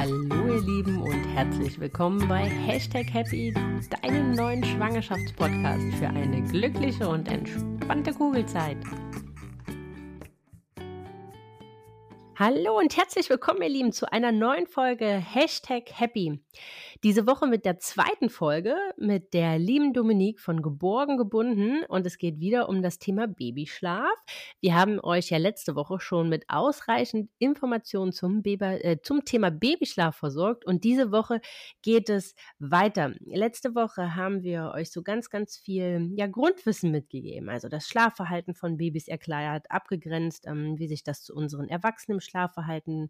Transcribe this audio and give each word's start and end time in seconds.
Hallo 0.00 0.54
ihr 0.54 0.62
Lieben 0.62 1.02
und 1.02 1.24
herzlich 1.34 1.78
willkommen 1.78 2.26
bei 2.26 2.44
Hashtag 2.44 3.12
Happy, 3.12 3.52
deinem 4.00 4.32
neuen 4.32 4.64
Schwangerschaftspodcast 4.64 5.94
für 5.98 6.08
eine 6.08 6.42
glückliche 6.42 7.06
und 7.06 7.28
entspannte 7.28 8.14
Kugelzeit. 8.14 8.78
Hallo 12.34 12.78
und 12.78 12.96
herzlich 12.96 13.28
willkommen, 13.28 13.60
ihr 13.60 13.68
Lieben, 13.68 13.92
zu 13.92 14.10
einer 14.10 14.32
neuen 14.32 14.66
Folge 14.66 15.04
Hashtag 15.04 15.90
Happy. 15.92 16.40
Diese 17.02 17.26
Woche 17.26 17.46
mit 17.46 17.64
der 17.64 17.78
zweiten 17.78 18.28
Folge 18.28 18.76
mit 18.98 19.32
der 19.32 19.58
lieben 19.58 19.94
Dominique 19.94 20.38
von 20.38 20.60
Geborgen 20.60 21.16
gebunden 21.16 21.82
und 21.88 22.04
es 22.04 22.18
geht 22.18 22.40
wieder 22.40 22.68
um 22.68 22.82
das 22.82 22.98
Thema 22.98 23.26
Babyschlaf. 23.26 24.12
Wir 24.60 24.74
haben 24.74 25.00
euch 25.00 25.30
ja 25.30 25.38
letzte 25.38 25.74
Woche 25.76 25.98
schon 25.98 26.28
mit 26.28 26.44
ausreichend 26.48 27.30
Informationen 27.38 28.12
zum, 28.12 28.42
äh, 28.44 28.98
zum 29.02 29.24
Thema 29.24 29.50
Babyschlaf 29.50 30.14
versorgt 30.14 30.66
und 30.66 30.84
diese 30.84 31.10
Woche 31.10 31.40
geht 31.80 32.10
es 32.10 32.34
weiter. 32.58 33.14
Letzte 33.24 33.74
Woche 33.74 34.14
haben 34.14 34.42
wir 34.42 34.72
euch 34.74 34.90
so 34.90 35.02
ganz, 35.02 35.30
ganz 35.30 35.56
viel 35.56 36.10
ja, 36.16 36.26
Grundwissen 36.26 36.90
mitgegeben, 36.90 37.48
also 37.48 37.70
das 37.70 37.88
Schlafverhalten 37.88 38.54
von 38.54 38.76
Babys 38.76 39.08
erklärt, 39.08 39.70
abgegrenzt, 39.70 40.46
ähm, 40.46 40.78
wie 40.78 40.86
sich 40.86 41.02
das 41.02 41.22
zu 41.22 41.34
unseren 41.34 41.70
Erwachsenen 41.70 42.20
Schlafverhalten 42.20 43.08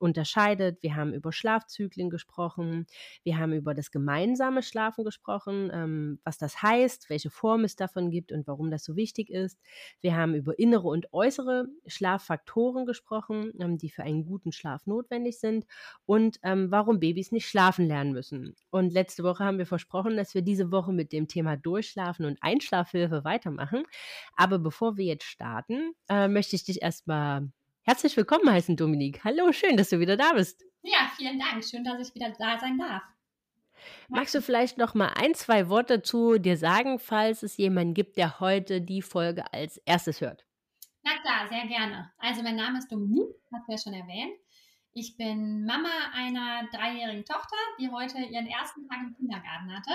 unterscheidet. 0.00 0.82
Wir 0.82 0.96
haben 0.96 1.14
über 1.14 1.30
Schlafzyklen 1.30 2.10
gesprochen. 2.10 2.86
Wir 3.28 3.36
haben 3.36 3.52
über 3.52 3.74
das 3.74 3.90
gemeinsame 3.90 4.62
Schlafen 4.62 5.04
gesprochen, 5.04 5.70
ähm, 5.70 6.18
was 6.24 6.38
das 6.38 6.62
heißt, 6.62 7.10
welche 7.10 7.28
Form 7.28 7.64
es 7.64 7.76
davon 7.76 8.10
gibt 8.10 8.32
und 8.32 8.46
warum 8.46 8.70
das 8.70 8.84
so 8.84 8.96
wichtig 8.96 9.28
ist. 9.28 9.60
Wir 10.00 10.16
haben 10.16 10.34
über 10.34 10.58
innere 10.58 10.88
und 10.88 11.12
äußere 11.12 11.66
Schlaffaktoren 11.86 12.86
gesprochen, 12.86 13.52
ähm, 13.60 13.76
die 13.76 13.90
für 13.90 14.02
einen 14.02 14.24
guten 14.24 14.50
Schlaf 14.50 14.86
notwendig 14.86 15.40
sind 15.40 15.66
und 16.06 16.38
ähm, 16.42 16.70
warum 16.70 17.00
Babys 17.00 17.30
nicht 17.30 17.46
schlafen 17.46 17.86
lernen 17.86 18.14
müssen. 18.14 18.56
Und 18.70 18.94
letzte 18.94 19.24
Woche 19.24 19.44
haben 19.44 19.58
wir 19.58 19.66
versprochen, 19.66 20.16
dass 20.16 20.34
wir 20.34 20.40
diese 20.40 20.72
Woche 20.72 20.94
mit 20.94 21.12
dem 21.12 21.28
Thema 21.28 21.58
Durchschlafen 21.58 22.24
und 22.24 22.38
Einschlafhilfe 22.40 23.24
weitermachen. 23.24 23.82
Aber 24.36 24.58
bevor 24.58 24.96
wir 24.96 25.04
jetzt 25.04 25.24
starten, 25.24 25.92
äh, 26.08 26.28
möchte 26.28 26.56
ich 26.56 26.64
dich 26.64 26.80
erstmal 26.80 27.46
Herzlich 27.82 28.16
willkommen 28.16 28.50
heißen, 28.50 28.76
Dominik. 28.76 29.22
Hallo, 29.24 29.52
schön, 29.52 29.76
dass 29.76 29.88
du 29.90 29.98
wieder 29.98 30.16
da 30.16 30.32
bist. 30.32 30.62
Ja, 30.82 31.10
vielen 31.16 31.38
Dank. 31.38 31.64
Schön, 31.64 31.84
dass 31.84 32.06
ich 32.06 32.14
wieder 32.14 32.30
da 32.38 32.58
sein 32.58 32.78
darf. 32.78 33.02
Magst 34.08 34.34
du 34.34 34.42
vielleicht 34.42 34.78
noch 34.78 34.94
mal 34.94 35.12
ein, 35.16 35.34
zwei 35.34 35.68
Worte 35.68 36.02
zu 36.02 36.38
dir 36.38 36.56
sagen, 36.56 36.98
falls 36.98 37.42
es 37.42 37.56
jemanden 37.56 37.94
gibt, 37.94 38.16
der 38.16 38.40
heute 38.40 38.80
die 38.80 39.02
Folge 39.02 39.52
als 39.52 39.78
erstes 39.78 40.20
hört? 40.20 40.44
Na 41.02 41.12
klar, 41.20 41.48
sehr 41.48 41.66
gerne. 41.66 42.12
Also 42.18 42.42
mein 42.42 42.56
Name 42.56 42.78
ist 42.78 42.90
Dominique, 42.90 43.34
hast 43.52 43.66
du 43.68 43.72
ja 43.72 43.78
schon 43.78 43.94
erwähnt. 43.94 44.34
Ich 44.92 45.16
bin 45.16 45.64
Mama 45.64 45.88
einer 46.12 46.68
dreijährigen 46.72 47.24
Tochter, 47.24 47.56
die 47.78 47.90
heute 47.90 48.18
ihren 48.18 48.46
ersten 48.46 48.88
Tag 48.88 48.98
im 49.02 49.14
Kindergarten 49.14 49.72
hatte. 49.72 49.92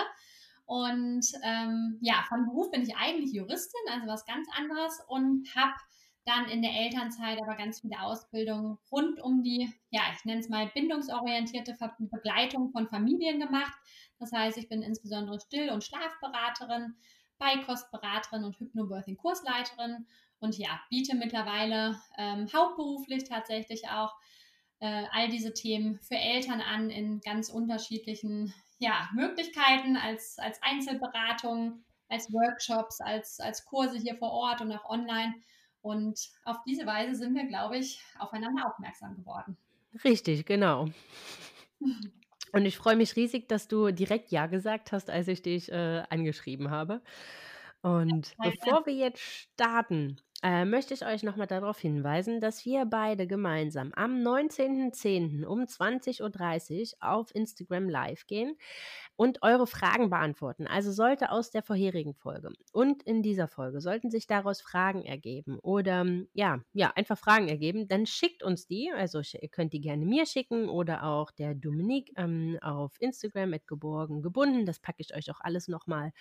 Und 0.66 1.26
ähm, 1.44 1.98
ja, 2.02 2.24
von 2.30 2.46
Beruf 2.46 2.72
bin 2.72 2.84
ich 2.84 2.96
eigentlich 2.96 3.34
Juristin, 3.34 3.82
also 3.92 4.08
was 4.08 4.26
ganz 4.26 4.48
anderes 4.58 5.02
und 5.08 5.48
habe 5.56 5.74
dann 6.26 6.48
in 6.48 6.62
der 6.62 6.72
Elternzeit 6.72 7.42
aber 7.42 7.56
ganz 7.56 7.82
viele 7.82 8.02
Ausbildungen 8.02 8.78
rund 8.92 9.22
um 9.22 9.44
die, 9.44 9.74
ja, 9.90 10.02
ich 10.16 10.24
nenne 10.26 10.40
es 10.40 10.50
mal 10.50 10.72
bindungsorientierte 10.74 11.76
Begleitung 12.00 12.72
von 12.72 12.88
Familien 12.88 13.40
gemacht. 13.40 13.74
Das 14.20 14.32
heißt, 14.32 14.58
ich 14.58 14.70
bin 14.70 14.82
insbesondere 14.82 15.40
Still- 15.40 15.72
und 15.72 15.84
Schlafberaterin, 15.84 16.96
Beikostberaterin 17.40 18.46
und 18.46 18.58
Hypnobirthing-Kursleiterin 18.60 20.08
und 20.40 20.58
ja, 20.58 20.80
biete 20.90 21.16
mittlerweile 21.16 22.00
ähm, 22.18 22.48
hauptberuflich 22.54 23.26
tatsächlich 23.26 23.90
auch 23.90 24.14
äh, 24.80 25.06
all 25.12 25.30
diese 25.30 25.54
Themen 25.54 26.00
für 26.02 26.16
Eltern 26.16 26.62
an 26.62 26.90
in 26.90 27.20
ganz 27.22 27.50
unterschiedlichen 27.50 28.54
ja, 28.80 29.10
Möglichkeiten 29.14 29.98
als, 29.98 30.38
als 30.40 30.62
Einzelberatung, 30.62 31.84
als 32.10 32.32
Workshops, 32.32 33.00
als, 33.02 33.40
als 33.40 33.66
Kurse 33.66 33.98
hier 33.98 34.16
vor 34.18 34.32
Ort 34.32 34.62
und 34.62 34.72
auch 34.72 34.90
online. 34.90 35.34
Und 35.84 36.30
auf 36.46 36.64
diese 36.66 36.86
Weise 36.86 37.14
sind 37.14 37.36
wir, 37.36 37.46
glaube 37.46 37.78
ich, 37.78 38.02
aufeinander 38.18 38.68
aufmerksam 38.68 39.16
geworden. 39.18 39.58
Richtig, 40.04 40.46
genau. 40.46 40.88
Und 42.54 42.66
ich 42.66 42.78
freue 42.78 42.96
mich 42.96 43.16
riesig, 43.16 43.50
dass 43.50 43.68
du 43.68 43.92
direkt 43.92 44.32
Ja 44.32 44.46
gesagt 44.46 44.92
hast, 44.92 45.10
als 45.10 45.28
ich 45.28 45.42
dich 45.42 45.72
äh, 45.72 46.04
angeschrieben 46.10 46.70
habe. 46.70 47.02
Und 47.82 48.36
ja, 48.42 48.52
bevor 48.52 48.86
wir 48.86 48.94
jetzt 48.94 49.20
starten, 49.20 50.22
äh, 50.42 50.64
möchte 50.64 50.94
ich 50.94 51.06
euch 51.06 51.24
nochmal 51.24 51.48
darauf 51.48 51.80
hinweisen, 51.80 52.40
dass 52.40 52.64
wir 52.64 52.86
beide 52.86 53.28
gemeinsam 53.28 53.92
am 53.94 54.22
19.10. 54.22 55.46
um 55.46 55.62
20.30 55.64 56.22
Uhr 56.22 56.98
auf 57.02 57.34
Instagram 57.34 57.90
live 57.90 58.28
gehen 58.28 58.56
und 59.16 59.44
eure 59.44 59.68
Fragen 59.68 60.10
beantworten. 60.10 60.68
Also 60.68 60.92
sollte 60.92 61.32
aus 61.32 61.52
der 61.52 61.64
vorherigen 61.64 62.14
Folge 62.16 62.50
und 62.72 63.04
in 63.04 63.22
dieser 63.22 63.48
Folge 63.48 63.82
sollten 63.82 64.10
sich 64.10 64.28
daraus 64.28 64.62
Fragen 64.62 65.04
ergeben 65.04 65.60
oder 65.60 66.06
ja, 66.34 66.60
ja, 66.74 66.92
einfach 66.96 67.18
Fragen 67.18 67.48
ergeben, 67.48 67.88
dann 67.88 68.06
schickt 68.06 68.44
uns 68.44 68.68
die. 68.68 68.92
Also 68.96 69.22
ihr 69.40 69.50
könnt 69.50 69.74
die 69.74 69.82
gerne 69.82 70.06
mir 70.06 70.26
schicken 70.26 70.70
oder 70.70 71.04
auch 71.04 71.32
der 71.32 71.56
Dominique 71.56 72.12
ähm, 72.18 72.58
auf 72.62 73.00
Instagram 73.00 73.52
mit 73.52 73.68
geborgen 73.68 74.22
gebunden. 74.22 74.66
Das 74.66 74.80
packe 74.80 75.02
ich 75.02 75.16
euch 75.16 75.32
auch 75.32 75.40
alles 75.42 75.68
nochmal 75.68 76.12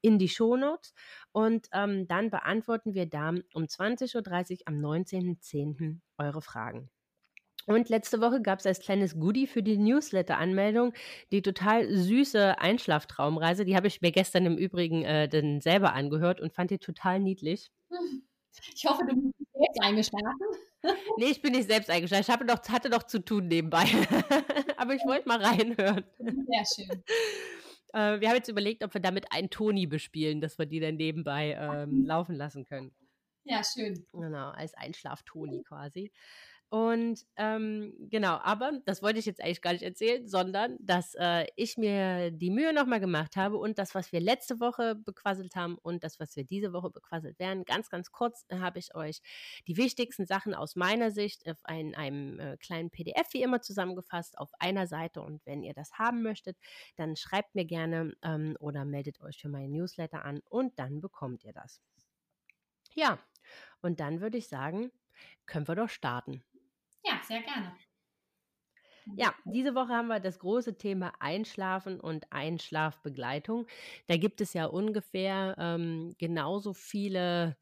in 0.00 0.18
die 0.18 0.28
Shownotes. 0.28 0.94
Und 1.32 1.68
ähm, 1.72 2.06
dann 2.06 2.30
beantworten 2.30 2.94
wir 2.94 3.06
da 3.06 3.30
um 3.54 3.64
20.30 3.64 4.14
Uhr 4.16 4.62
am 4.66 4.74
19.10. 4.74 6.00
eure 6.18 6.42
Fragen. 6.42 6.90
Und 7.66 7.88
letzte 7.88 8.20
Woche 8.20 8.40
gab 8.40 8.60
es 8.60 8.66
als 8.66 8.80
kleines 8.80 9.18
Goodie 9.18 9.46
für 9.46 9.62
die 9.62 9.76
Newsletter-Anmeldung 9.76 10.94
die 11.32 11.42
total 11.42 11.90
süße 11.90 12.58
Einschlaftraumreise. 12.58 13.64
Die 13.64 13.76
habe 13.76 13.88
ich 13.88 14.00
mir 14.00 14.12
gestern 14.12 14.46
im 14.46 14.56
Übrigen 14.56 15.02
äh, 15.02 15.28
dann 15.28 15.60
selber 15.60 15.92
angehört 15.92 16.40
und 16.40 16.52
fand 16.52 16.70
die 16.70 16.78
total 16.78 17.18
niedlich. 17.18 17.70
Ich 18.74 18.86
hoffe, 18.86 19.02
du 19.06 19.14
bist 19.16 19.52
selbst 19.52 19.82
eingeschlafen. 19.82 20.46
nee, 21.18 21.26
ich 21.26 21.42
bin 21.42 21.52
nicht 21.52 21.68
selbst 21.68 21.90
eingeschlafen. 21.90 22.22
Ich 22.22 22.30
habe 22.30 22.46
doch, 22.46 22.62
hatte 22.68 22.88
doch 22.88 23.02
zu 23.02 23.18
tun 23.18 23.48
nebenbei. 23.48 23.84
Aber 24.76 24.94
ich 24.94 25.04
wollte 25.04 25.28
mal 25.28 25.42
reinhören. 25.42 26.04
Sehr 26.18 26.86
schön. 26.86 27.02
Äh, 27.92 28.20
wir 28.20 28.28
haben 28.28 28.36
jetzt 28.36 28.48
überlegt, 28.48 28.82
ob 28.84 28.92
wir 28.92 29.00
damit 29.00 29.32
einen 29.32 29.48
Toni 29.48 29.86
bespielen, 29.86 30.40
dass 30.40 30.58
wir 30.58 30.66
die 30.66 30.80
dann 30.80 30.96
nebenbei 30.96 31.56
ähm, 31.58 32.04
laufen 32.04 32.34
lassen 32.34 32.64
können. 32.64 32.92
Ja, 33.44 33.62
schön. 33.62 34.04
Genau, 34.12 34.50
als 34.50 34.74
Einschlaftoni 34.74 35.62
quasi. 35.62 36.12
Und 36.68 37.24
ähm, 37.36 37.94
genau, 38.10 38.38
aber 38.42 38.72
das 38.86 39.00
wollte 39.00 39.20
ich 39.20 39.26
jetzt 39.26 39.40
eigentlich 39.40 39.62
gar 39.62 39.72
nicht 39.72 39.84
erzählen, 39.84 40.26
sondern 40.26 40.76
dass 40.80 41.14
äh, 41.14 41.46
ich 41.54 41.76
mir 41.76 42.32
die 42.32 42.50
Mühe 42.50 42.72
nochmal 42.72 42.98
gemacht 42.98 43.36
habe 43.36 43.56
und 43.56 43.78
das, 43.78 43.94
was 43.94 44.10
wir 44.10 44.18
letzte 44.20 44.58
Woche 44.58 44.96
bequasselt 44.96 45.54
haben 45.54 45.78
und 45.78 46.02
das, 46.02 46.18
was 46.18 46.34
wir 46.34 46.44
diese 46.44 46.72
Woche 46.72 46.90
bequasselt 46.90 47.38
werden, 47.38 47.64
ganz, 47.64 47.88
ganz 47.88 48.10
kurz 48.10 48.46
äh, 48.48 48.58
habe 48.58 48.80
ich 48.80 48.96
euch 48.96 49.20
die 49.68 49.76
wichtigsten 49.76 50.26
Sachen 50.26 50.54
aus 50.54 50.74
meiner 50.74 51.12
Sicht 51.12 51.44
ein, 51.62 51.94
einem 51.94 52.40
äh, 52.40 52.56
kleinen 52.56 52.90
PDF 52.90 53.32
wie 53.32 53.42
immer 53.42 53.60
zusammengefasst 53.62 54.36
auf 54.36 54.50
einer 54.58 54.88
Seite. 54.88 55.22
Und 55.22 55.46
wenn 55.46 55.62
ihr 55.62 55.74
das 55.74 55.92
haben 55.92 56.22
möchtet, 56.22 56.56
dann 56.96 57.14
schreibt 57.14 57.54
mir 57.54 57.64
gerne 57.64 58.12
ähm, 58.22 58.56
oder 58.58 58.84
meldet 58.84 59.20
euch 59.20 59.38
für 59.38 59.48
meinen 59.48 59.70
Newsletter 59.72 60.24
an 60.24 60.40
und 60.48 60.76
dann 60.80 61.00
bekommt 61.00 61.44
ihr 61.44 61.52
das. 61.52 61.80
Ja, 62.94 63.20
und 63.82 64.00
dann 64.00 64.20
würde 64.20 64.38
ich 64.38 64.48
sagen, 64.48 64.90
können 65.46 65.68
wir 65.68 65.76
doch 65.76 65.88
starten. 65.88 66.42
Ja, 67.06 67.22
sehr 67.22 67.42
gerne. 67.42 67.78
Ja, 69.14 69.34
diese 69.44 69.74
Woche 69.74 69.92
haben 69.94 70.08
wir 70.08 70.20
das 70.20 70.38
große 70.40 70.76
Thema 70.78 71.12
Einschlafen 71.20 72.00
und 72.00 72.30
Einschlafbegleitung. 72.32 73.66
Da 74.08 74.16
gibt 74.16 74.40
es 74.40 74.52
ja 74.52 74.66
ungefähr 74.66 75.54
ähm, 75.58 76.14
genauso 76.18 76.74
viele 76.74 77.56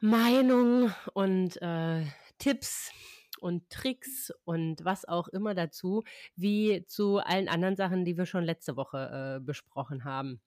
Meinungen 0.00 0.94
und 1.14 1.60
äh, 1.62 2.04
Tipps 2.38 2.92
und 3.40 3.70
Tricks 3.70 4.32
und 4.44 4.84
was 4.84 5.06
auch 5.06 5.28
immer 5.28 5.54
dazu, 5.54 6.02
wie 6.36 6.84
zu 6.86 7.18
allen 7.18 7.48
anderen 7.48 7.76
Sachen, 7.76 8.04
die 8.04 8.16
wir 8.18 8.26
schon 8.26 8.44
letzte 8.44 8.76
Woche 8.76 9.38
äh, 9.38 9.44
besprochen 9.44 10.04
haben. 10.04 10.40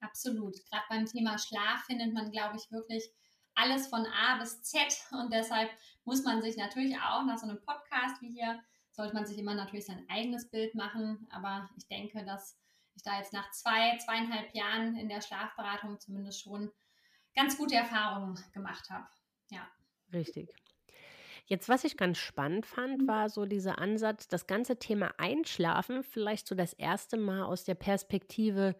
Absolut. 0.00 0.54
Gerade 0.70 0.84
beim 0.88 1.04
Thema 1.06 1.38
Schlaf 1.38 1.84
findet 1.86 2.14
man, 2.14 2.30
glaube 2.30 2.56
ich, 2.56 2.70
wirklich 2.70 3.10
alles 3.56 3.88
von 3.88 4.06
A 4.06 4.38
bis 4.38 4.62
Z 4.62 4.80
und 5.12 5.32
deshalb 5.32 5.70
muss 6.04 6.22
man 6.22 6.40
sich 6.40 6.56
natürlich 6.56 6.96
auch 6.96 7.24
nach 7.24 7.38
so 7.38 7.48
einem 7.48 7.60
Podcast 7.60 8.20
wie 8.20 8.30
hier, 8.30 8.60
sollte 8.90 9.14
man 9.14 9.26
sich 9.26 9.38
immer 9.38 9.54
natürlich 9.54 9.86
sein 9.86 10.06
eigenes 10.08 10.48
Bild 10.48 10.74
machen, 10.74 11.26
aber 11.30 11.68
ich 11.76 11.86
denke, 11.88 12.24
dass 12.24 12.58
ich 12.94 13.02
da 13.02 13.18
jetzt 13.18 13.32
nach 13.32 13.50
zwei, 13.50 13.98
zweieinhalb 13.98 14.54
Jahren 14.54 14.96
in 14.96 15.08
der 15.08 15.20
Schlafberatung 15.20 16.00
zumindest 16.00 16.42
schon 16.42 16.70
ganz 17.34 17.58
gute 17.58 17.74
Erfahrungen 17.74 18.38
gemacht 18.52 18.88
habe. 18.88 19.06
Ja. 19.50 19.68
Richtig. 20.12 20.48
Jetzt, 21.46 21.68
was 21.68 21.84
ich 21.84 21.96
ganz 21.96 22.18
spannend 22.18 22.66
fand, 22.66 23.06
war 23.06 23.28
so 23.28 23.46
dieser 23.46 23.78
Ansatz, 23.78 24.26
das 24.26 24.46
ganze 24.46 24.78
Thema 24.78 25.14
Einschlafen 25.18 26.02
vielleicht 26.02 26.48
so 26.48 26.54
das 26.54 26.72
erste 26.72 27.16
Mal 27.16 27.44
aus 27.44 27.64
der 27.64 27.76
Perspektive 27.76 28.74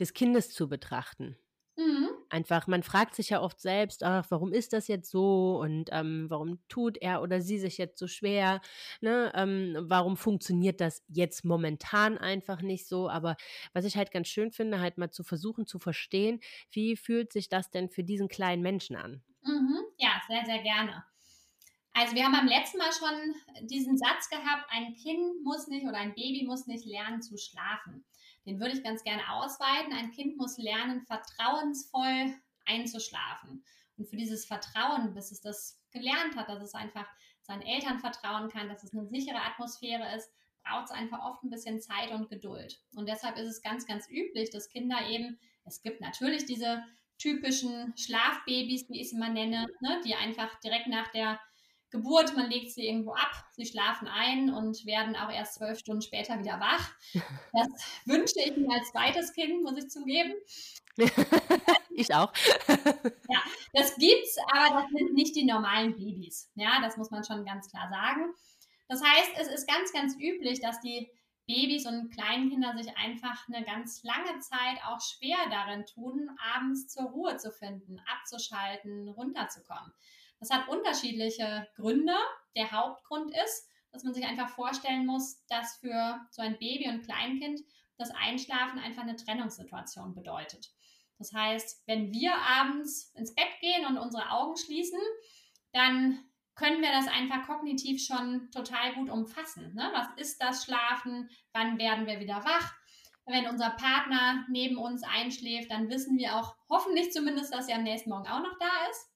des 0.00 0.14
Kindes 0.14 0.52
zu 0.52 0.68
betrachten. 0.68 1.36
Mhm. 1.76 2.08
Einfach, 2.30 2.66
man 2.66 2.82
fragt 2.82 3.14
sich 3.14 3.30
ja 3.30 3.40
oft 3.40 3.60
selbst, 3.60 4.02
ach, 4.02 4.26
warum 4.30 4.52
ist 4.52 4.72
das 4.72 4.88
jetzt 4.88 5.10
so 5.10 5.58
und 5.60 5.90
ähm, 5.92 6.26
warum 6.28 6.60
tut 6.68 6.98
er 6.98 7.22
oder 7.22 7.40
sie 7.40 7.58
sich 7.58 7.78
jetzt 7.78 7.98
so 7.98 8.06
schwer? 8.06 8.60
Ne? 9.00 9.32
Ähm, 9.34 9.76
warum 9.80 10.16
funktioniert 10.16 10.80
das 10.80 11.02
jetzt 11.08 11.44
momentan 11.44 12.18
einfach 12.18 12.62
nicht 12.62 12.86
so? 12.86 13.08
Aber 13.08 13.36
was 13.72 13.84
ich 13.84 13.96
halt 13.96 14.10
ganz 14.10 14.28
schön 14.28 14.52
finde, 14.52 14.80
halt 14.80 14.98
mal 14.98 15.10
zu 15.10 15.22
versuchen 15.24 15.66
zu 15.66 15.78
verstehen, 15.78 16.40
wie 16.70 16.96
fühlt 16.96 17.32
sich 17.32 17.48
das 17.48 17.70
denn 17.70 17.88
für 17.88 18.04
diesen 18.04 18.28
kleinen 18.28 18.62
Menschen 18.62 18.96
an? 18.96 19.22
Mhm. 19.42 19.78
Ja, 19.98 20.20
sehr, 20.28 20.44
sehr 20.44 20.62
gerne. 20.62 21.04
Also 21.92 22.14
wir 22.14 22.24
haben 22.24 22.32
beim 22.32 22.46
letzten 22.46 22.78
Mal 22.78 22.92
schon 22.92 23.34
diesen 23.66 23.98
Satz 23.98 24.28
gehabt, 24.30 24.66
ein 24.70 24.94
Kind 24.94 25.42
muss 25.42 25.66
nicht 25.66 25.84
oder 25.84 25.96
ein 25.98 26.14
Baby 26.14 26.44
muss 26.46 26.66
nicht 26.66 26.86
lernen 26.86 27.22
zu 27.22 27.36
schlafen. 27.36 28.04
Den 28.48 28.60
würde 28.60 28.72
ich 28.72 28.82
ganz 28.82 29.04
gerne 29.04 29.22
ausweiten. 29.30 29.92
Ein 29.92 30.10
Kind 30.10 30.38
muss 30.38 30.56
lernen, 30.56 31.02
vertrauensvoll 31.02 32.34
einzuschlafen. 32.64 33.62
Und 33.98 34.08
für 34.08 34.16
dieses 34.16 34.46
Vertrauen, 34.46 35.12
bis 35.12 35.30
es 35.30 35.42
das 35.42 35.78
gelernt 35.90 36.34
hat, 36.36 36.48
dass 36.48 36.62
es 36.62 36.74
einfach 36.74 37.06
seinen 37.42 37.62
Eltern 37.62 37.98
vertrauen 37.98 38.48
kann, 38.48 38.68
dass 38.68 38.84
es 38.84 38.92
eine 38.92 39.06
sichere 39.06 39.42
Atmosphäre 39.42 40.16
ist, 40.16 40.30
braucht 40.64 40.86
es 40.86 40.90
einfach 40.90 41.22
oft 41.24 41.42
ein 41.44 41.50
bisschen 41.50 41.80
Zeit 41.80 42.10
und 42.10 42.30
Geduld. 42.30 42.80
Und 42.94 43.06
deshalb 43.06 43.36
ist 43.36 43.48
es 43.48 43.62
ganz, 43.62 43.86
ganz 43.86 44.08
üblich, 44.08 44.50
dass 44.50 44.70
Kinder 44.70 45.06
eben, 45.08 45.38
es 45.64 45.82
gibt 45.82 46.00
natürlich 46.00 46.46
diese 46.46 46.82
typischen 47.18 47.94
Schlafbabys, 47.96 48.88
wie 48.88 49.00
ich 49.00 49.10
sie 49.10 49.18
mal 49.18 49.32
nenne, 49.32 49.66
ne, 49.80 50.00
die 50.06 50.14
einfach 50.14 50.58
direkt 50.60 50.86
nach 50.86 51.08
der 51.08 51.38
Geburt, 51.90 52.36
man 52.36 52.50
legt 52.50 52.72
sie 52.72 52.86
irgendwo 52.86 53.12
ab, 53.12 53.32
sie 53.52 53.64
schlafen 53.64 54.08
ein 54.08 54.52
und 54.52 54.84
werden 54.84 55.16
auch 55.16 55.30
erst 55.30 55.54
zwölf 55.54 55.78
Stunden 55.78 56.02
später 56.02 56.38
wieder 56.38 56.60
wach. 56.60 56.90
Das 57.52 57.68
wünsche 58.04 58.40
ich 58.40 58.56
mir 58.56 58.72
als 58.72 58.90
zweites 58.90 59.32
Kind, 59.32 59.62
muss 59.62 59.78
ich 59.78 59.88
zugeben. 59.88 60.34
ich 61.90 62.14
auch. 62.14 62.32
ja, 62.68 63.42
das 63.72 63.96
gibt's, 63.96 64.36
aber 64.52 64.82
das 64.82 64.90
sind 64.90 65.14
nicht 65.14 65.34
die 65.34 65.44
normalen 65.44 65.96
Babys. 65.96 66.50
Ja, 66.54 66.80
das 66.82 66.96
muss 66.96 67.10
man 67.10 67.24
schon 67.24 67.44
ganz 67.44 67.70
klar 67.70 67.88
sagen. 67.88 68.34
Das 68.88 69.02
heißt, 69.02 69.32
es 69.38 69.48
ist 69.48 69.68
ganz, 69.68 69.92
ganz 69.92 70.14
üblich, 70.16 70.60
dass 70.60 70.80
die 70.80 71.10
Babys 71.46 71.86
und 71.86 72.10
Kleinkinder 72.10 72.76
sich 72.76 72.94
einfach 72.96 73.48
eine 73.48 73.64
ganz 73.64 74.02
lange 74.02 74.38
Zeit 74.40 74.78
auch 74.86 75.00
schwer 75.00 75.38
darin 75.50 75.86
tun, 75.86 76.30
abends 76.54 76.88
zur 76.88 77.04
Ruhe 77.04 77.36
zu 77.38 77.50
finden, 77.50 78.00
abzuschalten, 78.06 79.08
runterzukommen. 79.08 79.92
Das 80.40 80.50
hat 80.50 80.68
unterschiedliche 80.68 81.66
Gründe. 81.76 82.14
Der 82.56 82.70
Hauptgrund 82.70 83.32
ist, 83.44 83.68
dass 83.92 84.04
man 84.04 84.14
sich 84.14 84.24
einfach 84.26 84.50
vorstellen 84.50 85.06
muss, 85.06 85.44
dass 85.46 85.76
für 85.78 86.20
so 86.30 86.42
ein 86.42 86.58
Baby 86.58 86.88
und 86.88 87.04
Kleinkind 87.04 87.60
das 87.96 88.10
Einschlafen 88.10 88.78
einfach 88.78 89.02
eine 89.02 89.16
Trennungssituation 89.16 90.14
bedeutet. 90.14 90.70
Das 91.18 91.32
heißt, 91.32 91.82
wenn 91.86 92.12
wir 92.12 92.32
abends 92.34 93.12
ins 93.16 93.34
Bett 93.34 93.58
gehen 93.60 93.86
und 93.86 93.98
unsere 93.98 94.30
Augen 94.30 94.56
schließen, 94.56 95.00
dann 95.72 96.24
können 96.54 96.80
wir 96.80 96.90
das 96.90 97.08
einfach 97.08 97.46
kognitiv 97.46 98.04
schon 98.04 98.50
total 98.50 98.94
gut 98.94 99.10
umfassen. 99.10 99.74
Ne? 99.74 99.90
Was 99.92 100.08
ist 100.16 100.42
das 100.42 100.64
Schlafen? 100.64 101.28
Wann 101.52 101.78
werden 101.78 102.06
wir 102.06 102.20
wieder 102.20 102.44
wach? 102.44 102.74
Wenn 103.26 103.46
unser 103.46 103.70
Partner 103.70 104.46
neben 104.48 104.78
uns 104.78 105.02
einschläft, 105.02 105.70
dann 105.70 105.90
wissen 105.90 106.16
wir 106.18 106.36
auch 106.36 106.56
hoffentlich 106.68 107.12
zumindest, 107.12 107.52
dass 107.52 107.68
er 107.68 107.76
am 107.76 107.82
nächsten 107.82 108.10
Morgen 108.10 108.26
auch 108.26 108.40
noch 108.40 108.58
da 108.58 108.70
ist. 108.90 109.10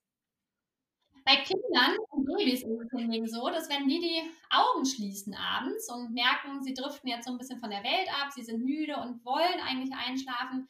Bei 1.25 1.37
Kindern 1.37 1.97
und 2.11 2.25
Babys 2.27 2.63
ist 2.63 3.25
es 3.25 3.33
so, 3.33 3.49
dass 3.49 3.69
wenn 3.69 3.89
die 3.89 4.01
die 4.01 4.23
Augen 4.51 4.85
schließen 4.85 5.35
abends 5.35 5.89
und 5.91 6.13
merken, 6.13 6.63
sie 6.63 6.75
driften 6.75 7.09
jetzt 7.09 7.27
so 7.27 7.33
ein 7.33 7.39
bisschen 7.39 7.61
von 7.61 7.71
der 7.71 7.85
Welt 7.85 8.09
ab, 8.21 8.33
sie 8.33 8.43
sind 8.43 8.65
müde 8.65 8.97
und 8.97 9.25
wollen 9.25 9.61
eigentlich 9.61 9.95
einschlafen, 9.95 10.69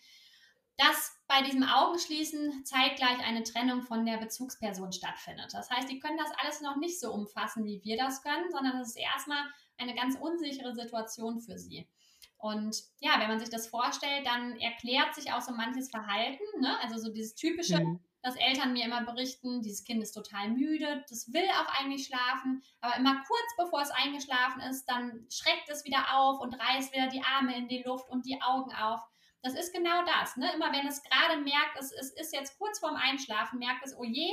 dass 0.76 1.16
bei 1.28 1.42
diesem 1.42 1.62
Augenschließen 1.62 2.64
zeitgleich 2.64 3.18
eine 3.24 3.42
Trennung 3.44 3.82
von 3.82 4.04
der 4.04 4.18
Bezugsperson 4.18 4.92
stattfindet. 4.92 5.52
Das 5.52 5.70
heißt, 5.70 5.90
die 5.90 6.00
können 6.00 6.18
das 6.18 6.30
alles 6.42 6.60
noch 6.60 6.76
nicht 6.76 6.98
so 6.98 7.12
umfassen, 7.12 7.64
wie 7.64 7.82
wir 7.84 7.96
das 7.96 8.22
können, 8.22 8.50
sondern 8.50 8.80
es 8.80 8.88
ist 8.88 8.98
erstmal 8.98 9.44
eine 9.78 9.94
ganz 9.94 10.16
unsichere 10.16 10.74
Situation 10.74 11.40
für 11.40 11.58
sie. 11.58 11.88
Und 12.36 12.76
ja, 13.00 13.20
wenn 13.20 13.28
man 13.28 13.38
sich 13.38 13.50
das 13.50 13.68
vorstellt, 13.68 14.26
dann 14.26 14.56
erklärt 14.56 15.14
sich 15.14 15.32
auch 15.32 15.40
so 15.40 15.52
manches 15.52 15.90
Verhalten, 15.90 16.42
ne? 16.60 16.76
also 16.80 16.98
so 16.98 17.12
dieses 17.12 17.34
typische, 17.34 17.80
mhm 17.80 18.00
dass 18.22 18.36
Eltern 18.36 18.72
mir 18.72 18.84
immer 18.84 19.04
berichten, 19.04 19.62
dieses 19.62 19.84
Kind 19.84 20.02
ist 20.02 20.12
total 20.12 20.48
müde, 20.50 21.04
das 21.08 21.32
will 21.32 21.48
auch 21.60 21.80
eigentlich 21.80 22.06
schlafen, 22.06 22.62
aber 22.80 22.96
immer 22.96 23.22
kurz 23.26 23.56
bevor 23.58 23.82
es 23.82 23.90
eingeschlafen 23.90 24.60
ist, 24.62 24.86
dann 24.86 25.26
schreckt 25.28 25.68
es 25.68 25.84
wieder 25.84 26.16
auf 26.16 26.40
und 26.40 26.54
reißt 26.54 26.92
wieder 26.92 27.08
die 27.08 27.22
Arme 27.22 27.56
in 27.56 27.68
die 27.68 27.82
Luft 27.82 28.08
und 28.08 28.24
die 28.24 28.40
Augen 28.40 28.72
auf. 28.74 29.00
Das 29.42 29.54
ist 29.54 29.74
genau 29.74 30.04
das. 30.04 30.36
Ne? 30.36 30.52
Immer 30.54 30.72
wenn 30.72 30.86
es 30.86 31.02
gerade 31.02 31.40
merkt, 31.40 31.76
es, 31.78 31.90
es 31.90 32.12
ist 32.12 32.32
jetzt 32.32 32.58
kurz 32.58 32.78
vorm 32.78 32.94
Einschlafen, 32.94 33.58
merkt 33.58 33.84
es, 33.84 33.96
oh 33.98 34.04
je, 34.04 34.30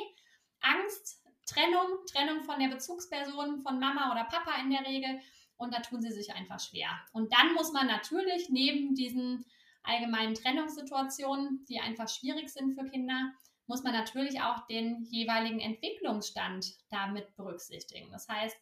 Angst, 0.61 1.23
Trennung, 1.47 2.05
Trennung 2.11 2.43
von 2.43 2.59
der 2.59 2.67
Bezugsperson, 2.67 3.63
von 3.63 3.79
Mama 3.79 4.11
oder 4.11 4.25
Papa 4.25 4.61
in 4.61 4.69
der 4.69 4.85
Regel. 4.85 5.19
Und 5.57 5.73
da 5.73 5.79
tun 5.81 6.01
sie 6.01 6.11
sich 6.11 6.33
einfach 6.33 6.59
schwer. 6.59 6.89
Und 7.11 7.33
dann 7.33 7.53
muss 7.53 7.73
man 7.73 7.87
natürlich 7.87 8.49
neben 8.49 8.93
diesen 8.93 9.45
allgemeinen 9.81 10.35
Trennungssituationen, 10.35 11.65
die 11.67 11.79
einfach 11.79 12.07
schwierig 12.07 12.49
sind 12.49 12.75
für 12.75 12.85
Kinder, 12.85 13.33
muss 13.69 13.83
man 13.83 13.93
natürlich 13.93 14.41
auch 14.41 14.65
den 14.65 15.03
jeweiligen 15.03 15.59
Entwicklungsstand 15.59 16.73
damit 16.89 17.35
berücksichtigen. 17.35 18.11
Das 18.11 18.27
heißt, 18.27 18.57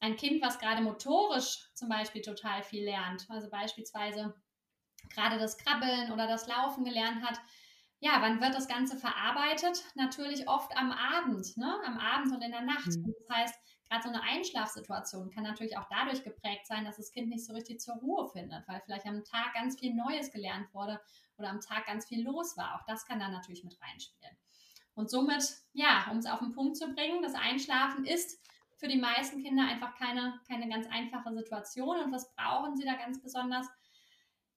ein 0.00 0.16
Kind, 0.16 0.42
was 0.42 0.58
gerade 0.58 0.82
motorisch 0.82 1.70
zum 1.74 1.88
Beispiel 1.88 2.20
total 2.20 2.62
viel 2.62 2.84
lernt, 2.84 3.26
also 3.30 3.48
beispielsweise 3.48 4.34
gerade 5.14 5.38
das 5.38 5.56
Krabbeln 5.56 6.10
oder 6.10 6.26
das 6.26 6.48
Laufen 6.48 6.84
gelernt 6.84 7.22
hat, 7.22 7.40
ja, 8.00 8.16
wann 8.20 8.40
wird 8.40 8.54
das 8.54 8.66
Ganze 8.66 8.96
verarbeitet? 8.96 9.84
Natürlich 9.94 10.48
oft 10.48 10.76
am 10.76 10.90
Abend, 10.90 11.56
ne? 11.56 11.80
am 11.86 11.98
Abend 11.98 12.34
und 12.34 12.42
in 12.42 12.50
der 12.50 12.62
Nacht. 12.62 12.86
Mhm. 12.86 13.14
Das 13.18 13.36
heißt, 13.36 13.54
gerade 13.90 14.04
so 14.04 14.08
eine 14.08 14.22
Einschlafsituation 14.22 15.30
kann 15.30 15.42
natürlich 15.42 15.76
auch 15.76 15.86
dadurch 15.90 16.22
geprägt 16.22 16.66
sein, 16.66 16.84
dass 16.84 16.96
das 16.96 17.10
Kind 17.10 17.28
nicht 17.28 17.44
so 17.44 17.52
richtig 17.52 17.80
zur 17.80 17.96
Ruhe 17.96 18.28
findet, 18.28 18.66
weil 18.68 18.80
vielleicht 18.80 19.06
am 19.06 19.24
Tag 19.24 19.52
ganz 19.54 19.78
viel 19.78 19.92
Neues 19.94 20.30
gelernt 20.30 20.72
wurde 20.72 21.00
oder 21.36 21.50
am 21.50 21.60
Tag 21.60 21.86
ganz 21.86 22.06
viel 22.06 22.22
los 22.22 22.56
war. 22.56 22.76
Auch 22.76 22.86
das 22.86 23.04
kann 23.04 23.18
dann 23.18 23.32
natürlich 23.32 23.64
mit 23.64 23.76
reinspielen. 23.82 24.36
Und 24.94 25.10
somit, 25.10 25.42
ja, 25.72 26.06
um 26.10 26.18
es 26.18 26.26
auf 26.26 26.38
den 26.38 26.52
Punkt 26.52 26.76
zu 26.76 26.92
bringen, 26.94 27.22
das 27.22 27.34
Einschlafen 27.34 28.04
ist 28.04 28.40
für 28.76 28.86
die 28.86 28.98
meisten 28.98 29.42
Kinder 29.42 29.64
einfach 29.66 29.96
keine, 29.96 30.40
keine 30.46 30.68
ganz 30.68 30.86
einfache 30.86 31.34
Situation. 31.34 31.98
Und 31.98 32.12
was 32.12 32.32
brauchen 32.34 32.76
sie 32.76 32.84
da 32.84 32.94
ganz 32.94 33.20
besonders? 33.20 33.66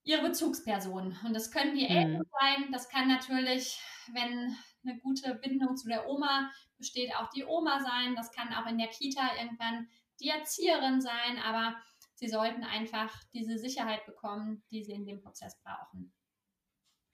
Ihre 0.03 0.21
Bezugspersonen. 0.21 1.18
Und 1.25 1.33
das 1.33 1.50
können 1.50 1.75
die 1.75 1.86
mhm. 1.86 1.95
Eltern 1.95 2.24
sein. 2.39 2.71
Das 2.71 2.89
kann 2.89 3.07
natürlich, 3.07 3.79
wenn 4.12 4.56
eine 4.85 5.00
gute 5.00 5.35
Bindung 5.35 5.75
zu 5.75 5.88
der 5.88 6.07
Oma 6.07 6.51
besteht, 6.77 7.15
auch 7.15 7.29
die 7.29 7.46
Oma 7.46 7.79
sein. 7.81 8.15
Das 8.15 8.31
kann 8.31 8.53
auch 8.53 8.67
in 8.67 8.77
der 8.77 8.88
Kita 8.88 9.22
irgendwann 9.39 9.88
die 10.19 10.29
Erzieherin 10.29 11.01
sein. 11.01 11.39
Aber 11.43 11.75
sie 12.15 12.27
sollten 12.27 12.63
einfach 12.63 13.13
diese 13.34 13.57
Sicherheit 13.57 14.05
bekommen, 14.05 14.63
die 14.72 14.84
sie 14.84 14.93
in 14.93 15.05
dem 15.05 15.22
Prozess 15.22 15.60
brauchen. 15.63 16.13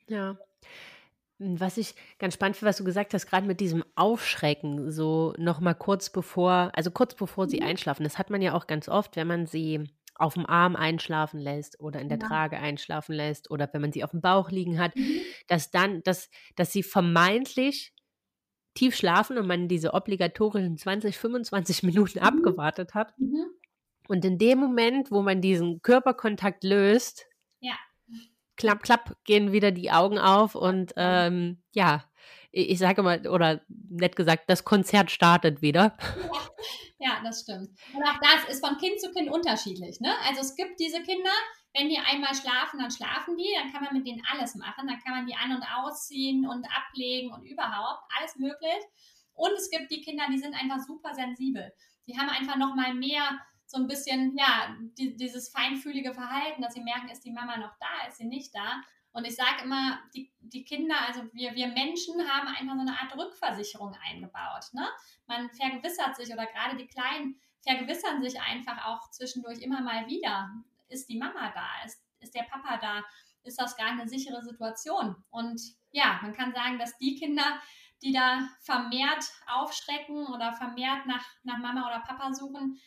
Ja. 0.07 0.37
Was 1.41 1.77
ich 1.77 1.95
ganz 2.17 2.33
spannend 2.33 2.57
finde, 2.57 2.69
was 2.69 2.77
du 2.77 2.83
gesagt 2.83 3.13
hast, 3.13 3.25
gerade 3.25 3.47
mit 3.47 3.61
diesem 3.61 3.85
Aufschrecken, 3.95 4.91
so 4.91 5.33
nochmal 5.37 5.75
kurz 5.75 6.09
bevor, 6.09 6.71
also 6.73 6.91
kurz 6.91 7.15
bevor 7.15 7.47
sie 7.47 7.61
mhm. 7.61 7.67
einschlafen. 7.67 8.03
Das 8.03 8.17
hat 8.17 8.29
man 8.29 8.41
ja 8.41 8.53
auch 8.53 8.67
ganz 8.67 8.89
oft, 8.89 9.15
wenn 9.15 9.27
man 9.27 9.45
sie 9.45 9.89
auf 10.19 10.35
dem 10.35 10.45
Arm 10.45 10.75
einschlafen 10.75 11.39
lässt 11.39 11.79
oder 11.79 11.99
in 11.99 12.09
der 12.09 12.19
ja. 12.19 12.27
Trage 12.27 12.57
einschlafen 12.57 13.13
lässt 13.15 13.49
oder 13.49 13.69
wenn 13.71 13.81
man 13.81 13.91
sie 13.91 14.03
auf 14.03 14.11
dem 14.11 14.21
Bauch 14.21 14.51
liegen 14.51 14.79
hat, 14.79 14.95
mhm. 14.95 15.21
dass 15.47 15.71
dann, 15.71 16.03
dass, 16.03 16.29
dass 16.55 16.71
sie 16.71 16.83
vermeintlich 16.83 17.93
tief 18.73 18.95
schlafen 18.95 19.37
und 19.37 19.47
man 19.47 19.67
diese 19.67 19.93
obligatorischen 19.93 20.77
20, 20.77 21.17
25 21.17 21.83
Minuten 21.83 22.19
mhm. 22.19 22.25
abgewartet 22.25 22.93
hat. 22.93 23.17
Mhm. 23.17 23.45
Und 24.07 24.25
in 24.25 24.37
dem 24.37 24.59
Moment, 24.59 25.11
wo 25.11 25.21
man 25.21 25.41
diesen 25.41 25.81
Körperkontakt 25.81 26.63
löst, 26.63 27.27
ja 27.59 27.75
klapp, 28.59 28.83
klapp, 28.83 29.17
gehen 29.23 29.51
wieder 29.51 29.71
die 29.71 29.89
Augen 29.89 30.19
auf 30.19 30.53
und 30.53 30.93
ähm, 30.97 31.63
ja, 31.71 32.03
ich 32.51 32.79
sage 32.79 33.03
mal, 33.03 33.25
oder 33.27 33.61
nett 33.67 34.15
gesagt, 34.15 34.43
das 34.47 34.63
Konzert 34.63 35.11
startet 35.11 35.61
wieder. 35.61 35.95
Ja, 35.99 36.49
ja, 36.99 37.21
das 37.23 37.41
stimmt. 37.41 37.69
Und 37.93 38.03
auch 38.03 38.19
das 38.21 38.51
ist 38.51 38.65
von 38.65 38.77
Kind 38.77 38.99
zu 38.99 39.11
Kind 39.11 39.29
unterschiedlich. 39.29 39.99
Ne? 39.99 40.13
Also 40.27 40.41
es 40.41 40.55
gibt 40.55 40.79
diese 40.79 41.01
Kinder, 41.03 41.31
wenn 41.73 41.89
die 41.89 41.99
einmal 41.99 42.33
schlafen, 42.33 42.79
dann 42.79 42.91
schlafen 42.91 43.37
die, 43.37 43.53
dann 43.55 43.71
kann 43.71 43.83
man 43.83 43.93
mit 43.93 44.07
denen 44.07 44.23
alles 44.31 44.55
machen. 44.55 44.87
Dann 44.87 44.99
kann 44.99 45.13
man 45.13 45.27
die 45.27 45.35
an- 45.35 45.55
und 45.55 45.63
ausziehen 45.63 46.47
und 46.47 46.65
ablegen 46.65 47.31
und 47.31 47.45
überhaupt 47.45 48.01
alles 48.17 48.35
möglich. 48.37 48.83
Und 49.33 49.53
es 49.53 49.69
gibt 49.69 49.91
die 49.91 50.01
Kinder, 50.01 50.25
die 50.31 50.39
sind 50.39 50.53
einfach 50.53 50.79
super 50.79 51.13
sensibel. 51.13 51.71
Die 52.07 52.17
haben 52.17 52.29
einfach 52.29 52.57
noch 52.57 52.75
mal 52.75 52.93
mehr 52.93 53.39
so 53.67 53.77
ein 53.77 53.87
bisschen, 53.87 54.35
ja, 54.35 54.75
die, 54.97 55.15
dieses 55.15 55.49
feinfühlige 55.49 56.13
Verhalten, 56.13 56.63
dass 56.63 56.73
sie 56.73 56.81
merken, 56.81 57.09
ist 57.09 57.23
die 57.23 57.31
Mama 57.31 57.55
noch 57.57 57.75
da, 57.79 58.07
ist 58.07 58.17
sie 58.17 58.25
nicht 58.25 58.53
da. 58.55 58.81
Und 59.11 59.25
ich 59.25 59.35
sage 59.35 59.63
immer, 59.63 59.99
die, 60.13 60.31
die 60.39 60.63
Kinder, 60.63 60.95
also 61.07 61.23
wir, 61.33 61.55
wir 61.55 61.67
Menschen 61.67 62.15
haben 62.29 62.47
einfach 62.47 62.75
so 62.75 62.81
eine 62.81 62.99
Art 62.99 63.17
Rückversicherung 63.17 63.95
eingebaut. 64.07 64.65
Ne? 64.73 64.87
Man 65.27 65.49
vergewissert 65.49 66.15
sich 66.15 66.31
oder 66.31 66.45
gerade 66.45 66.77
die 66.77 66.87
Kleinen 66.87 67.39
vergewissern 67.61 68.21
sich 68.21 68.39
einfach 68.39 68.85
auch 68.85 69.09
zwischendurch 69.11 69.59
immer 69.61 69.81
mal 69.81 70.07
wieder. 70.07 70.51
Ist 70.87 71.09
die 71.09 71.17
Mama 71.17 71.51
da? 71.53 71.85
Ist, 71.85 72.01
ist 72.19 72.35
der 72.35 72.43
Papa 72.43 72.77
da? 72.77 73.03
Ist 73.43 73.59
das 73.59 73.75
gar 73.77 73.87
eine 73.87 74.07
sichere 74.07 74.43
Situation? 74.43 75.15
Und 75.31 75.61
ja, 75.91 76.19
man 76.21 76.33
kann 76.33 76.53
sagen, 76.53 76.77
dass 76.77 76.97
die 76.97 77.15
Kinder, 77.15 77.59
die 78.01 78.13
da 78.13 78.47
vermehrt 78.61 79.25
aufschrecken 79.47 80.27
oder 80.27 80.53
vermehrt 80.53 81.05
nach, 81.05 81.25
nach 81.43 81.57
Mama 81.57 81.87
oder 81.87 81.99
Papa 81.99 82.33
suchen, 82.33 82.79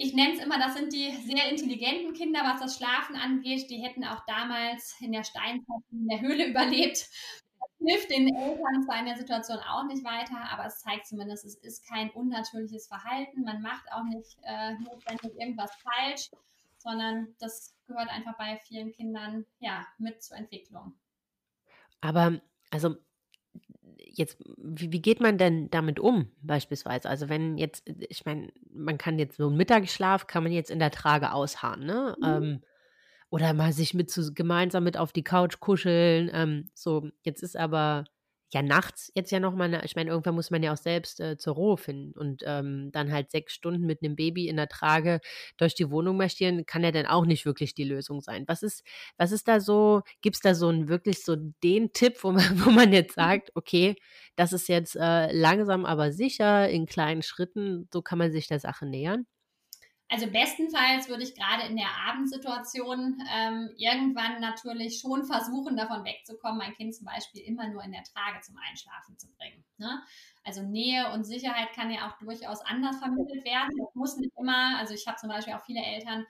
ich 0.00 0.14
nenne 0.14 0.34
es 0.34 0.42
immer, 0.42 0.58
das 0.58 0.74
sind 0.74 0.92
die 0.92 1.10
sehr 1.10 1.50
intelligenten 1.50 2.14
Kinder, 2.14 2.40
was 2.42 2.60
das 2.60 2.76
Schlafen 2.76 3.16
angeht. 3.16 3.68
Die 3.70 3.82
hätten 3.82 4.04
auch 4.04 4.24
damals 4.26 4.96
in 5.00 5.12
der 5.12 5.24
Steinzeit 5.24 5.82
in 5.90 6.08
der 6.08 6.20
Höhle 6.20 6.46
überlebt. 6.50 7.08
Das 7.58 7.70
hilft 7.86 8.10
den 8.10 8.34
Eltern 8.34 8.82
zwar 8.84 8.98
in 8.98 9.06
der 9.06 9.16
Situation 9.16 9.58
auch 9.58 9.84
nicht 9.84 10.02
weiter, 10.02 10.38
aber 10.50 10.66
es 10.66 10.80
zeigt 10.80 11.06
zumindest, 11.06 11.44
es 11.44 11.56
ist 11.56 11.86
kein 11.86 12.10
unnatürliches 12.10 12.86
Verhalten. 12.86 13.42
Man 13.42 13.60
macht 13.60 13.84
auch 13.92 14.04
nicht 14.04 14.38
äh, 14.42 14.72
notwendig 14.78 15.38
irgendwas 15.38 15.70
falsch, 15.82 16.30
sondern 16.78 17.34
das 17.38 17.74
gehört 17.86 18.08
einfach 18.08 18.36
bei 18.38 18.58
vielen 18.66 18.92
Kindern 18.92 19.44
ja 19.58 19.86
mit 19.98 20.22
zur 20.22 20.38
Entwicklung. 20.38 20.94
Aber 22.00 22.40
also 22.70 22.96
jetzt, 24.12 24.38
wie, 24.56 24.92
wie, 24.92 25.02
geht 25.02 25.20
man 25.20 25.38
denn 25.38 25.70
damit 25.70 25.98
um, 26.00 26.30
beispielsweise? 26.42 27.08
Also 27.08 27.28
wenn 27.28 27.58
jetzt, 27.58 27.88
ich 28.08 28.24
meine, 28.24 28.52
man 28.72 28.98
kann 28.98 29.18
jetzt 29.18 29.36
so 29.36 29.48
einen 29.48 29.56
Mittagsschlaf, 29.56 30.26
kann 30.26 30.42
man 30.42 30.52
jetzt 30.52 30.70
in 30.70 30.78
der 30.78 30.90
Trage 30.90 31.32
ausharren, 31.32 31.84
ne? 31.84 32.16
Mhm. 32.18 32.26
Ähm, 32.26 32.60
oder 33.30 33.54
mal 33.54 33.72
sich 33.72 33.94
mit 33.94 34.10
zu, 34.10 34.34
gemeinsam 34.34 34.84
mit 34.84 34.96
auf 34.96 35.12
die 35.12 35.22
Couch 35.22 35.60
kuscheln. 35.60 36.30
Ähm, 36.32 36.68
so, 36.74 37.08
jetzt 37.22 37.42
ist 37.42 37.56
aber 37.56 38.04
ja 38.54 38.62
nachts 38.62 39.10
jetzt 39.14 39.30
ja 39.30 39.40
nochmal, 39.40 39.80
ich 39.84 39.96
meine, 39.96 40.10
irgendwann 40.10 40.34
muss 40.34 40.50
man 40.50 40.62
ja 40.62 40.72
auch 40.72 40.76
selbst 40.76 41.20
äh, 41.20 41.36
zur 41.36 41.54
Ruhe 41.54 41.76
finden 41.76 42.12
und 42.18 42.42
ähm, 42.46 42.90
dann 42.92 43.12
halt 43.12 43.30
sechs 43.30 43.54
Stunden 43.54 43.86
mit 43.86 44.02
einem 44.02 44.16
Baby 44.16 44.48
in 44.48 44.56
der 44.56 44.68
Trage 44.68 45.20
durch 45.56 45.74
die 45.74 45.90
Wohnung 45.90 46.16
marschieren, 46.16 46.66
kann 46.66 46.84
ja 46.84 46.92
dann 46.92 47.06
auch 47.06 47.26
nicht 47.26 47.46
wirklich 47.46 47.74
die 47.74 47.84
Lösung 47.84 48.20
sein. 48.20 48.44
Was 48.46 48.62
ist, 48.62 48.84
was 49.16 49.32
ist 49.32 49.48
da 49.48 49.60
so, 49.60 50.02
gibt 50.20 50.36
es 50.36 50.42
da 50.42 50.54
so 50.54 50.68
einen 50.68 50.88
wirklich 50.88 51.24
so 51.24 51.36
den 51.36 51.92
Tipp, 51.92 52.18
wo 52.22 52.32
man, 52.32 52.44
wo 52.64 52.70
man 52.70 52.92
jetzt 52.92 53.16
mhm. 53.16 53.22
sagt, 53.22 53.50
okay, 53.54 53.96
das 54.36 54.52
ist 54.52 54.68
jetzt 54.68 54.96
äh, 54.96 55.32
langsam 55.32 55.84
aber 55.84 56.12
sicher 56.12 56.68
in 56.68 56.86
kleinen 56.86 57.22
Schritten, 57.22 57.88
so 57.92 58.02
kann 58.02 58.18
man 58.18 58.32
sich 58.32 58.48
der 58.48 58.60
Sache 58.60 58.86
nähern? 58.86 59.26
Also 60.12 60.26
bestenfalls 60.26 61.08
würde 61.08 61.22
ich 61.22 61.36
gerade 61.36 61.68
in 61.68 61.76
der 61.76 61.86
Abendsituation 62.08 63.22
ähm, 63.32 63.70
irgendwann 63.76 64.40
natürlich 64.40 64.98
schon 64.98 65.24
versuchen, 65.24 65.76
davon 65.76 66.04
wegzukommen, 66.04 66.58
mein 66.58 66.74
Kind 66.74 66.96
zum 66.96 67.06
Beispiel 67.06 67.42
immer 67.42 67.68
nur 67.68 67.84
in 67.84 67.92
der 67.92 68.02
Trage 68.02 68.40
zum 68.40 68.56
Einschlafen 68.56 69.16
zu 69.18 69.28
bringen. 69.36 69.64
Ne? 69.78 70.02
Also 70.42 70.62
Nähe 70.62 71.12
und 71.12 71.22
Sicherheit 71.22 71.72
kann 71.74 71.92
ja 71.92 72.08
auch 72.08 72.18
durchaus 72.18 72.60
anders 72.62 72.98
vermittelt 72.98 73.44
werden. 73.44 73.70
Das 73.78 73.94
muss 73.94 74.16
nicht 74.16 74.32
immer, 74.36 74.78
also 74.78 74.94
ich 74.94 75.06
habe 75.06 75.16
zum 75.16 75.28
Beispiel 75.28 75.54
auch 75.54 75.64
viele 75.64 75.80
Eltern, 75.80 76.26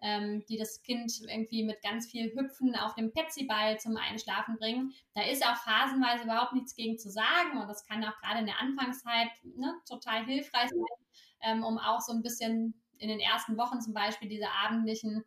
ähm, 0.00 0.42
die 0.48 0.56
das 0.56 0.80
Kind 0.82 1.12
irgendwie 1.28 1.64
mit 1.64 1.82
ganz 1.82 2.10
viel 2.10 2.34
Hüpfen 2.34 2.76
auf 2.76 2.94
dem 2.94 3.12
Petsyball 3.12 3.78
zum 3.78 3.98
Einschlafen 3.98 4.56
bringen. 4.56 4.94
Da 5.14 5.22
ist 5.24 5.44
auch 5.44 5.56
phasenweise 5.56 6.24
überhaupt 6.24 6.54
nichts 6.54 6.74
gegen 6.74 6.96
zu 6.96 7.10
sagen 7.10 7.58
und 7.60 7.68
das 7.68 7.84
kann 7.84 8.02
auch 8.04 8.18
gerade 8.22 8.40
in 8.40 8.46
der 8.46 8.58
Anfangszeit 8.58 9.28
ne, 9.42 9.74
total 9.86 10.24
hilfreich 10.24 10.70
sein, 10.70 10.80
ähm, 11.42 11.62
um 11.62 11.76
auch 11.76 12.00
so 12.00 12.12
ein 12.12 12.22
bisschen 12.22 12.80
in 12.98 13.08
den 13.08 13.20
ersten 13.20 13.56
Wochen 13.56 13.80
zum 13.80 13.94
Beispiel 13.94 14.28
diese 14.28 14.50
abendlichen 14.50 15.24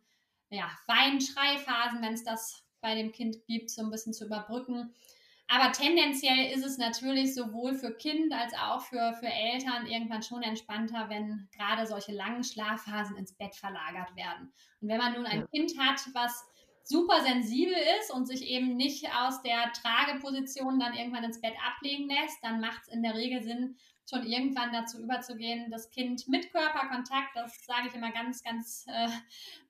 ja, 0.50 0.70
Wein-Schreiphasen, 0.86 2.02
wenn 2.02 2.14
es 2.14 2.24
das 2.24 2.64
bei 2.80 2.94
dem 2.94 3.12
Kind 3.12 3.36
gibt, 3.46 3.70
so 3.70 3.82
ein 3.82 3.90
bisschen 3.90 4.12
zu 4.12 4.26
überbrücken. 4.26 4.92
Aber 5.48 5.72
tendenziell 5.72 6.50
ist 6.52 6.64
es 6.64 6.78
natürlich 6.78 7.34
sowohl 7.34 7.74
für 7.74 7.94
Kind 7.94 8.32
als 8.32 8.54
auch 8.54 8.80
für, 8.80 9.12
für 9.20 9.26
Eltern 9.26 9.86
irgendwann 9.86 10.22
schon 10.22 10.42
entspannter, 10.42 11.08
wenn 11.08 11.48
gerade 11.54 11.86
solche 11.86 12.12
langen 12.12 12.42
Schlafphasen 12.42 13.16
ins 13.16 13.34
Bett 13.34 13.54
verlagert 13.54 14.16
werden. 14.16 14.52
Und 14.80 14.88
wenn 14.88 14.98
man 14.98 15.12
nun 15.12 15.26
ein 15.26 15.40
ja. 15.40 15.46
Kind 15.48 15.78
hat, 15.78 16.00
was 16.14 16.44
super 16.84 17.20
sensibel 17.22 17.76
ist 18.00 18.12
und 18.12 18.26
sich 18.26 18.48
eben 18.48 18.76
nicht 18.76 19.06
aus 19.14 19.42
der 19.42 19.72
Trageposition 19.72 20.80
dann 20.80 20.94
irgendwann 20.94 21.24
ins 21.24 21.40
Bett 21.40 21.54
ablegen 21.66 22.08
lässt, 22.08 22.42
dann 22.42 22.60
macht 22.60 22.82
es 22.82 22.88
in 22.88 23.02
der 23.02 23.14
Regel 23.14 23.42
Sinn, 23.42 23.76
schon 24.08 24.26
irgendwann 24.26 24.72
dazu 24.72 25.00
überzugehen, 25.00 25.70
das 25.70 25.90
Kind 25.90 26.28
mit 26.28 26.50
Körperkontakt, 26.52 27.34
das 27.34 27.64
sage 27.64 27.88
ich 27.88 27.94
immer 27.94 28.12
ganz, 28.12 28.42
ganz, 28.42 28.84
äh, 28.88 29.08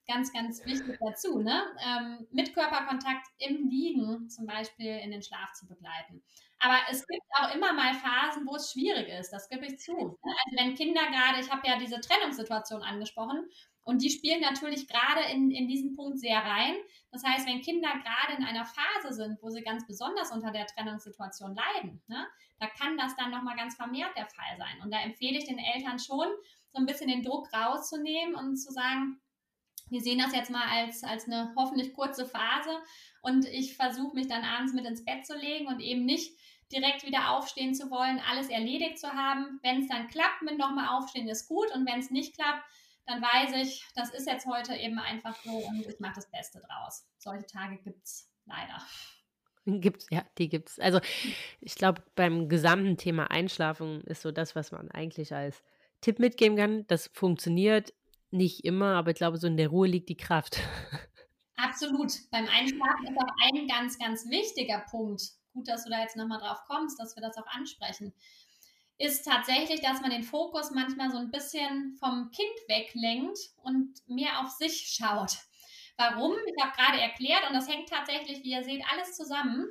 ganz, 0.07 0.33
ganz 0.33 0.65
wichtig 0.65 0.99
dazu, 1.01 1.41
ne? 1.41 1.63
Ähm, 1.85 2.27
mit 2.31 2.55
Körperkontakt 2.55 3.27
im 3.39 3.69
Liegen 3.69 4.29
zum 4.29 4.47
Beispiel 4.47 4.99
in 4.99 5.11
den 5.11 5.23
Schlaf 5.23 5.53
zu 5.53 5.67
begleiten. 5.67 6.23
Aber 6.59 6.77
es 6.91 7.05
gibt 7.07 7.25
auch 7.41 7.53
immer 7.55 7.73
mal 7.73 7.93
Phasen, 7.95 8.47
wo 8.47 8.55
es 8.55 8.71
schwierig 8.71 9.09
ist, 9.09 9.33
das 9.33 9.49
gebe 9.49 9.67
ich 9.67 9.81
zu. 9.81 9.97
Ne? 9.97 10.17
Also 10.45 10.57
wenn 10.57 10.75
Kinder 10.77 11.03
gerade, 11.11 11.41
ich 11.41 11.51
habe 11.51 11.67
ja 11.67 11.77
diese 11.77 12.01
Trennungssituation 12.01 12.83
angesprochen, 12.83 13.49
und 13.85 14.03
die 14.03 14.11
spielen 14.11 14.41
natürlich 14.41 14.87
gerade 14.87 15.23
in, 15.33 15.51
in 15.51 15.67
diesen 15.67 15.95
Punkt 15.95 16.19
sehr 16.19 16.39
rein. 16.39 16.75
Das 17.11 17.25
heißt, 17.25 17.47
wenn 17.47 17.63
Kinder 17.63 17.91
gerade 17.91 18.39
in 18.39 18.45
einer 18.45 18.65
Phase 18.65 19.13
sind, 19.13 19.43
wo 19.43 19.51
sie 19.51 19.63
ganz 19.63 19.87
besonders 19.87 20.31
unter 20.31 20.53
der 20.53 20.67
Trennungssituation 20.67 21.55
leiden, 21.55 22.03
ne, 22.07 22.27
da 22.61 22.69
kann 22.69 22.97
das 22.97 23.17
dann 23.17 23.31
nochmal 23.31 23.57
ganz 23.57 23.75
vermehrt 23.75 24.17
der 24.17 24.27
Fall 24.27 24.57
sein. 24.57 24.81
Und 24.83 24.93
da 24.93 25.01
empfehle 25.01 25.39
ich 25.39 25.47
den 25.47 25.59
Eltern 25.59 25.99
schon, 25.99 26.29
so 26.73 26.79
ein 26.79 26.87
bisschen 26.87 27.09
den 27.09 27.23
Druck 27.23 27.53
rauszunehmen 27.53 28.35
und 28.35 28.57
zu 28.57 28.73
sagen, 28.73 29.21
wir 29.91 30.01
sehen 30.01 30.19
das 30.19 30.35
jetzt 30.35 30.51
mal 30.51 30.67
als, 30.69 31.05
als 31.05 31.27
eine 31.27 31.53
hoffentlich 31.57 31.93
kurze 31.93 32.25
Phase 32.25 32.71
und 33.21 33.45
ich 33.47 33.77
versuche 33.77 34.15
mich 34.15 34.27
dann 34.27 34.43
abends 34.43 34.73
mit 34.73 34.87
ins 34.87 35.05
Bett 35.05 35.27
zu 35.27 35.37
legen 35.37 35.67
und 35.67 35.81
eben 35.81 36.07
nicht 36.07 36.35
direkt 36.73 37.05
wieder 37.05 37.31
aufstehen 37.33 37.75
zu 37.75 37.91
wollen, 37.91 38.21
alles 38.31 38.49
erledigt 38.49 38.99
zu 38.99 39.13
haben. 39.13 39.61
Wenn 39.63 39.83
es 39.83 39.89
dann 39.89 40.09
klappt 40.09 40.41
mit 40.43 40.57
nochmal 40.57 40.97
aufstehen, 40.97 41.29
ist 41.29 41.47
gut 41.47 41.71
und 41.75 41.87
wenn 41.87 42.01
es 42.01 42.11
nicht 42.11 42.35
klappt, 42.35 42.65
dann 43.07 43.21
weiß 43.21 43.55
ich, 43.63 43.85
das 43.95 44.11
ist 44.11 44.27
jetzt 44.27 44.47
heute 44.47 44.75
eben 44.75 44.99
einfach 44.99 45.35
so 45.45 45.51
und 45.51 45.87
ich 45.87 45.99
mache 46.01 46.15
das 46.17 46.31
Beste 46.31 46.61
draus. 46.61 47.07
Solche 47.19 47.47
Tage 47.47 47.79
gibt 47.79 48.05
es 48.05 48.31
leider. 48.47 48.79
Gibt's, 49.65 50.07
ja, 50.11 50.25
die 50.39 50.49
gibt's. 50.49 50.81
Also 50.81 51.01
ich 51.61 51.77
glaube, 51.77 52.03
beim 52.17 52.49
gesamten 52.49 52.97
Thema 52.97 53.31
Einschlafen 53.31 54.01
ist 54.03 54.23
so 54.23 54.33
das, 54.33 54.57
was 54.57 54.73
man 54.73 54.91
eigentlich 54.91 55.33
als 55.33 55.63
Tipp 56.01 56.19
mitgeben 56.19 56.57
kann. 56.57 56.85
Das 56.89 57.07
funktioniert 57.15 57.95
nicht 58.33 58.65
immer, 58.65 58.97
aber 58.97 59.13
ich 59.13 59.17
glaube, 59.17 59.37
so 59.37 59.47
in 59.47 59.57
der 59.57 59.69
Ruhe 59.69 59.87
liegt 59.87 60.09
die 60.09 60.17
Kraft. 60.17 60.59
Absolut. 61.57 62.13
Beim 62.33 62.49
Einschlafen 62.49 63.07
ist 63.07 63.17
auch 63.17 63.35
ein 63.45 63.69
ganz, 63.69 63.99
ganz 64.01 64.29
wichtiger 64.29 64.85
Punkt. 64.91 65.23
Gut, 65.53 65.69
dass 65.69 65.85
du 65.85 65.91
da 65.91 66.01
jetzt 66.01 66.17
nochmal 66.17 66.41
drauf 66.41 66.59
kommst, 66.67 66.99
dass 66.99 67.15
wir 67.15 67.23
das 67.23 67.37
auch 67.37 67.47
ansprechen 67.47 68.13
ist 69.03 69.25
tatsächlich, 69.25 69.81
dass 69.81 70.01
man 70.01 70.11
den 70.11 70.23
Fokus 70.23 70.71
manchmal 70.71 71.11
so 71.11 71.19
ein 71.19 71.33
bisschen 71.33 71.97
vom 71.99 72.31
Kind 72.31 72.55
weglenkt 72.69 73.37
und 73.65 73.95
mehr 74.07 74.41
auf 74.41 74.51
sich 74.51 74.95
schaut. 74.97 75.39
Warum? 75.97 76.33
Ich 76.47 76.63
habe 76.63 76.77
gerade 76.77 77.01
erklärt 77.01 77.43
und 77.49 77.55
das 77.55 77.69
hängt 77.69 77.89
tatsächlich, 77.89 78.45
wie 78.45 78.53
ihr 78.53 78.63
seht, 78.63 78.85
alles 78.93 79.17
zusammen. 79.17 79.67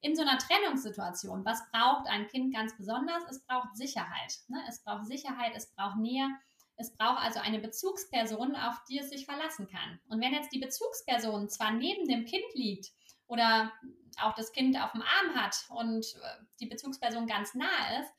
In 0.00 0.14
so 0.14 0.22
einer 0.22 0.38
Trennungssituation, 0.38 1.44
was 1.44 1.60
braucht 1.72 2.06
ein 2.06 2.28
Kind 2.28 2.54
ganz 2.54 2.76
besonders? 2.76 3.24
Es 3.28 3.44
braucht 3.44 3.76
Sicherheit. 3.76 4.32
Ne? 4.46 4.62
Es 4.68 4.84
braucht 4.84 5.06
Sicherheit, 5.06 5.54
es 5.56 5.74
braucht 5.74 5.96
Nähe. 5.96 6.28
Es 6.76 6.96
braucht 6.96 7.20
also 7.20 7.40
eine 7.40 7.58
Bezugsperson, 7.58 8.54
auf 8.54 8.76
die 8.88 9.00
es 9.00 9.10
sich 9.10 9.26
verlassen 9.26 9.66
kann. 9.66 9.98
Und 10.08 10.20
wenn 10.20 10.32
jetzt 10.32 10.52
die 10.52 10.60
Bezugsperson 10.60 11.48
zwar 11.48 11.72
neben 11.72 12.06
dem 12.06 12.26
Kind 12.26 12.54
liegt 12.54 12.92
oder 13.26 13.72
auch 14.20 14.34
das 14.36 14.52
Kind 14.52 14.80
auf 14.80 14.92
dem 14.92 15.02
Arm 15.02 15.34
hat 15.34 15.64
und 15.70 16.04
äh, 16.22 16.44
die 16.60 16.66
Bezugsperson 16.66 17.26
ganz 17.26 17.54
nah 17.54 18.00
ist, 18.00 18.12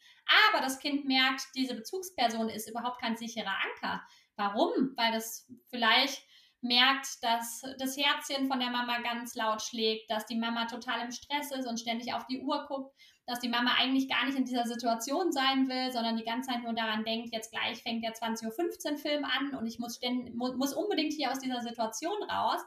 aber 0.49 0.61
das 0.61 0.79
Kind 0.79 1.05
merkt, 1.05 1.43
diese 1.55 1.75
Bezugsperson 1.75 2.49
ist 2.49 2.69
überhaupt 2.69 3.01
kein 3.01 3.17
sicherer 3.17 3.55
Anker. 3.73 4.01
Warum? 4.35 4.93
Weil 4.95 5.11
das 5.11 5.47
vielleicht 5.69 6.23
merkt, 6.61 7.23
dass 7.23 7.61
das 7.77 7.97
Herzchen 7.97 8.47
von 8.47 8.59
der 8.59 8.69
Mama 8.69 8.99
ganz 8.99 9.35
laut 9.35 9.61
schlägt, 9.61 10.09
dass 10.11 10.25
die 10.25 10.37
Mama 10.37 10.65
total 10.65 11.01
im 11.01 11.11
Stress 11.11 11.51
ist 11.51 11.67
und 11.67 11.79
ständig 11.79 12.13
auf 12.13 12.25
die 12.27 12.41
Uhr 12.41 12.65
guckt, 12.67 12.93
dass 13.25 13.39
die 13.39 13.47
Mama 13.47 13.75
eigentlich 13.77 14.09
gar 14.09 14.25
nicht 14.25 14.37
in 14.37 14.45
dieser 14.45 14.65
Situation 14.65 15.31
sein 15.31 15.69
will, 15.69 15.91
sondern 15.91 16.17
die 16.17 16.23
ganze 16.23 16.49
Zeit 16.49 16.63
nur 16.63 16.73
daran 16.73 17.05
denkt, 17.05 17.33
jetzt 17.33 17.51
gleich 17.51 17.81
fängt 17.81 18.03
der 18.03 18.13
20.15 18.13 18.91
Uhr 18.91 18.97
Film 18.97 19.23
an 19.23 19.55
und 19.55 19.67
ich 19.67 19.79
muss, 19.79 19.97
ständig, 19.97 20.33
muss 20.33 20.73
unbedingt 20.73 21.13
hier 21.13 21.31
aus 21.31 21.39
dieser 21.39 21.61
Situation 21.61 22.23
raus. 22.23 22.61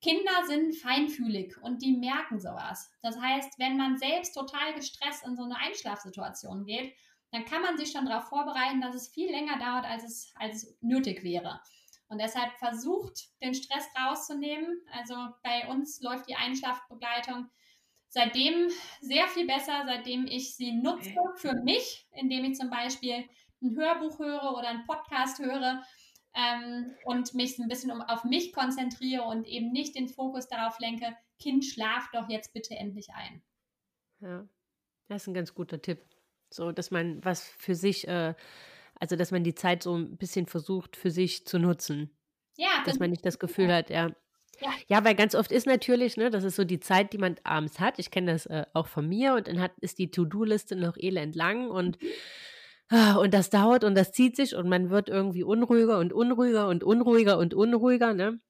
Kinder 0.00 0.46
sind 0.46 0.76
feinfühlig 0.76 1.56
und 1.62 1.82
die 1.82 1.96
merken 1.96 2.40
sowas. 2.40 2.90
Das 3.02 3.20
heißt, 3.20 3.58
wenn 3.58 3.76
man 3.76 3.98
selbst 3.98 4.34
total 4.34 4.74
gestresst 4.74 5.26
in 5.26 5.36
so 5.36 5.42
eine 5.42 5.56
Einschlafsituation 5.56 6.64
geht, 6.64 6.94
dann 7.32 7.44
kann 7.44 7.62
man 7.62 7.76
sich 7.76 7.90
schon 7.90 8.06
darauf 8.06 8.28
vorbereiten, 8.28 8.80
dass 8.80 8.94
es 8.94 9.08
viel 9.08 9.30
länger 9.30 9.58
dauert, 9.58 9.84
als 9.84 10.04
es, 10.04 10.32
als 10.36 10.62
es 10.62 10.78
nötig 10.80 11.22
wäre. 11.24 11.60
Und 12.08 12.20
deshalb 12.20 12.52
versucht, 12.54 13.28
den 13.42 13.54
Stress 13.54 13.86
rauszunehmen. 13.98 14.80
Also 14.92 15.14
bei 15.42 15.68
uns 15.68 16.00
läuft 16.00 16.28
die 16.28 16.36
Einschlafbegleitung 16.36 17.48
seitdem 18.08 18.70
sehr 19.00 19.28
viel 19.28 19.46
besser, 19.46 19.84
seitdem 19.86 20.26
ich 20.26 20.56
sie 20.56 20.72
nutze 20.72 21.14
für 21.36 21.54
mich, 21.62 22.06
indem 22.12 22.44
ich 22.44 22.56
zum 22.56 22.70
Beispiel 22.70 23.28
ein 23.60 23.76
Hörbuch 23.76 24.18
höre 24.18 24.54
oder 24.56 24.68
einen 24.68 24.86
Podcast 24.86 25.38
höre 25.40 25.82
ähm, 26.38 26.94
und 27.04 27.34
mich 27.34 27.58
ein 27.58 27.68
bisschen 27.68 27.90
um, 27.90 28.00
auf 28.00 28.24
mich 28.24 28.52
konzentriere 28.52 29.22
und 29.24 29.46
eben 29.46 29.72
nicht 29.72 29.96
den 29.96 30.08
Fokus 30.08 30.46
darauf 30.46 30.78
lenke, 30.78 31.16
Kind, 31.38 31.64
schlaf 31.64 32.08
doch 32.12 32.28
jetzt 32.28 32.52
bitte 32.52 32.74
endlich 32.74 33.08
ein. 33.14 33.42
Ja, 34.20 34.48
das 35.08 35.22
ist 35.22 35.28
ein 35.28 35.34
ganz 35.34 35.54
guter 35.54 35.82
Tipp. 35.82 36.00
So, 36.50 36.72
dass 36.72 36.90
man 36.90 37.24
was 37.24 37.42
für 37.42 37.74
sich, 37.74 38.06
äh, 38.08 38.34
also 38.98 39.16
dass 39.16 39.30
man 39.30 39.44
die 39.44 39.54
Zeit 39.54 39.82
so 39.82 39.96
ein 39.96 40.16
bisschen 40.16 40.46
versucht, 40.46 40.96
für 40.96 41.10
sich 41.10 41.46
zu 41.46 41.58
nutzen. 41.58 42.10
Ja. 42.56 42.82
Dass 42.86 42.98
man 42.98 43.10
nicht 43.10 43.24
das 43.24 43.38
Gefühl 43.38 43.72
hat, 43.72 43.90
ja. 43.90 44.10
Ja, 44.60 44.70
Ja, 44.88 45.04
weil 45.04 45.14
ganz 45.14 45.36
oft 45.36 45.52
ist 45.52 45.66
natürlich, 45.66 46.16
ne, 46.16 46.30
das 46.30 46.42
ist 46.42 46.56
so 46.56 46.64
die 46.64 46.80
Zeit, 46.80 47.12
die 47.12 47.18
man 47.18 47.36
abends 47.44 47.78
hat. 47.78 47.98
Ich 48.00 48.10
kenne 48.10 48.32
das 48.32 48.46
äh, 48.46 48.66
auch 48.72 48.88
von 48.88 49.08
mir 49.08 49.34
und 49.34 49.46
dann 49.46 49.60
hat, 49.60 49.72
ist 49.80 49.98
die 49.98 50.10
To-Do-Liste 50.10 50.74
noch 50.74 50.96
elend 50.96 51.36
lang 51.36 51.70
und, 51.70 51.98
ah, 52.02 52.06
und 53.18 53.34
das 53.34 53.50
dauert 53.50 53.84
und 53.84 53.94
das 53.94 54.12
zieht 54.12 54.36
sich 54.36 54.54
und 54.54 54.68
man 54.68 54.90
wird 54.90 55.08
irgendwie 55.08 55.42
unruhiger 55.42 55.98
und 55.98 56.12
unruhiger 56.12 56.68
und 56.68 56.82
unruhiger 56.84 57.38
und 57.38 57.54
unruhiger, 57.54 58.14
ne? 58.14 58.40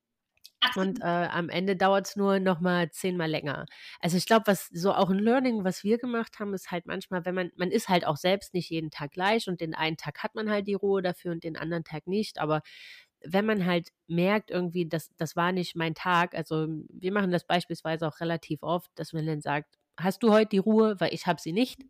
Und 0.74 1.00
äh, 1.02 1.04
am 1.04 1.48
Ende 1.50 1.76
dauert 1.76 2.08
es 2.08 2.16
nur 2.16 2.40
noch 2.40 2.60
mal 2.60 2.90
zehnmal 2.90 3.30
länger. 3.30 3.66
Also 4.00 4.16
ich 4.16 4.26
glaube, 4.26 4.46
was 4.48 4.68
so 4.72 4.94
auch 4.94 5.10
ein 5.10 5.18
Learning, 5.18 5.64
was 5.64 5.84
wir 5.84 5.98
gemacht 5.98 6.38
haben, 6.40 6.54
ist 6.54 6.70
halt 6.70 6.86
manchmal, 6.86 7.24
wenn 7.26 7.34
man, 7.34 7.50
man 7.56 7.70
ist 7.72 7.88
halt 7.88 8.06
auch 8.06 8.16
selbst 8.16 8.54
nicht 8.54 8.70
jeden 8.70 8.90
Tag 8.90 9.12
gleich 9.12 9.48
und 9.48 9.60
den 9.60 9.74
einen 9.74 9.96
Tag 9.96 10.22
hat 10.22 10.34
man 10.36 10.50
halt 10.50 10.66
die 10.68 10.74
Ruhe 10.74 11.02
dafür 11.02 11.32
und 11.32 11.44
den 11.44 11.56
anderen 11.56 11.84
Tag 11.84 12.06
nicht. 12.06 12.38
Aber 12.40 12.62
wenn 13.24 13.46
man 13.46 13.66
halt 13.66 13.90
merkt, 14.06 14.50
irgendwie, 14.50 14.86
das, 14.88 15.10
das 15.16 15.36
war 15.36 15.52
nicht 15.52 15.76
mein 15.76 15.94
Tag, 15.94 16.34
also 16.34 16.68
wir 16.90 17.12
machen 17.12 17.32
das 17.32 17.46
beispielsweise 17.46 18.06
auch 18.06 18.20
relativ 18.20 18.62
oft, 18.62 18.90
dass 18.96 19.12
man 19.12 19.26
dann 19.26 19.40
sagt, 19.40 19.76
hast 19.98 20.22
du 20.22 20.32
heute 20.32 20.50
die 20.50 20.58
Ruhe, 20.58 20.96
weil 21.00 21.12
ich 21.14 21.26
habe 21.26 21.40
sie 21.40 21.52
nicht. 21.52 21.82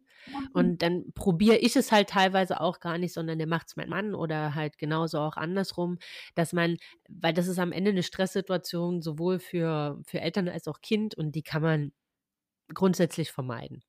Und 0.52 0.82
dann 0.82 1.12
probiere 1.14 1.56
ich 1.56 1.76
es 1.76 1.92
halt 1.92 2.10
teilweise 2.10 2.60
auch 2.60 2.80
gar 2.80 2.98
nicht, 2.98 3.12
sondern 3.12 3.38
der 3.38 3.46
macht 3.46 3.68
es 3.68 3.76
mein 3.76 3.88
Mann 3.88 4.14
oder 4.14 4.54
halt 4.54 4.78
genauso 4.78 5.18
auch 5.20 5.36
andersrum, 5.36 5.98
dass 6.34 6.52
man, 6.52 6.76
weil 7.08 7.32
das 7.32 7.48
ist 7.48 7.58
am 7.58 7.72
Ende 7.72 7.90
eine 7.90 8.02
Stresssituation 8.02 9.02
sowohl 9.02 9.38
für, 9.38 10.00
für 10.04 10.20
Eltern 10.20 10.48
als 10.48 10.68
auch 10.68 10.80
Kind 10.80 11.14
und 11.14 11.32
die 11.32 11.42
kann 11.42 11.62
man 11.62 11.92
grundsätzlich 12.74 13.32
vermeiden. 13.32 13.82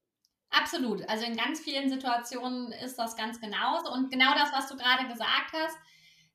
Absolut. 0.52 1.08
Also 1.08 1.26
in 1.26 1.36
ganz 1.36 1.60
vielen 1.60 1.90
Situationen 1.90 2.72
ist 2.72 2.98
das 2.98 3.16
ganz 3.16 3.40
genauso. 3.40 3.92
Und 3.92 4.10
genau 4.12 4.34
das, 4.34 4.52
was 4.52 4.68
du 4.68 4.78
gerade 4.78 5.08
gesagt 5.08 5.54
hast, 5.54 5.78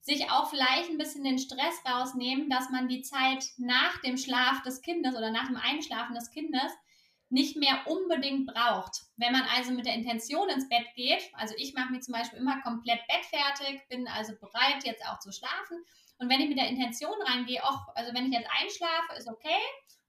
sich 0.00 0.30
auch 0.30 0.50
vielleicht 0.50 0.90
ein 0.90 0.98
bisschen 0.98 1.24
den 1.24 1.38
Stress 1.38 1.82
rausnehmen, 1.88 2.50
dass 2.50 2.70
man 2.70 2.88
die 2.88 3.02
Zeit 3.02 3.44
nach 3.56 4.00
dem 4.02 4.16
Schlaf 4.16 4.62
des 4.62 4.82
Kindes 4.82 5.16
oder 5.16 5.30
nach 5.30 5.46
dem 5.46 5.56
Einschlafen 5.56 6.14
des 6.14 6.30
Kindes 6.30 6.70
nicht 7.30 7.56
mehr 7.56 7.86
unbedingt 7.86 8.46
braucht. 8.46 9.02
Wenn 9.16 9.32
man 9.32 9.42
also 9.56 9.72
mit 9.72 9.86
der 9.86 9.94
Intention 9.94 10.48
ins 10.48 10.68
Bett 10.68 10.86
geht, 10.94 11.22
also 11.34 11.54
ich 11.56 11.74
mache 11.74 11.92
mir 11.92 12.00
zum 12.00 12.14
Beispiel 12.14 12.38
immer 12.38 12.60
komplett 12.62 13.00
bettfertig, 13.08 13.86
bin 13.88 14.06
also 14.08 14.34
bereit, 14.40 14.84
jetzt 14.84 15.04
auch 15.06 15.18
zu 15.18 15.32
schlafen. 15.32 15.84
Und 16.18 16.28
wenn 16.28 16.40
ich 16.40 16.48
mit 16.48 16.58
der 16.58 16.68
Intention 16.68 17.16
reingehe, 17.26 17.64
auch, 17.64 17.88
also 17.94 18.14
wenn 18.14 18.26
ich 18.26 18.32
jetzt 18.32 18.50
einschlafe, 18.60 19.18
ist 19.18 19.28
okay. 19.28 19.60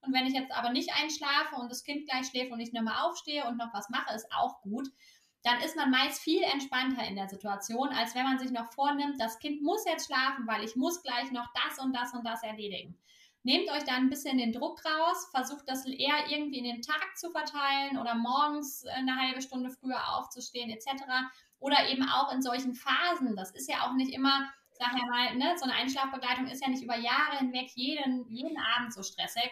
Und 0.01 0.13
wenn 0.13 0.27
ich 0.27 0.33
jetzt 0.33 0.51
aber 0.51 0.69
nicht 0.69 0.93
einschlafe 0.93 1.55
und 1.55 1.71
das 1.71 1.83
Kind 1.83 2.07
gleich 2.07 2.27
schläft 2.27 2.51
und 2.51 2.59
ich 2.59 2.73
nochmal 2.73 3.01
aufstehe 3.03 3.45
und 3.45 3.57
noch 3.57 3.73
was 3.73 3.89
mache, 3.89 4.13
ist 4.13 4.31
auch 4.31 4.61
gut 4.61 4.87
dann 5.45 5.61
ist 5.61 5.75
man 5.75 5.91
meist 5.91 6.21
viel 6.21 6.41
entspannter 6.41 7.05
in 7.07 7.15
der 7.15 7.29
Situation, 7.29 7.89
als 7.89 8.15
wenn 8.15 8.23
man 8.23 8.39
sich 8.39 8.49
noch 8.49 8.73
vornimmt, 8.73 9.21
das 9.21 9.37
Kind 9.37 9.61
muss 9.61 9.85
jetzt 9.85 10.07
schlafen, 10.07 10.47
weil 10.47 10.63
ich 10.63 10.75
muss 10.75 11.03
gleich 11.03 11.31
noch 11.31 11.47
das 11.53 11.77
und 11.77 11.93
das 11.95 12.13
und 12.13 12.25
das 12.25 12.41
erledigen. 12.41 12.97
Nehmt 13.45 13.69
euch 13.69 13.83
da 13.83 13.93
ein 13.93 14.09
bisschen 14.09 14.39
den 14.39 14.51
Druck 14.51 14.83
raus, 14.83 15.27
versucht 15.29 15.69
das 15.69 15.85
eher 15.85 16.27
irgendwie 16.29 16.57
in 16.57 16.63
den 16.63 16.81
Tag 16.81 17.15
zu 17.15 17.29
verteilen 17.29 17.99
oder 17.99 18.15
morgens 18.15 18.83
eine 18.87 19.15
halbe 19.15 19.39
Stunde 19.39 19.69
früher 19.69 20.01
aufzustehen 20.15 20.71
etc. 20.71 21.03
Oder 21.59 21.87
eben 21.87 22.09
auch 22.09 22.33
in 22.33 22.41
solchen 22.41 22.73
Phasen. 22.73 23.35
Das 23.35 23.51
ist 23.51 23.69
ja 23.69 23.85
auch 23.85 23.93
nicht 23.93 24.11
immer, 24.15 24.51
sag 24.71 24.93
ja 24.93 25.05
mal, 25.05 25.35
ne, 25.35 25.53
so 25.57 25.65
eine 25.65 25.75
Einschlafbegleitung 25.75 26.47
ist 26.47 26.63
ja 26.63 26.71
nicht 26.71 26.81
über 26.81 26.97
Jahre 26.97 27.37
hinweg 27.37 27.69
jeden, 27.75 28.27
jeden 28.31 28.57
Abend 28.57 28.91
so 28.91 29.03
stressig. 29.03 29.51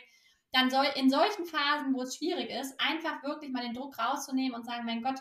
Dann 0.53 0.71
soll 0.71 0.87
in 0.95 1.11
solchen 1.11 1.45
Phasen, 1.45 1.93
wo 1.93 2.01
es 2.01 2.15
schwierig 2.15 2.49
ist, 2.49 2.73
einfach 2.81 3.21
wirklich 3.21 3.51
mal 3.51 3.61
den 3.61 3.75
Druck 3.75 3.99
rauszunehmen 3.99 4.55
und 4.55 4.65
sagen, 4.65 4.85
mein 4.87 5.03
Gott, 5.03 5.19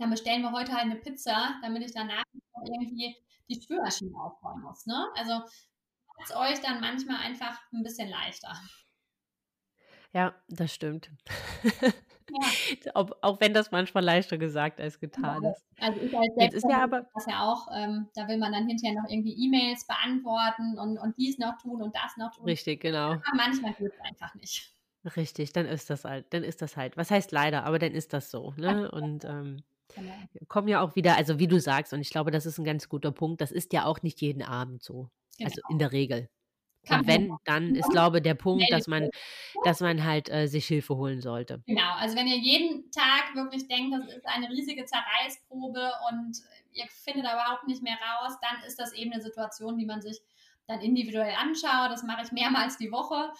dann 0.00 0.10
bestellen 0.10 0.42
wir 0.42 0.50
heute 0.50 0.72
halt 0.72 0.86
eine 0.86 0.96
Pizza, 0.96 1.54
damit 1.62 1.84
ich 1.84 1.94
danach 1.94 2.24
irgendwie 2.66 3.16
die 3.48 3.62
Spülmaschine 3.62 4.18
aufräumen 4.20 4.64
muss. 4.64 4.86
Ne? 4.86 5.06
Also 5.14 5.40
es 6.22 6.34
euch 6.34 6.60
dann 6.60 6.80
manchmal 6.80 7.18
einfach 7.18 7.60
ein 7.72 7.82
bisschen 7.82 8.08
leichter. 8.08 8.54
Ja, 10.12 10.34
das 10.48 10.72
stimmt. 10.72 11.10
Ja. 12.30 12.92
auch, 12.94 13.10
auch, 13.20 13.40
wenn 13.40 13.52
das 13.52 13.70
manchmal 13.70 14.02
leichter 14.02 14.38
gesagt 14.38 14.80
als 14.80 14.98
getan 14.98 15.42
ja, 15.42 15.50
ist. 15.50 15.64
Also 15.78 16.00
ich 16.00 16.16
als 16.16 16.32
Jetzt 16.36 16.54
ist 16.54 16.66
ja 16.68 16.82
aber 16.82 17.06
das 17.14 17.26
ja 17.26 17.42
auch, 17.42 17.68
ähm, 17.74 18.08
da 18.14 18.26
will 18.26 18.38
man 18.38 18.52
dann 18.52 18.66
hinterher 18.66 19.00
noch 19.00 19.08
irgendwie 19.08 19.34
E-Mails 19.44 19.86
beantworten 19.86 20.78
und, 20.78 20.98
und 20.98 21.16
dies 21.18 21.38
noch 21.38 21.58
tun 21.58 21.82
und 21.82 21.94
das 21.94 22.16
noch 22.16 22.34
tun. 22.34 22.46
Richtig, 22.46 22.80
genau. 22.80 23.12
Aber 23.12 23.22
manchmal 23.34 23.74
geht 23.74 23.92
es 23.92 24.00
einfach 24.00 24.34
nicht. 24.34 24.74
Richtig, 25.16 25.52
dann 25.52 25.66
ist 25.66 25.90
das 25.90 26.04
halt, 26.04 26.32
dann 26.32 26.42
ist 26.42 26.62
das 26.62 26.76
halt. 26.76 26.96
Was 26.96 27.10
heißt 27.10 27.30
leider, 27.30 27.64
aber 27.64 27.78
dann 27.78 27.92
ist 27.92 28.12
das 28.12 28.30
so. 28.30 28.54
Ne? 28.56 28.90
Und 28.90 29.24
ähm, 29.24 29.62
Genau. 29.96 30.12
Kommen 30.48 30.68
ja 30.68 30.82
auch 30.82 30.94
wieder, 30.94 31.16
also 31.16 31.38
wie 31.38 31.48
du 31.48 31.58
sagst, 31.58 31.92
und 31.92 32.00
ich 32.00 32.10
glaube, 32.10 32.30
das 32.30 32.46
ist 32.46 32.58
ein 32.58 32.64
ganz 32.64 32.88
guter 32.88 33.12
Punkt, 33.12 33.40
das 33.40 33.50
ist 33.50 33.72
ja 33.72 33.86
auch 33.86 34.02
nicht 34.02 34.20
jeden 34.20 34.42
Abend 34.42 34.82
so. 34.82 35.08
Genau. 35.38 35.50
Also 35.50 35.62
in 35.70 35.78
der 35.78 35.92
Regel. 35.92 36.28
Kann 36.86 37.00
und 37.00 37.06
wenn, 37.08 37.36
dann 37.44 37.74
ist, 37.74 37.90
glaube 37.90 38.18
ich, 38.18 38.22
der 38.22 38.34
Punkt, 38.34 38.64
dass 38.70 38.86
man, 38.86 39.10
dass 39.64 39.80
man 39.80 40.04
halt 40.04 40.28
äh, 40.28 40.46
sich 40.46 40.66
Hilfe 40.66 40.96
holen 40.96 41.20
sollte. 41.20 41.62
Genau, 41.66 41.94
also 41.96 42.14
wenn 42.14 42.28
ihr 42.28 42.38
jeden 42.38 42.90
Tag 42.92 43.34
wirklich 43.34 43.66
denkt, 43.66 43.92
das 43.92 44.14
ist 44.14 44.26
eine 44.26 44.48
riesige 44.48 44.84
Zerreißprobe 44.84 45.90
und 46.10 46.36
ihr 46.72 46.86
findet 46.86 47.24
da 47.24 47.32
überhaupt 47.32 47.66
nicht 47.66 47.82
mehr 47.82 47.96
raus, 47.96 48.36
dann 48.40 48.62
ist 48.64 48.78
das 48.78 48.92
eben 48.92 49.12
eine 49.12 49.20
Situation, 49.20 49.78
die 49.78 49.86
man 49.86 50.00
sich 50.00 50.20
dann 50.68 50.80
individuell 50.80 51.34
anschaut. 51.34 51.90
Das 51.90 52.04
mache 52.04 52.22
ich 52.22 52.30
mehrmals 52.30 52.78
die 52.78 52.92
Woche. 52.92 53.32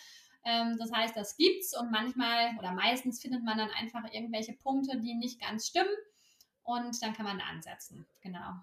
Ähm, 0.44 0.76
das 0.78 0.90
heißt, 0.92 1.14
das 1.14 1.36
gibt's 1.36 1.78
und 1.78 1.92
manchmal 1.92 2.56
oder 2.58 2.72
meistens 2.72 3.20
findet 3.20 3.44
man 3.44 3.58
dann 3.58 3.70
einfach 3.70 4.12
irgendwelche 4.12 4.54
Punkte, 4.54 4.98
die 4.98 5.14
nicht 5.14 5.40
ganz 5.40 5.68
stimmen 5.68 5.94
und 6.66 7.00
dann 7.02 7.14
kann 7.14 7.24
man 7.24 7.40
ansetzen. 7.40 8.06
Genau. 8.20 8.54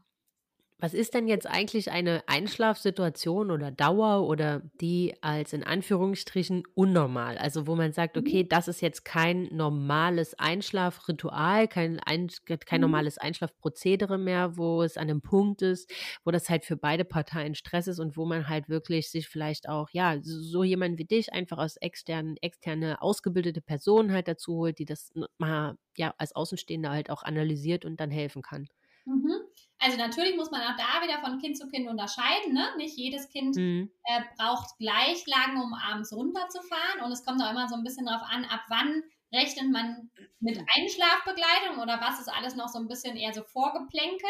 Was 0.79 0.93
ist 0.93 1.13
denn 1.13 1.27
jetzt 1.27 1.47
eigentlich 1.47 1.91
eine 1.91 2.23
Einschlafsituation 2.27 3.51
oder 3.51 3.71
Dauer 3.71 4.27
oder 4.27 4.61
die 4.81 5.15
als 5.21 5.53
in 5.53 5.63
Anführungsstrichen 5.63 6.63
unnormal? 6.75 7.37
Also 7.37 7.67
wo 7.67 7.75
man 7.75 7.93
sagt, 7.93 8.17
okay, 8.17 8.43
mhm. 8.43 8.49
das 8.49 8.67
ist 8.67 8.81
jetzt 8.81 9.05
kein 9.05 9.43
normales 9.51 10.37
Einschlafritual, 10.37 11.67
kein, 11.67 11.99
ein, 12.01 12.29
kein 12.45 12.79
mhm. 12.79 12.81
normales 12.81 13.17
Einschlafprozedere 13.17 14.17
mehr, 14.17 14.57
wo 14.57 14.83
es 14.83 14.97
an 14.97 15.09
einem 15.09 15.21
Punkt 15.21 15.61
ist, 15.61 15.89
wo 16.25 16.31
das 16.31 16.49
halt 16.49 16.65
für 16.65 16.75
beide 16.75 17.05
Parteien 17.05 17.55
Stress 17.55 17.87
ist 17.87 17.99
und 17.99 18.17
wo 18.17 18.25
man 18.25 18.49
halt 18.49 18.67
wirklich 18.67 19.09
sich 19.09 19.29
vielleicht 19.29 19.69
auch, 19.69 19.89
ja, 19.91 20.17
so 20.21 20.63
jemand 20.63 20.97
wie 20.97 21.05
dich 21.05 21.31
einfach 21.31 21.59
aus 21.59 21.77
externen, 21.77 22.35
externe 22.41 23.01
ausgebildete 23.01 23.61
Personen 23.61 24.11
halt 24.11 24.27
dazu 24.27 24.55
holt, 24.55 24.79
die 24.79 24.85
das 24.85 25.11
mal 25.37 25.77
ja 25.97 26.13
als 26.17 26.35
Außenstehender 26.35 26.89
halt 26.89 27.09
auch 27.09 27.23
analysiert 27.23 27.85
und 27.85 27.99
dann 27.99 28.11
helfen 28.11 28.41
kann. 28.41 28.67
Mhm. 29.05 29.41
Also 29.79 29.97
natürlich 29.97 30.35
muss 30.37 30.51
man 30.51 30.61
auch 30.61 30.77
da 30.77 31.05
wieder 31.05 31.19
von 31.19 31.39
Kind 31.39 31.57
zu 31.57 31.67
Kind 31.67 31.89
unterscheiden. 31.89 32.53
Ne? 32.53 32.65
Nicht 32.77 32.97
jedes 32.97 33.29
Kind 33.29 33.55
mhm. 33.55 33.91
äh, 34.05 34.21
braucht 34.37 34.77
gleich 34.77 35.25
lang, 35.27 35.61
um 35.61 35.73
abends 35.73 36.13
runterzufahren. 36.13 37.01
Und 37.03 37.11
es 37.11 37.25
kommt 37.25 37.41
auch 37.41 37.51
immer 37.51 37.67
so 37.67 37.75
ein 37.75 37.83
bisschen 37.83 38.05
darauf 38.05 38.23
an, 38.29 38.45
ab 38.45 38.61
wann 38.69 39.03
rechnet 39.33 39.71
man 39.71 40.09
mit 40.39 40.57
Einschlafbegleitung 40.57 41.81
oder 41.81 41.99
was 41.99 42.19
ist 42.19 42.29
alles 42.29 42.55
noch 42.55 42.69
so 42.69 42.79
ein 42.79 42.87
bisschen 42.87 43.17
eher 43.17 43.33
so 43.33 43.43
Vorgeplänkel. 43.43 44.29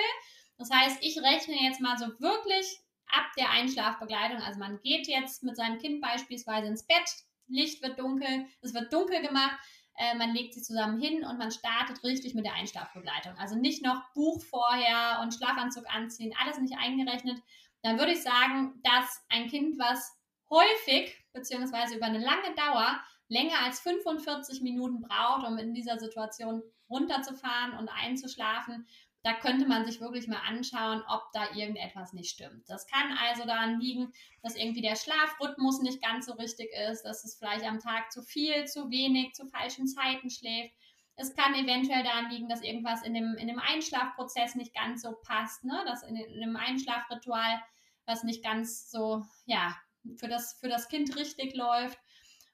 Das 0.57 0.71
heißt, 0.71 0.99
ich 1.01 1.17
rechne 1.21 1.55
jetzt 1.61 1.81
mal 1.81 1.97
so 1.97 2.05
wirklich 2.19 2.79
ab 3.07 3.25
der 3.37 3.51
Einschlafbegleitung. 3.51 4.41
Also 4.41 4.59
man 4.59 4.79
geht 4.81 5.07
jetzt 5.07 5.43
mit 5.43 5.55
seinem 5.55 5.77
Kind 5.77 6.01
beispielsweise 6.01 6.67
ins 6.67 6.87
Bett, 6.87 7.09
Licht 7.47 7.83
wird 7.83 7.99
dunkel, 7.99 8.47
es 8.61 8.73
wird 8.73 8.91
dunkel 8.93 9.21
gemacht 9.21 9.59
äh, 9.97 10.15
man 10.15 10.33
legt 10.33 10.53
sich 10.53 10.63
zusammen 10.63 10.99
hin 10.99 11.23
und 11.23 11.37
man 11.37 11.51
startet 11.51 12.03
richtig 12.03 12.33
mit 12.33 12.45
der 12.45 12.53
Einschlafbegleitung. 12.53 13.37
Also 13.37 13.55
nicht 13.55 13.83
noch 13.83 14.01
Buch 14.13 14.41
vorher 14.43 15.19
und 15.21 15.33
Schlafanzug 15.33 15.85
anziehen, 15.93 16.33
alles 16.41 16.59
nicht 16.59 16.77
eingerechnet. 16.77 17.41
Dann 17.83 17.99
würde 17.99 18.13
ich 18.13 18.23
sagen, 18.23 18.81
dass 18.83 19.23
ein 19.29 19.47
Kind, 19.47 19.77
was 19.77 20.17
häufig 20.49 21.15
beziehungsweise 21.33 21.95
über 21.95 22.05
eine 22.05 22.19
lange 22.19 22.55
Dauer 22.55 22.99
länger 23.27 23.59
als 23.63 23.79
45 23.81 24.61
Minuten 24.61 25.01
braucht, 25.01 25.47
um 25.47 25.57
in 25.57 25.73
dieser 25.73 25.99
Situation 25.99 26.61
runterzufahren 26.89 27.77
und 27.77 27.89
einzuschlafen, 27.89 28.87
da 29.23 29.33
könnte 29.33 29.65
man 29.65 29.85
sich 29.85 30.01
wirklich 30.01 30.27
mal 30.27 30.41
anschauen, 30.45 31.01
ob 31.07 31.31
da 31.31 31.55
irgendetwas 31.55 32.11
nicht 32.11 32.29
stimmt. 32.29 32.69
Das 32.69 32.85
kann 32.87 33.17
also 33.17 33.45
daran 33.45 33.79
liegen, 33.79 34.11
dass 34.41 34.57
irgendwie 34.57 34.81
der 34.81 34.97
Schlafrhythmus 34.97 35.81
nicht 35.81 36.01
ganz 36.01 36.25
so 36.25 36.33
richtig 36.33 36.69
ist, 36.89 37.03
dass 37.03 37.23
es 37.23 37.35
vielleicht 37.35 37.65
am 37.65 37.79
Tag 37.79 38.11
zu 38.11 38.21
viel, 38.21 38.65
zu 38.65 38.89
wenig, 38.89 39.33
zu 39.33 39.47
falschen 39.47 39.87
Zeiten 39.87 40.29
schläft. 40.29 40.73
Es 41.15 41.33
kann 41.35 41.55
eventuell 41.55 42.03
daran 42.03 42.31
liegen, 42.31 42.49
dass 42.49 42.63
irgendwas 42.63 43.03
in 43.03 43.13
dem, 43.13 43.35
in 43.35 43.47
dem 43.47 43.59
Einschlafprozess 43.59 44.55
nicht 44.55 44.73
ganz 44.73 45.03
so 45.03 45.13
passt, 45.25 45.63
ne? 45.63 45.83
dass 45.85 46.03
in, 46.03 46.17
in 46.17 46.41
dem 46.41 46.57
Einschlafritual 46.57 47.61
was 48.05 48.23
nicht 48.23 48.43
ganz 48.43 48.91
so, 48.91 49.23
ja, 49.45 49.73
für 50.17 50.27
das, 50.27 50.57
für 50.59 50.67
das 50.67 50.89
Kind 50.89 51.15
richtig 51.15 51.55
läuft. 51.55 51.97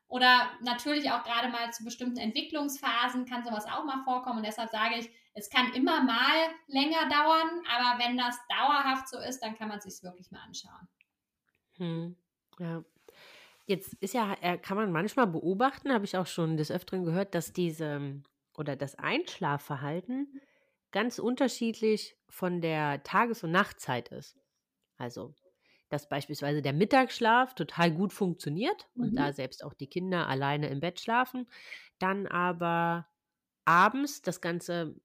Oder 0.08 0.52
natürlich 0.62 1.12
auch 1.12 1.24
gerade 1.24 1.50
mal 1.50 1.72
zu 1.72 1.84
bestimmten 1.84 2.18
Entwicklungsphasen 2.18 3.26
kann 3.26 3.44
sowas 3.44 3.66
auch 3.66 3.86
mal 3.86 4.04
vorkommen. 4.04 4.38
Und 4.38 4.46
deshalb 4.46 4.70
sage 4.70 4.96
ich, 4.98 5.10
es 5.40 5.50
kann 5.50 5.74
immer 5.74 6.04
mal 6.04 6.50
länger 6.68 7.10
dauern, 7.10 7.64
aber 7.70 8.00
wenn 8.04 8.18
das 8.18 8.38
dauerhaft 8.50 9.08
so 9.10 9.20
ist, 9.20 9.42
dann 9.42 9.58
kann 9.58 9.70
man 9.70 9.80
es 9.80 9.86
sich 9.86 10.04
wirklich 10.04 10.32
mal 10.32 10.42
anschauen. 10.44 10.88
Hm, 11.78 12.16
ja. 12.60 12.84
Jetzt 13.68 13.96
ist 13.96 14.14
ja, 14.14 14.36
äh, 14.42 14.58
kann 14.58 14.78
man 14.78 14.92
manchmal 14.92 15.28
beobachten, 15.28 15.94
habe 15.94 16.06
ich 16.06 16.18
auch 16.18 16.28
schon 16.28 16.58
des 16.58 16.72
Öfteren 16.72 17.06
gehört, 17.06 17.36
dass 17.36 17.54
diese 17.54 18.24
oder 18.58 18.76
das 18.76 18.96
Einschlafverhalten 18.96 20.42
ganz 20.92 21.20
unterschiedlich 21.20 22.18
von 22.30 22.62
der 22.62 23.04
Tages- 23.04 23.44
und 23.44 23.52
Nachtzeit 23.52 24.10
ist. 24.10 24.38
Also 24.98 25.36
dass 25.90 26.10
beispielsweise 26.10 26.62
der 26.64 26.74
Mittagsschlaf 26.74 27.56
total 27.56 27.92
gut 27.94 28.14
funktioniert 28.14 28.90
und 28.98 29.18
Mhm. 29.18 29.20
da 29.20 29.34
selbst 29.34 29.64
auch 29.64 29.74
die 29.76 29.88
Kinder 29.88 30.28
alleine 30.28 30.70
im 30.70 30.82
Bett 30.82 31.00
schlafen, 31.02 31.48
dann 32.00 32.28
aber 32.28 33.08
abends 33.66 34.22
das 34.22 34.42
Ganze 34.42 34.96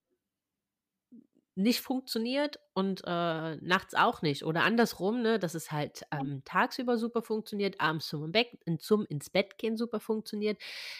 nicht 1.56 1.80
funktioniert 1.80 2.58
und, 2.74 3.02
äh, 3.06 3.56
nachts 3.56 3.94
auch 3.94 4.22
nicht 4.22 4.44
oder 4.44 4.64
andersrum, 4.64 5.22
ne, 5.22 5.38
dass 5.38 5.54
es 5.54 5.70
halt, 5.72 6.02
ähm, 6.12 6.42
tagsüber 6.44 6.98
super 6.98 7.22
funktioniert, 7.22 7.80
abends 7.80 8.08
zum 8.08 8.32
Beck 8.32 8.58
zum 8.78 9.06
ins 9.06 9.30
Bett 9.30 9.58
gehen 9.58 9.76
super 9.76 10.00
funktioniert, 10.00 10.58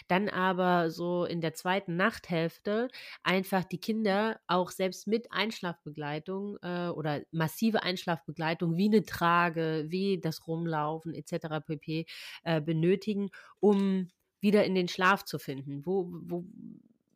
dann 0.08 0.28
aber 0.28 0.90
so 0.90 1.24
in 1.24 1.40
der 1.40 1.54
zweiten 1.54 1.96
Nachthälfte 1.96 2.88
einfach 3.24 3.64
die 3.64 3.80
Kinder 3.80 4.40
auch 4.46 4.70
selbst 4.70 5.06
mit 5.08 5.32
Einschlafbegleitung, 5.32 6.58
äh, 6.62 6.88
oder 6.88 7.22
massive 7.32 7.82
Einschlafbegleitung 7.82 8.76
wie 8.76 8.86
eine 8.86 9.04
Trage, 9.04 9.86
wie 9.88 10.20
das 10.20 10.46
Rumlaufen 10.46 11.14
et 11.14 11.26
cetera 11.28 11.60
pp., 11.60 12.06
äh, 12.44 12.60
benötigen, 12.60 13.30
um 13.60 14.08
wieder 14.40 14.64
in 14.64 14.74
den 14.74 14.88
Schlaf 14.88 15.24
zu 15.24 15.38
finden. 15.38 15.84
Wo 15.86 16.06
wo 16.10 16.44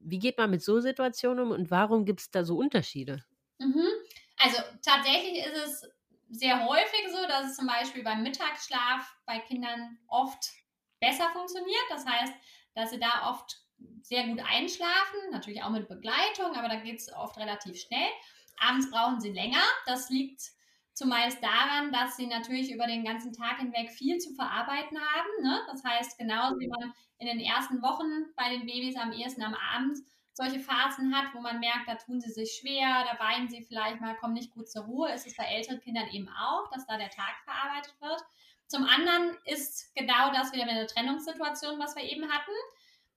wie 0.01 0.19
geht 0.19 0.39
man 0.39 0.51
mit 0.51 0.63
so 0.63 0.81
Situationen 0.81 1.45
um 1.47 1.51
und 1.53 1.71
warum 1.71 2.05
gibt 2.05 2.21
es 2.21 2.31
da 2.31 2.45
so 2.45 2.57
Unterschiede? 2.57 3.25
Mhm. 3.59 3.87
Also 4.37 4.59
tatsächlich 4.83 5.45
ist 5.45 5.57
es 5.57 5.91
sehr 6.31 6.67
häufig 6.67 7.09
so, 7.11 7.27
dass 7.27 7.51
es 7.51 7.57
zum 7.57 7.67
Beispiel 7.67 8.03
beim 8.05 8.23
Mittagsschlaf 8.23 9.17
bei 9.27 9.39
Kindern 9.41 9.99
oft 10.07 10.51
besser 11.01 11.31
funktioniert. 11.33 11.85
Das 11.91 12.07
heißt, 12.07 12.33
dass 12.75 12.91
sie 12.91 13.01
da 13.01 13.31
oft 13.31 13.57
sehr 14.03 14.27
gut 14.27 14.41
einschlafen, 14.41 15.31
natürlich 15.31 15.63
auch 15.63 15.71
mit 15.71 15.89
Begleitung, 15.89 16.55
aber 16.55 16.69
da 16.69 16.77
geht 16.77 16.99
es 17.01 17.13
oft 17.13 17.37
relativ 17.39 17.81
schnell. 17.81 18.09
Abends 18.59 18.91
brauchen 18.91 19.21
sie 19.21 19.33
länger. 19.33 19.63
Das 19.87 20.11
liegt 20.11 20.43
zumeist 20.99 21.41
daran, 21.41 21.93
dass 21.93 22.17
sie 22.17 22.27
natürlich 22.27 22.73
über 22.73 22.87
den 22.89 23.05
ganzen 23.05 23.33
Tag 23.33 23.59
hinweg 23.59 23.91
viel 23.91 24.19
zu 24.19 24.35
verarbeiten 24.35 24.99
haben. 24.99 25.43
Ne? 25.43 25.61
Das 25.71 25.85
heißt, 25.85 26.19
genauso 26.19 26.59
wie 26.59 26.67
man 26.67 26.93
in 27.19 27.29
den 27.29 27.39
ersten 27.39 27.81
Wochen 27.83 28.27
bei 28.37 28.51
den 28.51 28.67
Babys 28.67 28.97
am 28.97 29.13
ehesten 29.13 29.45
am 29.45 29.55
Abend 29.55 29.99
solche 30.33 30.59
Phasen 30.59 31.15
hat, 31.17 31.35
wo 31.35 31.41
man 31.41 31.61
merkt, 31.61 31.89
da 31.89 31.95
tun 31.95 32.21
sie 32.21 32.31
sich 32.31 32.59
schwer, 32.61 33.05
da 33.11 33.19
weinen 33.25 33.49
sie 33.49 33.63
vielleicht 33.63 34.01
mal, 34.01 34.17
kommen 34.17 34.35
nicht 34.35 34.53
gut 34.53 34.69
zur 34.69 34.85
Ruhe, 34.85 35.13
ist 35.13 35.27
es 35.27 35.37
bei 35.37 35.45
älteren 35.45 35.81
Kindern 35.81 36.09
eben 36.11 36.29
auch, 36.29 36.69
dass 36.73 36.87
da 36.87 36.97
der 36.97 37.11
Tag 37.11 37.35
verarbeitet 37.45 37.95
wird. 38.01 38.21
Zum 38.67 38.85
anderen 38.85 39.37
ist 39.45 39.95
genau 39.95 40.33
das 40.33 40.53
wieder 40.53 40.67
mit 40.67 40.77
der 40.77 40.87
Trennungssituation, 40.87 41.79
was 41.79 41.97
wir 41.97 42.05
eben 42.05 42.29
hatten. 42.29 42.53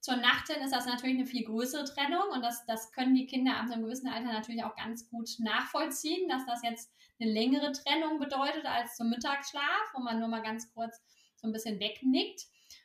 Zur 0.01 0.15
Nacht 0.17 0.47
hin 0.47 0.63
ist 0.63 0.73
das 0.73 0.87
natürlich 0.87 1.15
eine 1.15 1.27
viel 1.27 1.45
größere 1.45 1.85
Trennung 1.85 2.23
und 2.33 2.41
das, 2.41 2.65
das 2.65 2.91
können 2.91 3.13
die 3.13 3.27
Kinder 3.27 3.55
ab 3.55 3.69
einem 3.71 3.83
gewissen 3.83 4.07
Alter 4.07 4.33
natürlich 4.33 4.63
auch 4.63 4.75
ganz 4.75 5.07
gut 5.09 5.29
nachvollziehen, 5.37 6.27
dass 6.27 6.43
das 6.47 6.63
jetzt 6.63 6.91
eine 7.19 7.31
längere 7.31 7.71
Trennung 7.71 8.19
bedeutet 8.19 8.65
als 8.65 8.95
zum 8.95 9.09
Mittagsschlaf, 9.11 9.93
wo 9.93 10.01
man 10.01 10.19
nur 10.19 10.27
mal 10.27 10.41
ganz 10.41 10.73
kurz 10.73 10.99
so 11.35 11.47
ein 11.47 11.53
bisschen 11.53 11.79
wegnickt. 11.79 12.41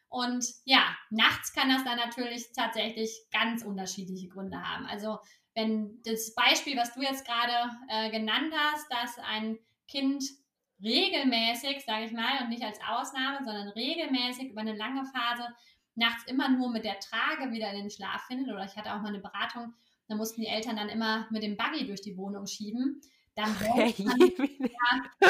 Und 0.09 0.45
ja, 0.65 0.95
nachts 1.09 1.55
kann 1.55 1.71
das 1.71 1.85
dann 1.85 1.97
natürlich 1.97 2.53
tatsächlich 2.55 3.11
ganz 3.33 3.65
unterschiedliche 3.65 4.29
Gründe 4.29 4.63
haben. 4.63 4.87
Also 4.87 5.19
wenn 5.55 6.03
das 6.05 6.35
Beispiel, 6.35 6.77
was 6.77 6.93
du 6.93 7.01
jetzt 7.01 7.27
gerade 7.27 7.71
äh, 7.89 8.11
genannt 8.11 8.53
hast, 8.55 8.93
dass 8.93 9.19
ein 9.25 9.59
Kind 9.89 10.23
regelmäßig, 10.83 11.83
sage 11.85 12.05
ich 12.05 12.13
mal, 12.13 12.43
und 12.43 12.51
nicht 12.51 12.63
als 12.63 12.79
Ausnahme, 12.87 13.39
sondern 13.45 13.69
regelmäßig 13.69 14.51
über 14.51 14.61
eine 14.61 14.77
lange 14.77 15.05
Phase 15.07 15.49
nachts 15.97 16.25
immer 16.27 16.49
nur 16.49 16.71
mit 16.71 16.85
der 16.85 17.01
Trage 17.01 17.51
wieder 17.53 17.71
in 17.73 17.81
den 17.81 17.91
Schlaf 17.91 18.23
findet. 18.27 18.53
Oder 18.53 18.65
ich 18.65 18.77
hatte 18.77 18.93
auch 18.93 19.01
mal 19.01 19.09
eine 19.09 19.21
Beratung, 19.21 19.75
da 20.09 20.15
mussten 20.15 20.41
die 20.41 20.47
Eltern 20.47 20.77
dann 20.77 20.89
immer 20.89 21.27
mit 21.31 21.43
dem 21.43 21.57
Buggy 21.57 21.87
durch 21.87 22.01
die 22.01 22.17
Wohnung 22.17 22.47
schieben. 22.47 23.01
Dann 23.35 23.53
sollte 23.55 24.03
man, 24.05 24.19
ja, 24.19 25.21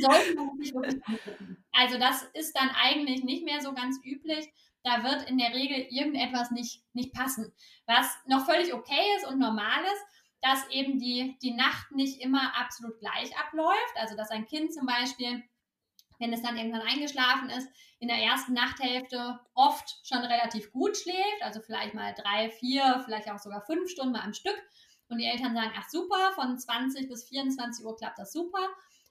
sollte 0.00 0.34
man 0.34 0.56
sich 0.58 0.74
wirklich 0.74 1.06
angucken. 1.06 1.64
Also 1.72 1.98
das 1.98 2.22
ist 2.34 2.56
dann 2.56 2.70
eigentlich 2.70 3.24
nicht 3.24 3.44
mehr 3.44 3.60
so 3.60 3.72
ganz 3.72 3.98
üblich. 4.04 4.46
Da 4.82 5.02
wird 5.02 5.30
in 5.30 5.38
der 5.38 5.54
Regel 5.54 5.86
irgendetwas 5.90 6.50
nicht, 6.50 6.82
nicht 6.92 7.14
passen. 7.14 7.52
Was 7.86 8.06
noch 8.26 8.44
völlig 8.44 8.74
okay 8.74 9.16
ist 9.16 9.26
und 9.26 9.38
normal 9.38 9.82
ist, 9.84 10.04
dass 10.42 10.68
eben 10.68 10.98
die, 10.98 11.38
die 11.42 11.54
Nacht 11.54 11.90
nicht 11.92 12.20
immer 12.20 12.54
absolut 12.58 12.98
gleich 13.00 13.36
abläuft. 13.38 13.96
Also 13.96 14.16
dass 14.16 14.30
ein 14.30 14.44
Kind 14.44 14.74
zum 14.74 14.86
Beispiel, 14.86 15.42
wenn 16.18 16.32
es 16.32 16.42
dann 16.42 16.56
irgendwann 16.56 16.82
eingeschlafen 16.82 17.50
ist, 17.50 17.68
in 17.98 18.08
der 18.08 18.18
ersten 18.18 18.52
Nachthälfte 18.52 19.40
oft 19.54 19.98
schon 20.06 20.18
relativ 20.18 20.70
gut 20.72 20.96
schläft. 20.96 21.42
Also 21.42 21.60
vielleicht 21.60 21.94
mal 21.94 22.14
drei, 22.14 22.50
vier, 22.50 23.02
vielleicht 23.04 23.30
auch 23.30 23.38
sogar 23.38 23.62
fünf 23.62 23.90
Stunden 23.90 24.12
mal 24.12 24.22
am 24.22 24.34
Stück. 24.34 24.60
Und 25.08 25.18
die 25.18 25.26
Eltern 25.26 25.54
sagen, 25.54 25.72
ach 25.76 25.88
super, 25.88 26.32
von 26.34 26.58
20 26.58 27.08
bis 27.08 27.28
24 27.28 27.84
Uhr 27.84 27.96
klappt 27.96 28.18
das 28.18 28.32
super. 28.32 28.68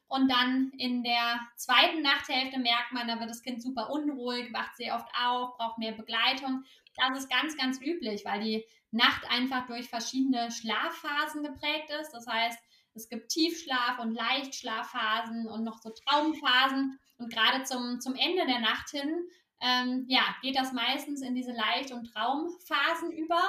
Und 0.08 0.30
dann 0.30 0.72
in 0.78 1.04
der 1.04 1.40
zweiten 1.56 2.02
Nachthälfte 2.02 2.60
merkt 2.60 2.92
man, 2.92 3.08
da 3.08 3.20
wird 3.20 3.30
das 3.30 3.42
Kind 3.42 3.64
super 3.64 3.90
unruhig, 3.90 4.54
wacht 4.54 4.76
sehr 4.76 4.96
oft 4.96 5.08
auf, 5.20 5.58
braucht 5.58 5.80
mehr 5.80 5.94
Begleitung. 5.94 6.64
Das 6.96 7.18
ist 7.18 7.30
ganz, 7.30 7.58
ganz 7.58 7.82
üblich, 7.82 8.24
weil 8.26 8.42
die 8.42 8.66
Nacht 8.92 9.28
einfach 9.32 9.66
durch 9.66 9.90
verschiedene 9.90 10.52
Schlafphasen 10.52 11.42
geprägt 11.42 11.90
ist. 12.00 12.12
Das 12.12 12.28
heißt, 12.28 12.60
es 12.96 13.10
gibt 13.10 13.32
Tiefschlaf- 13.32 14.00
und 14.00 14.14
Leichtschlafphasen 14.14 15.48
und 15.48 15.64
noch 15.64 15.80
so 15.82 15.90
Traumphasen. 15.90 17.00
Und 17.18 17.32
gerade 17.32 17.64
zum, 17.64 18.00
zum 18.00 18.16
Ende 18.16 18.46
der 18.46 18.60
Nacht 18.60 18.90
hin, 18.90 19.28
ähm, 19.62 20.06
ja, 20.08 20.22
geht 20.42 20.58
das 20.58 20.74
meistens 20.74 21.22
in 21.22 21.36
diese 21.36 21.54
Leicht- 21.54 21.92
und 21.92 22.12
Traumphasen 22.12 23.12
über. 23.12 23.42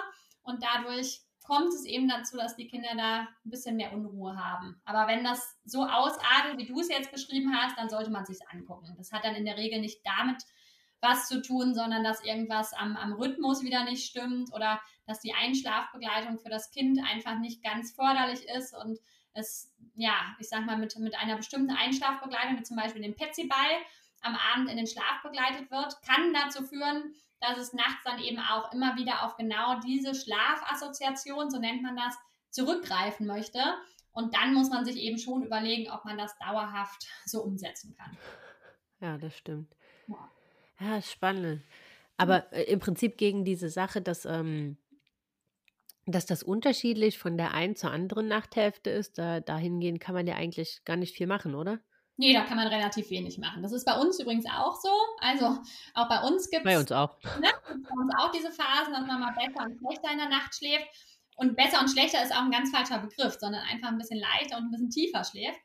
Und 0.42 0.62
dadurch 0.62 1.20
kommt 1.44 1.68
es 1.68 1.84
eben 1.84 2.08
dazu, 2.08 2.36
dass 2.36 2.56
die 2.56 2.68
Kinder 2.68 2.94
da 2.96 3.20
ein 3.20 3.50
bisschen 3.50 3.76
mehr 3.76 3.92
Unruhe 3.92 4.36
haben. 4.36 4.80
Aber 4.84 5.06
wenn 5.06 5.24
das 5.24 5.58
so 5.64 5.84
ausartet, 5.84 6.56
wie 6.56 6.66
du 6.66 6.80
es 6.80 6.88
jetzt 6.88 7.12
beschrieben 7.12 7.54
hast, 7.54 7.76
dann 7.76 7.90
sollte 7.90 8.10
man 8.10 8.24
sich 8.24 8.38
angucken. 8.48 8.94
Das 8.96 9.12
hat 9.12 9.24
dann 9.24 9.34
in 9.34 9.44
der 9.44 9.58
Regel 9.58 9.80
nicht 9.80 10.00
damit 10.04 10.42
was 11.00 11.28
zu 11.28 11.42
tun, 11.42 11.74
sondern 11.74 12.02
dass 12.02 12.24
irgendwas 12.24 12.72
am, 12.72 12.96
am 12.96 13.12
Rhythmus 13.12 13.62
wieder 13.62 13.84
nicht 13.84 14.06
stimmt 14.06 14.54
oder 14.54 14.80
dass 15.06 15.20
die 15.20 15.34
Einschlafbegleitung 15.34 16.38
für 16.38 16.48
das 16.48 16.70
Kind 16.70 16.98
einfach 17.04 17.38
nicht 17.38 17.62
ganz 17.62 17.92
förderlich 17.92 18.46
ist 18.56 18.74
und 18.74 18.98
es, 19.34 19.72
ja, 19.94 20.14
ich 20.38 20.48
sag 20.48 20.64
mal, 20.64 20.78
mit, 20.78 20.96
mit 20.98 21.16
einer 21.16 21.36
bestimmten 21.36 21.70
Einschlafbegleitung, 21.70 22.58
wie 22.58 22.62
zum 22.62 22.76
Beispiel 22.76 23.02
dem 23.02 23.14
Petsyball, 23.14 23.76
am 24.22 24.36
Abend 24.36 24.70
in 24.70 24.76
den 24.78 24.86
Schlaf 24.86 25.22
begleitet 25.22 25.70
wird, 25.70 26.00
kann 26.02 26.32
dazu 26.32 26.64
führen, 26.64 27.14
dass 27.40 27.58
es 27.58 27.74
nachts 27.74 28.02
dann 28.04 28.18
eben 28.20 28.38
auch 28.38 28.72
immer 28.72 28.96
wieder 28.96 29.22
auf 29.22 29.36
genau 29.36 29.78
diese 29.80 30.14
Schlafassoziation, 30.14 31.50
so 31.50 31.58
nennt 31.58 31.82
man 31.82 31.96
das, 31.96 32.16
zurückgreifen 32.50 33.26
möchte. 33.26 33.60
Und 34.12 34.34
dann 34.34 34.54
muss 34.54 34.70
man 34.70 34.84
sich 34.84 34.96
eben 34.96 35.18
schon 35.18 35.42
überlegen, 35.42 35.90
ob 35.90 36.04
man 36.04 36.16
das 36.16 36.38
dauerhaft 36.38 37.06
so 37.26 37.42
umsetzen 37.42 37.94
kann. 37.96 38.16
Ja, 39.00 39.18
das 39.18 39.36
stimmt. 39.36 39.74
Ja. 40.06 40.30
Ja, 40.80 41.02
spannend. 41.02 41.62
Aber 42.16 42.52
äh, 42.52 42.62
im 42.64 42.78
Prinzip 42.78 43.18
gegen 43.18 43.44
diese 43.44 43.68
Sache, 43.68 44.00
dass, 44.00 44.24
ähm, 44.24 44.76
dass 46.06 46.26
das 46.26 46.42
unterschiedlich 46.42 47.18
von 47.18 47.36
der 47.36 47.54
einen 47.54 47.76
zur 47.76 47.90
anderen 47.90 48.28
Nachthälfte 48.28 48.90
ist, 48.90 49.18
da, 49.18 49.40
dahingehend 49.40 50.00
kann 50.00 50.14
man 50.14 50.26
ja 50.26 50.34
eigentlich 50.34 50.84
gar 50.84 50.96
nicht 50.96 51.16
viel 51.16 51.26
machen, 51.26 51.54
oder? 51.54 51.80
Nee, 52.16 52.32
da 52.32 52.44
kann 52.44 52.56
man 52.56 52.68
relativ 52.68 53.10
wenig 53.10 53.38
machen. 53.38 53.62
Das 53.62 53.72
ist 53.72 53.84
bei 53.84 53.98
uns 53.98 54.20
übrigens 54.20 54.46
auch 54.46 54.76
so. 54.80 54.90
Also 55.18 55.58
auch 55.94 56.08
bei 56.08 56.20
uns 56.20 56.48
gibt 56.48 56.64
Bei 56.64 56.78
uns 56.78 56.92
auch. 56.92 57.18
Ne, 57.40 57.48
bei 57.66 58.02
uns 58.02 58.12
auch 58.18 58.30
diese 58.30 58.52
Phasen, 58.52 58.92
dass 58.92 59.06
man 59.06 59.20
mal 59.20 59.34
besser 59.34 59.64
und 59.64 59.78
schlechter 59.78 60.12
in 60.12 60.18
der 60.18 60.28
Nacht 60.28 60.54
schläft. 60.54 60.86
Und 61.36 61.56
besser 61.56 61.80
und 61.80 61.90
schlechter 61.90 62.22
ist 62.22 62.32
auch 62.32 62.42
ein 62.42 62.52
ganz 62.52 62.70
falscher 62.70 62.98
Begriff, 62.98 63.36
sondern 63.40 63.62
einfach 63.62 63.88
ein 63.88 63.98
bisschen 63.98 64.20
leichter 64.20 64.56
und 64.56 64.66
ein 64.66 64.70
bisschen 64.70 64.90
tiefer 64.90 65.24
schläft. 65.24 65.58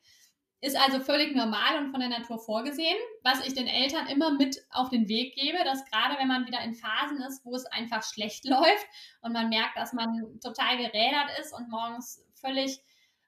Ist 0.62 0.76
also 0.76 1.00
völlig 1.00 1.34
normal 1.36 1.78
und 1.78 1.91
von 1.91 2.02
der 2.02 2.10
Natur 2.10 2.38
vorgesehen. 2.38 2.98
Was 3.24 3.45
ich 3.45 3.54
den 3.54 3.67
Eltern 3.67 4.08
immer 4.08 4.32
mit 4.32 4.62
auf 4.72 4.89
den 4.89 5.08
Weg 5.08 5.36
gebe, 5.36 5.58
dass 5.63 5.86
gerade 5.86 6.19
wenn 6.19 6.28
man 6.28 6.45
wieder 6.45 6.62
in 6.62 6.76
Phasen 6.76 7.22
ist, 7.22 7.45
wo 7.45 7.56
es 7.56 7.65
einfach 7.67 8.04
schlecht 8.04 8.45
läuft 8.50 8.88
und 9.22 9.32
man 9.32 9.50
merkt, 9.50 9.78
dass 9.78 9.93
man 9.93 10.39
total 10.41 10.78
gerädert 10.78 11.39
ist 11.39 11.54
und 11.54 11.69
morgens 11.69 12.26
völlig 12.36 12.82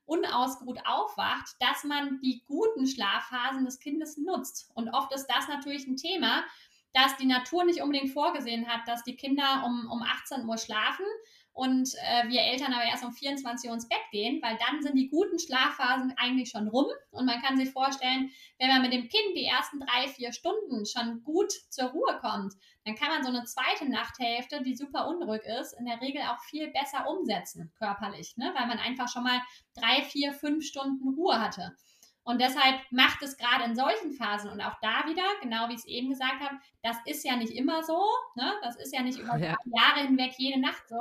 unausgeruht 0.06 0.80
aufwacht, 0.86 1.56
dass 1.60 1.86
man 1.86 2.20
die 2.22 2.44
guten 2.46 2.86
Schlafphasen 2.86 3.64
des 3.64 3.80
Kindes 3.80 4.18
nutzt. 4.18 4.70
Und 4.74 4.90
oft 4.90 5.14
ist 5.14 5.28
das 5.28 5.48
natürlich 5.48 5.88
ein 5.88 5.96
Thema, 5.96 6.44
dass 6.94 7.16
die 7.16 7.26
Natur 7.26 7.64
nicht 7.64 7.82
unbedingt 7.82 8.12
vorgesehen 8.12 8.68
hat, 8.68 8.86
dass 8.88 9.04
die 9.04 9.16
Kinder 9.16 9.64
um, 9.66 9.90
um 9.90 10.02
18 10.02 10.46
Uhr 10.46 10.58
schlafen 10.58 11.06
und 11.54 11.94
äh, 11.96 12.30
wir 12.30 12.42
Eltern 12.42 12.74
aber 12.74 12.84
erst 12.84 13.04
um 13.04 13.12
24 13.12 13.70
Uhr 13.70 13.76
ins 13.76 13.90
Bett 13.90 14.00
gehen, 14.12 14.42
weil 14.42 14.58
dann 14.58 14.82
sind 14.82 14.96
die 14.96 15.10
guten 15.10 15.38
Schlafphasen 15.38 16.14
eigentlich 16.18 16.50
schon 16.50 16.68
rum 16.68 16.88
und 17.12 17.26
man 17.26 17.42
kann 17.42 17.58
sich 17.58 17.72
vorstellen, 17.72 18.32
wenn 18.58 18.70
man 18.70 18.82
mit 18.82 18.94
dem 18.94 19.10
Kind 19.10 19.36
die 19.36 19.46
ersten 19.46 19.80
drei, 19.80 20.08
vier 20.08 20.32
Stunden 20.32 20.86
schon 20.86 21.24
gut 21.24 21.52
zur 21.70 21.90
Ruhe 21.90 22.20
kommt, 22.22 22.54
dann 22.86 22.96
kann 22.96 23.10
man 23.10 23.24
so 23.24 23.30
eine 23.30 23.44
zweite 23.44 23.90
Nachthälfte, 23.90 24.64
die 24.64 24.76
super 24.76 25.08
unruhig 25.08 25.44
ist, 25.44 25.74
in 25.74 25.86
der 25.86 26.02
Regel 26.02 26.22
auch 26.24 26.40
viel 26.40 26.72
besser 26.72 27.08
umsetzen, 27.10 27.72
körperlich, 27.78 28.38
ne? 28.38 28.52
weil 28.58 28.68
man 28.68 28.80
einfach 28.80 29.08
schon 29.08 29.24
mal 29.24 29.42
drei, 29.76 30.02
vier, 30.04 30.34
fünf 30.34 30.66
Stunden 30.66 31.14
Ruhe 31.16 31.40
hatte. 31.40 31.76
Und 32.24 32.40
deshalb 32.40 32.80
macht 32.92 33.24
es 33.24 33.36
gerade 33.36 33.64
in 33.66 33.76
solchen 33.76 34.14
Phasen 34.14 34.52
und 34.52 34.62
auch 34.62 34.76
da 34.82 35.08
wieder, 35.08 35.24
genau 35.42 35.70
wie 35.70 35.74
ich 35.74 35.80
es 35.80 35.86
eben 35.86 36.10
gesagt 36.10 36.40
habe, 36.40 36.56
das 36.84 36.98
ist 37.06 37.26
ja 37.26 37.36
nicht 37.36 37.52
immer 37.52 37.84
so, 37.84 38.00
ne? 38.36 38.54
das 38.62 38.78
ist 38.78 38.94
ja 38.94 39.02
nicht 39.02 39.18
über 39.18 39.38
Ja. 39.42 39.58
Jahre 39.66 40.06
hinweg 40.06 40.34
jede 40.38 40.60
Nacht 40.60 40.88
so, 40.88 41.00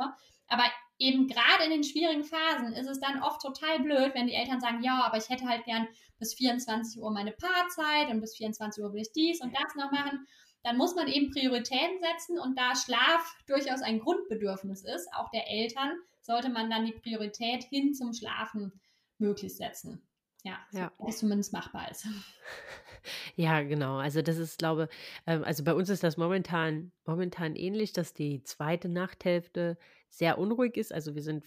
aber 0.50 0.64
eben 0.98 1.26
gerade 1.28 1.64
in 1.64 1.70
den 1.70 1.84
schwierigen 1.84 2.24
Phasen 2.24 2.74
ist 2.74 2.88
es 2.88 3.00
dann 3.00 3.22
oft 3.22 3.40
total 3.40 3.80
blöd, 3.80 4.12
wenn 4.14 4.26
die 4.26 4.34
Eltern 4.34 4.60
sagen, 4.60 4.82
ja, 4.82 5.02
aber 5.04 5.16
ich 5.16 5.28
hätte 5.30 5.48
halt 5.48 5.64
gern 5.64 5.88
bis 6.18 6.34
24 6.34 7.00
Uhr 7.00 7.10
meine 7.10 7.32
Paarzeit 7.32 8.10
und 8.10 8.20
bis 8.20 8.36
24 8.36 8.84
Uhr 8.84 8.92
will 8.92 9.00
ich 9.00 9.12
dies 9.12 9.40
und 9.40 9.54
das 9.54 9.74
noch 9.76 9.90
machen. 9.90 10.26
Dann 10.62 10.76
muss 10.76 10.94
man 10.94 11.08
eben 11.08 11.30
Prioritäten 11.30 11.98
setzen 12.02 12.38
und 12.38 12.58
da 12.58 12.76
Schlaf 12.76 13.34
durchaus 13.46 13.80
ein 13.80 14.00
Grundbedürfnis 14.00 14.84
ist, 14.84 15.08
auch 15.14 15.30
der 15.30 15.48
Eltern, 15.48 15.92
sollte 16.20 16.50
man 16.50 16.68
dann 16.68 16.84
die 16.84 16.92
Priorität 16.92 17.64
hin 17.64 17.94
zum 17.94 18.12
Schlafen 18.12 18.78
möglichst 19.16 19.56
setzen. 19.56 20.06
Ja, 20.42 20.58
ja. 20.72 20.92
So, 20.98 21.06
zumindest 21.06 21.52
machbar 21.52 21.90
ist. 21.90 22.06
Ja, 23.34 23.62
genau. 23.62 23.96
Also 23.96 24.20
das 24.20 24.36
ist, 24.36 24.58
glaube 24.58 24.90
ähm, 25.26 25.42
also 25.42 25.64
bei 25.64 25.72
uns 25.72 25.88
ist 25.88 26.02
das 26.02 26.18
momentan 26.18 26.92
momentan 27.06 27.56
ähnlich, 27.56 27.94
dass 27.94 28.12
die 28.12 28.42
zweite 28.42 28.90
Nachthälfte 28.90 29.78
sehr 30.10 30.38
unruhig 30.38 30.76
ist. 30.76 30.92
Also 30.92 31.14
wir 31.14 31.22
sind 31.22 31.44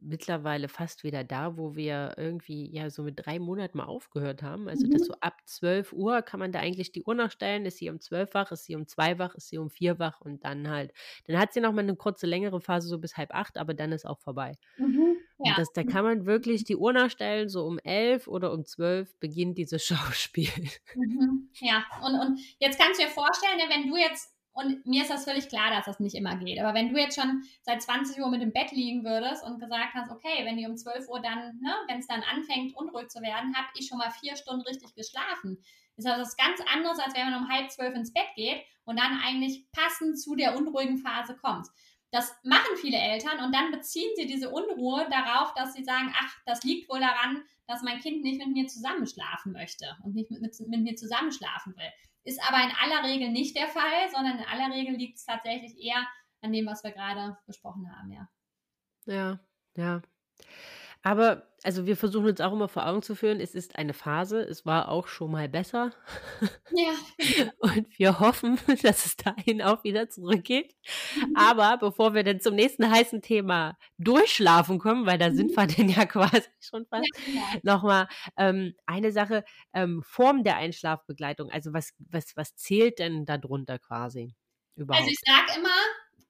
mittlerweile 0.00 0.68
fast 0.68 1.04
wieder 1.04 1.24
da, 1.24 1.56
wo 1.56 1.74
wir 1.74 2.14
irgendwie 2.16 2.70
ja 2.70 2.90
so 2.90 3.02
mit 3.02 3.24
drei 3.24 3.38
Monaten 3.38 3.78
mal 3.78 3.84
aufgehört 3.84 4.42
haben. 4.42 4.68
Also 4.68 4.86
dass 4.86 5.02
mhm. 5.02 5.06
so 5.06 5.14
ab 5.20 5.40
12 5.46 5.92
Uhr 5.92 6.22
kann 6.22 6.40
man 6.40 6.52
da 6.52 6.60
eigentlich 6.60 6.92
die 6.92 7.04
Uhr 7.04 7.14
noch 7.14 7.30
stellen. 7.30 7.64
Ist 7.64 7.78
sie 7.78 7.90
um 7.90 8.00
12 8.00 8.34
wach, 8.34 8.52
ist 8.52 8.64
sie 8.64 8.76
um 8.76 8.86
2 8.86 9.18
wach, 9.18 9.34
ist 9.34 9.48
sie 9.48 9.58
um 9.58 9.70
4 9.70 9.98
wach 9.98 10.20
und 10.20 10.44
dann 10.44 10.68
halt, 10.68 10.92
dann 11.26 11.38
hat 11.38 11.52
sie 11.52 11.60
noch 11.60 11.72
mal 11.72 11.80
eine 11.80 11.96
kurze, 11.96 12.26
längere 12.26 12.60
Phase, 12.60 12.88
so 12.88 12.98
bis 12.98 13.16
halb 13.16 13.34
acht, 13.34 13.56
aber 13.56 13.74
dann 13.74 13.92
ist 13.92 14.04
auch 14.04 14.18
vorbei. 14.20 14.58
Mhm. 14.76 15.16
Ja. 15.38 15.52
Und 15.52 15.58
das, 15.58 15.72
da 15.72 15.82
kann 15.82 16.04
man 16.04 16.26
wirklich 16.26 16.64
die 16.64 16.76
Uhr 16.76 16.92
nachstellen, 16.92 17.48
so 17.48 17.64
um 17.66 17.78
11 17.78 18.28
oder 18.28 18.52
um 18.52 18.64
12 18.64 19.18
beginnt 19.18 19.58
dieses 19.58 19.84
Schauspiel. 19.86 20.50
Mhm. 20.94 21.50
Ja, 21.60 21.84
und, 22.04 22.14
und 22.18 22.40
jetzt 22.58 22.78
kannst 22.78 23.00
du 23.00 23.04
dir 23.04 23.10
vorstellen, 23.10 23.56
ne, 23.56 23.64
wenn 23.68 23.88
du 23.88 23.96
jetzt 23.96 24.33
und 24.54 24.86
mir 24.86 25.02
ist 25.02 25.10
das 25.10 25.24
völlig 25.24 25.48
klar, 25.48 25.70
dass 25.70 25.86
das 25.86 25.98
nicht 25.98 26.14
immer 26.14 26.36
geht. 26.36 26.60
Aber 26.60 26.74
wenn 26.74 26.92
du 26.92 26.98
jetzt 26.98 27.20
schon 27.20 27.42
seit 27.62 27.82
20 27.82 28.20
Uhr 28.20 28.30
mit 28.30 28.40
dem 28.40 28.52
Bett 28.52 28.70
liegen 28.70 29.04
würdest 29.04 29.44
und 29.44 29.58
gesagt 29.58 29.94
hast, 29.94 30.12
okay, 30.12 30.44
wenn 30.44 30.56
die 30.56 30.66
um 30.66 30.76
12 30.76 31.08
Uhr 31.08 31.20
dann, 31.20 31.58
ne, 31.60 31.74
wenn 31.88 31.98
es 31.98 32.06
dann 32.06 32.22
anfängt, 32.22 32.76
unruhig 32.76 33.08
zu 33.08 33.20
werden, 33.20 33.54
habe 33.56 33.66
ich 33.74 33.88
schon 33.88 33.98
mal 33.98 34.12
vier 34.12 34.36
Stunden 34.36 34.62
richtig 34.62 34.94
geschlafen. 34.94 35.58
Ist 35.96 36.06
also 36.06 36.22
was 36.22 36.36
ganz 36.36 36.60
anderes, 36.72 37.00
als 37.00 37.16
wenn 37.16 37.30
man 37.30 37.42
um 37.42 37.48
halb 37.48 37.70
zwölf 37.72 37.94
ins 37.96 38.12
Bett 38.12 38.28
geht 38.36 38.62
und 38.84 38.98
dann 38.98 39.20
eigentlich 39.24 39.66
passend 39.72 40.20
zu 40.20 40.36
der 40.36 40.56
unruhigen 40.56 40.98
Phase 40.98 41.36
kommt. 41.36 41.66
Das 42.12 42.32
machen 42.44 42.76
viele 42.76 42.98
Eltern 42.98 43.44
und 43.44 43.52
dann 43.52 43.72
beziehen 43.72 44.10
sie 44.14 44.26
diese 44.26 44.50
Unruhe 44.50 45.04
darauf, 45.10 45.52
dass 45.54 45.74
sie 45.74 45.82
sagen, 45.82 46.14
ach, 46.16 46.36
das 46.46 46.62
liegt 46.62 46.88
wohl 46.88 47.00
daran, 47.00 47.42
dass 47.66 47.82
mein 47.82 47.98
Kind 47.98 48.22
nicht 48.22 48.38
mit 48.38 48.54
mir 48.54 48.68
zusammenschlafen 48.68 49.52
möchte 49.52 49.96
und 50.04 50.14
nicht 50.14 50.30
mit, 50.30 50.40
mit, 50.40 50.54
mit 50.68 50.80
mir 50.82 50.94
zusammenschlafen 50.94 51.74
will. 51.76 51.90
Ist 52.24 52.40
aber 52.42 52.62
in 52.64 52.72
aller 52.80 53.08
Regel 53.08 53.30
nicht 53.30 53.56
der 53.56 53.68
Fall, 53.68 54.08
sondern 54.10 54.38
in 54.38 54.44
aller 54.44 54.74
Regel 54.74 54.96
liegt 54.96 55.18
es 55.18 55.24
tatsächlich 55.24 55.78
eher 55.78 56.06
an 56.40 56.52
dem, 56.52 56.66
was 56.66 56.82
wir 56.82 56.92
gerade 56.92 57.36
besprochen 57.46 57.90
haben, 57.94 58.10
ja. 58.10 58.28
Ja, 59.06 59.40
ja. 59.76 60.02
Aber, 61.06 61.46
also 61.62 61.84
wir 61.84 61.98
versuchen 61.98 62.28
uns 62.28 62.40
auch 62.40 62.54
immer 62.54 62.66
vor 62.66 62.86
Augen 62.86 63.02
zu 63.02 63.14
führen, 63.14 63.38
es 63.38 63.54
ist 63.54 63.76
eine 63.76 63.92
Phase, 63.92 64.40
es 64.40 64.64
war 64.64 64.88
auch 64.88 65.06
schon 65.06 65.30
mal 65.30 65.50
besser. 65.50 65.92
Ja. 66.70 66.94
Und 67.58 67.98
wir 67.98 68.20
hoffen, 68.20 68.58
dass 68.82 69.04
es 69.04 69.16
dahin 69.18 69.60
auch 69.60 69.84
wieder 69.84 70.08
zurückgeht. 70.08 70.74
Mhm. 71.16 71.36
Aber 71.36 71.76
bevor 71.76 72.14
wir 72.14 72.24
dann 72.24 72.40
zum 72.40 72.54
nächsten 72.54 72.90
heißen 72.90 73.20
Thema 73.20 73.76
durchschlafen 73.98 74.78
kommen, 74.78 75.04
weil 75.04 75.18
da 75.18 75.28
mhm. 75.28 75.36
sind 75.36 75.56
wir 75.56 75.66
denn 75.66 75.90
ja 75.90 76.06
quasi 76.06 76.48
schon 76.58 76.86
fast, 76.86 77.06
ja, 77.26 77.34
ja. 77.34 77.60
nochmal 77.62 78.08
ähm, 78.38 78.74
eine 78.86 79.12
Sache, 79.12 79.44
ähm, 79.74 80.02
Form 80.02 80.42
der 80.42 80.56
Einschlafbegleitung. 80.56 81.50
Also 81.50 81.74
was, 81.74 81.92
was, 81.98 82.34
was 82.34 82.56
zählt 82.56 82.98
denn 82.98 83.26
darunter 83.26 83.78
quasi 83.78 84.34
überhaupt? 84.74 85.02
Also 85.02 85.12
ich 85.12 85.20
sage 85.22 85.60
immer, 85.60 85.68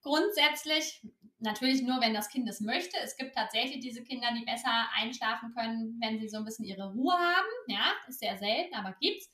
grundsätzlich 0.02 1.00
natürlich 1.44 1.82
nur, 1.82 2.00
wenn 2.00 2.14
das 2.14 2.28
Kind 2.28 2.48
es 2.48 2.60
möchte. 2.60 2.96
Es 3.02 3.16
gibt 3.16 3.34
tatsächlich 3.34 3.80
diese 3.80 4.02
Kinder, 4.02 4.28
die 4.36 4.44
besser 4.44 4.88
einschlafen 4.94 5.54
können, 5.54 5.98
wenn 6.00 6.18
sie 6.18 6.28
so 6.28 6.38
ein 6.38 6.44
bisschen 6.44 6.64
ihre 6.64 6.92
Ruhe 6.92 7.14
haben. 7.14 7.48
Ja, 7.68 7.92
ist 8.08 8.20
sehr 8.20 8.36
selten, 8.38 8.74
aber 8.74 8.94
gibt's. 9.00 9.30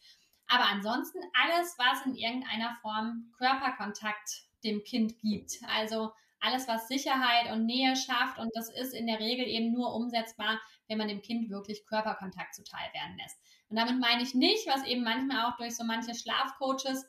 Aber 0.48 0.64
ansonsten 0.64 1.20
alles, 1.32 1.76
was 1.78 2.04
in 2.06 2.16
irgendeiner 2.16 2.76
Form 2.82 3.32
Körperkontakt 3.38 4.42
dem 4.64 4.82
Kind 4.82 5.18
gibt. 5.20 5.52
Also 5.68 6.12
alles, 6.40 6.66
was 6.66 6.88
Sicherheit 6.88 7.52
und 7.52 7.66
Nähe 7.66 7.94
schafft. 7.96 8.38
Und 8.38 8.50
das 8.54 8.70
ist 8.70 8.92
in 8.92 9.06
der 9.06 9.20
Regel 9.20 9.46
eben 9.46 9.72
nur 9.72 9.94
umsetzbar, 9.94 10.60
wenn 10.88 10.98
man 10.98 11.08
dem 11.08 11.22
Kind 11.22 11.50
wirklich 11.50 11.86
Körperkontakt 11.86 12.54
zuteil 12.54 12.92
werden 12.92 13.16
lässt. 13.18 13.38
Und 13.68 13.76
damit 13.78 14.00
meine 14.00 14.22
ich 14.22 14.34
nicht, 14.34 14.66
was 14.66 14.84
eben 14.84 15.04
manchmal 15.04 15.44
auch 15.44 15.56
durch 15.56 15.76
so 15.76 15.84
manche 15.84 16.14
Schlafcoaches, 16.14 17.06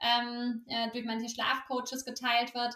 ähm, 0.00 0.64
äh, 0.68 0.90
durch 0.92 1.04
manche 1.04 1.28
Schlafcoaches 1.28 2.04
geteilt 2.04 2.54
wird, 2.54 2.74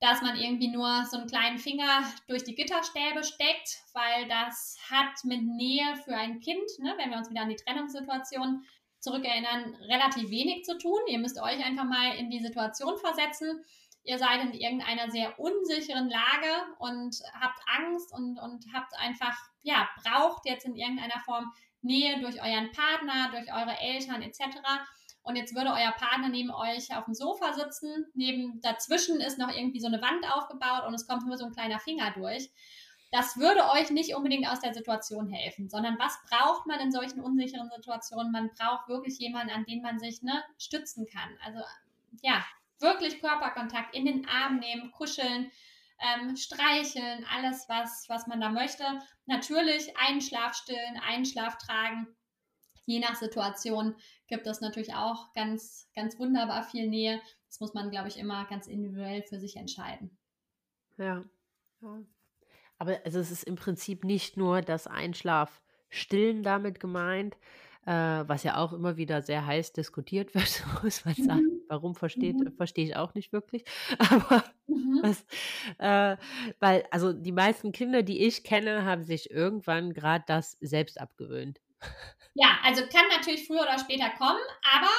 dass 0.00 0.20
man 0.20 0.36
irgendwie 0.36 0.68
nur 0.68 1.04
so 1.10 1.16
einen 1.16 1.28
kleinen 1.28 1.58
Finger 1.58 2.04
durch 2.28 2.44
die 2.44 2.54
Gitterstäbe 2.54 3.24
steckt, 3.24 3.82
weil 3.94 4.28
das 4.28 4.76
hat 4.90 5.24
mit 5.24 5.42
Nähe 5.42 5.96
für 6.04 6.14
ein 6.14 6.40
Kind, 6.40 6.68
ne, 6.80 6.94
wenn 6.98 7.10
wir 7.10 7.18
uns 7.18 7.30
wieder 7.30 7.42
an 7.42 7.48
die 7.48 7.56
Trennungssituation 7.56 8.64
zurückerinnern, 9.00 9.74
relativ 9.88 10.30
wenig 10.30 10.64
zu 10.64 10.76
tun. 10.78 11.00
Ihr 11.08 11.18
müsst 11.18 11.40
euch 11.40 11.64
einfach 11.64 11.84
mal 11.84 12.14
in 12.16 12.30
die 12.30 12.40
Situation 12.40 12.98
versetzen. 12.98 13.64
Ihr 14.02 14.18
seid 14.18 14.42
in 14.42 14.52
irgendeiner 14.52 15.10
sehr 15.10 15.38
unsicheren 15.38 16.10
Lage 16.10 16.74
und 16.78 17.16
habt 17.40 17.60
Angst 17.66 18.12
und, 18.12 18.38
und 18.38 18.64
habt 18.74 18.92
einfach, 18.98 19.36
ja, 19.62 19.88
braucht 20.04 20.44
jetzt 20.44 20.66
in 20.66 20.76
irgendeiner 20.76 21.20
Form 21.24 21.52
Nähe 21.80 22.20
durch 22.20 22.42
euren 22.42 22.70
Partner, 22.72 23.30
durch 23.32 23.52
eure 23.52 23.78
Eltern 23.80 24.22
etc 24.22 24.58
und 25.26 25.34
jetzt 25.34 25.56
würde 25.56 25.72
euer 25.72 25.90
Partner 25.90 26.28
neben 26.28 26.52
euch 26.52 26.96
auf 26.96 27.06
dem 27.06 27.14
Sofa 27.14 27.52
sitzen, 27.52 28.06
neben 28.14 28.60
dazwischen 28.60 29.20
ist 29.20 29.38
noch 29.38 29.52
irgendwie 29.52 29.80
so 29.80 29.88
eine 29.88 30.00
Wand 30.00 30.24
aufgebaut 30.32 30.84
und 30.86 30.94
es 30.94 31.08
kommt 31.08 31.26
nur 31.26 31.36
so 31.36 31.46
ein 31.46 31.52
kleiner 31.52 31.80
Finger 31.80 32.12
durch. 32.12 32.48
Das 33.10 33.36
würde 33.36 33.68
euch 33.70 33.90
nicht 33.90 34.14
unbedingt 34.14 34.48
aus 34.48 34.60
der 34.60 34.72
Situation 34.72 35.28
helfen, 35.28 35.68
sondern 35.68 35.98
was 35.98 36.16
braucht 36.30 36.66
man 36.66 36.78
in 36.78 36.92
solchen 36.92 37.20
unsicheren 37.20 37.68
Situationen? 37.74 38.30
Man 38.30 38.50
braucht 38.54 38.86
wirklich 38.86 39.18
jemanden, 39.18 39.52
an 39.52 39.64
den 39.64 39.82
man 39.82 39.98
sich 39.98 40.22
ne, 40.22 40.44
stützen 40.58 41.08
kann. 41.12 41.36
Also 41.44 41.58
ja, 42.22 42.44
wirklich 42.78 43.20
Körperkontakt 43.20 43.96
in 43.96 44.06
den 44.06 44.28
Arm 44.28 44.60
nehmen, 44.60 44.92
kuscheln, 44.92 45.50
ähm, 45.98 46.36
streicheln, 46.36 47.26
alles, 47.34 47.68
was, 47.68 48.08
was 48.08 48.28
man 48.28 48.40
da 48.40 48.48
möchte. 48.48 48.84
Natürlich 49.26 49.96
Einschlaf 49.96 50.54
stillen, 50.54 51.00
Einschlaf 51.04 51.58
tragen 51.58 52.14
je 52.86 53.00
nach 53.00 53.16
Situation 53.16 53.94
gibt 54.28 54.46
es 54.46 54.60
natürlich 54.60 54.94
auch 54.94 55.32
ganz, 55.34 55.90
ganz 55.94 56.18
wunderbar 56.18 56.62
viel 56.62 56.88
Nähe. 56.88 57.20
Das 57.48 57.60
muss 57.60 57.74
man, 57.74 57.90
glaube 57.90 58.08
ich, 58.08 58.18
immer 58.18 58.46
ganz 58.46 58.66
individuell 58.66 59.22
für 59.22 59.38
sich 59.38 59.56
entscheiden. 59.56 60.16
Ja. 60.96 61.22
ja. 61.82 61.98
Aber 62.78 63.00
also 63.04 63.18
es 63.18 63.30
ist 63.30 63.44
im 63.44 63.56
Prinzip 63.56 64.04
nicht 64.04 64.36
nur 64.36 64.62
das 64.62 64.86
Einschlafstillen 64.86 66.42
damit 66.42 66.80
gemeint, 66.80 67.36
äh, 67.86 68.24
was 68.26 68.42
ja 68.42 68.56
auch 68.56 68.72
immer 68.72 68.96
wieder 68.96 69.22
sehr 69.22 69.46
heiß 69.46 69.72
diskutiert 69.72 70.34
wird, 70.34 70.64
muss 70.82 71.04
man 71.04 71.14
sagen. 71.14 71.44
Mhm. 71.44 71.60
Warum 71.68 71.94
versteht, 71.94 72.36
mhm. 72.36 72.52
verstehe 72.56 72.84
ich 72.84 72.96
auch 72.96 73.14
nicht 73.14 73.32
wirklich. 73.32 73.64
Aber 73.98 74.44
mhm. 74.66 75.00
was, 75.02 75.24
äh, 75.78 76.16
weil, 76.60 76.84
also 76.90 77.12
die 77.12 77.32
meisten 77.32 77.72
Kinder, 77.72 78.02
die 78.02 78.26
ich 78.26 78.44
kenne, 78.44 78.84
haben 78.84 79.04
sich 79.04 79.30
irgendwann 79.30 79.94
gerade 79.94 80.24
das 80.26 80.56
selbst 80.60 81.00
abgewöhnt. 81.00 81.60
Ja, 82.38 82.58
also 82.64 82.82
kann 82.82 83.08
natürlich 83.10 83.46
früher 83.46 83.62
oder 83.62 83.78
später 83.78 84.10
kommen, 84.10 84.40
aber 84.74 84.90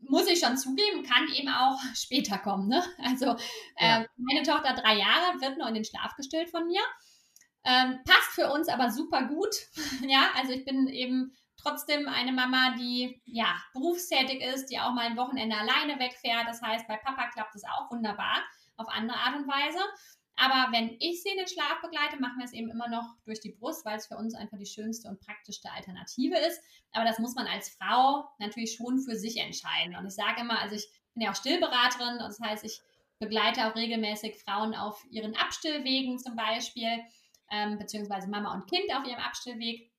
muss 0.00 0.28
ich 0.28 0.40
schon 0.40 0.58
zugeben, 0.58 1.04
kann 1.04 1.26
eben 1.32 1.48
auch 1.48 1.80
später 1.94 2.38
kommen. 2.38 2.68
Ne? 2.68 2.82
Also 3.02 3.36
ja. 3.80 4.02
äh, 4.02 4.06
meine 4.16 4.42
Tochter 4.46 4.74
drei 4.74 4.96
Jahre 4.98 5.40
wird 5.40 5.56
nur 5.56 5.68
in 5.68 5.74
den 5.74 5.84
Schlaf 5.84 6.14
gestillt 6.16 6.50
von 6.50 6.66
mir. 6.66 6.82
Ähm, 7.64 7.98
passt 8.04 8.32
für 8.34 8.52
uns 8.52 8.68
aber 8.68 8.90
super 8.90 9.22
gut. 9.22 9.54
ja, 10.06 10.28
also 10.36 10.52
ich 10.52 10.64
bin 10.66 10.86
eben 10.88 11.34
trotzdem 11.56 12.08
eine 12.08 12.32
Mama, 12.32 12.76
die 12.78 13.22
ja 13.24 13.56
berufstätig 13.72 14.42
ist, 14.42 14.66
die 14.66 14.78
auch 14.78 14.92
mal 14.92 15.06
ein 15.06 15.16
Wochenende 15.16 15.56
alleine 15.56 15.98
wegfährt. 15.98 16.46
Das 16.46 16.60
heißt, 16.60 16.86
bei 16.86 16.96
Papa 16.98 17.30
klappt 17.30 17.56
es 17.56 17.64
auch 17.64 17.90
wunderbar 17.90 18.44
auf 18.76 18.88
andere 18.88 19.18
Art 19.18 19.36
und 19.36 19.48
Weise. 19.48 19.78
Aber 20.36 20.70
wenn 20.70 20.96
ich 21.00 21.22
sie 21.22 21.30
in 21.30 21.38
den 21.38 21.48
Schlaf 21.48 21.80
begleite, 21.80 22.20
machen 22.20 22.38
wir 22.38 22.44
es 22.44 22.52
eben 22.52 22.70
immer 22.70 22.88
noch 22.88 23.16
durch 23.24 23.40
die 23.40 23.52
Brust, 23.52 23.86
weil 23.86 23.96
es 23.96 24.06
für 24.06 24.16
uns 24.16 24.34
einfach 24.34 24.58
die 24.58 24.66
schönste 24.66 25.08
und 25.08 25.20
praktischste 25.20 25.70
Alternative 25.72 26.36
ist. 26.36 26.60
Aber 26.92 27.06
das 27.06 27.18
muss 27.18 27.34
man 27.34 27.46
als 27.46 27.70
Frau 27.70 28.28
natürlich 28.38 28.74
schon 28.74 29.00
für 29.00 29.16
sich 29.16 29.38
entscheiden. 29.38 29.96
Und 29.96 30.06
ich 30.06 30.14
sage 30.14 30.42
immer, 30.42 30.60
also 30.60 30.76
ich 30.76 30.86
bin 31.14 31.22
ja 31.22 31.30
auch 31.30 31.36
Stillberaterin, 31.36 32.18
das 32.18 32.38
heißt, 32.38 32.64
ich 32.64 32.82
begleite 33.18 33.66
auch 33.66 33.74
regelmäßig 33.74 34.36
Frauen 34.36 34.74
auf 34.74 35.02
ihren 35.10 35.34
Abstillwegen 35.36 36.18
zum 36.18 36.36
Beispiel, 36.36 37.00
ähm, 37.50 37.78
beziehungsweise 37.78 38.28
Mama 38.28 38.52
und 38.52 38.68
Kind 38.68 38.94
auf 38.94 39.06
ihrem 39.06 39.20
Abstillweg. 39.20 39.90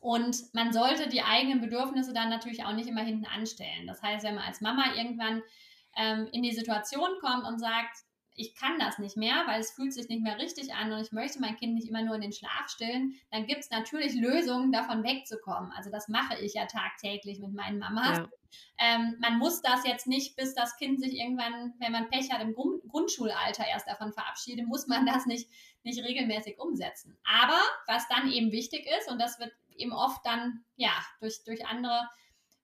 Und 0.00 0.54
man 0.54 0.72
sollte 0.72 1.08
die 1.08 1.22
eigenen 1.22 1.60
Bedürfnisse 1.60 2.12
dann 2.12 2.28
natürlich 2.28 2.64
auch 2.64 2.74
nicht 2.74 2.88
immer 2.88 3.02
hinten 3.02 3.26
anstellen. 3.26 3.88
Das 3.88 4.00
heißt, 4.00 4.24
wenn 4.24 4.36
man 4.36 4.44
als 4.44 4.60
Mama 4.60 4.94
irgendwann 4.94 5.42
ähm, 5.96 6.28
in 6.30 6.44
die 6.44 6.52
Situation 6.52 7.08
kommt 7.20 7.44
und 7.44 7.58
sagt, 7.58 8.05
ich 8.36 8.54
kann 8.54 8.78
das 8.78 8.98
nicht 8.98 9.16
mehr, 9.16 9.44
weil 9.46 9.60
es 9.60 9.72
fühlt 9.72 9.92
sich 9.92 10.08
nicht 10.08 10.22
mehr 10.22 10.38
richtig 10.38 10.74
an 10.74 10.92
und 10.92 11.00
ich 11.00 11.10
möchte 11.10 11.40
mein 11.40 11.56
Kind 11.56 11.74
nicht 11.74 11.88
immer 11.88 12.02
nur 12.02 12.14
in 12.14 12.20
den 12.20 12.32
Schlaf 12.32 12.68
stillen, 12.68 13.14
dann 13.30 13.46
gibt 13.46 13.60
es 13.60 13.70
natürlich 13.70 14.14
Lösungen, 14.14 14.72
davon 14.72 15.02
wegzukommen. 15.02 15.72
Also 15.72 15.90
das 15.90 16.08
mache 16.08 16.38
ich 16.38 16.54
ja 16.54 16.66
tagtäglich 16.66 17.40
mit 17.40 17.52
meinen 17.54 17.78
Mamas. 17.78 18.18
Ja. 18.18 18.28
Ähm, 18.78 19.16
man 19.20 19.38
muss 19.38 19.62
das 19.62 19.86
jetzt 19.86 20.06
nicht, 20.06 20.36
bis 20.36 20.54
das 20.54 20.76
Kind 20.76 21.00
sich 21.00 21.18
irgendwann, 21.18 21.74
wenn 21.78 21.92
man 21.92 22.08
Pech 22.10 22.30
hat, 22.30 22.42
im 22.42 22.54
Grund 22.54 22.82
Grundschulalter 22.88 23.66
erst 23.66 23.88
davon 23.88 24.12
verabschiedet, 24.12 24.66
muss 24.66 24.86
man 24.86 25.06
das 25.06 25.26
nicht, 25.26 25.48
nicht 25.82 26.02
regelmäßig 26.02 26.58
umsetzen. 26.58 27.18
Aber 27.24 27.58
was 27.86 28.06
dann 28.08 28.30
eben 28.30 28.52
wichtig 28.52 28.86
ist, 28.98 29.10
und 29.10 29.18
das 29.18 29.38
wird 29.38 29.52
eben 29.76 29.92
oft 29.92 30.24
dann 30.24 30.64
ja 30.76 30.92
durch, 31.20 31.42
durch 31.44 31.66
andere 31.66 32.08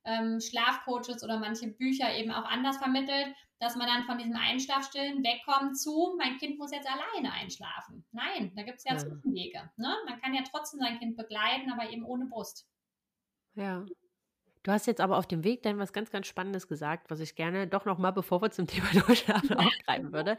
ähm, 0.04 0.40
Schlafcoaches 0.40 1.22
oder 1.22 1.38
manche 1.38 1.68
Bücher 1.68 2.14
eben 2.14 2.30
auch 2.30 2.44
anders 2.44 2.78
vermittelt, 2.78 3.35
dass 3.62 3.77
man 3.77 3.87
dann 3.87 4.03
von 4.07 4.18
diesem 4.18 4.35
Einschlafstillen 4.35 5.22
wegkommt 5.22 5.79
zu, 5.79 6.16
mein 6.18 6.37
Kind 6.38 6.59
muss 6.59 6.72
jetzt 6.72 6.88
alleine 6.88 7.33
einschlafen. 7.33 8.05
Nein, 8.11 8.53
da 8.57 8.64
gibt 8.64 8.79
es 8.79 8.85
ja, 8.85 8.94
ja. 8.94 8.98
Zwischenwege. 8.98 9.70
Ne? 9.77 9.94
Man 10.05 10.20
kann 10.20 10.35
ja 10.35 10.42
trotzdem 10.42 10.81
sein 10.81 10.98
Kind 10.98 11.16
begleiten, 11.16 11.70
aber 11.70 11.88
eben 11.88 12.05
ohne 12.05 12.27
Brust. 12.27 12.66
Ja. 13.55 13.87
Du 14.62 14.70
hast 14.70 14.87
jetzt 14.87 15.01
aber 15.01 15.18
auf 15.18 15.27
dem 15.27 15.42
Weg 15.42 15.62
dann 15.62 15.79
was 15.79 15.92
ganz, 15.92 16.11
ganz 16.11 16.29
Spannendes 16.29 16.68
gesagt, 16.68 17.11
was 17.11 17.18
ich 17.18 17.35
gerne 17.35 17.66
doch 17.66 17.85
nochmal, 17.85 18.12
bevor 18.12 18.40
wir 18.42 18.51
zum 18.51 18.66
Thema 18.68 18.88
Durchschlafen 18.92 19.57
aufgreifen 19.57 20.12
würde. 20.12 20.38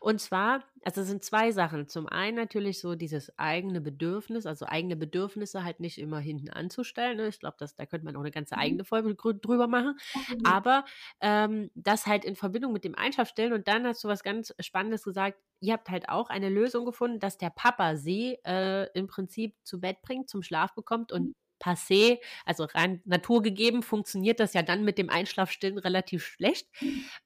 Und 0.00 0.20
zwar, 0.20 0.64
also 0.84 1.02
es 1.02 1.08
sind 1.08 1.22
zwei 1.22 1.52
Sachen. 1.52 1.86
Zum 1.86 2.08
einen 2.08 2.36
natürlich 2.36 2.80
so 2.80 2.94
dieses 2.94 3.38
eigene 3.38 3.80
Bedürfnis, 3.80 4.46
also 4.46 4.64
eigene 4.66 4.96
Bedürfnisse 4.96 5.64
halt 5.64 5.80
nicht 5.80 5.98
immer 5.98 6.18
hinten 6.18 6.48
anzustellen. 6.48 7.18
Ne? 7.18 7.28
Ich 7.28 7.40
glaube, 7.40 7.56
da 7.58 7.86
könnte 7.86 8.06
man 8.06 8.16
auch 8.16 8.20
eine 8.20 8.30
ganze 8.30 8.54
mhm. 8.54 8.60
eigene 8.60 8.84
Folge 8.84 9.14
drüber 9.14 9.66
machen. 9.66 9.98
Aber 10.44 10.84
ähm, 11.20 11.70
das 11.74 12.06
halt 12.06 12.24
in 12.24 12.36
Verbindung 12.36 12.72
mit 12.72 12.84
dem 12.84 12.94
Einschlafstellen. 12.94 13.52
Und 13.52 13.68
dann 13.68 13.86
hast 13.86 14.02
du 14.02 14.08
was 14.08 14.22
ganz 14.22 14.54
Spannendes 14.60 15.04
gesagt. 15.04 15.38
Ihr 15.60 15.74
habt 15.74 15.90
halt 15.90 16.08
auch 16.08 16.30
eine 16.30 16.48
Lösung 16.48 16.86
gefunden, 16.86 17.18
dass 17.18 17.36
der 17.36 17.50
Papa 17.50 17.96
sie 17.96 18.38
äh, 18.46 18.86
im 18.94 19.08
Prinzip 19.08 19.56
zu 19.64 19.80
Bett 19.80 20.00
bringt, 20.02 20.30
zum 20.30 20.42
Schlaf 20.42 20.74
bekommt 20.74 21.12
und 21.12 21.28
mhm 21.28 21.34
passé, 21.58 22.20
also 22.44 22.64
rein 22.64 23.02
naturgegeben, 23.04 23.82
funktioniert 23.82 24.40
das 24.40 24.54
ja 24.54 24.62
dann 24.62 24.84
mit 24.84 24.98
dem 24.98 25.10
Einschlafstillen 25.10 25.78
relativ 25.78 26.24
schlecht. 26.24 26.68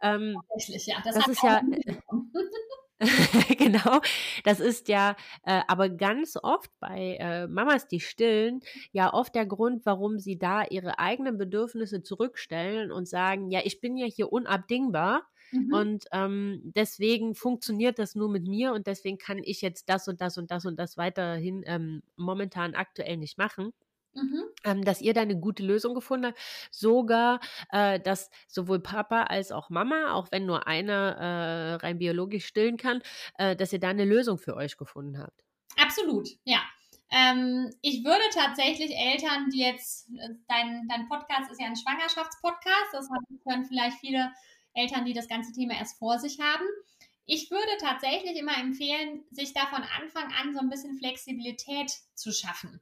Ähm, 0.01 0.37
Tatsächlich, 0.49 0.87
ja. 0.87 0.97
Das, 1.05 1.15
das 1.15 1.29
ist 1.29 1.43
ja. 1.43 1.63
genau, 3.59 4.01
das 4.45 4.61
ist 4.61 4.89
ja 4.89 5.17
äh, 5.45 5.63
aber 5.67 5.89
ganz 5.89 6.37
oft 6.41 6.71
bei 6.79 7.17
äh, 7.19 7.49
Mamas, 7.49 7.89
die 7.89 8.01
stillen, 8.01 8.61
ja 8.93 9.13
oft 9.13 9.35
der 9.35 9.47
Grund, 9.47 9.85
warum 9.87 10.19
sie 10.19 10.39
da 10.39 10.65
ihre 10.65 10.99
eigenen 10.99 11.37
Bedürfnisse 11.37 12.03
zurückstellen 12.03 12.93
und 12.93 13.09
sagen, 13.09 13.51
ja, 13.51 13.61
ich 13.65 13.81
bin 13.81 13.97
ja 13.97 14.07
hier 14.07 14.33
unabdingbar. 14.33 15.27
Mhm. 15.51 15.75
Und 15.75 16.05
ähm, 16.13 16.61
deswegen 16.65 17.35
funktioniert 17.35 17.99
das 17.99 18.15
nur 18.15 18.31
mit 18.31 18.47
mir 18.47 18.73
und 18.73 18.87
deswegen 18.87 19.19
kann 19.19 19.39
ich 19.43 19.61
jetzt 19.61 19.89
das 19.89 20.09
und 20.09 20.21
das 20.21 20.39
und 20.39 20.51
das 20.51 20.65
und 20.65 20.79
das 20.79 20.97
weiterhin 20.97 21.63
ähm, 21.67 22.03
momentan 22.17 22.75
aktuell 22.75 23.19
nicht 23.19 23.37
machen. 23.37 23.73
Mhm. 24.15 24.45
Ähm, 24.65 24.85
dass 24.85 25.01
ihr 25.01 25.15
da 25.15 25.23
eine 25.23 25.39
gute 25.39 25.63
Lösung 25.63 25.95
gefunden 25.95 26.27
habt. 26.27 26.39
Sogar, 26.71 27.41
äh, 27.71 27.99
dass 27.99 28.31
sowohl 28.47 28.81
Papa 28.81 29.25
als 29.25 29.53
auch 29.53 29.71
Mama, 29.71 30.13
auch 30.13 30.29
wenn 30.31 30.47
nur 30.47 30.67
einer 30.67 31.17
äh, 31.17 31.75
rein 31.75 31.99
biologisch 31.99 32.47
stillen 32.47 32.77
kann, 32.77 33.03
äh, 33.39 33.57
dass 33.57 33.73
ihr 33.73 33.81
da 33.81 33.89
eine 33.89 34.05
Lösung 34.05 34.39
für 34.39 34.55
euch 34.55 34.77
gefunden 34.77 35.19
habt. 35.19 35.45
Absolut, 35.77 36.29
ja. 36.45 36.61
Ähm, 37.11 37.71
ich 37.83 38.05
würde 38.05 38.25
tatsächlich 38.33 38.97
Eltern, 38.97 39.51
die 39.51 39.61
jetzt, 39.61 40.09
äh, 40.11 40.31
dein, 40.49 40.89
dein 40.89 41.09
Podcast 41.09 41.51
ist 41.51 41.61
ja 41.61 41.67
ein 41.67 41.77
Schwangerschaftspodcast, 41.77 42.93
das 42.93 43.09
hören 43.45 43.67
vielleicht 43.67 43.99
viele 43.99 44.33
Eltern, 44.75 45.05
die 45.05 45.13
das 45.13 45.29
ganze 45.29 45.53
Thema 45.53 45.75
erst 45.75 45.99
vor 45.99 46.19
sich 46.19 46.41
haben. 46.41 46.65
Ich 47.27 47.51
würde 47.51 47.77
tatsächlich 47.81 48.37
immer 48.39 48.57
empfehlen, 48.59 49.25
sich 49.31 49.53
da 49.53 49.67
von 49.67 49.83
Anfang 49.83 50.33
an 50.41 50.55
so 50.55 50.61
ein 50.61 50.71
bisschen 50.71 50.97
Flexibilität 50.97 51.93
zu 52.15 52.33
schaffen. 52.33 52.81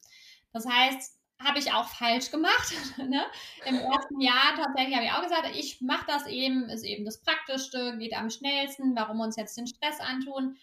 Das 0.53 0.67
heißt, 0.67 1.20
habe 1.43 1.59
ich 1.59 1.73
auch 1.73 1.89
falsch 1.89 2.31
gemacht. 2.31 2.73
ne? 2.99 3.25
Im 3.65 3.77
ersten 3.77 4.21
Jahr 4.21 4.55
tatsächlich 4.57 4.95
habe 4.95 5.07
ich 5.07 5.13
auch 5.13 5.23
gesagt, 5.23 5.51
ich 5.55 5.81
mache 5.81 6.07
das 6.07 6.27
eben, 6.27 6.69
ist 6.69 6.85
eben 6.85 7.05
das 7.05 7.23
Praktischste, 7.23 7.97
geht 7.99 8.15
am 8.15 8.31
schnellsten, 8.31 8.95
warum 8.95 9.21
uns 9.21 9.37
jetzt 9.37 9.57
den 9.57 9.67
Stress 9.67 10.01
antun. 10.01 10.57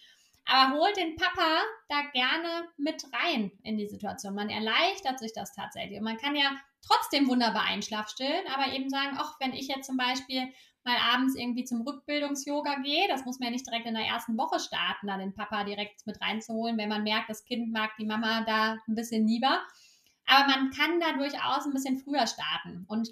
Aber 0.49 0.77
holt 0.77 0.95
den 0.95 1.17
Papa 1.17 1.61
da 1.89 2.03
gerne 2.13 2.69
mit 2.77 3.03
rein 3.11 3.51
in 3.63 3.77
die 3.77 3.87
Situation. 3.87 4.33
Man 4.33 4.49
erleichtert 4.49 5.19
sich 5.19 5.33
das 5.33 5.53
tatsächlich. 5.53 5.99
Und 5.99 6.05
man 6.05 6.17
kann 6.17 6.37
ja 6.37 6.55
trotzdem 6.81 7.27
wunderbar 7.27 7.63
Einschlaf 7.63 8.07
stillen, 8.07 8.45
aber 8.53 8.71
eben 8.71 8.89
sagen, 8.89 9.17
ach, 9.19 9.35
wenn 9.41 9.51
ich 9.51 9.67
jetzt 9.67 9.87
zum 9.87 9.97
Beispiel 9.97 10.47
mal 10.85 10.95
abends 11.13 11.35
irgendwie 11.35 11.65
zum 11.65 11.81
Rückbildungs-Yoga 11.81 12.75
gehe, 12.75 13.09
das 13.09 13.25
muss 13.25 13.39
man 13.39 13.47
ja 13.47 13.51
nicht 13.51 13.67
direkt 13.67 13.87
in 13.87 13.93
der 13.93 14.05
ersten 14.05 14.37
Woche 14.37 14.57
starten, 14.61 15.07
da 15.07 15.17
den 15.17 15.33
Papa 15.33 15.65
direkt 15.65 16.07
mit 16.07 16.21
reinzuholen, 16.21 16.77
wenn 16.77 16.87
man 16.87 17.03
merkt, 17.03 17.29
das 17.29 17.43
Kind 17.43 17.73
mag 17.73 17.91
die 17.99 18.05
Mama 18.05 18.45
da 18.47 18.77
ein 18.87 18.95
bisschen 18.95 19.27
lieber 19.27 19.59
aber 20.27 20.47
man 20.47 20.71
kann 20.71 20.99
da 20.99 21.13
durchaus 21.13 21.65
ein 21.65 21.73
bisschen 21.73 21.97
früher 21.97 22.27
starten. 22.27 22.85
Und 22.87 23.09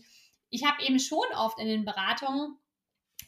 ich 0.50 0.66
habe 0.66 0.84
eben 0.84 1.00
schon 1.00 1.26
oft 1.36 1.60
in 1.60 1.68
den 1.68 1.86
Beratungen 1.86 2.58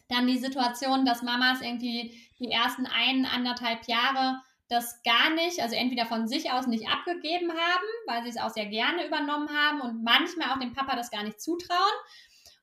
dann 0.10 0.28
die 0.28 0.38
Situation, 0.38 1.06
dass 1.06 1.24
Mamas 1.24 1.62
irgendwie 1.62 2.18
die 2.40 2.52
ersten 2.52 2.86
ein, 2.86 3.26
anderthalb 3.26 3.88
Jahre 3.88 4.42
das 4.70 5.02
gar 5.04 5.30
nicht, 5.30 5.62
also 5.62 5.76
entweder 5.76 6.06
von 6.06 6.28
sich 6.28 6.52
aus 6.52 6.68
nicht 6.68 6.90
abgegeben 6.90 7.52
haben, 7.52 7.88
weil 8.06 8.24
sie 8.24 8.30
es 8.30 8.38
auch 8.38 8.50
sehr 8.50 8.66
gerne 8.66 9.08
übernommen 9.08 9.50
haben 9.50 9.82
und 9.82 10.04
manchmal 10.04 10.52
auch 10.52 10.60
dem 10.60 10.74
Papa 10.74 10.96
das 10.96 11.10
gar 11.10 11.24
nicht 11.24 11.42
zutrauen. 11.42 11.80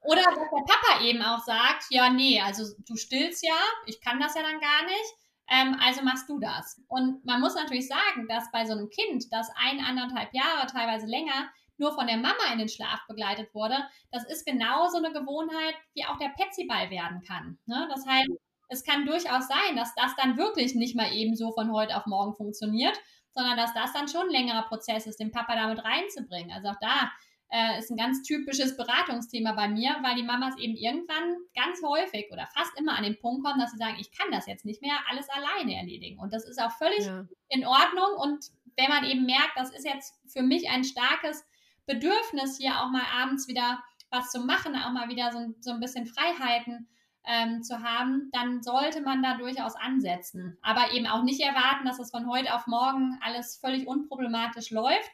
Oder 0.02 0.22
dass 0.22 0.34
der 0.34 0.64
Papa 0.66 1.02
eben 1.02 1.22
auch 1.22 1.42
sagt, 1.44 1.86
ja, 1.88 2.10
nee, 2.10 2.40
also 2.40 2.64
du 2.86 2.96
stillst 2.96 3.42
ja, 3.42 3.56
ich 3.86 4.02
kann 4.02 4.20
das 4.20 4.34
ja 4.34 4.42
dann 4.42 4.60
gar 4.60 4.84
nicht. 4.84 5.14
Ähm, 5.50 5.76
also 5.80 6.02
machst 6.02 6.28
du 6.28 6.38
das. 6.38 6.80
Und 6.88 7.24
man 7.24 7.40
muss 7.40 7.54
natürlich 7.54 7.88
sagen, 7.88 8.26
dass 8.28 8.50
bei 8.50 8.64
so 8.64 8.72
einem 8.72 8.88
Kind, 8.88 9.32
das 9.32 9.50
ein, 9.56 9.84
anderthalb 9.84 10.32
Jahre, 10.32 10.66
teilweise 10.66 11.06
länger, 11.06 11.50
nur 11.76 11.92
von 11.92 12.06
der 12.06 12.16
Mama 12.16 12.52
in 12.52 12.58
den 12.58 12.68
Schlaf 12.68 13.00
begleitet 13.08 13.52
wurde, 13.54 13.76
das 14.12 14.24
ist 14.24 14.46
genauso 14.46 14.98
eine 14.98 15.12
Gewohnheit, 15.12 15.74
wie 15.94 16.04
auch 16.04 16.16
der 16.18 16.28
Petsyball 16.28 16.90
werden 16.90 17.22
kann. 17.26 17.58
Ne? 17.66 17.88
Das 17.92 18.06
heißt, 18.06 18.30
es 18.68 18.84
kann 18.84 19.06
durchaus 19.06 19.48
sein, 19.48 19.76
dass 19.76 19.94
das 19.94 20.14
dann 20.16 20.36
wirklich 20.36 20.74
nicht 20.74 20.96
mal 20.96 21.12
eben 21.12 21.36
so 21.36 21.52
von 21.52 21.72
heute 21.72 21.96
auf 21.96 22.06
morgen 22.06 22.34
funktioniert, 22.34 22.98
sondern 23.32 23.56
dass 23.56 23.74
das 23.74 23.92
dann 23.92 24.08
schon 24.08 24.28
ein 24.28 24.32
längerer 24.32 24.62
Prozess 24.62 25.06
ist, 25.06 25.18
den 25.18 25.32
Papa 25.32 25.54
damit 25.56 25.84
reinzubringen. 25.84 26.52
Also 26.52 26.68
auch 26.68 26.78
da 26.80 27.10
äh, 27.54 27.78
ist 27.78 27.88
ein 27.90 27.96
ganz 27.96 28.22
typisches 28.22 28.76
Beratungsthema 28.76 29.52
bei 29.52 29.68
mir, 29.68 29.96
weil 30.02 30.16
die 30.16 30.24
Mamas 30.24 30.58
eben 30.58 30.74
irgendwann 30.74 31.36
ganz 31.54 31.80
häufig 31.84 32.26
oder 32.32 32.48
fast 32.48 32.76
immer 32.76 32.96
an 32.96 33.04
den 33.04 33.16
Punkt 33.20 33.44
kommen, 33.44 33.60
dass 33.60 33.70
sie 33.70 33.78
sagen, 33.78 33.96
ich 34.00 34.10
kann 34.10 34.32
das 34.32 34.48
jetzt 34.48 34.64
nicht 34.64 34.82
mehr 34.82 34.96
alles 35.08 35.28
alleine 35.28 35.76
erledigen. 35.76 36.18
Und 36.18 36.32
das 36.32 36.44
ist 36.44 36.60
auch 36.60 36.72
völlig 36.72 37.06
ja. 37.06 37.24
in 37.48 37.64
Ordnung. 37.64 38.08
Und 38.20 38.46
wenn 38.76 38.88
man 38.88 39.04
eben 39.04 39.24
merkt, 39.24 39.52
das 39.54 39.70
ist 39.70 39.86
jetzt 39.86 40.16
für 40.26 40.42
mich 40.42 40.68
ein 40.68 40.82
starkes 40.82 41.46
Bedürfnis, 41.86 42.58
hier 42.58 42.80
auch 42.80 42.90
mal 42.90 43.06
abends 43.22 43.46
wieder 43.46 43.80
was 44.10 44.32
zu 44.32 44.40
machen, 44.40 44.74
auch 44.74 44.90
mal 44.90 45.08
wieder 45.08 45.30
so, 45.30 45.54
so 45.60 45.70
ein 45.70 45.80
bisschen 45.80 46.06
Freiheiten 46.06 46.88
ähm, 47.24 47.62
zu 47.62 47.84
haben, 47.84 48.30
dann 48.32 48.64
sollte 48.64 49.00
man 49.00 49.22
da 49.22 49.36
durchaus 49.36 49.76
ansetzen. 49.76 50.58
Aber 50.60 50.92
eben 50.92 51.06
auch 51.06 51.22
nicht 51.22 51.40
erwarten, 51.40 51.86
dass 51.86 52.00
es 52.00 52.10
von 52.10 52.28
heute 52.28 52.52
auf 52.52 52.66
morgen 52.66 53.16
alles 53.22 53.58
völlig 53.58 53.86
unproblematisch 53.86 54.70
läuft, 54.70 55.10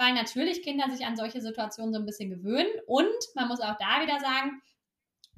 weil 0.00 0.14
natürlich 0.14 0.62
Kinder 0.62 0.88
sich 0.90 1.04
an 1.04 1.14
solche 1.14 1.42
Situationen 1.42 1.92
so 1.92 2.00
ein 2.00 2.06
bisschen 2.06 2.30
gewöhnen. 2.30 2.70
Und 2.86 3.14
man 3.34 3.48
muss 3.48 3.60
auch 3.60 3.76
da 3.78 4.02
wieder 4.02 4.18
sagen, 4.18 4.62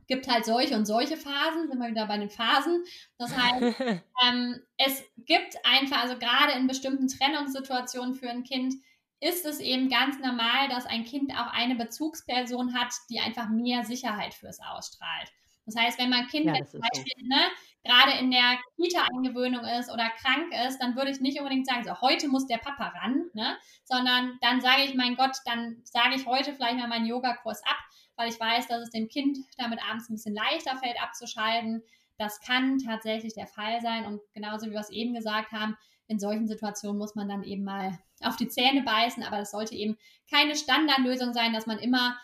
gibt 0.06 0.28
halt 0.28 0.44
solche 0.44 0.76
und 0.76 0.86
solche 0.86 1.16
Phasen, 1.16 1.68
sind 1.68 1.78
wir 1.80 1.90
wieder 1.90 2.06
bei 2.06 2.16
den 2.16 2.30
Phasen. 2.30 2.84
Das 3.18 3.36
heißt, 3.36 3.80
ähm, 4.24 4.62
es 4.76 5.02
gibt 5.16 5.56
einfach, 5.64 6.02
also 6.02 6.16
gerade 6.16 6.52
in 6.52 6.68
bestimmten 6.68 7.08
Trennungssituationen 7.08 8.14
für 8.14 8.30
ein 8.30 8.44
Kind, 8.44 8.74
ist 9.18 9.46
es 9.46 9.58
eben 9.58 9.88
ganz 9.88 10.20
normal, 10.20 10.68
dass 10.68 10.86
ein 10.86 11.04
Kind 11.04 11.32
auch 11.32 11.52
eine 11.52 11.74
Bezugsperson 11.74 12.72
hat, 12.74 12.92
die 13.10 13.18
einfach 13.18 13.48
mehr 13.48 13.84
Sicherheit 13.84 14.32
fürs 14.32 14.60
ausstrahlt. 14.60 15.32
Das 15.66 15.76
heißt, 15.76 15.98
wenn 15.98 16.10
mein 16.10 16.26
Kind 16.26 16.46
ja, 16.46 16.54
jetzt 16.54 16.72
zum 16.72 16.80
Beispiel 16.80 17.12
so. 17.20 17.26
ne, 17.26 17.40
gerade 17.84 18.18
in 18.18 18.30
der 18.30 18.58
Kita-Eingewöhnung 18.76 19.64
ist 19.64 19.90
oder 19.90 20.10
krank 20.10 20.52
ist, 20.66 20.78
dann 20.78 20.96
würde 20.96 21.10
ich 21.10 21.20
nicht 21.20 21.38
unbedingt 21.38 21.66
sagen, 21.66 21.84
so 21.84 22.00
heute 22.00 22.28
muss 22.28 22.46
der 22.46 22.58
Papa 22.58 22.88
ran, 22.88 23.30
ne, 23.32 23.56
sondern 23.84 24.38
dann 24.40 24.60
sage 24.60 24.82
ich, 24.82 24.94
mein 24.94 25.16
Gott, 25.16 25.36
dann 25.44 25.80
sage 25.84 26.16
ich 26.16 26.26
heute 26.26 26.54
vielleicht 26.54 26.76
mal 26.76 26.88
meinen 26.88 27.06
Yogakurs 27.06 27.62
ab, 27.64 27.78
weil 28.16 28.28
ich 28.28 28.38
weiß, 28.38 28.68
dass 28.68 28.82
es 28.82 28.90
dem 28.90 29.08
Kind 29.08 29.38
damit 29.56 29.80
abends 29.88 30.08
ein 30.08 30.14
bisschen 30.14 30.34
leichter 30.34 30.76
fällt 30.76 31.00
abzuschalten. 31.02 31.82
Das 32.18 32.40
kann 32.40 32.78
tatsächlich 32.78 33.34
der 33.34 33.46
Fall 33.46 33.80
sein 33.80 34.04
und 34.04 34.20
genauso 34.32 34.66
wie 34.66 34.72
wir 34.72 34.80
es 34.80 34.90
eben 34.90 35.14
gesagt 35.14 35.52
haben, 35.52 35.76
in 36.08 36.18
solchen 36.18 36.46
Situationen 36.46 36.98
muss 36.98 37.14
man 37.14 37.28
dann 37.28 37.42
eben 37.42 37.64
mal 37.64 37.98
auf 38.22 38.36
die 38.36 38.48
Zähne 38.48 38.82
beißen, 38.82 39.22
aber 39.22 39.38
das 39.38 39.50
sollte 39.50 39.74
eben 39.74 39.96
keine 40.30 40.54
Standardlösung 40.56 41.32
sein, 41.32 41.52
dass 41.52 41.66
man 41.66 41.78
immer, 41.78 42.16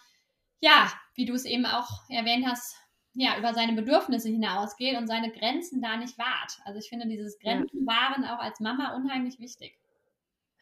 ja, 0.60 0.92
wie 1.14 1.24
du 1.24 1.34
es 1.34 1.44
eben 1.44 1.66
auch 1.66 2.08
erwähnt 2.08 2.46
hast, 2.46 2.76
ja, 3.18 3.36
über 3.36 3.52
seine 3.52 3.72
Bedürfnisse 3.72 4.28
hinausgeht 4.28 4.96
und 4.96 5.08
seine 5.08 5.32
Grenzen 5.32 5.82
da 5.82 5.96
nicht 5.96 6.16
wahrt. 6.18 6.60
Also 6.64 6.78
ich 6.78 6.88
finde 6.88 7.08
dieses 7.08 7.40
Grenzen 7.40 7.84
wahren 7.84 8.24
auch 8.24 8.38
als 8.38 8.60
Mama 8.60 8.94
unheimlich 8.94 9.40
wichtig. 9.40 9.76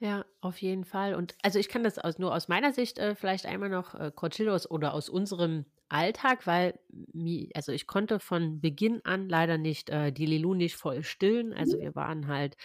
Ja, 0.00 0.24
auf 0.40 0.56
jeden 0.62 0.84
Fall. 0.84 1.14
Und 1.14 1.34
also 1.42 1.58
ich 1.58 1.68
kann 1.68 1.84
das 1.84 1.98
aus, 1.98 2.18
nur 2.18 2.34
aus 2.34 2.48
meiner 2.48 2.72
Sicht 2.72 2.98
äh, 2.98 3.14
vielleicht 3.14 3.44
einmal 3.44 3.68
noch 3.68 3.94
äh, 3.94 4.10
Cortillos 4.14 4.70
oder 4.70 4.94
aus 4.94 5.10
unserem 5.10 5.66
Alltag, 5.90 6.46
weil 6.46 6.78
also 7.54 7.72
ich 7.72 7.86
konnte 7.86 8.20
von 8.20 8.60
Beginn 8.60 9.04
an 9.04 9.28
leider 9.28 9.58
nicht 9.58 9.90
äh, 9.90 10.10
die 10.10 10.26
Lilu 10.26 10.54
nicht 10.54 10.76
voll 10.76 11.02
stillen. 11.02 11.52
Also 11.52 11.76
mhm. 11.76 11.82
wir 11.82 11.94
waren 11.94 12.26
halt 12.26 12.56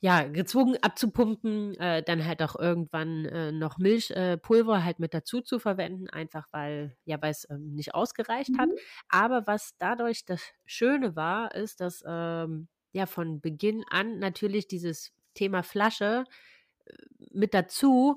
ja, 0.00 0.24
gezwungen 0.24 0.76
abzupumpen, 0.82 1.74
äh, 1.80 2.02
dann 2.02 2.24
halt 2.24 2.42
auch 2.42 2.56
irgendwann 2.56 3.24
äh, 3.24 3.52
noch 3.52 3.78
Milchpulver 3.78 4.78
äh, 4.78 4.82
halt 4.82 4.98
mit 4.98 5.14
dazu 5.14 5.40
zu 5.40 5.58
verwenden, 5.58 6.08
einfach 6.10 6.46
weil, 6.52 6.96
ja, 7.04 7.20
weil 7.22 7.30
es 7.30 7.48
ähm, 7.50 7.72
nicht 7.74 7.94
ausgereicht 7.94 8.50
mhm. 8.50 8.58
hat. 8.58 8.68
Aber 9.08 9.46
was 9.46 9.74
dadurch 9.78 10.24
das 10.24 10.42
Schöne 10.66 11.16
war, 11.16 11.54
ist, 11.54 11.80
dass 11.80 12.04
ähm, 12.06 12.68
ja 12.92 13.06
von 13.06 13.40
Beginn 13.40 13.84
an 13.90 14.18
natürlich 14.18 14.68
dieses 14.68 15.12
Thema 15.34 15.62
Flasche 15.62 16.24
äh, 16.84 16.92
mit 17.30 17.54
dazu 17.54 18.16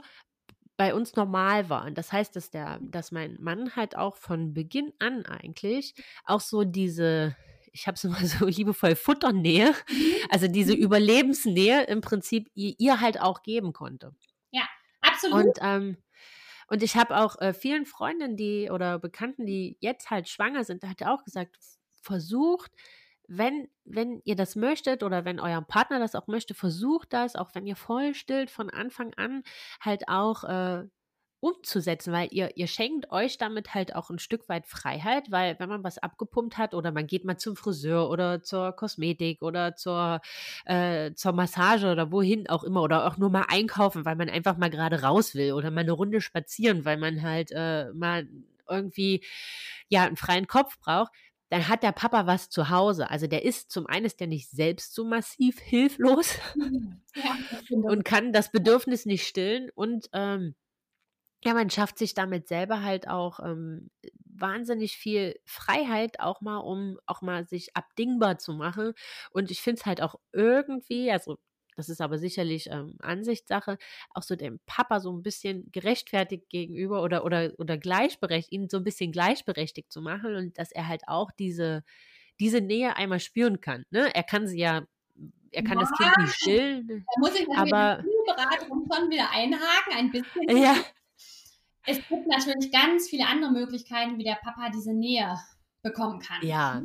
bei 0.75 0.93
uns 0.93 1.15
normal 1.15 1.69
war. 1.69 1.85
Und 1.85 1.97
das 1.97 2.11
heißt, 2.11 2.35
dass 2.35 2.51
der, 2.51 2.79
dass 2.81 3.11
mein 3.11 3.37
Mann 3.39 3.75
halt 3.75 3.97
auch 3.97 4.15
von 4.15 4.53
Beginn 4.53 4.93
an 4.99 5.25
eigentlich 5.25 5.93
auch 6.25 6.39
so 6.39 6.63
diese 6.63 7.35
ich 7.73 7.87
habe 7.87 7.95
es 7.95 8.03
immer 8.05 8.23
so 8.25 8.45
liebevoll 8.45 8.95
Futternähe, 8.95 9.73
mhm. 9.89 10.13
also 10.29 10.47
diese 10.47 10.75
mhm. 10.75 10.81
Überlebensnähe 10.81 11.83
im 11.83 12.01
Prinzip 12.01 12.49
ihr, 12.53 12.75
ihr 12.77 13.01
halt 13.01 13.19
auch 13.19 13.43
geben 13.43 13.73
konnte. 13.73 14.13
Ja, 14.51 14.67
absolut. 15.01 15.45
Und, 15.45 15.59
ähm, 15.61 15.97
und 16.67 16.83
ich 16.83 16.95
habe 16.95 17.17
auch 17.17 17.39
äh, 17.39 17.53
vielen 17.53 17.85
Freundinnen, 17.85 18.37
die 18.37 18.69
oder 18.69 18.99
Bekannten, 18.99 19.45
die 19.45 19.77
jetzt 19.79 20.09
halt 20.09 20.29
schwanger 20.29 20.63
sind, 20.63 20.83
da 20.83 20.89
hat 20.89 21.01
er 21.01 21.13
auch 21.13 21.23
gesagt, 21.23 21.57
versucht, 22.01 22.71
wenn, 23.27 23.69
wenn 23.85 24.21
ihr 24.25 24.35
das 24.35 24.55
möchtet 24.55 25.03
oder 25.03 25.23
wenn 25.23 25.39
euer 25.39 25.61
Partner 25.61 25.99
das 25.99 26.15
auch 26.15 26.27
möchte, 26.27 26.55
versucht 26.55 27.13
das, 27.13 27.35
auch 27.35 27.53
wenn 27.53 27.67
ihr 27.67 27.75
voll 27.75 28.15
stillt, 28.15 28.49
von 28.49 28.69
Anfang 28.71 29.13
an 29.15 29.43
halt 29.81 30.07
auch 30.07 30.43
äh, 30.43 30.83
umzusetzen, 31.41 32.11
weil 32.11 32.27
ihr, 32.31 32.57
ihr 32.57 32.67
schenkt 32.67 33.11
euch 33.11 33.37
damit 33.37 33.73
halt 33.73 33.95
auch 33.95 34.09
ein 34.09 34.19
Stück 34.19 34.49
weit 34.49 34.67
Freiheit, 34.67 35.31
weil 35.31 35.57
wenn 35.59 35.69
man 35.69 35.83
was 35.83 35.97
abgepumpt 35.97 36.57
hat 36.57 36.73
oder 36.73 36.91
man 36.91 37.07
geht 37.07 37.25
mal 37.25 37.37
zum 37.37 37.55
Friseur 37.55 38.09
oder 38.09 38.43
zur 38.43 38.73
Kosmetik 38.73 39.41
oder 39.41 39.75
zur, 39.75 40.21
äh, 40.65 41.13
zur 41.13 41.31
Massage 41.31 41.91
oder 41.91 42.11
wohin 42.11 42.49
auch 42.49 42.63
immer 42.63 42.81
oder 42.81 43.07
auch 43.07 43.17
nur 43.17 43.29
mal 43.29 43.45
einkaufen, 43.47 44.05
weil 44.05 44.15
man 44.15 44.29
einfach 44.29 44.57
mal 44.57 44.69
gerade 44.69 45.01
raus 45.01 45.35
will 45.35 45.53
oder 45.53 45.71
mal 45.71 45.81
eine 45.81 45.93
Runde 45.93 46.21
spazieren, 46.21 46.85
weil 46.85 46.97
man 46.97 47.21
halt 47.21 47.51
äh, 47.51 47.91
mal 47.93 48.27
irgendwie 48.69 49.23
ja 49.87 50.03
einen 50.03 50.17
freien 50.17 50.47
Kopf 50.47 50.79
braucht, 50.79 51.11
dann 51.49 51.67
hat 51.67 51.83
der 51.83 51.91
Papa 51.91 52.27
was 52.27 52.49
zu 52.49 52.69
Hause. 52.69 53.09
Also 53.09 53.27
der 53.27 53.43
ist 53.43 53.71
zum 53.71 53.87
einen 53.87 54.05
ist 54.05 54.19
der 54.19 54.27
nicht 54.27 54.49
selbst 54.49 54.93
so 54.93 55.03
massiv 55.03 55.59
hilflos 55.59 56.35
ja, 57.15 57.35
und 57.71 58.05
kann 58.05 58.33
das 58.33 58.51
Bedürfnis 58.51 59.05
nicht 59.05 59.27
stillen 59.27 59.69
und 59.73 60.09
ähm, 60.13 60.55
ja, 61.43 61.53
man 61.53 61.69
schafft 61.69 61.97
sich 61.97 62.13
damit 62.13 62.47
selber 62.47 62.83
halt 62.83 63.07
auch 63.07 63.39
ähm, 63.39 63.89
wahnsinnig 64.25 64.97
viel 64.97 65.39
Freiheit, 65.45 66.19
auch 66.19 66.41
mal, 66.41 66.57
um 66.57 66.97
auch 67.05 67.21
mal 67.21 67.45
sich 67.47 67.75
abdingbar 67.75 68.37
zu 68.37 68.53
machen. 68.53 68.93
Und 69.31 69.51
ich 69.51 69.61
finde 69.61 69.79
es 69.79 69.85
halt 69.85 70.01
auch 70.01 70.15
irgendwie, 70.33 71.11
also 71.11 71.37
das 71.75 71.87
ist 71.87 72.01
aber 72.01 72.17
sicherlich 72.17 72.69
ähm, 72.69 72.97
Ansichtssache, 72.99 73.77
auch 74.13 74.23
so 74.23 74.35
dem 74.35 74.59
Papa 74.65 74.99
so 74.99 75.13
ein 75.13 75.23
bisschen 75.23 75.71
gerechtfertigt 75.71 76.49
gegenüber 76.49 77.01
oder, 77.03 77.23
oder, 77.23 77.53
oder 77.57 77.77
gleichberechtigt, 77.77 78.51
ihn 78.51 78.69
so 78.69 78.77
ein 78.77 78.83
bisschen 78.83 79.13
gleichberechtigt 79.13 79.91
zu 79.91 80.01
machen 80.01 80.35
und 80.35 80.57
dass 80.57 80.73
er 80.73 80.89
halt 80.89 81.03
auch 81.07 81.31
diese, 81.31 81.85
diese 82.41 82.59
Nähe 82.59 82.97
einmal 82.97 83.21
spüren 83.21 83.61
kann. 83.61 83.85
Ne? 83.91 84.13
Er 84.13 84.23
kann 84.23 84.45
sie 84.45 84.59
ja, 84.59 84.83
er 85.51 85.63
kann 85.63 85.79
ja, 85.79 85.85
das 85.85 85.91
Kind 85.93 86.17
nicht 86.17 86.35
stillen. 86.35 86.87
Da 86.87 87.19
muss 87.19 87.39
ich 87.39 87.47
aber 87.55 88.03
die 88.03 88.29
Beratung 88.29 88.85
schon 88.93 89.09
wieder 89.09 89.31
einhaken, 89.31 89.93
ein 89.93 90.11
bisschen. 90.11 90.57
Ja 90.57 90.75
es 91.85 91.97
gibt 92.07 92.27
natürlich 92.27 92.71
ganz 92.71 93.09
viele 93.09 93.27
andere 93.27 93.51
Möglichkeiten, 93.51 94.17
wie 94.17 94.23
der 94.23 94.39
Papa 94.41 94.69
diese 94.69 94.93
Nähe 94.93 95.39
bekommen 95.81 96.19
kann. 96.19 96.45
Ja. 96.45 96.81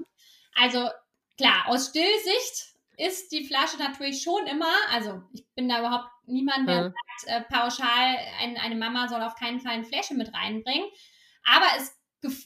Also 0.55 0.88
klar, 1.36 1.64
aus 1.66 1.88
Stillsicht 1.88 2.74
ist 2.97 3.32
die 3.32 3.45
Flasche 3.45 3.76
natürlich 3.78 4.22
schon 4.22 4.47
immer, 4.47 4.72
also 4.92 5.22
ich 5.32 5.45
bin 5.55 5.68
da 5.68 5.80
überhaupt 5.80 6.09
niemand, 6.26 6.68
der 6.68 6.88
mhm. 6.88 6.95
sagt, 6.95 7.26
äh, 7.26 7.40
pauschal, 7.53 8.16
ein, 8.40 8.57
eine 8.57 8.76
Mama 8.76 9.09
soll 9.09 9.22
auf 9.22 9.34
keinen 9.34 9.61
Fall 9.61 9.72
ein 9.72 9.84
Fläschchen 9.84 10.16
mit 10.16 10.32
reinbringen. 10.32 10.88
Aber 11.45 11.66
es, 11.76 11.99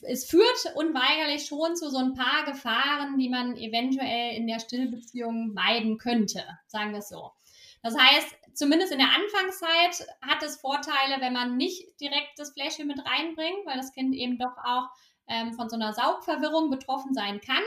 es 0.03 0.25
führt 0.25 0.75
unweigerlich 0.75 1.45
schon 1.45 1.75
zu 1.75 1.89
so 1.89 1.97
ein 1.97 2.15
paar 2.15 2.45
Gefahren, 2.45 3.17
die 3.17 3.29
man 3.29 3.55
eventuell 3.55 4.35
in 4.35 4.47
der 4.47 4.59
Stillbeziehung 4.59 5.53
meiden 5.53 5.97
könnte, 5.97 6.43
sagen 6.67 6.91
wir 6.91 6.99
es 6.99 7.09
so. 7.09 7.31
Das 7.81 7.97
heißt, 7.97 8.35
zumindest 8.53 8.91
in 8.91 8.99
der 8.99 9.09
Anfangszeit 9.09 10.07
hat 10.21 10.43
es 10.43 10.57
Vorteile, 10.57 11.21
wenn 11.21 11.33
man 11.33 11.57
nicht 11.57 11.99
direkt 11.99 12.37
das 12.37 12.51
Fläschchen 12.51 12.87
mit 12.87 12.99
reinbringt, 13.05 13.65
weil 13.65 13.77
das 13.77 13.93
Kind 13.93 14.13
eben 14.13 14.37
doch 14.37 14.57
auch 14.63 14.89
ähm, 15.27 15.53
von 15.53 15.69
so 15.69 15.75
einer 15.75 15.93
Saugverwirrung 15.93 16.69
betroffen 16.69 17.13
sein 17.13 17.39
kann 17.39 17.63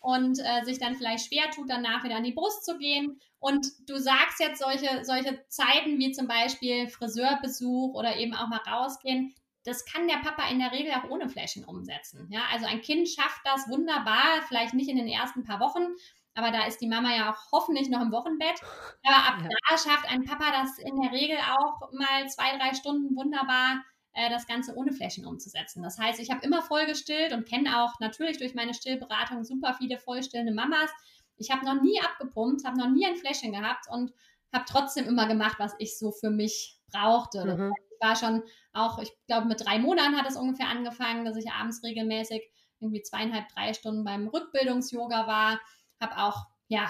und 0.00 0.38
äh, 0.38 0.64
sich 0.64 0.78
dann 0.78 0.94
vielleicht 0.94 1.26
schwer 1.26 1.50
tut, 1.50 1.68
danach 1.68 2.04
wieder 2.04 2.16
an 2.16 2.24
die 2.24 2.32
Brust 2.32 2.64
zu 2.64 2.78
gehen. 2.78 3.20
Und 3.38 3.66
du 3.88 3.98
sagst 3.98 4.40
jetzt 4.40 4.60
solche, 4.60 5.04
solche 5.04 5.44
Zeiten 5.48 5.98
wie 5.98 6.12
zum 6.12 6.26
Beispiel 6.26 6.88
Friseurbesuch 6.88 7.94
oder 7.94 8.16
eben 8.16 8.34
auch 8.34 8.48
mal 8.48 8.60
rausgehen, 8.68 9.34
das 9.64 9.84
kann 9.84 10.06
der 10.06 10.18
Papa 10.18 10.48
in 10.48 10.60
der 10.60 10.70
Regel 10.70 10.92
auch 10.92 11.10
ohne 11.10 11.28
Fläschchen 11.28 11.64
umsetzen. 11.64 12.28
Ja, 12.30 12.42
also 12.52 12.66
ein 12.66 12.82
Kind 12.82 13.08
schafft 13.08 13.40
das 13.44 13.68
wunderbar, 13.68 14.42
vielleicht 14.46 14.74
nicht 14.74 14.88
in 14.88 14.96
den 14.96 15.08
ersten 15.08 15.42
paar 15.42 15.58
Wochen, 15.58 15.88
aber 16.36 16.50
da 16.50 16.66
ist 16.66 16.80
die 16.82 16.86
Mama 16.86 17.16
ja 17.16 17.32
auch 17.32 17.50
hoffentlich 17.50 17.88
noch 17.88 18.02
im 18.02 18.12
Wochenbett. 18.12 18.60
Aber 19.04 19.16
ab 19.16 19.42
ja. 19.42 19.48
da 19.48 19.78
schafft 19.78 20.08
ein 20.08 20.24
Papa 20.24 20.52
das 20.52 20.78
in 20.78 21.00
der 21.00 21.10
Regel 21.10 21.38
auch 21.38 21.92
mal 21.92 22.28
zwei, 22.28 22.56
drei 22.58 22.74
Stunden 22.74 23.16
wunderbar, 23.16 23.82
äh, 24.12 24.28
das 24.28 24.46
Ganze 24.46 24.74
ohne 24.76 24.92
Flächen 24.92 25.24
umzusetzen. 25.24 25.82
Das 25.82 25.98
heißt, 25.98 26.20
ich 26.20 26.30
habe 26.30 26.44
immer 26.44 26.60
voll 26.60 26.84
gestillt 26.86 27.32
und 27.32 27.48
kenne 27.48 27.82
auch 27.82 27.98
natürlich 28.00 28.36
durch 28.36 28.54
meine 28.54 28.74
Stillberatung 28.74 29.44
super 29.44 29.74
viele 29.74 29.98
vollstillende 29.98 30.52
Mamas. 30.52 30.90
Ich 31.38 31.50
habe 31.50 31.64
noch 31.64 31.80
nie 31.82 31.98
abgepumpt, 32.02 32.66
habe 32.66 32.78
noch 32.78 32.90
nie 32.90 33.06
ein 33.06 33.16
Fläschchen 33.16 33.52
gehabt 33.52 33.86
und 33.90 34.12
habe 34.52 34.64
trotzdem 34.68 35.06
immer 35.06 35.26
gemacht, 35.26 35.56
was 35.58 35.74
ich 35.78 35.98
so 35.98 36.12
für 36.12 36.30
mich 36.30 36.78
brauchte. 36.92 37.44
Mhm. 37.46 37.72
Ich 37.90 38.06
war 38.06 38.14
schon 38.14 38.42
auch, 38.74 38.98
ich 38.98 39.10
glaube, 39.26 39.46
mit 39.46 39.64
drei 39.64 39.78
Monaten 39.78 40.18
hat 40.18 40.28
es 40.28 40.36
ungefähr 40.36 40.68
angefangen, 40.68 41.24
dass 41.24 41.36
ich 41.36 41.50
abends 41.50 41.82
regelmäßig 41.82 42.42
irgendwie 42.78 43.02
zweieinhalb, 43.02 43.48
drei 43.48 43.72
Stunden 43.72 44.04
beim 44.04 44.28
Rückbildungs-Yoga 44.28 45.26
war 45.26 45.60
habe 46.00 46.18
auch 46.18 46.46
ja 46.68 46.88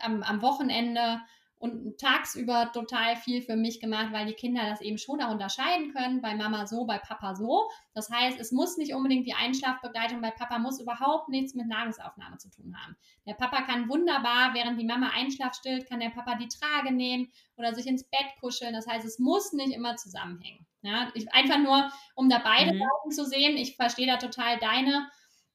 am, 0.00 0.22
am 0.22 0.42
Wochenende 0.42 1.20
und 1.60 1.98
tagsüber 1.98 2.70
total 2.72 3.16
viel 3.16 3.42
für 3.42 3.56
mich 3.56 3.80
gemacht, 3.80 4.12
weil 4.12 4.26
die 4.26 4.34
Kinder 4.34 4.62
das 4.68 4.80
eben 4.80 4.96
schon 4.96 5.20
auch 5.20 5.32
unterscheiden 5.32 5.92
können, 5.92 6.20
bei 6.20 6.36
Mama 6.36 6.66
so, 6.66 6.86
bei 6.86 6.98
Papa 6.98 7.34
so. 7.34 7.68
Das 7.94 8.10
heißt, 8.10 8.38
es 8.38 8.52
muss 8.52 8.76
nicht 8.76 8.94
unbedingt 8.94 9.26
die 9.26 9.34
Einschlafbegleitung 9.34 10.20
bei 10.20 10.30
Papa 10.30 10.58
muss 10.58 10.80
überhaupt 10.80 11.28
nichts 11.28 11.54
mit 11.54 11.66
Nahrungsaufnahme 11.66 12.38
zu 12.38 12.48
tun 12.50 12.76
haben. 12.80 12.96
Der 13.26 13.34
Papa 13.34 13.62
kann 13.62 13.88
wunderbar, 13.88 14.54
während 14.54 14.80
die 14.80 14.86
Mama 14.86 15.10
Einschlaf 15.14 15.54
stillt, 15.54 15.88
kann 15.88 16.00
der 16.00 16.10
Papa 16.10 16.36
die 16.36 16.48
Trage 16.48 16.92
nehmen 16.92 17.28
oder 17.56 17.74
sich 17.74 17.86
ins 17.86 18.04
Bett 18.04 18.26
kuscheln. 18.40 18.72
Das 18.72 18.86
heißt, 18.86 19.04
es 19.04 19.18
muss 19.18 19.52
nicht 19.52 19.72
immer 19.72 19.96
zusammenhängen. 19.96 20.64
Ja, 20.82 21.10
ich, 21.14 21.32
einfach 21.32 21.58
nur, 21.58 21.90
um 22.14 22.28
da 22.28 22.38
beide 22.38 22.72
mhm. 22.72 22.78
Seiten 22.78 23.10
zu 23.10 23.24
sehen. 23.24 23.56
Ich 23.56 23.74
verstehe 23.74 24.06
da 24.06 24.16
total 24.16 24.58
deine 24.58 25.08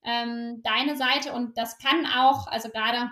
ähm, 0.04 0.62
deine 0.64 0.96
Seite 0.96 1.34
und 1.34 1.58
das 1.58 1.78
kann 1.78 2.06
auch, 2.06 2.48
also 2.48 2.70
gerade 2.70 3.12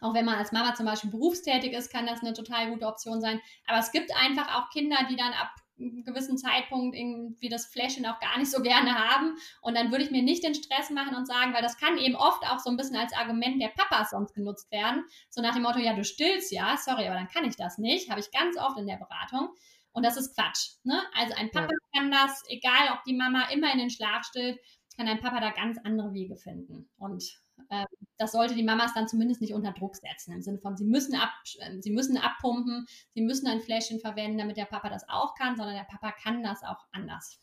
auch 0.00 0.14
wenn 0.14 0.24
man 0.24 0.36
als 0.36 0.52
Mama 0.52 0.74
zum 0.74 0.86
Beispiel 0.86 1.10
berufstätig 1.10 1.72
ist, 1.72 1.92
kann 1.92 2.06
das 2.06 2.22
eine 2.22 2.32
total 2.32 2.70
gute 2.70 2.86
Option 2.86 3.20
sein. 3.20 3.40
Aber 3.66 3.78
es 3.78 3.92
gibt 3.92 4.10
einfach 4.16 4.56
auch 4.56 4.70
Kinder, 4.70 4.96
die 5.08 5.16
dann 5.16 5.32
ab 5.32 5.50
einem 5.78 6.04
gewissen 6.04 6.38
Zeitpunkt 6.38 6.96
irgendwie 6.96 7.48
das 7.48 7.66
Fläschchen 7.66 8.06
auch 8.06 8.18
gar 8.20 8.38
nicht 8.38 8.50
so 8.50 8.62
gerne 8.62 8.94
haben. 8.94 9.36
Und 9.60 9.76
dann 9.76 9.90
würde 9.90 10.04
ich 10.04 10.10
mir 10.10 10.22
nicht 10.22 10.42
den 10.42 10.54
Stress 10.54 10.90
machen 10.90 11.14
und 11.14 11.26
sagen, 11.26 11.54
weil 11.54 11.62
das 11.62 11.78
kann 11.78 11.98
eben 11.98 12.16
oft 12.16 12.42
auch 12.48 12.58
so 12.58 12.70
ein 12.70 12.76
bisschen 12.76 12.96
als 12.96 13.12
Argument 13.12 13.60
der 13.60 13.68
Papas 13.68 14.10
sonst 14.10 14.34
genutzt 14.34 14.70
werden. 14.70 15.04
So 15.30 15.40
nach 15.40 15.54
dem 15.54 15.62
Motto, 15.62 15.78
ja, 15.78 15.94
du 15.94 16.04
stillst 16.04 16.52
ja, 16.52 16.76
sorry, 16.76 17.06
aber 17.06 17.16
dann 17.16 17.28
kann 17.28 17.44
ich 17.44 17.56
das 17.56 17.78
nicht. 17.78 18.10
Habe 18.10 18.20
ich 18.20 18.30
ganz 18.30 18.58
oft 18.58 18.78
in 18.78 18.86
der 18.86 18.96
Beratung. 18.96 19.50
Und 19.92 20.04
das 20.04 20.16
ist 20.16 20.34
Quatsch. 20.34 20.70
Ne? 20.84 21.00
Also 21.14 21.34
ein 21.34 21.50
Papa 21.50 21.68
ja. 21.70 22.00
kann 22.00 22.10
das, 22.10 22.42
egal 22.48 22.94
ob 22.94 23.04
die 23.04 23.14
Mama 23.14 23.44
immer 23.50 23.70
in 23.72 23.78
den 23.78 23.90
Schlaf 23.90 24.24
stillt, 24.24 24.58
kann 24.96 25.06
dein 25.06 25.20
Papa 25.20 25.40
da 25.40 25.50
ganz 25.50 25.78
andere 25.84 26.12
Wege 26.12 26.36
finden. 26.36 26.88
Und 26.98 27.24
äh, 27.70 27.84
das 28.18 28.32
sollte 28.32 28.54
die 28.54 28.62
Mamas 28.62 28.94
dann 28.94 29.08
zumindest 29.08 29.40
nicht 29.40 29.54
unter 29.54 29.72
Druck 29.72 29.96
setzen, 29.96 30.32
im 30.32 30.42
Sinne 30.42 30.58
von, 30.58 30.76
sie 30.76 30.84
müssen, 30.84 31.14
ab, 31.14 31.30
äh, 31.60 31.80
sie 31.80 31.92
müssen 31.92 32.16
abpumpen, 32.16 32.86
sie 33.14 33.22
müssen 33.22 33.46
ein 33.46 33.60
Fläschchen 33.60 34.00
verwenden, 34.00 34.38
damit 34.38 34.56
der 34.56 34.66
Papa 34.66 34.88
das 34.88 35.08
auch 35.08 35.34
kann, 35.34 35.56
sondern 35.56 35.74
der 35.74 35.84
Papa 35.84 36.12
kann 36.12 36.42
das 36.42 36.62
auch 36.62 36.86
anders. 36.92 37.40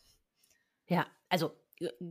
Ja, 0.88 1.06
also 1.28 1.52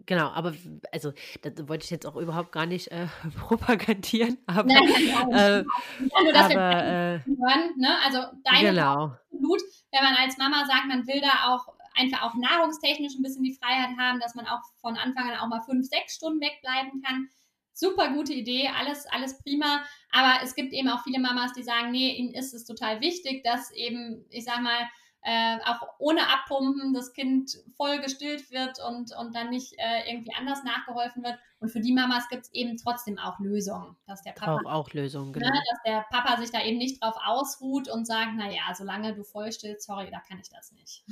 Genau, 0.08 0.30
aber 0.30 0.56
also 0.92 1.14
das 1.44 1.68
wollte 1.68 1.86
ich 1.86 1.92
jetzt 1.92 2.08
auch 2.08 2.16
überhaupt 2.16 2.52
gar 2.52 2.66
nicht 2.66 2.88
äh, 2.88 3.06
propagandieren, 3.38 4.40
aber, 4.48 4.64
nein, 4.64 4.82
nein, 4.84 5.30
nein. 5.30 5.60
Äh, 5.60 5.64
nur, 6.02 6.36
aber 6.36 6.54
äh, 6.54 7.20
hören, 7.20 7.78
ne? 7.78 7.96
Also 8.04 8.20
deine 8.44 8.70
genau. 8.72 9.16
Blut, 9.30 9.62
wenn 9.92 10.04
man 10.04 10.16
als 10.16 10.40
Mama 10.40 10.66
sagt, 10.66 10.88
man 10.88 11.06
will 11.06 11.22
da 11.22 11.54
auch 11.54 11.68
einfach 11.96 12.24
auch 12.24 12.36
nahrungstechnisch 12.36 13.16
ein 13.16 13.22
bisschen 13.22 13.44
die 13.44 13.56
Freiheit 13.56 13.98
haben, 13.98 14.20
dass 14.20 14.36
man 14.36 14.48
auch 14.48 14.62
von 14.82 14.98
Anfang 14.98 15.30
an 15.30 15.40
auch 15.40 15.48
mal 15.48 15.62
fünf, 15.62 15.88
sechs 15.88 16.16
Stunden 16.16 16.42
wegbleiben 16.42 17.02
kann. 17.02 17.30
Super 17.74 18.12
gute 18.14 18.34
Idee, 18.34 18.70
alles, 18.78 19.06
alles 19.08 19.42
prima. 19.42 19.84
Aber 20.12 20.44
es 20.44 20.56
gibt 20.56 20.74
eben 20.74 20.90
auch 20.90 21.04
viele 21.04 21.20
Mamas, 21.20 21.54
die 21.54 21.64
sagen, 21.64 21.92
nee, 21.92 22.16
ihnen 22.16 22.34
ist 22.34 22.54
es 22.54 22.66
total 22.66 23.00
wichtig, 23.02 23.44
dass 23.44 23.72
eben, 23.72 24.26
ich 24.30 24.44
sag 24.44 24.62
mal, 24.62 24.90
äh, 25.22 25.58
auch 25.66 25.82
ohne 25.98 26.22
Abpumpen 26.30 26.94
das 26.94 27.14
Kind 27.14 27.52
voll 27.76 28.00
gestillt 28.00 28.52
wird 28.52 28.80
und, 28.80 29.14
und 29.18 29.36
dann 29.36 29.50
nicht 29.50 29.74
äh, 29.78 30.10
irgendwie 30.10 30.34
anders 30.34 30.64
nachgeholfen 30.64 31.24
wird. 31.24 31.38
Und 31.60 31.70
für 31.70 31.82
die 31.82 31.92
Mamas 31.92 32.30
gibt 32.30 32.46
es 32.46 32.54
eben 32.54 32.78
trotzdem 32.78 33.18
auch 33.20 33.38
Lösungen. 33.40 33.98
Dass 34.08 34.22
der 34.22 34.32
Papa, 34.32 34.62
auch, 34.66 34.72
auch 34.72 34.94
Lösungen, 34.94 35.32
ne, 35.32 35.40
genau. 35.40 35.50
Ne, 35.50 35.62
dass 35.72 35.80
der 35.86 36.06
Papa 36.10 36.38
sich 36.38 36.52
da 36.52 36.64
eben 36.64 36.78
nicht 36.78 37.04
drauf 37.04 37.16
ausruht 37.26 37.90
und 37.90 38.06
sagt, 38.06 38.36
naja, 38.36 38.74
solange 38.76 39.14
du 39.14 39.24
voll 39.24 39.52
stillst, 39.52 39.86
sorry, 39.86 40.10
da 40.10 40.20
kann 40.22 40.40
ich 40.40 40.50
das 40.50 40.72
nicht. 40.72 41.04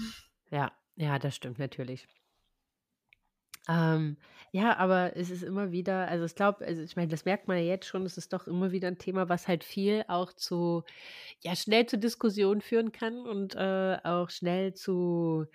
Ja, 0.51 0.71
ja, 0.95 1.19
das 1.19 1.35
stimmt 1.35 1.59
natürlich. 1.59 2.07
Ähm, 3.69 4.17
ja, 4.51 4.77
aber 4.77 5.17
es 5.17 5.29
ist 5.29 5.43
immer 5.43 5.71
wieder, 5.71 6.07
also 6.07 6.25
ich 6.25 6.35
glaube, 6.35 6.65
also 6.65 6.81
ich 6.81 6.95
meine, 6.95 7.09
das 7.09 7.25
merkt 7.25 7.47
man 7.47 7.57
ja 7.57 7.63
jetzt 7.63 7.85
schon, 7.85 8.05
es 8.05 8.17
ist 8.17 8.31
doch 8.31 8.47
immer 8.47 8.71
wieder 8.71 8.87
ein 8.87 8.97
Thema, 8.97 9.27
was 9.27 9.47
halt 9.47 9.63
viel 9.63 10.05
auch 10.07 10.31
zu, 10.31 10.83
ja, 11.41 11.55
schnell 11.55 11.85
zu 11.85 11.97
Diskussionen 11.97 12.61
führen 12.61 12.93
kann 12.93 13.27
und 13.27 13.55
äh, 13.55 13.97
auch 14.03 14.29
schnell 14.29 14.73
zu, 14.73 15.45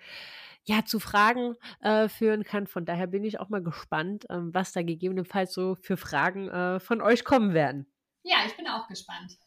ja, 0.65 0.85
zu 0.85 0.99
Fragen 0.99 1.55
äh, 1.81 2.07
führen 2.07 2.43
kann. 2.43 2.67
Von 2.67 2.85
daher 2.85 3.07
bin 3.07 3.23
ich 3.23 3.39
auch 3.39 3.49
mal 3.49 3.63
gespannt, 3.63 4.25
ähm, 4.29 4.53
was 4.53 4.73
da 4.73 4.83
gegebenenfalls 4.83 5.53
so 5.53 5.75
für 5.75 5.97
Fragen 5.97 6.49
äh, 6.49 6.79
von 6.79 7.01
euch 7.01 7.25
kommen 7.25 7.53
werden. 7.55 7.87
Ja, 8.21 8.37
ich 8.45 8.55
bin 8.55 8.67
auch 8.67 8.87
gespannt. 8.87 9.37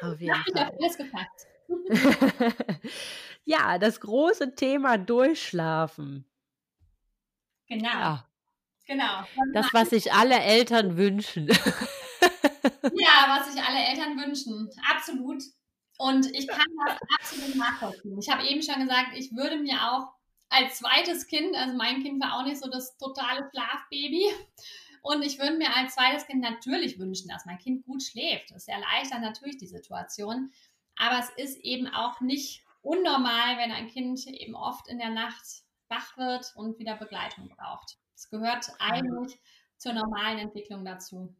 Auf 0.00 0.20
jeden 0.20 0.34
Fall. 0.54 0.72
alles 0.80 0.96
gepackt. 0.96 1.46
ja, 3.44 3.78
das 3.78 4.00
große 4.00 4.54
Thema 4.54 4.98
Durchschlafen. 4.98 6.24
Genau. 7.68 7.88
Ja. 7.88 8.28
Genau. 8.86 9.24
Das, 9.54 9.72
was 9.72 9.90
sich 9.90 10.12
alle 10.12 10.38
Eltern 10.38 10.96
wünschen. 10.96 11.46
ja, 12.82 13.38
was 13.38 13.52
sich 13.52 13.62
alle 13.62 13.78
Eltern 13.78 14.18
wünschen. 14.18 14.68
Absolut. 14.90 15.42
Und 15.98 16.26
ich 16.34 16.48
kann 16.48 16.66
das 16.86 16.98
absolut 17.18 17.54
nachvollziehen. 17.54 18.18
Ich 18.18 18.28
habe 18.28 18.46
eben 18.46 18.62
schon 18.62 18.80
gesagt, 18.80 19.10
ich 19.14 19.34
würde 19.36 19.56
mir 19.56 19.76
auch 19.90 20.08
als 20.48 20.78
zweites 20.78 21.26
Kind, 21.26 21.54
also 21.56 21.76
mein 21.76 22.02
Kind 22.02 22.22
war 22.22 22.38
auch 22.38 22.44
nicht 22.44 22.58
so 22.58 22.68
das 22.68 22.96
totale 22.98 23.48
Schlafbaby. 23.50 24.30
Und 25.02 25.22
ich 25.22 25.38
würde 25.38 25.56
mir 25.56 25.74
als 25.74 25.94
zweites 25.94 26.26
Kind 26.26 26.42
natürlich 26.42 26.98
wünschen, 26.98 27.28
dass 27.28 27.44
mein 27.44 27.58
Kind 27.58 27.84
gut 27.84 28.02
schläft. 28.02 28.50
Das 28.52 28.68
erleichtert 28.68 29.20
natürlich 29.20 29.56
die 29.58 29.66
Situation. 29.66 30.52
Aber 30.96 31.18
es 31.18 31.30
ist 31.30 31.58
eben 31.64 31.88
auch 31.88 32.20
nicht 32.20 32.64
unnormal, 32.82 33.58
wenn 33.58 33.72
ein 33.72 33.88
Kind 33.88 34.26
eben 34.26 34.54
oft 34.54 34.88
in 34.88 34.98
der 34.98 35.10
Nacht 35.10 35.44
wach 35.88 36.16
wird 36.16 36.52
und 36.54 36.78
wieder 36.78 36.96
Begleitung 36.96 37.48
braucht. 37.48 37.98
Es 38.14 38.28
gehört 38.30 38.70
eigentlich 38.78 39.40
zur 39.76 39.92
normalen 39.92 40.38
Entwicklung 40.38 40.84
dazu. 40.84 41.34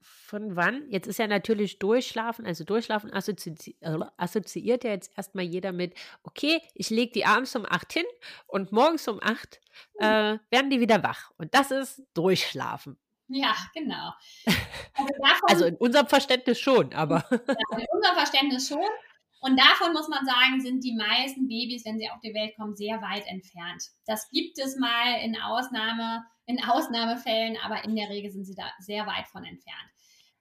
Von 0.00 0.56
wann? 0.56 0.90
Jetzt 0.90 1.06
ist 1.06 1.18
ja 1.18 1.26
natürlich 1.26 1.78
Durchschlafen, 1.78 2.46
also 2.46 2.64
Durchschlafen 2.64 3.12
assozi 3.12 3.76
assoziiert 4.16 4.82
ja 4.82 4.90
jetzt 4.90 5.12
erstmal 5.16 5.44
jeder 5.44 5.72
mit, 5.72 5.94
okay, 6.22 6.60
ich 6.74 6.90
lege 6.90 7.12
die 7.12 7.26
abends 7.26 7.54
um 7.54 7.64
8 7.68 7.92
hin 7.92 8.04
und 8.46 8.72
morgens 8.72 9.06
um 9.08 9.20
8 9.22 9.60
mhm. 9.98 10.04
äh, 10.04 10.38
werden 10.50 10.70
die 10.70 10.80
wieder 10.80 11.02
wach. 11.02 11.30
Und 11.36 11.54
das 11.54 11.70
ist 11.70 12.02
Durchschlafen. 12.14 12.98
Ja, 13.34 13.54
genau. 13.74 14.12
Also, 14.96 15.12
davon, 15.20 15.48
also 15.48 15.64
in 15.64 15.74
unserem 15.74 16.06
Verständnis 16.06 16.60
schon, 16.60 16.94
aber. 16.94 17.26
Ja, 17.28 17.78
in 17.78 17.86
unserem 17.90 18.14
Verständnis 18.14 18.68
schon. 18.68 18.86
Und 19.40 19.58
davon 19.58 19.92
muss 19.92 20.06
man 20.06 20.24
sagen, 20.24 20.60
sind 20.60 20.84
die 20.84 20.94
meisten 20.94 21.48
Babys, 21.48 21.84
wenn 21.84 21.98
sie 21.98 22.08
auf 22.08 22.20
die 22.20 22.32
Welt 22.32 22.54
kommen, 22.56 22.76
sehr 22.76 23.02
weit 23.02 23.26
entfernt. 23.26 23.82
Das 24.06 24.30
gibt 24.30 24.56
es 24.60 24.76
mal 24.76 25.20
in 25.24 25.36
Ausnahme, 25.36 26.24
in 26.46 26.62
Ausnahmefällen, 26.62 27.58
aber 27.64 27.82
in 27.82 27.96
der 27.96 28.08
Regel 28.08 28.30
sind 28.30 28.44
sie 28.44 28.54
da 28.54 28.70
sehr 28.78 29.04
weit 29.08 29.26
von 29.26 29.44
entfernt. 29.44 29.90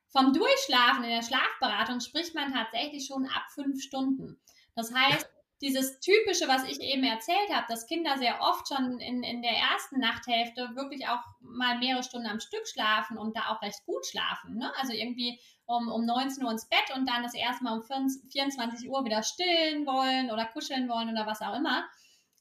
Vom 0.10 0.32
Durchschlafen 0.32 1.04
in 1.04 1.10
der 1.10 1.24
Schlafberatung 1.24 2.00
spricht 2.00 2.36
man 2.36 2.54
tatsächlich 2.54 3.08
schon 3.08 3.26
ab 3.26 3.46
fünf 3.56 3.82
Stunden. 3.82 4.40
Das 4.76 4.94
heißt, 4.94 5.28
dieses 5.64 6.02
typische, 6.02 6.50
was 6.50 6.66
ich 6.66 6.82
eben 6.82 7.04
erzählt 7.04 7.50
habe, 7.50 7.66
dass 7.70 7.88
Kinder 7.88 8.18
sehr 8.18 8.42
oft 8.42 8.68
schon 8.68 9.00
in, 9.00 9.24
in 9.24 9.42
der 9.42 9.54
ersten 9.54 9.98
Nachthälfte 9.98 10.76
wirklich 10.76 11.08
auch 11.08 11.22
mal 11.40 11.80
mehrere 11.80 12.04
Stunden 12.04 12.28
am 12.28 12.42
Stück 12.42 12.68
schlafen 12.68 13.18
und 13.18 13.38
da 13.38 13.48
auch 13.48 13.62
recht 13.62 13.86
gut 13.86 14.06
schlafen. 14.06 14.58
Ne? 14.58 14.70
Also 14.78 14.92
irgendwie 14.92 15.40
um, 15.66 15.88
um 15.88 16.06
19 16.06 16.44
Uhr 16.44 16.52
ins 16.52 16.68
Bett 16.68 16.94
und 16.94 17.10
dann 17.10 17.24
das 17.24 17.34
erste 17.34 17.64
Mal 17.64 17.80
um 17.80 17.84
24 18.30 18.90
Uhr 18.90 19.06
wieder 19.06 19.24
stillen 19.24 19.86
wollen 19.86 20.32
oder 20.32 20.46
kuscheln 20.48 20.90
wollen 20.90 21.10
oder 21.10 21.26
was 21.26 21.42
auch 21.42 21.56
immer. 21.56 21.88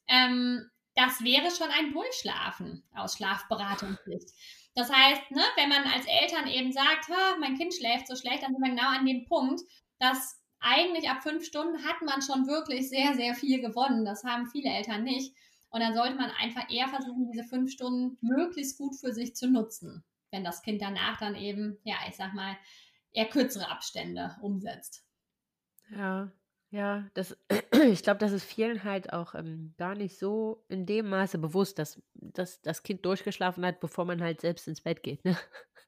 Ähm, 0.09 0.69
das 0.95 1.23
wäre 1.23 1.49
schon 1.49 1.69
ein 1.71 1.93
Durchschlafen 1.93 2.83
aus 2.93 3.15
Schlafberatungssicht. 3.15 4.29
Das 4.75 4.91
heißt, 4.91 5.31
ne, 5.31 5.43
wenn 5.55 5.69
man 5.69 5.83
als 5.85 6.05
Eltern 6.07 6.47
eben 6.47 6.73
sagt, 6.73 7.09
mein 7.39 7.57
Kind 7.57 7.73
schläft 7.73 8.07
so 8.07 8.17
schlecht, 8.17 8.43
dann 8.43 8.53
sind 8.53 8.61
wir 8.61 8.71
genau 8.71 8.89
an 8.89 9.05
dem 9.05 9.23
Punkt, 9.25 9.61
dass 9.99 10.42
eigentlich 10.63 11.09
ab 11.09 11.21
fünf 11.21 11.45
Stunden 11.45 11.83
hat 11.85 12.01
man 12.01 12.21
schon 12.21 12.47
wirklich 12.47 12.89
sehr, 12.89 13.13
sehr 13.13 13.35
viel 13.35 13.61
gewonnen. 13.61 14.05
Das 14.05 14.23
haben 14.23 14.47
viele 14.47 14.69
Eltern 14.69 15.03
nicht. 15.03 15.35
Und 15.69 15.81
dann 15.81 15.93
sollte 15.93 16.15
man 16.15 16.31
einfach 16.31 16.69
eher 16.69 16.87
versuchen, 16.87 17.29
diese 17.31 17.43
fünf 17.43 17.71
Stunden 17.71 18.17
möglichst 18.21 18.77
gut 18.77 18.95
für 18.95 19.11
sich 19.11 19.35
zu 19.35 19.49
nutzen, 19.49 20.03
wenn 20.31 20.43
das 20.43 20.61
Kind 20.61 20.81
danach 20.81 21.17
dann 21.19 21.35
eben, 21.35 21.77
ja, 21.83 21.95
ich 22.07 22.15
sag 22.15 22.33
mal, 22.33 22.55
eher 23.11 23.25
kürzere 23.25 23.69
Abstände 23.69 24.35
umsetzt. 24.41 25.03
Ja, 25.89 26.31
ja, 26.69 27.07
das, 27.13 27.37
ich 27.91 28.01
glaube, 28.01 28.19
das 28.19 28.31
ist 28.31 28.45
vielen 28.45 28.83
halt 28.83 29.13
auch 29.13 29.35
ähm, 29.35 29.73
gar 29.77 29.95
nicht 29.95 30.17
so 30.17 30.63
in 30.69 30.85
dem 30.85 31.09
Maße 31.09 31.37
bewusst, 31.37 31.77
dass, 31.77 32.01
dass 32.13 32.61
das 32.61 32.83
Kind 32.83 33.05
durchgeschlafen 33.05 33.65
hat, 33.65 33.79
bevor 33.79 34.05
man 34.05 34.21
halt 34.21 34.41
selbst 34.41 34.67
ins 34.67 34.81
Bett 34.81 35.03
geht. 35.03 35.23
Ne? 35.25 35.37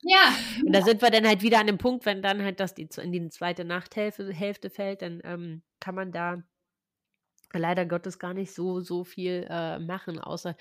Ja. 0.01 0.35
Und 0.65 0.73
da 0.73 0.81
sind 0.81 1.01
wir 1.01 1.09
dann 1.09 1.27
halt 1.27 1.41
wieder 1.41 1.59
an 1.59 1.67
dem 1.67 1.77
Punkt, 1.77 2.05
wenn 2.05 2.21
dann 2.21 2.43
halt 2.43 2.59
das 2.59 2.73
die, 2.73 2.87
in 3.01 3.11
die 3.11 3.29
zweite 3.29 3.65
Nachthälfte 3.65 4.31
Hälfte 4.31 4.69
fällt, 4.69 5.01
dann 5.01 5.21
ähm, 5.23 5.63
kann 5.79 5.95
man 5.95 6.11
da 6.11 6.43
leider 7.53 7.85
Gottes 7.85 8.19
gar 8.19 8.33
nicht 8.33 8.53
so, 8.53 8.81
so 8.81 9.03
viel 9.03 9.47
äh, 9.49 9.79
machen, 9.79 10.19
außer 10.19 10.55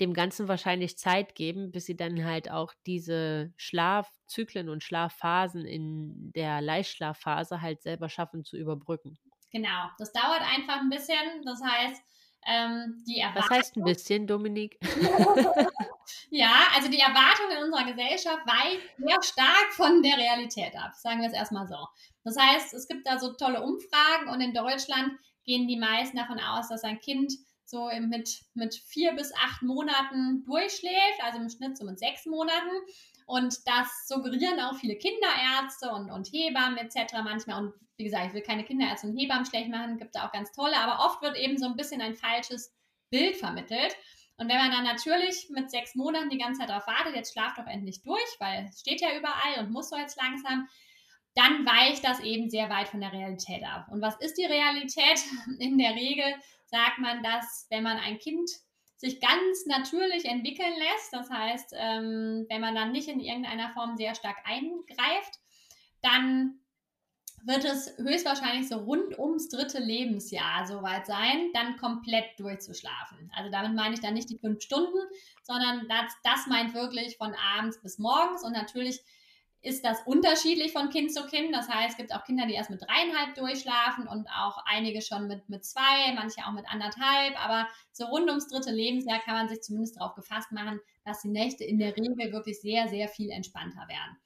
dem 0.00 0.14
Ganzen 0.14 0.48
wahrscheinlich 0.48 0.98
Zeit 0.98 1.34
geben, 1.34 1.70
bis 1.70 1.86
sie 1.86 1.96
dann 1.96 2.24
halt 2.24 2.50
auch 2.50 2.72
diese 2.86 3.52
Schlafzyklen 3.56 4.68
und 4.68 4.82
Schlafphasen 4.82 5.64
in 5.64 6.32
der 6.32 6.60
Leichtschlafphase 6.60 7.60
halt 7.60 7.82
selber 7.82 8.08
schaffen 8.08 8.44
zu 8.44 8.56
überbrücken. 8.56 9.18
Genau, 9.52 9.90
das 9.98 10.12
dauert 10.12 10.40
einfach 10.40 10.80
ein 10.80 10.88
bisschen. 10.88 11.42
Das 11.44 11.60
heißt, 11.62 12.02
ähm, 12.46 13.02
die 13.06 13.18
Erwartung. 13.18 13.42
Was 13.42 13.58
heißt 13.58 13.76
ein 13.76 13.84
bisschen, 13.84 14.26
Dominik? 14.26 14.78
ja, 16.30 16.52
also 16.74 16.88
die 16.88 16.98
Erwartung 16.98 17.50
in 17.50 17.64
unserer 17.64 17.84
Gesellschaft 17.84 18.46
weicht 18.46 18.82
sehr 18.98 19.22
stark 19.22 19.72
von 19.72 20.02
der 20.02 20.16
Realität 20.16 20.74
ab, 20.76 20.94
sagen 20.94 21.20
wir 21.20 21.28
es 21.28 21.34
erstmal 21.34 21.68
so. 21.68 21.86
Das 22.24 22.36
heißt, 22.36 22.74
es 22.74 22.88
gibt 22.88 23.06
da 23.06 23.18
so 23.18 23.32
tolle 23.32 23.62
Umfragen 23.62 24.28
und 24.28 24.40
in 24.40 24.54
Deutschland 24.54 25.12
gehen 25.44 25.68
die 25.68 25.78
meisten 25.78 26.16
davon 26.16 26.40
aus, 26.40 26.68
dass 26.68 26.84
ein 26.84 27.00
Kind 27.00 27.32
so 27.64 27.88
mit, 28.00 28.42
mit 28.54 28.74
vier 28.74 29.12
bis 29.12 29.32
acht 29.34 29.62
Monaten 29.62 30.44
durchschläft, 30.44 31.22
also 31.22 31.38
im 31.38 31.48
Schnitt 31.48 31.78
so 31.78 31.86
mit 31.86 31.98
sechs 31.98 32.26
Monaten. 32.26 32.70
Und 33.32 33.66
das 33.66 34.06
suggerieren 34.08 34.60
auch 34.60 34.74
viele 34.74 34.94
Kinderärzte 34.94 35.90
und, 35.90 36.10
und 36.10 36.28
Hebammen 36.30 36.76
etc. 36.76 37.14
manchmal. 37.24 37.64
Und 37.64 37.72
wie 37.96 38.04
gesagt, 38.04 38.26
ich 38.26 38.34
will 38.34 38.42
keine 38.42 38.62
Kinderärzte 38.62 39.06
und 39.06 39.16
Hebammen 39.16 39.46
schlecht 39.46 39.70
machen, 39.70 39.96
gibt 39.96 40.14
da 40.14 40.26
auch 40.26 40.32
ganz 40.32 40.52
tolle, 40.52 40.76
aber 40.76 41.02
oft 41.06 41.22
wird 41.22 41.38
eben 41.38 41.56
so 41.56 41.64
ein 41.64 41.74
bisschen 41.74 42.02
ein 42.02 42.14
falsches 42.14 42.76
Bild 43.08 43.36
vermittelt. 43.36 43.96
Und 44.36 44.50
wenn 44.50 44.58
man 44.58 44.70
dann 44.70 44.84
natürlich 44.84 45.48
mit 45.48 45.70
sechs 45.70 45.94
Monaten 45.94 46.28
die 46.28 46.36
ganze 46.36 46.60
Zeit 46.60 46.68
darauf 46.68 46.86
wartet, 46.86 47.16
jetzt 47.16 47.32
schlaft 47.32 47.56
doch 47.56 47.66
endlich 47.66 48.02
durch, 48.02 48.36
weil 48.38 48.66
es 48.68 48.80
steht 48.80 49.00
ja 49.00 49.16
überall 49.16 49.64
und 49.64 49.72
muss 49.72 49.88
so 49.88 49.96
jetzt 49.96 50.20
langsam, 50.20 50.68
dann 51.34 51.64
weicht 51.64 52.04
das 52.04 52.20
eben 52.20 52.50
sehr 52.50 52.68
weit 52.68 52.88
von 52.88 53.00
der 53.00 53.14
Realität 53.14 53.64
ab. 53.64 53.86
Und 53.90 54.02
was 54.02 54.20
ist 54.20 54.36
die 54.36 54.44
Realität? 54.44 55.24
In 55.58 55.78
der 55.78 55.94
Regel 55.94 56.34
sagt 56.66 56.98
man, 56.98 57.22
dass 57.22 57.66
wenn 57.70 57.82
man 57.82 57.96
ein 57.96 58.18
Kind 58.18 58.50
sich 59.02 59.20
ganz 59.20 59.66
natürlich 59.66 60.26
entwickeln 60.26 60.72
lässt, 60.78 61.12
das 61.12 61.28
heißt, 61.28 61.74
ähm, 61.76 62.46
wenn 62.48 62.60
man 62.60 62.76
dann 62.76 62.92
nicht 62.92 63.08
in 63.08 63.18
irgendeiner 63.18 63.70
Form 63.70 63.96
sehr 63.96 64.14
stark 64.14 64.36
eingreift, 64.44 65.40
dann 66.02 66.60
wird 67.44 67.64
es 67.64 67.98
höchstwahrscheinlich 67.98 68.68
so 68.68 68.76
rund 68.76 69.18
ums 69.18 69.48
dritte 69.48 69.80
Lebensjahr 69.80 70.68
soweit 70.68 71.06
sein, 71.06 71.50
dann 71.52 71.76
komplett 71.78 72.38
durchzuschlafen. 72.38 73.28
Also 73.34 73.50
damit 73.50 73.74
meine 73.74 73.94
ich 73.94 74.00
dann 74.00 74.14
nicht 74.14 74.30
die 74.30 74.38
fünf 74.38 74.62
Stunden, 74.62 74.98
sondern 75.42 75.88
das, 75.88 76.12
das 76.22 76.46
meint 76.46 76.72
wirklich 76.72 77.16
von 77.16 77.34
abends 77.56 77.82
bis 77.82 77.98
morgens 77.98 78.44
und 78.44 78.52
natürlich 78.52 79.00
ist 79.62 79.84
das 79.84 80.00
unterschiedlich 80.06 80.72
von 80.72 80.90
Kind 80.90 81.14
zu 81.14 81.24
Kind. 81.26 81.54
Das 81.54 81.68
heißt, 81.68 81.90
es 81.90 81.96
gibt 81.96 82.12
auch 82.12 82.24
Kinder, 82.24 82.46
die 82.46 82.54
erst 82.54 82.70
mit 82.70 82.82
dreieinhalb 82.82 83.36
durchschlafen 83.36 84.08
und 84.08 84.26
auch 84.28 84.58
einige 84.66 85.00
schon 85.00 85.28
mit, 85.28 85.48
mit 85.48 85.64
zwei, 85.64 86.12
manche 86.16 86.44
auch 86.44 86.52
mit 86.52 86.66
anderthalb. 86.68 87.42
Aber 87.42 87.68
so 87.92 88.06
rund 88.06 88.28
ums 88.28 88.48
dritte 88.48 88.72
Lebensjahr 88.72 89.20
kann 89.20 89.34
man 89.34 89.48
sich 89.48 89.62
zumindest 89.62 89.96
darauf 89.96 90.14
gefasst 90.14 90.50
machen, 90.50 90.80
dass 91.04 91.22
die 91.22 91.28
Nächte 91.28 91.62
in 91.62 91.78
der 91.78 91.96
Regel 91.96 92.32
wirklich 92.32 92.60
sehr, 92.60 92.88
sehr 92.88 93.08
viel 93.08 93.30
entspannter 93.30 93.86
werden. 93.88 94.16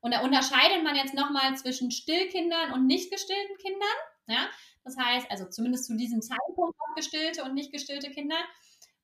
Und 0.00 0.12
da 0.12 0.20
unterscheidet 0.20 0.84
man 0.84 0.94
jetzt 0.94 1.14
nochmal 1.14 1.56
zwischen 1.56 1.90
Stillkindern 1.90 2.72
und 2.72 2.86
nicht 2.86 3.10
gestillten 3.10 3.56
Kindern. 3.56 3.96
Ja? 4.28 4.46
Das 4.84 4.96
heißt, 4.96 5.28
also 5.30 5.46
zumindest 5.46 5.86
zu 5.86 5.96
diesem 5.96 6.22
Zeitpunkt 6.22 6.78
auch 6.78 6.94
gestillte 6.94 7.42
und 7.42 7.54
nicht 7.54 7.72
gestillte 7.72 8.10
Kinder. 8.10 8.36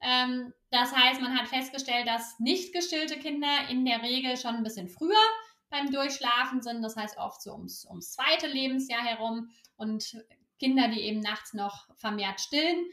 Ähm, 0.02 0.52
das 0.70 0.94
heißt, 0.94 1.20
man 1.20 1.36
hat 1.36 1.48
festgestellt, 1.48 2.06
dass 2.06 2.38
nicht 2.38 2.72
gestillte 2.72 3.18
Kinder 3.18 3.48
in 3.70 3.84
der 3.84 4.02
Regel 4.02 4.36
schon 4.36 4.54
ein 4.54 4.62
bisschen 4.62 4.88
früher 4.88 5.16
beim 5.70 5.90
Durchschlafen 5.90 6.62
sind, 6.62 6.82
das 6.82 6.96
heißt 6.96 7.16
oft 7.18 7.42
so 7.42 7.52
ums, 7.52 7.86
ums 7.86 8.12
zweite 8.12 8.46
Lebensjahr 8.46 9.02
herum 9.02 9.50
und 9.76 10.16
Kinder, 10.58 10.88
die 10.88 11.00
eben 11.00 11.20
nachts 11.20 11.54
noch 11.54 11.88
vermehrt 11.96 12.40
stillen, 12.40 12.84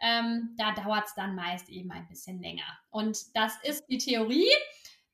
ähm, 0.00 0.54
da 0.56 0.72
dauert 0.72 1.06
es 1.06 1.14
dann 1.14 1.34
meist 1.34 1.68
eben 1.68 1.90
ein 1.90 2.06
bisschen 2.06 2.40
länger. 2.40 2.78
Und 2.90 3.18
das 3.34 3.56
ist 3.62 3.86
die 3.86 3.98
Theorie. 3.98 4.50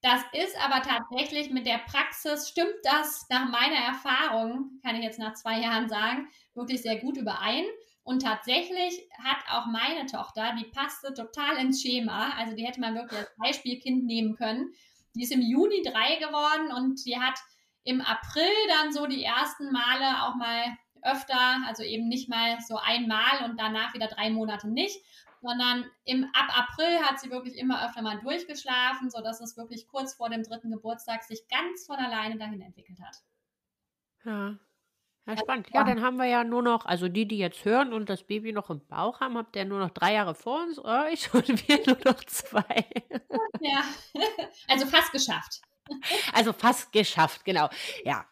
Das 0.02 0.20
ist 0.32 0.56
aber 0.60 0.82
tatsächlich 0.82 1.50
mit 1.50 1.64
der 1.64 1.78
Praxis, 1.78 2.48
stimmt 2.48 2.74
das 2.82 3.24
nach 3.30 3.48
meiner 3.48 3.76
Erfahrung, 3.76 4.80
kann 4.82 4.96
ich 4.96 5.04
jetzt 5.04 5.20
nach 5.20 5.34
zwei 5.34 5.60
Jahren 5.60 5.88
sagen, 5.88 6.28
wirklich 6.54 6.82
sehr 6.82 6.98
gut 6.98 7.16
überein. 7.16 7.64
Und 8.02 8.22
tatsächlich 8.22 9.08
hat 9.22 9.38
auch 9.48 9.66
meine 9.66 10.06
Tochter, 10.06 10.56
die 10.58 10.64
passte 10.64 11.14
total 11.14 11.56
ins 11.58 11.82
Schema. 11.82 12.32
Also 12.36 12.56
die 12.56 12.66
hätte 12.66 12.80
man 12.80 12.96
wirklich 12.96 13.20
als 13.20 13.30
Beispielkind 13.38 14.04
nehmen 14.04 14.34
können. 14.34 14.72
Die 15.14 15.22
ist 15.22 15.32
im 15.32 15.42
Juni 15.42 15.82
drei 15.82 16.16
geworden 16.16 16.72
und 16.72 17.04
die 17.04 17.18
hat 17.18 17.38
im 17.84 18.00
April 18.00 18.52
dann 18.68 18.92
so 18.92 19.06
die 19.06 19.24
ersten 19.24 19.70
Male 19.72 20.22
auch 20.22 20.34
mal 20.36 20.76
öfter, 21.02 21.62
also 21.66 21.82
eben 21.82 22.08
nicht 22.08 22.28
mal 22.28 22.60
so 22.60 22.76
einmal 22.76 23.44
und 23.44 23.58
danach 23.58 23.92
wieder 23.92 24.06
drei 24.06 24.30
Monate 24.30 24.68
nicht, 24.68 24.96
sondern 25.40 25.90
im, 26.04 26.24
ab 26.32 26.56
April 26.56 27.00
hat 27.00 27.18
sie 27.18 27.30
wirklich 27.30 27.56
immer 27.56 27.84
öfter 27.84 28.02
mal 28.02 28.20
durchgeschlafen, 28.20 29.10
sodass 29.10 29.40
es 29.40 29.56
wirklich 29.56 29.88
kurz 29.88 30.14
vor 30.14 30.30
dem 30.30 30.44
dritten 30.44 30.70
Geburtstag 30.70 31.24
sich 31.24 31.48
ganz 31.48 31.86
von 31.86 31.96
alleine 31.96 32.38
dahin 32.38 32.60
entwickelt 32.60 33.00
hat. 33.00 33.16
Ja. 34.24 34.58
Ja, 35.26 35.36
spannend. 35.36 35.68
Ja, 35.72 35.84
dann 35.84 36.02
haben 36.02 36.16
wir 36.16 36.26
ja 36.26 36.42
nur 36.42 36.62
noch, 36.62 36.84
also 36.84 37.08
die, 37.08 37.28
die 37.28 37.38
jetzt 37.38 37.64
hören 37.64 37.92
und 37.92 38.08
das 38.08 38.24
Baby 38.24 38.52
noch 38.52 38.70
im 38.70 38.84
Bauch 38.86 39.20
haben, 39.20 39.38
habt 39.38 39.54
ihr 39.54 39.64
nur 39.64 39.78
noch 39.78 39.90
drei 39.90 40.14
Jahre 40.14 40.34
vor 40.34 40.62
uns, 40.62 40.78
euch 40.78 41.32
und 41.34 41.68
wir 41.68 41.80
nur 41.86 41.98
noch 42.04 42.24
zwei. 42.24 42.84
Ja, 43.60 43.84
also 44.68 44.86
fast 44.86 45.12
geschafft. 45.12 45.62
Also 46.32 46.52
fast 46.52 46.92
geschafft, 46.92 47.44
genau. 47.44 47.68
Ja. 48.04 48.26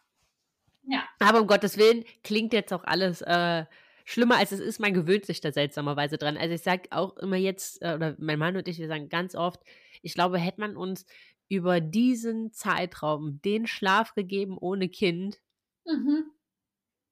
Ja. 0.84 1.05
Aber 1.20 1.41
um 1.41 1.47
Gottes 1.47 1.76
Willen 1.78 2.05
klingt 2.24 2.53
jetzt 2.53 2.72
auch 2.72 2.82
alles 2.84 3.20
äh, 3.22 3.64
schlimmer, 4.05 4.38
als 4.38 4.51
es 4.51 4.61
ist. 4.61 4.80
Man 4.80 4.95
gewöhnt 4.95 5.26
sich 5.26 5.41
da 5.41 5.53
seltsamerweise 5.53 6.18
dran. 6.18 6.36
Also 6.36 6.55
ich 6.55 6.62
sage 6.62 6.88
auch 6.91 7.16
immer 7.18 7.36
jetzt, 7.36 7.82
äh, 7.82 7.95
oder 7.95 8.16
mein 8.18 8.38
Mann 8.38 8.57
und 8.57 8.66
ich, 8.66 8.78
wir 8.78 8.88
sagen 8.88 9.09
ganz 9.09 9.34
oft, 9.36 9.61
ich 10.03 10.14
glaube, 10.14 10.38
hätte 10.38 10.61
man 10.61 10.76
uns 10.76 11.07
über 11.49 11.80
diesen 11.80 12.53
Zeitraum 12.53 13.41
den 13.43 13.66
Schlaf 13.66 14.14
gegeben 14.14 14.57
ohne 14.59 14.88
Kind, 14.88 15.41
mhm. 15.84 16.30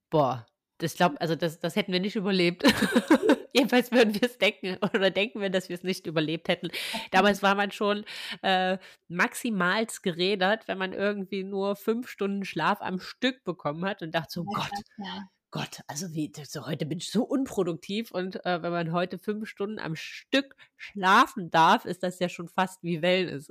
Boah, 0.09 0.45
das 0.79 0.95
glaube, 0.95 1.19
also 1.19 1.35
das, 1.35 1.59
das 1.59 1.75
hätten 1.75 1.91
wir 1.91 1.99
nicht 1.99 2.15
überlebt. 2.15 2.63
Jedenfalls 3.53 3.91
würden 3.91 4.13
wir 4.13 4.23
es 4.23 4.37
denken 4.37 4.77
oder 4.93 5.11
denken 5.11 5.41
wir, 5.41 5.49
dass 5.49 5.69
wir 5.69 5.75
es 5.75 5.83
nicht 5.83 6.07
überlebt 6.07 6.47
hätten. 6.47 6.69
Damals 7.11 7.43
war 7.43 7.55
man 7.55 7.71
schon 7.71 8.05
äh, 8.41 8.77
maximals 9.07 10.01
gerädert, 10.01 10.67
wenn 10.67 10.77
man 10.77 10.93
irgendwie 10.93 11.43
nur 11.43 11.75
fünf 11.75 12.07
Stunden 12.07 12.45
Schlaf 12.45 12.81
am 12.81 12.99
Stück 12.99 13.43
bekommen 13.43 13.85
hat 13.85 14.01
und 14.01 14.15
dachte 14.15 14.31
so, 14.31 14.43
ja, 14.43 14.59
Gott, 14.59 14.71
ja. 14.97 15.29
Gott, 15.51 15.81
also 15.87 16.13
wie, 16.13 16.31
so, 16.43 16.67
heute 16.67 16.85
bin 16.85 16.99
ich 16.99 17.11
so 17.11 17.23
unproduktiv 17.23 18.11
und 18.11 18.45
äh, 18.45 18.61
wenn 18.61 18.71
man 18.71 18.93
heute 18.93 19.17
fünf 19.17 19.49
Stunden 19.49 19.79
am 19.79 19.95
Stück 19.95 20.55
schlafen 20.77 21.49
darf, 21.49 21.85
ist 21.85 22.03
das 22.03 22.19
ja 22.19 22.29
schon 22.29 22.47
fast 22.47 22.83
wie 22.83 23.01
Wellness. 23.01 23.47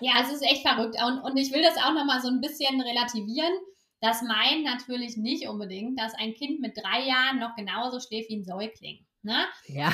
Ja, 0.00 0.12
es 0.22 0.32
ist 0.32 0.42
echt 0.42 0.62
verrückt 0.62 0.96
und, 1.04 1.20
und 1.20 1.36
ich 1.36 1.52
will 1.52 1.62
das 1.62 1.76
auch 1.78 1.92
nochmal 1.94 2.20
so 2.20 2.28
ein 2.28 2.40
bisschen 2.40 2.80
relativieren. 2.80 3.52
Das 4.00 4.22
meint 4.22 4.64
natürlich 4.64 5.16
nicht 5.16 5.48
unbedingt, 5.48 5.98
dass 5.98 6.14
ein 6.14 6.34
Kind 6.34 6.60
mit 6.60 6.76
drei 6.76 7.06
Jahren 7.06 7.38
noch 7.38 7.54
genauso 7.56 7.98
schläft 8.00 8.28
wie 8.30 8.36
ein 8.36 8.44
Säugling. 8.44 9.06
Ne? 9.22 9.46
Ja. 9.68 9.92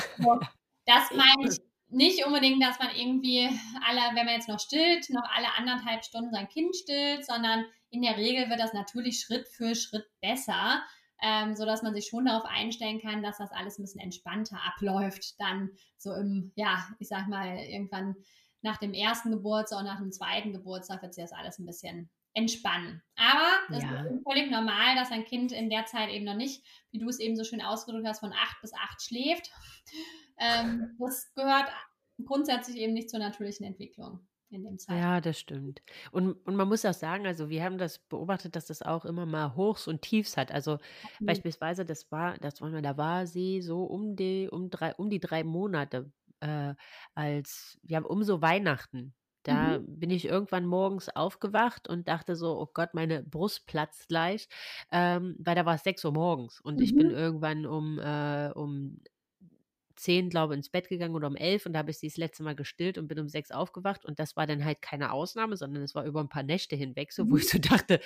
das 0.85 1.11
meint 1.11 1.59
nicht 1.93 2.25
unbedingt, 2.25 2.61
dass 2.61 2.79
man 2.79 2.89
irgendwie 2.95 3.47
alle, 3.87 4.15
wenn 4.15 4.25
man 4.25 4.35
jetzt 4.35 4.49
noch 4.49 4.59
stillt, 4.59 5.09
noch 5.09 5.27
alle 5.33 5.53
anderthalb 5.57 6.03
Stunden 6.03 6.33
sein 6.33 6.49
Kind 6.49 6.75
stillt, 6.75 7.25
sondern 7.25 7.65
in 7.89 8.01
der 8.01 8.17
Regel 8.17 8.49
wird 8.49 8.59
das 8.59 8.73
natürlich 8.73 9.19
Schritt 9.19 9.47
für 9.47 9.75
Schritt 9.75 10.05
besser, 10.19 10.83
ähm, 11.21 11.55
sodass 11.55 11.83
man 11.83 11.93
sich 11.93 12.07
schon 12.07 12.25
darauf 12.25 12.45
einstellen 12.45 12.99
kann, 12.99 13.21
dass 13.21 13.37
das 13.37 13.51
alles 13.51 13.77
ein 13.77 13.83
bisschen 13.83 14.01
entspannter 14.01 14.59
abläuft. 14.65 15.39
Dann 15.39 15.69
so 15.97 16.13
im, 16.13 16.51
ja, 16.55 16.87
ich 16.99 17.07
sag 17.07 17.27
mal, 17.27 17.57
irgendwann 17.57 18.15
nach 18.61 18.77
dem 18.77 18.93
ersten 18.93 19.31
Geburtstag 19.31 19.79
und 19.79 19.85
nach 19.85 19.99
dem 19.99 20.11
zweiten 20.11 20.53
Geburtstag 20.53 21.01
wird 21.01 21.13
sich 21.13 21.23
das 21.23 21.33
alles 21.33 21.59
ein 21.59 21.65
bisschen 21.65 22.09
entspannen. 22.33 23.01
Aber 23.15 23.77
es 23.77 23.83
ja. 23.83 24.01
ist 24.01 24.23
völlig 24.23 24.49
normal, 24.49 24.95
dass 24.95 25.11
ein 25.11 25.25
Kind 25.25 25.51
in 25.51 25.69
der 25.69 25.85
Zeit 25.85 26.09
eben 26.09 26.25
noch 26.25 26.35
nicht, 26.35 26.63
wie 26.91 26.99
du 26.99 27.07
es 27.07 27.19
eben 27.19 27.35
so 27.35 27.43
schön 27.43 27.61
ausgedrückt 27.61 28.07
hast, 28.07 28.19
von 28.19 28.33
acht 28.33 28.59
bis 28.61 28.73
acht 28.73 29.01
schläft. 29.01 29.51
Ähm, 30.39 30.95
das 30.99 31.31
gehört 31.35 31.69
grundsätzlich 32.25 32.77
eben 32.77 32.93
nicht 32.93 33.09
zur 33.09 33.19
natürlichen 33.19 33.65
Entwicklung. 33.65 34.27
In 34.49 34.63
dem 34.63 34.77
Zeitraum. 34.77 35.01
Ja, 35.01 35.19
das 35.19 35.39
stimmt. 35.39 35.81
Und, 36.11 36.33
und 36.45 36.55
man 36.55 36.67
muss 36.67 36.85
auch 36.85 36.93
sagen, 36.93 37.25
also 37.25 37.49
wir 37.49 37.63
haben 37.63 37.79
das 37.79 37.97
beobachtet, 37.97 38.55
dass 38.55 38.67
das 38.67 38.83
auch 38.83 39.03
immer 39.03 39.25
mal 39.25 39.55
Hochs 39.55 39.87
und 39.87 40.03
Tiefs 40.03 40.37
hat. 40.37 40.51
Also 40.51 40.77
mhm. 41.19 41.25
beispielsweise, 41.25 41.85
das 41.85 42.11
war, 42.11 42.37
das 42.37 42.61
war, 42.61 42.69
da 42.69 42.95
war 42.95 43.25
sie 43.25 43.61
so 43.63 43.83
um 43.83 44.15
die, 44.15 44.47
um 44.51 44.69
drei, 44.69 44.93
um 44.93 45.09
die 45.09 45.19
drei 45.19 45.43
Monate 45.43 46.11
äh, 46.39 46.75
als, 47.15 47.79
haben 47.91 48.05
um 48.05 48.23
so 48.23 48.43
Weihnachten 48.43 49.15
da 49.43 49.79
mhm. 49.79 49.99
bin 49.99 50.09
ich 50.09 50.25
irgendwann 50.25 50.65
morgens 50.65 51.09
aufgewacht 51.09 51.87
und 51.87 52.07
dachte 52.07 52.35
so, 52.35 52.59
oh 52.59 52.69
Gott, 52.73 52.93
meine 52.93 53.23
Brust 53.23 53.67
platzt 53.67 54.07
gleich, 54.07 54.47
ähm, 54.91 55.35
weil 55.39 55.55
da 55.55 55.65
war 55.65 55.75
es 55.75 55.83
6 55.83 56.03
Uhr 56.05 56.13
morgens 56.13 56.61
und 56.61 56.77
mhm. 56.77 56.83
ich 56.83 56.95
bin 56.95 57.07
mhm. 57.07 57.15
irgendwann 57.15 57.65
um, 57.65 57.99
äh, 57.99 58.51
um 58.55 58.99
10, 59.95 60.29
glaube 60.29 60.53
ich, 60.53 60.57
ins 60.57 60.69
Bett 60.69 60.89
gegangen 60.89 61.15
oder 61.15 61.27
um 61.27 61.35
11 61.35 61.65
und 61.65 61.73
da 61.73 61.79
habe 61.79 61.91
ich 61.91 61.99
sie 61.99 62.07
das 62.07 62.17
letzte 62.17 62.43
Mal 62.43 62.55
gestillt 62.55 62.97
und 62.97 63.07
bin 63.07 63.19
um 63.19 63.29
6 63.29 63.51
aufgewacht 63.51 64.05
und 64.05 64.19
das 64.19 64.35
war 64.35 64.47
dann 64.47 64.65
halt 64.65 64.81
keine 64.81 65.11
Ausnahme, 65.11 65.57
sondern 65.57 65.83
es 65.83 65.93
war 65.93 66.05
über 66.05 66.21
ein 66.21 66.29
paar 66.29 66.43
Nächte 66.43 66.75
hinweg 66.75 67.11
so, 67.13 67.29
wo 67.29 67.37
ich 67.37 67.45
mhm. 67.45 67.47
so 67.49 67.57
dachte, 67.59 67.99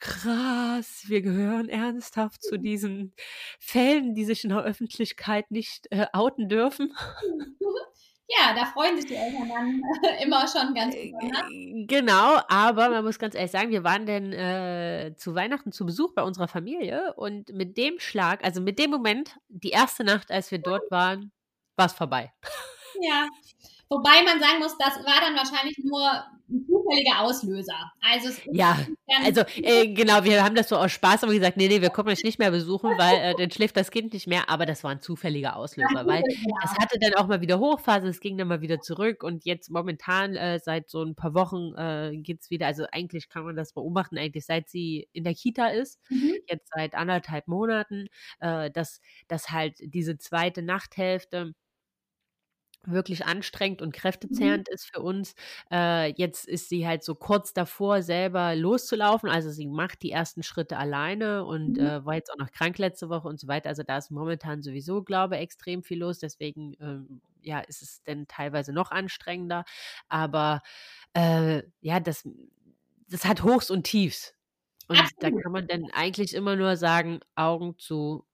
krass, 0.00 1.04
wir 1.08 1.20
gehören 1.20 1.68
ernsthaft 1.68 2.42
zu 2.42 2.58
diesen 2.58 3.12
Fällen, 3.58 4.14
die 4.14 4.24
sich 4.24 4.44
in 4.44 4.50
der 4.50 4.62
Öffentlichkeit 4.62 5.50
nicht 5.50 5.88
äh, 5.90 6.06
outen 6.12 6.48
dürfen. 6.48 6.94
Ja, 8.38 8.54
da 8.54 8.66
freuen 8.66 8.96
sich 8.96 9.06
die 9.06 9.16
Eltern 9.16 9.48
dann 9.48 9.82
immer 10.22 10.46
schon 10.46 10.72
ganz 10.74 10.94
äh, 10.94 11.12
besonders. 11.12 11.42
Genau, 11.88 12.40
aber 12.48 12.88
man 12.90 13.04
muss 13.04 13.18
ganz 13.18 13.34
ehrlich 13.34 13.50
sagen, 13.50 13.70
wir 13.70 13.82
waren 13.82 14.06
denn 14.06 14.32
äh, 14.32 15.14
zu 15.16 15.34
Weihnachten 15.34 15.72
zu 15.72 15.84
Besuch 15.84 16.14
bei 16.14 16.22
unserer 16.22 16.46
Familie 16.46 17.12
und 17.14 17.52
mit 17.52 17.76
dem 17.76 17.98
Schlag, 17.98 18.44
also 18.44 18.60
mit 18.60 18.78
dem 18.78 18.90
Moment, 18.90 19.36
die 19.48 19.70
erste 19.70 20.04
Nacht, 20.04 20.30
als 20.30 20.50
wir 20.50 20.58
dort 20.58 20.90
waren, 20.90 21.32
war 21.76 21.86
es 21.86 21.92
vorbei. 21.92 22.32
Ja, 23.00 23.28
Wobei 23.90 24.22
man 24.24 24.38
sagen 24.38 24.60
muss, 24.60 24.78
das 24.78 24.96
war 25.04 25.20
dann 25.20 25.34
wahrscheinlich 25.34 25.76
nur 25.82 26.00
ein 26.48 26.64
zufälliger 26.64 27.20
Auslöser. 27.20 27.92
Also 28.00 28.30
ja, 28.52 28.78
also 29.24 29.42
äh, 29.56 29.92
genau, 29.92 30.22
wir 30.22 30.44
haben 30.44 30.54
das 30.54 30.68
so 30.68 30.76
aus 30.76 30.92
Spaß 30.92 31.24
aber 31.24 31.32
gesagt, 31.32 31.56
nee, 31.56 31.66
nee, 31.66 31.80
wir 31.80 31.90
kommen 31.90 32.08
euch 32.08 32.22
nicht 32.22 32.38
mehr 32.38 32.52
besuchen, 32.52 32.90
weil 32.98 33.16
äh, 33.20 33.34
dann 33.36 33.50
schläft 33.50 33.76
das 33.76 33.90
Kind 33.90 34.12
nicht 34.12 34.28
mehr. 34.28 34.48
Aber 34.48 34.64
das 34.64 34.84
war 34.84 34.92
ein 34.92 35.00
zufälliger 35.00 35.56
Auslöser, 35.56 36.06
weil 36.06 36.22
es 36.28 36.70
hatte 36.78 37.00
dann 37.00 37.14
auch 37.14 37.26
mal 37.26 37.40
wieder 37.40 37.58
Hochphase, 37.58 38.06
es 38.06 38.20
ging 38.20 38.38
dann 38.38 38.46
mal 38.46 38.60
wieder 38.60 38.80
zurück 38.80 39.24
und 39.24 39.44
jetzt 39.44 39.70
momentan 39.70 40.36
äh, 40.36 40.60
seit 40.60 40.88
so 40.88 41.02
ein 41.02 41.16
paar 41.16 41.34
Wochen 41.34 41.74
äh, 41.76 42.16
geht 42.16 42.42
es 42.42 42.50
wieder. 42.50 42.66
Also 42.66 42.86
eigentlich 42.92 43.28
kann 43.28 43.44
man 43.44 43.56
das 43.56 43.72
beobachten, 43.72 44.18
eigentlich 44.18 44.46
seit 44.46 44.68
sie 44.68 45.08
in 45.12 45.24
der 45.24 45.34
Kita 45.34 45.66
ist, 45.66 45.98
mhm. 46.10 46.34
jetzt 46.48 46.70
seit 46.74 46.94
anderthalb 46.94 47.48
Monaten, 47.48 48.06
äh, 48.38 48.70
dass, 48.70 49.00
dass 49.26 49.50
halt 49.50 49.74
diese 49.80 50.16
zweite 50.16 50.62
Nachthälfte 50.62 51.54
wirklich 52.84 53.26
anstrengend 53.26 53.82
und 53.82 53.88
mhm. 53.88 54.00
kräftezehrend 54.00 54.68
mhm. 54.68 54.74
ist 54.74 54.90
für 54.92 55.00
uns. 55.00 55.34
Äh, 55.70 56.12
jetzt 56.16 56.48
ist 56.48 56.68
sie 56.68 56.86
halt 56.86 57.04
so 57.04 57.14
kurz 57.14 57.52
davor, 57.52 58.02
selber 58.02 58.54
loszulaufen. 58.54 59.28
Also 59.28 59.50
sie 59.50 59.66
macht 59.66 60.02
die 60.02 60.10
ersten 60.10 60.42
Schritte 60.42 60.76
alleine 60.78 61.44
und 61.44 61.78
mhm. 61.78 61.86
äh, 61.86 62.04
war 62.04 62.14
jetzt 62.14 62.32
auch 62.32 62.38
noch 62.38 62.50
krank 62.50 62.78
letzte 62.78 63.08
Woche 63.08 63.28
und 63.28 63.38
so 63.38 63.48
weiter. 63.48 63.68
Also 63.68 63.82
da 63.82 63.98
ist 63.98 64.10
momentan 64.10 64.62
sowieso, 64.62 65.02
glaube 65.02 65.36
ich, 65.36 65.42
extrem 65.42 65.82
viel 65.82 65.98
los. 65.98 66.18
Deswegen 66.18 66.74
ähm, 66.80 67.20
ja, 67.42 67.60
ist 67.60 67.82
es 67.82 68.02
denn 68.02 68.26
teilweise 68.28 68.72
noch 68.72 68.90
anstrengender. 68.90 69.64
Aber 70.08 70.62
äh, 71.14 71.62
ja, 71.80 72.00
das, 72.00 72.28
das 73.08 73.24
hat 73.24 73.42
Hochs 73.42 73.70
und 73.70 73.84
Tiefs. 73.84 74.34
Und 74.88 74.98
Absolut. 74.98 75.22
da 75.22 75.42
kann 75.42 75.52
man 75.52 75.66
dann 75.68 75.84
eigentlich 75.92 76.34
immer 76.34 76.56
nur 76.56 76.76
sagen, 76.76 77.20
Augen 77.36 77.78
zu, 77.78 78.26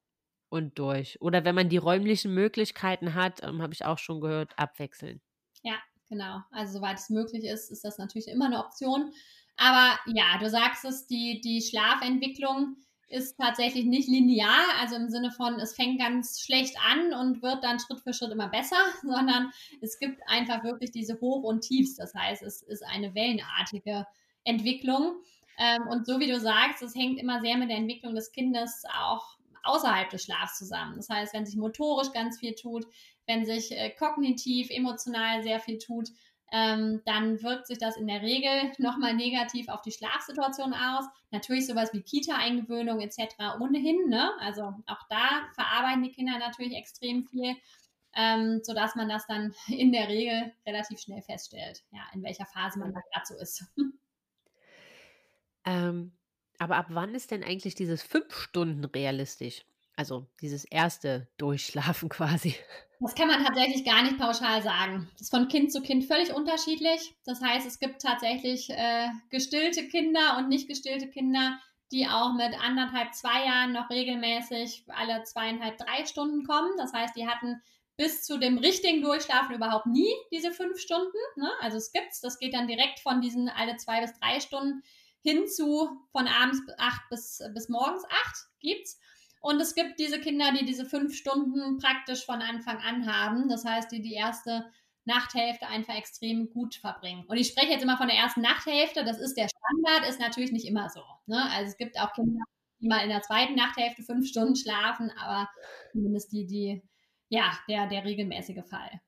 und 0.49 0.79
durch. 0.79 1.21
Oder 1.21 1.45
wenn 1.45 1.55
man 1.55 1.69
die 1.69 1.77
räumlichen 1.77 2.33
Möglichkeiten 2.35 3.15
hat, 3.15 3.43
ähm, 3.43 3.63
habe 3.63 3.75
ich 3.75 3.85
auch 3.85 3.99
schon 3.99 4.21
gehört, 4.21 4.59
abwechseln. 4.59 5.21
Ja, 5.63 5.77
genau. 6.09 6.41
Also 6.51 6.79
soweit 6.79 6.99
es 6.99 7.11
möglich 7.11 7.45
ist, 7.45 7.71
ist 7.71 7.85
das 7.85 7.99
natürlich 7.99 8.29
immer 8.29 8.47
eine 8.47 8.65
Option. 8.65 9.13
Aber 9.57 9.99
ja, 10.07 10.39
du 10.39 10.49
sagst 10.51 10.85
es, 10.85 11.07
die, 11.07 11.41
die 11.41 11.63
Schlafentwicklung 11.63 12.77
ist 13.09 13.37
tatsächlich 13.39 13.85
nicht 13.85 14.09
linear, 14.09 14.65
also 14.81 14.97
im 14.97 15.09
Sinne 15.09 15.31
von, 15.31 15.61
es 15.61 15.75
fängt 15.75 16.01
ganz 16.01 16.41
schlecht 16.41 16.77
an 16.91 17.13
und 17.15 17.41
wird 17.41 17.63
dann 17.63 17.79
Schritt 17.79 18.01
für 18.01 18.13
Schritt 18.13 18.33
immer 18.33 18.49
besser, 18.49 18.77
sondern 19.03 19.53
es 19.81 19.99
gibt 19.99 20.21
einfach 20.27 20.65
wirklich 20.65 20.91
diese 20.91 21.21
Hoch- 21.21 21.45
und 21.45 21.61
Tiefs. 21.61 21.97
Das 21.97 22.15
heißt, 22.15 22.43
es 22.43 22.63
ist 22.63 22.85
eine 22.85 23.15
wellenartige 23.15 24.07
Entwicklung. 24.45 25.21
Ähm, 25.59 25.87
und 25.89 26.07
so 26.07 26.21
wie 26.21 26.27
du 26.27 26.39
sagst, 26.39 26.83
es 26.83 26.95
hängt 26.95 27.19
immer 27.19 27.41
sehr 27.41 27.57
mit 27.57 27.71
der 27.71 27.79
Entwicklung 27.79 28.15
des 28.15 28.33
Kindes 28.33 28.83
auch 28.99 29.36
außerhalb 29.67 30.11
des 30.11 30.25
Schlafs 30.25 30.59
zusammen. 30.59 30.97
Das 30.97 31.09
heißt, 31.09 31.35
wenn 31.35 31.47
sich 31.47 31.57
motorisch 31.57 32.13
ganz 32.13 32.39
viel 32.39 32.55
tut, 32.55 32.87
wenn 33.27 33.45
sich 33.45 33.73
äh, 33.73 33.91
kognitiv, 33.91 34.71
emotional 34.71 35.43
sehr 35.43 35.61
viel 35.61 35.79
tut, 35.79 36.09
ähm, 36.53 37.03
dann 37.05 37.43
wirkt 37.43 37.67
sich 37.67 37.79
das 37.79 37.97
in 37.97 38.07
der 38.07 38.23
Regel 38.23 38.73
nochmal 38.79 39.15
negativ 39.15 39.69
auf 39.69 39.83
die 39.83 39.93
Schlafsituation 39.93 40.73
aus. 40.75 41.05
Natürlich 41.31 41.67
sowas 41.67 41.93
wie 41.93 42.03
Kita-Eingewöhnung 42.03 43.01
etc. 43.01 43.35
ohnehin. 43.61 44.09
Ne? 44.09 44.31
Also 44.41 44.75
auch 44.87 45.03
da 45.09 45.49
verarbeiten 45.55 46.03
die 46.03 46.13
Kinder 46.13 46.39
natürlich 46.39 46.75
extrem 46.75 47.25
viel, 47.25 47.57
ähm, 48.15 48.61
sodass 48.63 48.95
man 48.95 49.09
das 49.09 49.27
dann 49.27 49.55
in 49.69 49.93
der 49.93 50.09
Regel 50.09 50.53
relativ 50.67 51.01
schnell 51.01 51.23
feststellt, 51.23 51.85
ja, 51.91 52.03
in 52.15 52.23
welcher 52.23 52.47
Phase 52.47 52.79
man 52.79 52.93
da 52.93 53.01
gerade 53.13 53.27
so 53.27 53.35
ist. 53.35 53.65
Ähm, 55.69 56.16
aber 56.59 56.77
ab 56.77 56.87
wann 56.91 57.15
ist 57.15 57.31
denn 57.31 57.45
eigentlich 57.45 57.75
dieses 57.75 58.03
fünf 58.03 58.35
Stunden 58.35 58.85
realistisch? 58.85 59.65
Also 59.97 60.27
dieses 60.41 60.65
erste 60.65 61.29
Durchschlafen 61.39 62.09
quasi. 62.11 62.55
Das 63.01 63.15
kann 63.15 63.29
man 63.29 63.45
tatsächlich 63.45 63.85
gar 63.85 64.03
nicht 64.03 64.19
pauschal 64.19 64.63
sagen. 64.63 65.09
Das 65.13 65.23
ist 65.23 65.31
von 65.31 65.49
Kind 65.49 65.73
zu 65.73 65.83
Kind 65.83 66.05
völlig 66.05 66.33
unterschiedlich. 66.33 67.15
Das 67.25 67.43
heißt, 67.43 67.67
es 67.67 67.79
gibt 67.79 68.01
tatsächlich 68.01 68.71
äh, 68.71 69.09
gestillte 69.31 69.87
Kinder 69.89 70.39
und 70.39 70.49
nicht 70.49 70.69
gestillte 70.69 71.09
Kinder, 71.09 71.59
die 71.93 72.07
auch 72.07 72.33
mit 72.33 72.59
anderthalb, 72.61 73.15
zwei 73.15 73.45
Jahren 73.45 73.73
noch 73.73 73.91
regelmäßig 73.91 74.85
alle 74.89 75.23
zweieinhalb, 75.25 75.77
drei 75.79 76.05
Stunden 76.07 76.45
kommen. 76.45 76.73
Das 76.79 76.93
heißt, 76.93 77.15
die 77.17 77.27
hatten 77.27 77.61
bis 77.97 78.23
zu 78.25 78.39
dem 78.39 78.59
richtigen 78.59 79.03
Durchschlafen 79.03 79.55
überhaupt 79.55 79.87
nie 79.87 80.13
diese 80.31 80.53
fünf 80.53 80.79
Stunden. 80.79 81.17
Ne? 81.37 81.51
Also 81.61 81.77
es 81.77 81.93
gibt's. 81.93 82.21
Das 82.21 82.39
geht 82.39 82.55
dann 82.55 82.67
direkt 82.67 83.01
von 83.01 83.21
diesen 83.21 83.49
alle 83.49 83.77
zwei 83.77 84.01
bis 84.01 84.13
drei 84.19 84.41
Stunden 84.41 84.83
hin 85.27 85.49
zu 85.49 85.89
von 86.13 86.29
abends 86.29 86.61
acht 86.79 87.03
bis, 87.11 87.43
bis 87.53 87.69
morgens 87.69 88.05
acht 88.05 88.37
gibt's. 88.61 88.99
Und 89.41 89.61
es 89.61 89.75
gibt 89.75 89.99
diese 89.99 90.21
Kinder, 90.21 90.53
die 90.53 90.65
diese 90.65 90.87
fünf 90.87 91.15
Stunden 91.15 91.79
praktisch 91.79 92.25
von 92.25 92.43
Anfang 92.43 92.79
an 92.79 93.13
haben. 93.13 93.49
Das 93.49 93.65
heißt, 93.65 93.91
die 93.91 94.03
die 94.03 94.15
erste 94.15 94.71
Nachthälfte 95.05 95.67
einfach 95.67 95.95
extrem 95.95 96.51
gut 96.51 96.77
verbringen. 96.77 97.25
Und 97.27 97.37
ich 97.37 97.49
spreche 97.49 97.73
jetzt 97.73 97.83
immer 97.83 97.97
von 97.97 98.09
der 98.09 98.17
ersten 98.17 98.41
Nachthälfte. 98.41 99.05
Das 99.05 99.19
ist 99.19 99.37
der 99.37 99.49
Standard, 99.49 100.09
ist 100.09 100.21
natürlich 100.21 100.53
nicht 100.53 100.67
immer 100.67 100.89
so. 100.91 101.03
Ne? 101.27 101.43
Also 101.51 101.71
es 101.71 101.77
gibt 101.77 101.99
auch 101.99 102.13
Kinder, 102.13 102.45
die 102.81 102.89
mal 102.89 103.03
in 103.03 103.09
der 103.09 103.23
zweiten 103.23 103.55
Nachthälfte 103.55 104.03
fünf 104.03 104.29
Stunden 104.29 104.57
schlafen, 104.57 105.11
aber 105.19 105.49
zumindest 105.93 106.33
die, 106.33 106.47
die, 106.47 106.83
ja, 107.29 107.53
der, 107.69 107.87
der 107.89 108.05
regelmäßige 108.05 108.65
Fall. 108.69 109.01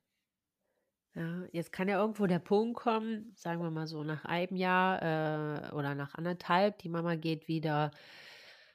Ja, 1.18 1.42
jetzt 1.52 1.72
kann 1.72 1.88
ja 1.88 1.98
irgendwo 1.98 2.26
der 2.26 2.38
Punkt 2.38 2.76
kommen, 2.78 3.32
sagen 3.34 3.60
wir 3.60 3.70
mal 3.72 3.88
so 3.88 4.04
nach 4.04 4.24
einem 4.24 4.54
Jahr 4.56 5.02
äh, 5.02 5.72
oder 5.74 5.96
nach 5.96 6.14
anderthalb, 6.14 6.78
die 6.78 6.88
Mama 6.88 7.16
geht 7.16 7.48
wieder 7.48 7.90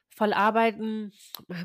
voll 0.10 0.34
arbeiten, 0.34 1.14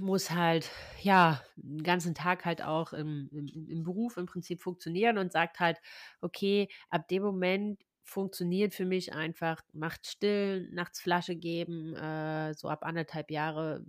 muss 0.01 0.31
halt, 0.31 0.71
ja, 1.03 1.43
den 1.57 1.83
ganzen 1.83 2.15
Tag 2.15 2.45
halt 2.45 2.63
auch 2.63 2.93
im, 2.93 3.29
im, 3.33 3.69
im 3.69 3.83
Beruf 3.83 4.17
im 4.19 4.27
Prinzip 4.27 4.63
funktionieren 4.63 5.19
und 5.19 5.33
sagt 5.33 5.59
halt, 5.61 5.79
okay, 6.21 6.69
ab 6.91 7.09
dem 7.09 7.25
Moment 7.25 7.83
funktioniert 8.05 8.73
für 8.75 8.87
mich 8.87 9.13
einfach, 9.13 9.61
macht 9.73 10.07
still, 10.07 10.71
nachts 10.73 11.01
Flasche 11.01 11.35
geben, 11.37 11.95
äh, 11.97 12.55
so 12.55 12.69
ab 12.69 12.85
anderthalb 12.85 13.31
Jahre, 13.33 13.85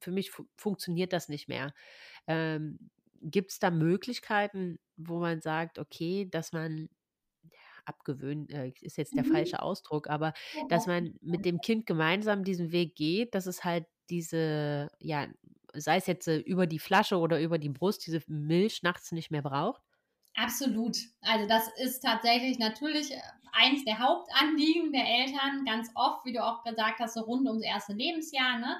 für 0.00 0.10
mich 0.10 0.30
fu 0.30 0.44
funktioniert 0.56 1.12
das 1.12 1.28
nicht 1.28 1.48
mehr. 1.48 1.72
Ähm, 2.26 2.78
Gibt 3.24 3.52
es 3.52 3.58
da 3.60 3.70
Möglichkeiten, 3.70 4.80
wo 4.96 5.18
man 5.18 5.40
sagt, 5.40 5.78
okay, 5.78 6.28
dass 6.30 6.52
man 6.52 6.88
abgewöhnt, 7.84 8.50
äh, 8.52 8.72
ist 8.80 8.96
jetzt 8.96 9.14
der 9.14 9.24
mhm. 9.24 9.32
falsche 9.32 9.62
Ausdruck, 9.62 10.08
aber 10.08 10.32
dass 10.68 10.86
man 10.86 11.14
mit 11.20 11.44
dem 11.44 11.60
Kind 11.60 11.86
gemeinsam 11.86 12.44
diesen 12.44 12.72
Weg 12.72 12.94
geht, 12.94 13.34
dass 13.34 13.46
es 13.46 13.64
halt 13.64 13.86
diese, 14.10 14.90
ja, 15.00 15.26
sei 15.74 15.96
es 15.96 16.06
jetzt 16.06 16.28
äh, 16.28 16.38
über 16.38 16.66
die 16.66 16.78
Flasche 16.78 17.18
oder 17.18 17.40
über 17.40 17.58
die 17.58 17.70
Brust, 17.70 18.06
diese 18.06 18.22
Milch 18.26 18.82
nachts 18.82 19.12
nicht 19.12 19.30
mehr 19.30 19.42
braucht? 19.42 19.82
Absolut. 20.34 20.96
Also 21.20 21.46
das 21.46 21.68
ist 21.78 22.00
tatsächlich 22.00 22.58
natürlich 22.58 23.12
äh, 23.12 23.20
eins 23.52 23.84
der 23.84 23.98
Hauptanliegen 23.98 24.92
der 24.92 25.06
Eltern, 25.06 25.64
ganz 25.64 25.90
oft, 25.94 26.24
wie 26.24 26.32
du 26.32 26.42
auch 26.44 26.62
gesagt 26.62 27.00
hast, 27.00 27.14
so 27.14 27.20
rund 27.20 27.46
ums 27.46 27.64
erste 27.64 27.92
Lebensjahr. 27.92 28.58
Ne? 28.58 28.76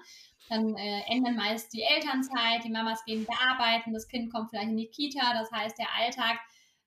Dann 0.49 0.76
äh, 0.76 1.03
ändern 1.09 1.36
meist 1.36 1.72
die 1.72 1.82
Elternzeit, 1.82 2.64
die 2.64 2.70
Mamas 2.70 3.05
gehen 3.05 3.26
bearbeiten, 3.26 3.93
das 3.93 4.09
Kind 4.09 4.32
kommt 4.32 4.51
vielleicht 4.51 4.68
in 4.68 4.76
die 4.76 4.88
Kita, 4.88 5.32
das 5.34 5.51
heißt, 5.51 5.78
der 5.78 5.88
Alltag 5.99 6.38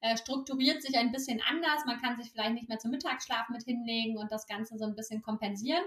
äh, 0.02 0.18
strukturiert 0.18 0.84
sich 0.84 0.98
ein 0.98 1.12
bisschen 1.12 1.42
anders. 1.50 1.86
Man 1.86 2.00
kann 2.00 2.16
sich 2.16 2.32
vielleicht 2.32 2.54
nicht 2.54 2.70
mehr 2.70 2.78
zum 2.78 2.92
Mittagsschlaf 2.92 3.50
mit 3.50 3.64
hinlegen 3.64 4.18
und 4.18 4.32
das 4.32 4.46
Ganze 4.46 4.78
so 4.78 4.86
ein 4.86 4.96
bisschen 4.96 5.22
kompensieren. 5.24 5.84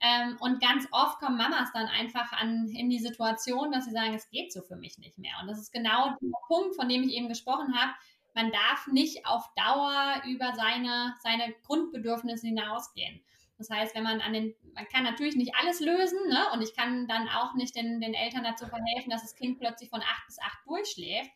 Ähm, 0.00 0.36
und 0.40 0.60
ganz 0.60 0.86
oft 0.92 1.18
kommen 1.18 1.36
Mamas 1.36 1.72
dann 1.72 1.86
einfach 1.86 2.32
an, 2.32 2.68
in 2.68 2.90
die 2.90 2.98
Situation, 2.98 3.72
dass 3.72 3.86
sie 3.86 3.90
sagen, 3.90 4.14
es 4.14 4.28
geht 4.30 4.52
so 4.52 4.62
für 4.62 4.76
mich 4.76 4.98
nicht 4.98 5.18
mehr. 5.18 5.32
Und 5.40 5.48
das 5.48 5.58
ist 5.58 5.72
genau 5.72 6.10
der 6.20 6.38
Punkt, 6.46 6.76
von 6.76 6.88
dem 6.88 7.02
ich 7.02 7.14
eben 7.14 7.28
gesprochen 7.28 7.74
habe. 7.74 7.92
Man 8.34 8.52
darf 8.52 8.86
nicht 8.88 9.26
auf 9.26 9.50
Dauer 9.56 10.22
über 10.26 10.54
seine, 10.54 11.14
seine 11.22 11.52
Grundbedürfnisse 11.64 12.46
hinausgehen. 12.46 13.20
Das 13.58 13.70
heißt, 13.70 13.94
wenn 13.96 14.04
man 14.04 14.20
an 14.20 14.32
den, 14.32 14.54
man 14.72 14.86
kann 14.88 15.02
natürlich 15.02 15.34
nicht 15.34 15.54
alles 15.56 15.80
lösen, 15.80 16.18
ne? 16.28 16.46
Und 16.52 16.62
ich 16.62 16.74
kann 16.74 17.08
dann 17.08 17.28
auch 17.28 17.54
nicht 17.54 17.74
den, 17.74 18.00
den 18.00 18.14
Eltern 18.14 18.44
dazu 18.44 18.66
verhelfen, 18.66 19.10
dass 19.10 19.22
das 19.22 19.34
Kind 19.34 19.58
plötzlich 19.58 19.90
von 19.90 20.00
acht 20.00 20.26
bis 20.26 20.38
acht 20.40 20.58
durchschläft. 20.64 21.30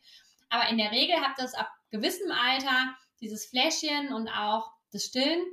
Aber 0.49 0.69
in 0.69 0.77
der 0.77 0.91
Regel 0.91 1.17
hat 1.17 1.37
das 1.37 1.53
ab 1.53 1.69
gewissem 1.91 2.31
Alter 2.31 2.95
dieses 3.19 3.45
Fläschchen 3.45 4.13
und 4.13 4.29
auch 4.29 4.71
das 4.91 5.05
Stillen 5.05 5.43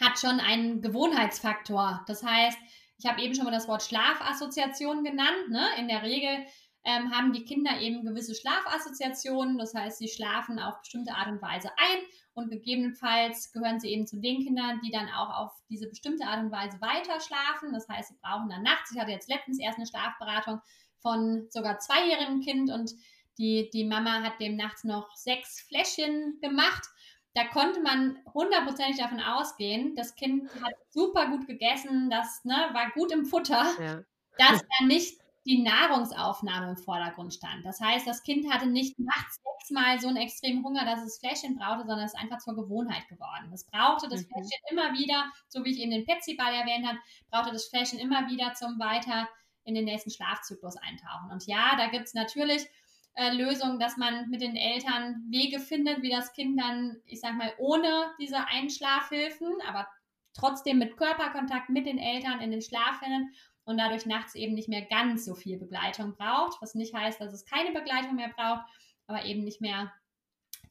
hat 0.00 0.18
schon 0.18 0.38
einen 0.38 0.80
Gewohnheitsfaktor. 0.80 2.04
Das 2.06 2.22
heißt, 2.22 2.58
ich 2.98 3.06
habe 3.06 3.20
eben 3.20 3.34
schon 3.34 3.44
mal 3.44 3.50
das 3.50 3.68
Wort 3.68 3.82
Schlafassoziation 3.82 5.04
genannt. 5.04 5.50
Ne? 5.50 5.66
In 5.78 5.88
der 5.88 6.02
Regel 6.02 6.46
ähm, 6.88 7.10
haben 7.12 7.34
die 7.34 7.44
Kinder 7.44 7.78
eben 7.80 8.02
gewisse 8.02 8.34
Schlafassoziationen. 8.34 9.58
Das 9.58 9.74
heißt, 9.74 9.98
sie 9.98 10.08
schlafen 10.08 10.58
auf 10.58 10.80
bestimmte 10.80 11.12
Art 11.12 11.28
und 11.28 11.42
Weise 11.42 11.68
ein 11.76 11.98
und 12.32 12.48
gegebenenfalls 12.48 13.52
gehören 13.52 13.78
sie 13.78 13.88
eben 13.88 14.06
zu 14.06 14.16
den 14.16 14.42
Kindern, 14.42 14.80
die 14.82 14.90
dann 14.90 15.08
auch 15.10 15.36
auf 15.36 15.52
diese 15.68 15.86
bestimmte 15.86 16.24
Art 16.24 16.42
und 16.42 16.50
Weise 16.50 16.80
weiter 16.80 17.20
schlafen. 17.20 17.74
Das 17.74 17.86
heißt, 17.88 18.08
sie 18.08 18.18
brauchen 18.22 18.48
dann 18.48 18.62
nachts. 18.62 18.90
Ich 18.90 18.98
hatte 18.98 19.10
jetzt 19.10 19.28
letztens 19.28 19.60
erst 19.60 19.76
eine 19.76 19.86
Schlafberatung 19.86 20.62
von 21.00 21.46
sogar 21.50 21.78
zweijährigem 21.78 22.40
Kind 22.40 22.70
und 22.70 22.92
die, 23.36 23.68
die 23.70 23.84
Mama 23.84 24.22
hat 24.22 24.40
dem 24.40 24.56
nachts 24.56 24.82
noch 24.82 25.14
sechs 25.14 25.60
Fläschchen 25.60 26.38
gemacht. 26.40 26.88
Da 27.34 27.44
konnte 27.44 27.80
man 27.80 28.16
hundertprozentig 28.32 28.96
davon 28.96 29.20
ausgehen, 29.20 29.94
das 29.94 30.14
Kind 30.14 30.48
hat 30.62 30.72
super 30.88 31.26
gut 31.26 31.46
gegessen, 31.46 32.08
das 32.08 32.44
ne, 32.44 32.70
war 32.72 32.90
gut 32.92 33.12
im 33.12 33.26
Futter, 33.26 33.66
ja. 33.78 34.02
dass 34.38 34.60
da 34.60 34.86
nicht 34.86 35.20
die 35.48 35.62
Nahrungsaufnahme 35.62 36.70
im 36.70 36.76
Vordergrund 36.76 37.32
stand. 37.32 37.64
Das 37.64 37.80
heißt, 37.80 38.06
das 38.06 38.22
Kind 38.22 38.52
hatte 38.52 38.66
nicht 38.66 38.98
nachts 38.98 39.40
sechsmal 39.58 39.98
so 39.98 40.08
einen 40.08 40.18
extremen 40.18 40.62
Hunger, 40.62 40.84
dass 40.84 41.02
es 41.02 41.18
Fläschchen 41.18 41.56
brauchte, 41.56 41.86
sondern 41.86 42.04
es 42.04 42.12
ist 42.12 42.20
einfach 42.20 42.38
zur 42.38 42.54
Gewohnheit 42.54 43.08
geworden. 43.08 43.50
Es 43.52 43.64
brauchte 43.64 44.08
das 44.08 44.22
mhm. 44.22 44.26
Fläschchen 44.26 44.60
immer 44.70 44.92
wieder, 44.92 45.32
so 45.48 45.64
wie 45.64 45.70
ich 45.70 45.80
eben 45.80 45.90
den 45.90 46.04
Petsy-Ball 46.04 46.52
erwähnt 46.52 46.86
habe, 46.86 46.98
brauchte 47.30 47.52
das 47.52 47.66
Fläschchen 47.68 47.98
immer 47.98 48.28
wieder 48.28 48.52
zum 48.54 48.78
weiter 48.78 49.26
in 49.64 49.74
den 49.74 49.86
nächsten 49.86 50.10
Schlafzyklus 50.10 50.76
eintauchen. 50.76 51.30
Und 51.30 51.46
ja, 51.46 51.76
da 51.78 51.88
gibt 51.88 52.04
es 52.04 52.14
natürlich 52.14 52.66
äh, 53.14 53.32
Lösung, 53.32 53.78
dass 53.78 53.96
man 53.96 54.28
mit 54.28 54.42
den 54.42 54.54
Eltern 54.54 55.24
Wege 55.30 55.60
findet, 55.60 56.02
wie 56.02 56.10
das 56.10 56.34
Kind 56.34 56.60
dann, 56.60 56.96
ich 57.06 57.20
sag 57.20 57.34
mal, 57.36 57.54
ohne 57.56 58.10
diese 58.20 58.46
Einschlafhilfen, 58.48 59.48
aber 59.66 59.88
trotzdem 60.34 60.78
mit 60.78 60.98
Körperkontakt 60.98 61.70
mit 61.70 61.86
den 61.86 61.98
Eltern 61.98 62.42
in 62.42 62.50
den 62.50 62.60
Schlaf 62.62 62.98
findet 62.98 63.34
und 63.68 63.76
dadurch 63.76 64.06
nachts 64.06 64.34
eben 64.34 64.54
nicht 64.54 64.70
mehr 64.70 64.80
ganz 64.80 65.26
so 65.26 65.34
viel 65.34 65.58
Begleitung 65.58 66.14
braucht, 66.16 66.62
was 66.62 66.74
nicht 66.74 66.94
heißt, 66.94 67.20
dass 67.20 67.34
es 67.34 67.44
keine 67.44 67.70
Begleitung 67.70 68.16
mehr 68.16 68.30
braucht, 68.34 68.64
aber 69.06 69.26
eben 69.26 69.44
nicht 69.44 69.60
mehr 69.60 69.92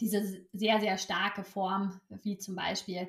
diese 0.01 0.43
sehr, 0.51 0.79
sehr 0.79 0.97
starke 0.97 1.43
Form, 1.43 2.01
wie 2.23 2.39
zum 2.39 2.55
Beispiel 2.55 3.07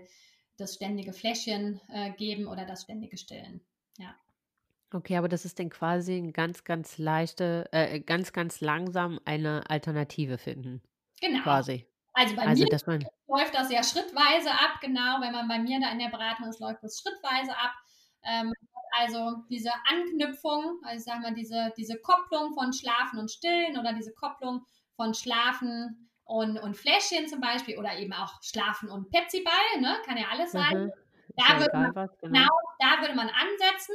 das 0.59 0.75
ständige 0.75 1.15
Fläschchen 1.15 1.81
äh, 1.89 2.11
geben 2.13 2.49
oder 2.49 2.67
das 2.67 2.83
ständige 2.83 3.17
Stillen. 3.17 3.63
Ja. 3.97 4.15
Okay, 4.93 5.17
aber 5.17 5.29
das 5.29 5.47
ist 5.47 5.59
dann 5.59 5.71
quasi 5.71 6.19
ein 6.19 6.35
ganz, 6.35 6.65
ganz 6.65 6.99
leichte, 6.99 7.67
äh, 7.73 8.01
ganz, 8.01 8.35
ganz 8.35 8.61
langsam 8.61 9.19
eine 9.25 9.71
Alternative 9.71 10.37
finden. 10.37 10.83
Genau. 11.23 11.43
Quasi. 11.45 11.87
Also 12.13 12.37
bei 12.37 12.43
also, 12.43 12.63
mir 12.63 13.09
läuft 13.27 13.55
das 13.55 13.71
ja 13.71 13.83
schrittweise 13.83 14.51
ab, 14.51 14.81
genau. 14.83 15.21
Wenn 15.21 15.33
man 15.33 15.49
bei 15.49 15.59
mir 15.59 15.81
da 15.81 15.91
in 15.93 15.99
der 15.99 16.09
Beratung 16.09 16.47
ist, 16.49 16.61
läuft 16.61 16.83
das 16.83 17.01
schrittweise 17.01 17.53
ab. 17.57 17.73
Ähm, 18.25 18.53
also 18.93 19.43
diese 19.49 19.71
Anknüpfung, 19.91 20.81
also 20.83 20.97
ich 20.99 21.05
sag 21.05 21.21
mal, 21.21 21.35
diese, 21.35 21.73
diese 21.77 21.99
Kopplung 21.99 22.53
von 22.55 22.73
Schlafen 22.73 23.19
und 23.19 23.31
Stillen 23.31 23.79
oder 23.79 23.93
diese 23.93 24.13
Kopplung 24.13 24.65
von 24.97 25.15
Schlafen 25.15 26.11
und, 26.25 26.59
und 26.59 26.77
Fläschchen 26.77 27.29
zum 27.29 27.41
Beispiel 27.41 27.79
oder 27.79 27.97
eben 27.99 28.13
auch 28.13 28.43
Schlafen 28.43 28.91
und 28.91 29.11
Petsyball, 29.11 29.81
ne? 29.81 29.97
kann 30.05 30.17
ja 30.17 30.27
alles 30.31 30.53
sein. 30.53 30.85
Mhm. 30.85 30.93
Da, 31.37 31.59
würde 31.61 31.71
man, 31.77 31.95
was, 31.95 32.11
genau. 32.21 32.41
genau, 32.41 32.49
da 32.79 33.01
würde 33.01 33.15
man 33.15 33.29
ansetzen 33.29 33.95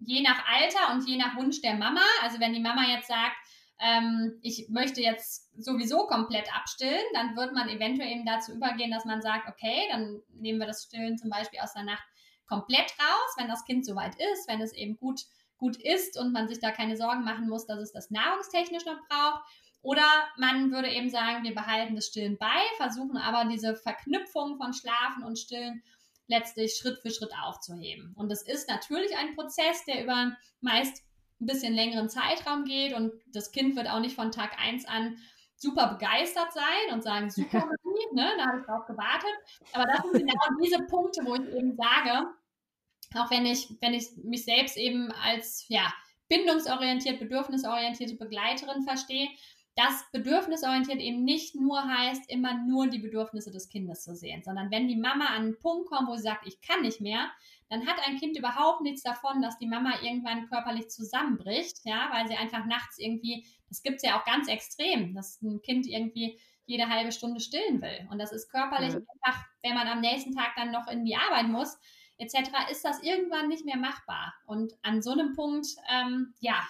je 0.00 0.22
nach 0.22 0.44
Alter 0.46 0.92
und 0.92 1.06
je 1.06 1.16
nach 1.16 1.36
Wunsch 1.36 1.60
der 1.60 1.74
Mama. 1.74 2.02
Also 2.22 2.40
wenn 2.40 2.52
die 2.52 2.60
Mama 2.60 2.82
jetzt 2.88 3.08
sagt, 3.08 3.36
ähm, 3.80 4.38
ich 4.42 4.68
möchte 4.68 5.00
jetzt 5.00 5.50
sowieso 5.62 6.06
komplett 6.06 6.54
abstillen, 6.54 7.04
dann 7.14 7.36
wird 7.36 7.54
man 7.54 7.68
eventuell 7.68 8.10
eben 8.10 8.26
dazu 8.26 8.52
übergehen, 8.52 8.90
dass 8.90 9.04
man 9.04 9.22
sagt, 9.22 9.48
okay, 9.48 9.88
dann 9.90 10.20
nehmen 10.34 10.58
wir 10.58 10.66
das 10.66 10.84
Stillen 10.84 11.16
zum 11.16 11.30
Beispiel 11.30 11.60
aus 11.60 11.72
der 11.72 11.84
Nacht 11.84 12.04
komplett 12.50 12.92
raus, 12.98 13.34
wenn 13.36 13.48
das 13.48 13.64
Kind 13.64 13.86
soweit 13.86 14.14
ist, 14.16 14.48
wenn 14.48 14.60
es 14.60 14.74
eben 14.74 14.96
gut, 14.96 15.22
gut 15.56 15.76
ist 15.76 16.18
und 16.18 16.32
man 16.32 16.48
sich 16.48 16.58
da 16.58 16.72
keine 16.72 16.96
Sorgen 16.96 17.24
machen 17.24 17.48
muss, 17.48 17.66
dass 17.66 17.78
es 17.78 17.92
das 17.92 18.10
nahrungstechnisch 18.10 18.84
noch 18.84 18.98
braucht. 19.08 19.42
Oder 19.82 20.04
man 20.36 20.70
würde 20.72 20.90
eben 20.90 21.08
sagen, 21.08 21.44
wir 21.44 21.54
behalten 21.54 21.94
das 21.94 22.06
Stillen 22.06 22.36
bei, 22.36 22.60
versuchen 22.76 23.16
aber 23.16 23.48
diese 23.48 23.74
Verknüpfung 23.76 24.58
von 24.58 24.74
Schlafen 24.74 25.22
und 25.24 25.38
Stillen 25.38 25.82
letztlich 26.26 26.74
Schritt 26.74 26.98
für 27.00 27.10
Schritt 27.10 27.32
aufzuheben. 27.42 28.14
Und 28.16 28.30
das 28.30 28.42
ist 28.42 28.68
natürlich 28.68 29.16
ein 29.16 29.34
Prozess, 29.34 29.84
der 29.86 30.02
über 30.02 30.36
meist 30.60 31.02
ein 31.40 31.46
bisschen 31.46 31.72
längeren 31.72 32.10
Zeitraum 32.10 32.64
geht 32.64 32.92
und 32.92 33.12
das 33.32 33.52
Kind 33.52 33.74
wird 33.74 33.88
auch 33.88 34.00
nicht 34.00 34.14
von 34.14 34.30
Tag 34.30 34.58
1 34.58 34.84
an 34.84 35.16
super 35.56 35.88
begeistert 35.88 36.52
sein 36.52 36.94
und 36.94 37.02
sagen, 37.02 37.30
super, 37.30 37.66
ne, 38.12 38.30
da 38.36 38.46
habe 38.46 38.60
ich 38.60 38.66
drauf 38.66 38.86
gewartet. 38.86 39.30
Aber 39.72 39.86
das 39.86 40.02
sind 40.02 40.26
genau 40.26 40.58
diese 40.62 40.82
Punkte, 40.84 41.24
wo 41.24 41.34
ich 41.34 41.54
eben 41.54 41.76
sage, 41.76 42.26
auch 43.16 43.30
wenn 43.30 43.46
ich, 43.46 43.68
wenn 43.80 43.94
ich 43.94 44.08
mich 44.22 44.44
selbst 44.44 44.76
eben 44.76 45.10
als 45.12 45.66
ja, 45.68 45.92
bindungsorientiert, 46.28 47.18
bedürfnisorientierte 47.18 48.16
Begleiterin 48.16 48.82
verstehe, 48.82 49.28
dass 49.76 50.04
bedürfnisorientiert 50.12 51.00
eben 51.00 51.24
nicht 51.24 51.54
nur 51.54 51.82
heißt, 51.82 52.30
immer 52.30 52.54
nur 52.54 52.88
die 52.88 52.98
Bedürfnisse 52.98 53.50
des 53.50 53.68
Kindes 53.68 54.02
zu 54.02 54.14
sehen, 54.14 54.42
sondern 54.42 54.70
wenn 54.70 54.88
die 54.88 54.96
Mama 54.96 55.26
an 55.26 55.42
einen 55.42 55.58
Punkt 55.58 55.88
kommt, 55.88 56.08
wo 56.08 56.16
sie 56.16 56.22
sagt, 56.22 56.46
ich 56.46 56.60
kann 56.60 56.82
nicht 56.82 57.00
mehr, 57.00 57.30
dann 57.68 57.86
hat 57.86 57.96
ein 58.04 58.18
Kind 58.18 58.36
überhaupt 58.36 58.82
nichts 58.82 59.02
davon, 59.02 59.40
dass 59.40 59.58
die 59.58 59.68
Mama 59.68 59.94
irgendwann 60.02 60.48
körperlich 60.48 60.90
zusammenbricht, 60.90 61.78
ja, 61.84 62.10
weil 62.12 62.26
sie 62.26 62.34
einfach 62.34 62.66
nachts 62.66 62.98
irgendwie, 62.98 63.46
das 63.68 63.82
gibt 63.82 63.96
es 63.96 64.02
ja 64.02 64.18
auch 64.18 64.24
ganz 64.24 64.48
extrem, 64.48 65.14
dass 65.14 65.40
ein 65.40 65.62
Kind 65.62 65.86
irgendwie 65.86 66.38
jede 66.66 66.88
halbe 66.88 67.12
Stunde 67.12 67.40
stillen 67.40 67.80
will. 67.80 68.08
Und 68.10 68.18
das 68.18 68.32
ist 68.32 68.50
körperlich 68.50 68.94
mhm. 68.94 69.06
einfach, 69.22 69.44
wenn 69.62 69.74
man 69.74 69.86
am 69.86 70.00
nächsten 70.00 70.34
Tag 70.34 70.52
dann 70.56 70.72
noch 70.72 70.88
in 70.88 71.04
die 71.04 71.16
Arbeit 71.16 71.48
muss, 71.48 71.78
etc., 72.20 72.50
ist 72.70 72.84
das 72.84 73.02
irgendwann 73.02 73.48
nicht 73.48 73.64
mehr 73.64 73.76
machbar. 73.76 74.34
Und 74.46 74.74
an 74.82 75.02
so 75.02 75.12
einem 75.12 75.34
Punkt, 75.34 75.66
ähm, 75.90 76.34
ja, 76.40 76.62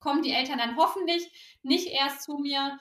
kommen 0.00 0.22
die 0.22 0.32
Eltern 0.32 0.58
dann 0.58 0.76
hoffentlich 0.76 1.58
nicht 1.62 1.88
erst 1.88 2.22
zu 2.22 2.38
mir, 2.38 2.78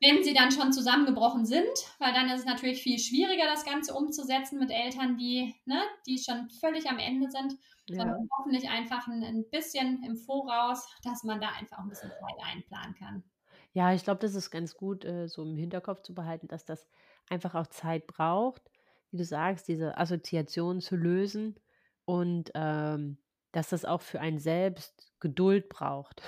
wenn 0.00 0.22
sie 0.22 0.34
dann 0.34 0.52
schon 0.52 0.72
zusammengebrochen 0.72 1.44
sind, 1.44 1.68
weil 1.98 2.12
dann 2.12 2.28
ist 2.30 2.40
es 2.40 2.46
natürlich 2.46 2.82
viel 2.82 2.98
schwieriger, 2.98 3.46
das 3.46 3.64
Ganze 3.64 3.94
umzusetzen 3.94 4.58
mit 4.58 4.70
Eltern, 4.70 5.16
die, 5.16 5.54
ne, 5.64 5.82
die 6.06 6.18
schon 6.18 6.48
völlig 6.60 6.88
am 6.88 6.98
Ende 6.98 7.28
sind, 7.30 7.54
ja. 7.88 7.96
sondern 7.96 8.28
hoffentlich 8.38 8.68
einfach 8.68 9.08
ein, 9.08 9.24
ein, 9.24 9.50
bisschen 9.50 10.02
im 10.04 10.16
Voraus, 10.16 10.88
dass 11.02 11.24
man 11.24 11.40
da 11.40 11.48
einfach 11.48 11.78
ein 11.78 11.88
bisschen 11.88 12.10
Zeit 12.10 12.54
einplanen 12.54 12.94
kann. 12.94 13.24
Ja, 13.72 13.92
ich 13.92 14.04
glaube, 14.04 14.20
das 14.20 14.34
ist 14.34 14.50
ganz 14.50 14.76
gut, 14.76 15.04
äh, 15.04 15.26
so 15.26 15.42
im 15.42 15.56
Hinterkopf 15.56 16.02
zu 16.02 16.14
behalten, 16.14 16.46
dass 16.46 16.64
das 16.64 16.86
einfach 17.28 17.54
auch 17.54 17.66
Zeit 17.66 18.06
braucht, 18.06 18.67
wie 19.10 19.18
du 19.18 19.24
sagst, 19.24 19.68
diese 19.68 19.96
Assoziation 19.98 20.80
zu 20.80 20.96
lösen 20.96 21.58
und 22.04 22.50
ähm, 22.54 23.18
dass 23.52 23.70
das 23.70 23.84
auch 23.84 24.02
für 24.02 24.20
einen 24.20 24.38
selbst 24.38 25.12
Geduld 25.20 25.68
braucht. 25.68 26.22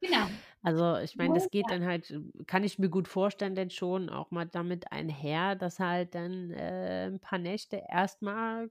Genau. 0.00 0.30
Also 0.62 0.96
ich 0.96 1.16
meine, 1.16 1.34
das 1.34 1.50
geht 1.50 1.70
dann 1.70 1.84
halt, 1.84 2.12
kann 2.48 2.64
ich 2.64 2.78
mir 2.78 2.88
gut 2.88 3.06
vorstellen, 3.06 3.54
denn 3.54 3.70
schon 3.70 4.08
auch 4.10 4.32
mal 4.32 4.46
damit 4.46 4.90
einher, 4.90 5.54
dass 5.54 5.78
halt 5.78 6.14
dann 6.16 6.50
äh, 6.50 7.06
ein 7.06 7.20
paar 7.20 7.38
Nächte 7.38 7.82
erstmal 7.88 8.70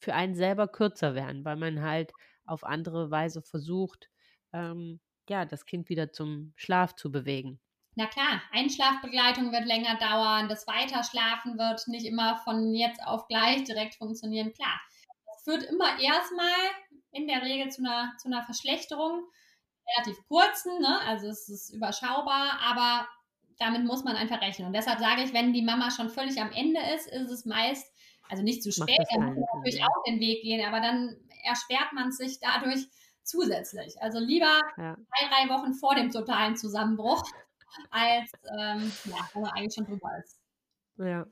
für 0.00 0.14
einen 0.14 0.34
selber 0.34 0.66
kürzer 0.66 1.14
werden, 1.14 1.44
weil 1.44 1.56
man 1.56 1.82
halt 1.82 2.14
auf 2.46 2.64
andere 2.64 3.12
Weise 3.12 3.42
versucht, 3.42 4.10
ähm, 4.52 5.00
ja, 5.28 5.44
das 5.44 5.66
Kind 5.66 5.88
wieder 5.88 6.12
zum 6.12 6.52
Schlaf 6.56 6.96
zu 6.96 7.12
bewegen. 7.12 7.60
Na 7.98 8.06
klar, 8.06 8.42
Einschlafbegleitung 8.52 9.52
wird 9.52 9.64
länger 9.64 9.96
dauern, 9.96 10.50
das 10.50 10.66
Weiterschlafen 10.66 11.58
wird 11.58 11.88
nicht 11.88 12.04
immer 12.04 12.36
von 12.44 12.74
jetzt 12.74 13.02
auf 13.02 13.26
gleich 13.26 13.64
direkt 13.64 13.94
funktionieren. 13.94 14.52
Klar, 14.52 14.78
es 15.34 15.44
führt 15.44 15.62
immer 15.62 15.98
erstmal 15.98 16.52
in 17.12 17.26
der 17.26 17.40
Regel 17.40 17.70
zu 17.70 17.82
einer, 17.82 18.12
zu 18.18 18.28
einer 18.28 18.42
Verschlechterung, 18.42 19.24
relativ 19.88 20.16
kurzen, 20.28 20.78
ne? 20.80 21.00
also 21.06 21.28
es 21.28 21.48
ist 21.48 21.72
überschaubar, 21.72 22.60
aber 22.62 23.08
damit 23.58 23.84
muss 23.84 24.04
man 24.04 24.16
einfach 24.16 24.42
rechnen. 24.42 24.66
Und 24.66 24.74
deshalb 24.74 24.98
sage 24.98 25.22
ich, 25.22 25.32
wenn 25.32 25.54
die 25.54 25.62
Mama 25.62 25.90
schon 25.90 26.10
völlig 26.10 26.38
am 26.38 26.52
Ende 26.52 26.80
ist, 26.94 27.06
ist 27.06 27.30
es 27.30 27.46
meist, 27.46 27.90
also 28.28 28.42
nicht 28.42 28.62
zu 28.62 28.72
spät, 28.72 29.06
dann 29.10 29.34
muss 29.34 29.36
man 29.36 29.60
natürlich 29.62 29.82
auch 29.82 30.04
den 30.06 30.20
Weg 30.20 30.42
gehen, 30.42 30.66
aber 30.66 30.80
dann 30.80 31.16
erschwert 31.44 31.94
man 31.94 32.12
sich 32.12 32.40
dadurch 32.40 32.88
zusätzlich. 33.22 34.00
Also 34.02 34.18
lieber 34.18 34.60
ja. 34.76 34.96
zwei, 34.96 35.28
drei 35.28 35.48
Wochen 35.48 35.72
vor 35.72 35.94
dem 35.94 36.10
totalen 36.10 36.56
Zusammenbruch, 36.56 37.22
als 37.90 38.32
ähm, 38.58 38.92
ja, 39.04 39.40
man 39.40 39.50
eigentlich 39.52 39.74
schon 39.74 39.86
drüber 39.86 40.10
ist. 40.18 40.40
Ja. 40.98 41.26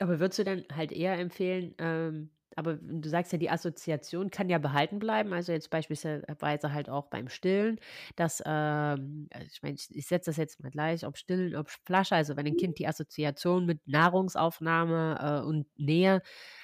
Aber 0.00 0.18
würdest 0.18 0.38
du 0.40 0.44
dann 0.44 0.64
halt 0.72 0.92
eher 0.92 1.18
empfehlen, 1.18 1.74
ähm, 1.78 2.30
aber 2.56 2.74
du 2.76 3.08
sagst 3.08 3.32
ja, 3.32 3.38
die 3.38 3.50
Assoziation 3.50 4.30
kann 4.30 4.48
ja 4.48 4.58
behalten 4.58 4.98
bleiben. 4.98 5.32
Also 5.32 5.52
jetzt 5.52 5.70
beispielsweise 5.70 6.72
halt 6.72 6.88
auch 6.88 7.06
beim 7.06 7.28
Stillen, 7.28 7.80
dass, 8.16 8.42
ähm, 8.46 9.28
also 9.32 9.46
ich 9.50 9.62
meine, 9.62 9.74
ich, 9.74 9.88
ich 9.90 10.06
setze 10.06 10.30
das 10.30 10.36
jetzt 10.36 10.60
mal 10.60 10.70
gleich, 10.70 11.06
ob 11.06 11.16
Stillen, 11.16 11.56
ob 11.56 11.70
Flasche, 11.70 12.14
also 12.14 12.36
wenn 12.36 12.46
ein 12.46 12.56
Kind 12.56 12.78
die 12.78 12.86
Assoziation 12.86 13.66
mit 13.66 13.86
Nahrungsaufnahme 13.86 15.40
äh, 15.42 15.46
und 15.46 15.66
Nähe 15.78 16.22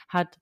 hat, 0.09 0.39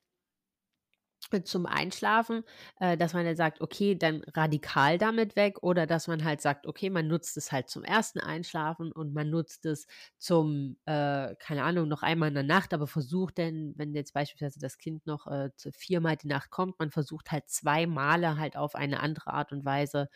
zum 1.45 1.67
Einschlafen, 1.67 2.43
äh, 2.81 2.97
dass 2.97 3.13
man 3.15 3.25
dann 3.25 3.37
sagt, 3.37 3.61
okay, 3.61 3.95
dann 3.95 4.23
radikal 4.35 4.99
damit 4.99 5.37
weg 5.37 5.59
oder 5.63 5.87
dass 5.87 6.09
man 6.09 6.25
halt 6.25 6.41
sagt, 6.41 6.67
okay, 6.67 6.91
man 6.91 7.07
nutzt 7.09 7.37
es 7.37 7.53
halt 7.53 7.69
zum 7.71 7.85
ersten 7.85 8.21
Einschlafen 8.21 8.93
und 8.93 9.13
man 9.15 9.31
nutzt 9.31 9.67
es 9.67 9.87
zum, 10.19 10.77
äh, 10.87 11.35
keine 11.37 11.63
Ahnung, 11.65 11.89
noch 11.89 12.03
einmal 12.03 12.29
in 12.29 12.35
der 12.35 12.43
Nacht, 12.45 12.73
aber 12.75 12.87
versucht 12.87 13.39
denn, 13.39 13.75
wenn 13.77 13.95
jetzt 13.95 14.13
beispielsweise 14.15 14.61
das 14.61 14.79
Kind 14.79 15.07
noch 15.07 15.27
äh, 15.27 15.51
viermal 15.73 16.17
die 16.17 16.29
Nacht 16.29 16.51
kommt, 16.51 16.79
man 16.79 16.91
versucht 16.91 17.31
halt 17.31 17.49
zwei 17.49 17.87
Male 17.87 18.39
halt 18.39 18.57
auf 18.57 18.75
eine 18.75 19.01
andere 19.01 19.33
Art 19.33 19.53
und 19.53 19.65
Weise 19.65 20.09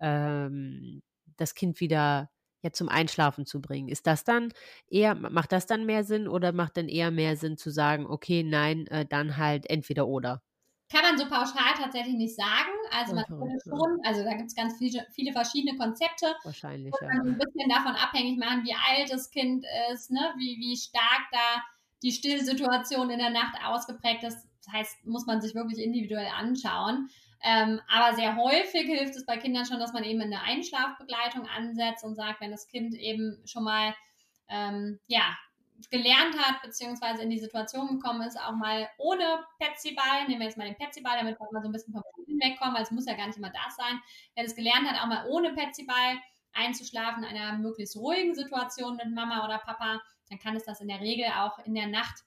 ähm, 0.00 1.02
das 1.36 1.54
Kind 1.54 1.80
wieder 1.80 2.30
ja 2.62 2.72
zum 2.72 2.88
Einschlafen 2.88 3.46
zu 3.46 3.60
bringen. 3.60 3.88
Ist 3.88 4.06
das 4.06 4.24
dann 4.24 4.52
eher, 4.88 5.14
macht 5.14 5.52
das 5.52 5.66
dann 5.66 5.86
mehr 5.86 6.04
Sinn 6.04 6.26
oder 6.28 6.52
macht 6.52 6.76
dann 6.76 6.88
eher 6.88 7.10
mehr 7.10 7.36
Sinn 7.36 7.56
zu 7.56 7.70
sagen, 7.70 8.06
okay, 8.06 8.42
nein, 8.42 8.86
äh, 8.88 9.06
dann 9.06 9.36
halt 9.36 9.68
entweder 9.70 10.06
oder? 10.08 10.42
Kann 10.90 11.02
man 11.02 11.18
so 11.18 11.26
pauschal 11.28 11.74
tatsächlich 11.76 12.14
nicht 12.14 12.34
sagen. 12.34 12.72
Also 12.90 13.14
man 13.14 13.24
würde 13.28 13.58
schon, 13.62 14.00
also 14.04 14.24
da 14.24 14.34
gibt 14.34 14.48
es 14.48 14.54
ganz 14.54 14.78
viele, 14.78 15.06
viele 15.12 15.32
verschiedene 15.32 15.76
Konzepte. 15.76 16.34
Wahrscheinlich, 16.44 16.94
ja. 17.00 17.08
Man 17.08 17.28
ein 17.28 17.38
bisschen 17.38 17.68
davon 17.68 17.94
abhängig 17.94 18.38
machen, 18.38 18.64
wie 18.64 18.74
alt 18.74 19.12
das 19.12 19.30
Kind 19.30 19.66
ist, 19.92 20.10
ne? 20.10 20.32
wie, 20.38 20.56
wie 20.58 20.76
stark 20.76 21.28
da 21.30 21.62
die 22.02 22.12
Stillsituation 22.12 23.10
in 23.10 23.18
der 23.18 23.30
Nacht 23.30 23.56
ausgeprägt 23.62 24.24
ist. 24.24 24.46
Das 24.64 24.72
heißt, 24.72 25.06
muss 25.06 25.26
man 25.26 25.42
sich 25.42 25.54
wirklich 25.54 25.78
individuell 25.78 26.28
anschauen. 26.34 27.10
Ähm, 27.42 27.80
aber 27.88 28.16
sehr 28.16 28.36
häufig 28.36 28.86
hilft 28.86 29.14
es 29.14 29.26
bei 29.26 29.36
Kindern 29.36 29.66
schon, 29.66 29.78
dass 29.78 29.92
man 29.92 30.04
eben 30.04 30.20
eine 30.20 30.42
Einschlafbegleitung 30.42 31.46
ansetzt 31.46 32.02
und 32.02 32.14
sagt, 32.14 32.40
wenn 32.40 32.50
das 32.50 32.66
Kind 32.66 32.94
eben 32.94 33.40
schon 33.44 33.64
mal 33.64 33.94
ähm, 34.48 34.98
ja, 35.06 35.36
gelernt 35.90 36.36
hat, 36.38 36.60
beziehungsweise 36.62 37.22
in 37.22 37.30
die 37.30 37.38
Situation 37.38 37.88
gekommen 37.88 38.22
ist, 38.22 38.38
auch 38.38 38.52
mal 38.52 38.88
ohne 38.98 39.44
Petsyball, 39.58 40.26
nehmen 40.26 40.40
wir 40.40 40.46
jetzt 40.46 40.58
mal 40.58 40.66
den 40.66 40.76
Petsyball, 40.76 41.18
damit 41.18 41.38
wir 41.38 41.46
mal 41.52 41.62
so 41.62 41.68
ein 41.68 41.72
bisschen 41.72 41.92
vom 41.92 42.02
Spielen 42.22 42.40
wegkommen, 42.40 42.74
weil 42.74 42.82
es 42.82 42.90
muss 42.90 43.06
ja 43.06 43.14
gar 43.14 43.26
nicht 43.26 43.38
immer 43.38 43.50
das 43.50 43.76
sein. 43.76 44.00
Wer 44.34 44.44
das 44.44 44.56
gelernt 44.56 44.90
hat, 44.90 45.00
auch 45.00 45.06
mal 45.06 45.26
ohne 45.28 45.54
Petsyball 45.54 46.18
einzuschlafen, 46.52 47.22
in 47.22 47.36
einer 47.36 47.58
möglichst 47.58 47.96
ruhigen 47.96 48.34
Situation 48.34 48.96
mit 48.96 49.14
Mama 49.14 49.44
oder 49.44 49.58
Papa, 49.58 50.00
dann 50.28 50.38
kann 50.38 50.56
es 50.56 50.64
das 50.64 50.80
in 50.80 50.88
der 50.88 51.00
Regel 51.00 51.26
auch 51.26 51.58
in 51.64 51.74
der 51.74 51.86
Nacht 51.86 52.24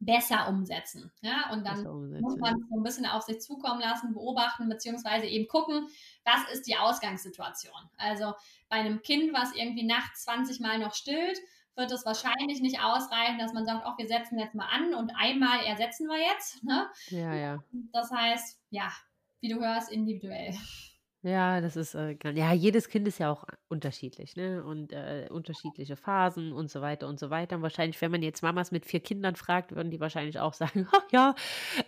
besser 0.00 0.48
umsetzen. 0.48 1.12
Ja? 1.22 1.50
Und 1.52 1.64
dann 1.64 1.84
muss 2.20 2.36
man 2.36 2.56
so 2.68 2.76
ein 2.76 2.82
bisschen 2.82 3.06
auf 3.06 3.22
sich 3.22 3.40
zukommen 3.40 3.80
lassen, 3.80 4.12
beobachten, 4.12 4.68
beziehungsweise 4.68 5.26
eben 5.26 5.48
gucken, 5.48 5.88
was 6.24 6.52
ist 6.52 6.66
die 6.66 6.76
Ausgangssituation. 6.76 7.90
Also 7.96 8.34
bei 8.68 8.76
einem 8.76 9.02
Kind, 9.02 9.32
was 9.32 9.54
irgendwie 9.54 9.84
nachts 9.84 10.24
20 10.24 10.60
Mal 10.60 10.78
noch 10.78 10.94
stillt, 10.94 11.38
wird 11.76 11.90
es 11.90 12.06
wahrscheinlich 12.06 12.60
nicht 12.60 12.80
ausreichen, 12.80 13.38
dass 13.38 13.52
man 13.52 13.66
sagt, 13.66 13.84
auch 13.84 13.98
wir 13.98 14.06
setzen 14.06 14.38
jetzt 14.38 14.54
mal 14.54 14.68
an 14.68 14.94
und 14.94 15.12
einmal 15.16 15.64
ersetzen 15.64 16.06
wir 16.06 16.18
jetzt. 16.18 16.62
Ne? 16.62 16.88
Ja, 17.08 17.34
ja. 17.34 17.64
Das 17.92 18.10
heißt, 18.10 18.60
ja, 18.70 18.92
wie 19.40 19.48
du 19.48 19.60
hörst, 19.60 19.90
individuell. 19.90 20.54
Ja, 21.24 21.62
das 21.62 21.74
ist, 21.74 21.94
äh, 21.94 22.18
ja, 22.34 22.52
jedes 22.52 22.90
Kind 22.90 23.08
ist 23.08 23.18
ja 23.18 23.32
auch 23.32 23.44
unterschiedlich, 23.68 24.36
ne? 24.36 24.62
Und 24.62 24.92
äh, 24.92 25.26
unterschiedliche 25.30 25.96
Phasen 25.96 26.52
und 26.52 26.70
so 26.70 26.82
weiter 26.82 27.08
und 27.08 27.18
so 27.18 27.30
weiter. 27.30 27.56
Und 27.56 27.62
wahrscheinlich, 27.62 27.98
wenn 28.02 28.10
man 28.10 28.22
jetzt 28.22 28.42
Mamas 28.42 28.70
mit 28.72 28.84
vier 28.84 29.00
Kindern 29.00 29.34
fragt, 29.34 29.74
würden 29.74 29.90
die 29.90 30.00
wahrscheinlich 30.00 30.38
auch 30.38 30.52
sagen, 30.52 30.86
ach 30.92 31.02
ja, 31.12 31.34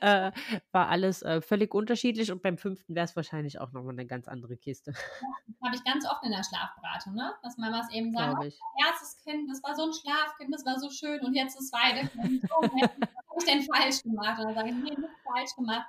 äh, 0.00 0.32
war 0.72 0.88
alles 0.88 1.20
äh, 1.20 1.42
völlig 1.42 1.74
unterschiedlich. 1.74 2.32
Und 2.32 2.40
beim 2.40 2.56
fünften 2.56 2.94
wäre 2.94 3.04
es 3.04 3.14
wahrscheinlich 3.14 3.60
auch 3.60 3.72
nochmal 3.72 3.92
eine 3.92 4.06
ganz 4.06 4.26
andere 4.26 4.56
Kiste. 4.56 4.92
Das 4.92 5.60
habe 5.62 5.76
ich 5.76 5.84
ganz 5.84 6.10
oft 6.10 6.24
in 6.24 6.30
der 6.30 6.42
Schlafberatung, 6.42 7.14
ne? 7.14 7.34
Dass 7.42 7.58
Mamas 7.58 7.92
eben 7.92 8.12
sagen, 8.12 8.36
oh, 8.38 8.38
mein 8.38 8.52
erstes 8.86 9.18
Kind, 9.22 9.50
das 9.50 9.62
war 9.62 9.74
so 9.74 9.82
ein 9.82 9.92
Schlafkind, 9.92 10.54
das 10.54 10.64
war 10.64 10.80
so 10.80 10.88
schön 10.88 11.20
und 11.20 11.34
jetzt 11.34 11.58
das 11.58 11.68
zweite 11.68 12.08
Kind. 12.08 12.42
Oh, 12.56 12.62
was 12.62 12.72
habe 12.72 13.38
ich 13.38 13.44
denn 13.44 13.62
falsch 13.62 14.02
gemacht? 14.02 14.38
Und 14.38 14.46
dann 14.46 14.54
sage 14.54 14.70
ich, 14.70 14.76
nee, 14.76 14.96
nichts 14.96 15.20
falsch 15.30 15.54
gemacht. 15.56 15.86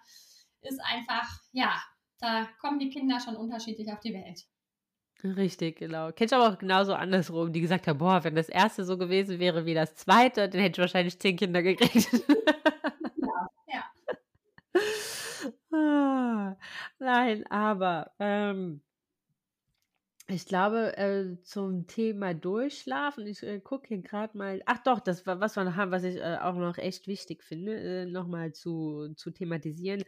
Ist 0.64 0.82
einfach, 0.84 1.30
ja, 1.54 1.82
da 2.20 2.47
kommen 2.59 2.80
die 2.80 2.89
Kinder 2.89 3.20
schon 3.20 3.36
unterschiedlich 3.36 3.91
auf 3.91 3.99
die 3.99 4.13
Welt. 4.13 4.45
Richtig, 5.24 5.78
genau. 5.78 6.11
Kennst 6.11 6.32
du 6.32 6.36
aber 6.38 6.53
auch 6.53 6.59
genauso 6.59 6.93
andersrum, 6.93 7.51
die 7.51 7.61
gesagt 7.61 7.88
haben, 7.88 7.97
boah, 7.97 8.24
wenn 8.24 8.36
das 8.36 8.49
erste 8.49 8.86
so 8.86 8.97
gewesen 8.99 9.39
wäre 9.39 9.65
wie 9.65 9.74
das 9.74 9.95
zweite, 9.95 10.47
dann 10.47 10.61
hätte 10.61 10.74
ich 10.74 10.82
wahrscheinlich 10.82 11.20
zehn 11.20 11.36
Kinder 11.38 11.63
gekriegt. 11.63 12.07
Ja, 13.20 13.49
ja. 13.68 13.84
ah, 15.72 16.57
nein, 16.99 17.45
aber 17.49 18.11
ähm, 18.20 18.82
Ich 20.30 20.45
glaube, 20.45 20.97
äh, 20.97 21.41
zum 21.43 21.88
Thema 21.88 22.34
Durchschlafen, 22.34 23.26
ich 23.28 23.43
äh, 23.43 23.61
gucke 23.61 23.88
hier 23.88 24.01
gerade 24.01 24.38
mal, 24.38 24.61
ach 24.65 24.80
doch, 24.84 24.99
das 24.99 25.26
war 25.26 25.39
was 25.39 25.55
wir 25.55 25.63
noch 25.63 25.76
haben, 25.78 25.91
was 25.91 26.03
ich 26.03 26.18
äh, 26.18 26.38
auch 26.41 26.55
noch 26.55 26.78
echt 26.78 27.07
wichtig 27.07 27.43
finde, 27.43 27.76
äh, 28.03 28.05
nochmal 28.05 28.51
zu, 28.51 29.13
zu 29.15 29.32
thematisieren, 29.32 30.03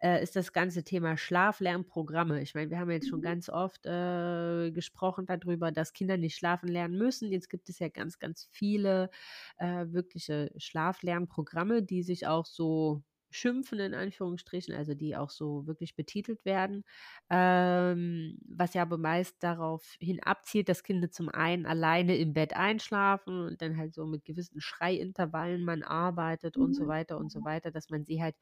äh, 0.00 0.22
ist 0.22 0.36
das 0.36 0.52
ganze 0.52 0.84
Thema 0.84 1.16
Schlaflernprogramme. 1.16 2.40
Ich 2.42 2.54
meine, 2.54 2.70
wir 2.70 2.78
haben 2.78 2.90
jetzt 2.90 3.08
schon 3.08 3.20
Mhm. 3.20 3.22
ganz 3.22 3.48
oft 3.48 3.86
äh, 3.86 4.70
gesprochen 4.72 5.26
darüber, 5.26 5.72
dass 5.72 5.92
Kinder 5.92 6.16
nicht 6.16 6.36
schlafen 6.36 6.68
lernen 6.68 6.96
müssen. 6.98 7.30
Jetzt 7.32 7.50
gibt 7.50 7.68
es 7.68 7.78
ja 7.78 7.88
ganz, 7.88 8.18
ganz 8.18 8.48
viele 8.52 9.10
äh, 9.58 9.86
wirkliche 9.88 10.52
Schlaflernprogramme, 10.56 11.82
die 11.82 12.02
sich 12.02 12.26
auch 12.26 12.46
so 12.46 13.02
schimpfen, 13.30 13.78
in 13.78 13.92
Anführungsstrichen, 13.92 14.74
also 14.74 14.94
die 14.94 15.14
auch 15.14 15.28
so 15.28 15.66
wirklich 15.66 15.94
betitelt 15.96 16.46
werden, 16.46 16.82
ähm, 17.28 18.38
was 18.48 18.72
ja 18.72 18.80
aber 18.82 18.96
meist 18.96 19.42
darauf 19.42 19.96
hin 20.00 20.18
abzielt, 20.22 20.70
dass 20.70 20.82
Kinder 20.82 21.10
zum 21.10 21.28
einen 21.28 21.66
alleine 21.66 22.16
im 22.16 22.32
Bett 22.32 22.54
einschlafen 22.56 23.42
und 23.46 23.60
dann 23.60 23.76
halt 23.76 23.92
so 23.92 24.06
mit 24.06 24.24
gewissen 24.24 24.62
Schreiintervallen 24.62 25.62
man 25.62 25.82
arbeitet 25.82 26.56
und 26.56 26.74
so 26.74 26.86
Mhm. 26.86 26.88
weiter 26.88 27.18
und 27.18 27.30
so 27.30 27.44
weiter, 27.44 27.70
dass 27.70 27.90
man 27.90 28.04
sie 28.06 28.22
halt 28.22 28.36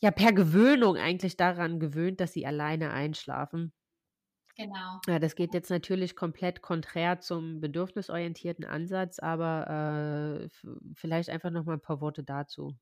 ja 0.00 0.10
per 0.10 0.32
Gewöhnung 0.32 0.96
eigentlich 0.96 1.36
daran 1.36 1.78
gewöhnt, 1.78 2.20
dass 2.20 2.32
sie 2.32 2.46
alleine 2.46 2.90
einschlafen. 2.92 3.72
Genau. 4.56 5.00
Ja, 5.06 5.18
das 5.18 5.36
geht 5.36 5.54
jetzt 5.54 5.70
natürlich 5.70 6.16
komplett 6.16 6.60
konträr 6.60 7.20
zum 7.20 7.60
bedürfnisorientierten 7.60 8.64
Ansatz, 8.64 9.18
aber 9.18 10.42
äh, 10.42 10.48
vielleicht 10.94 11.30
einfach 11.30 11.50
noch 11.50 11.64
mal 11.64 11.74
ein 11.74 11.80
paar 11.80 12.00
Worte 12.00 12.24
dazu. 12.24 12.76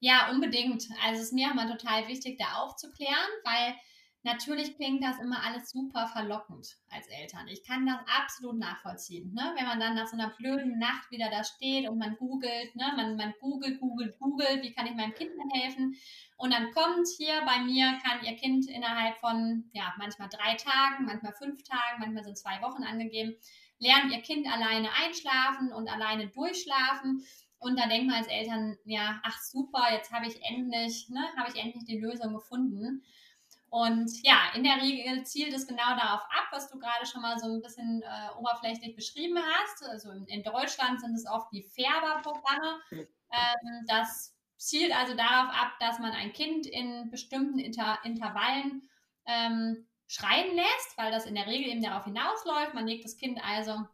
Ja, 0.00 0.30
unbedingt. 0.30 0.88
Also 1.06 1.20
es 1.20 1.26
ist 1.26 1.32
mir 1.32 1.50
auch 1.50 1.54
mal 1.54 1.70
total 1.70 2.08
wichtig, 2.08 2.38
da 2.38 2.62
aufzuklären, 2.62 3.14
weil 3.44 3.76
natürlich 4.22 4.74
klingt 4.76 5.04
das 5.04 5.20
immer 5.20 5.42
alles 5.44 5.70
super 5.70 6.08
verlockend 6.08 6.78
als 6.88 7.06
Eltern. 7.08 7.48
Ich 7.48 7.64
kann 7.64 7.86
das 7.86 8.00
absolut 8.06 8.58
nachvollziehen. 8.58 9.32
Ne? 9.34 9.52
Wenn 9.56 9.66
man 9.66 9.78
dann 9.78 9.94
nach 9.94 10.08
so 10.08 10.16
einer 10.16 10.30
blöden 10.30 10.78
Nacht 10.78 11.10
wieder 11.10 11.30
da 11.30 11.44
steht 11.44 11.88
und 11.88 11.98
man 11.98 12.16
googelt, 12.16 12.74
ne? 12.74 12.92
man, 12.96 13.16
man 13.16 13.34
googelt, 13.40 13.78
googelt, 13.78 14.18
googelt, 14.18 14.62
wie 14.62 14.72
kann 14.72 14.86
ich 14.86 14.94
meinem 14.94 15.14
Kind 15.14 15.30
denn 15.30 15.60
helfen? 15.60 15.96
Und 16.40 16.54
dann 16.54 16.72
kommt 16.72 17.06
hier 17.18 17.42
bei 17.44 17.58
mir, 17.58 17.98
kann 18.02 18.24
ihr 18.24 18.34
Kind 18.34 18.66
innerhalb 18.66 19.18
von, 19.18 19.68
ja, 19.74 19.92
manchmal 19.98 20.30
drei 20.30 20.54
Tagen, 20.54 21.04
manchmal 21.04 21.34
fünf 21.34 21.62
Tagen, 21.64 21.98
manchmal 21.98 22.24
sind 22.24 22.38
zwei 22.38 22.62
Wochen 22.62 22.82
angegeben, 22.82 23.36
lernt 23.78 24.10
ihr 24.10 24.22
Kind 24.22 24.50
alleine 24.50 24.88
einschlafen 25.04 25.70
und 25.70 25.86
alleine 25.92 26.28
durchschlafen. 26.28 27.26
Und 27.58 27.78
da 27.78 27.86
denkt 27.86 28.06
man 28.06 28.16
als 28.16 28.28
Eltern, 28.28 28.78
ja, 28.86 29.20
ach 29.22 29.38
super, 29.38 29.92
jetzt 29.92 30.12
habe 30.12 30.28
ich 30.28 30.42
endlich, 30.42 31.10
ne, 31.10 31.22
habe 31.36 31.50
ich 31.50 31.62
endlich 31.62 31.84
die 31.84 32.00
Lösung 32.00 32.32
gefunden. 32.32 33.04
Und 33.68 34.10
ja, 34.22 34.50
in 34.54 34.64
der 34.64 34.80
Regel 34.80 35.22
zielt 35.26 35.52
es 35.52 35.66
genau 35.66 35.94
darauf 35.94 36.22
ab, 36.22 36.48
was 36.52 36.70
du 36.70 36.78
gerade 36.78 37.04
schon 37.04 37.20
mal 37.20 37.38
so 37.38 37.52
ein 37.52 37.60
bisschen 37.60 38.00
äh, 38.00 38.38
oberflächlich 38.38 38.96
beschrieben 38.96 39.38
hast. 39.38 39.86
Also 39.90 40.10
in, 40.12 40.24
in, 40.24 40.42
Deutschland 40.42 41.02
sind 41.02 41.14
es 41.14 41.26
oft 41.26 41.52
die 41.52 41.64
Färberprogramme. 41.64 42.80
Ähm, 42.92 43.84
das 43.86 44.34
zielt 44.60 44.94
also 44.94 45.14
darauf 45.14 45.52
ab, 45.54 45.72
dass 45.80 45.98
man 45.98 46.12
ein 46.12 46.32
Kind 46.32 46.66
in 46.66 47.10
bestimmten 47.10 47.58
Inter 47.58 47.98
Intervallen 48.04 48.88
ähm, 49.26 49.86
schreien 50.06 50.54
lässt, 50.54 50.96
weil 50.96 51.10
das 51.10 51.24
in 51.24 51.34
der 51.34 51.46
Regel 51.46 51.70
eben 51.70 51.82
darauf 51.82 52.04
hinausläuft. 52.04 52.74
Man 52.74 52.86
legt 52.86 53.04
das 53.04 53.16
Kind 53.16 53.42
also 53.42 53.86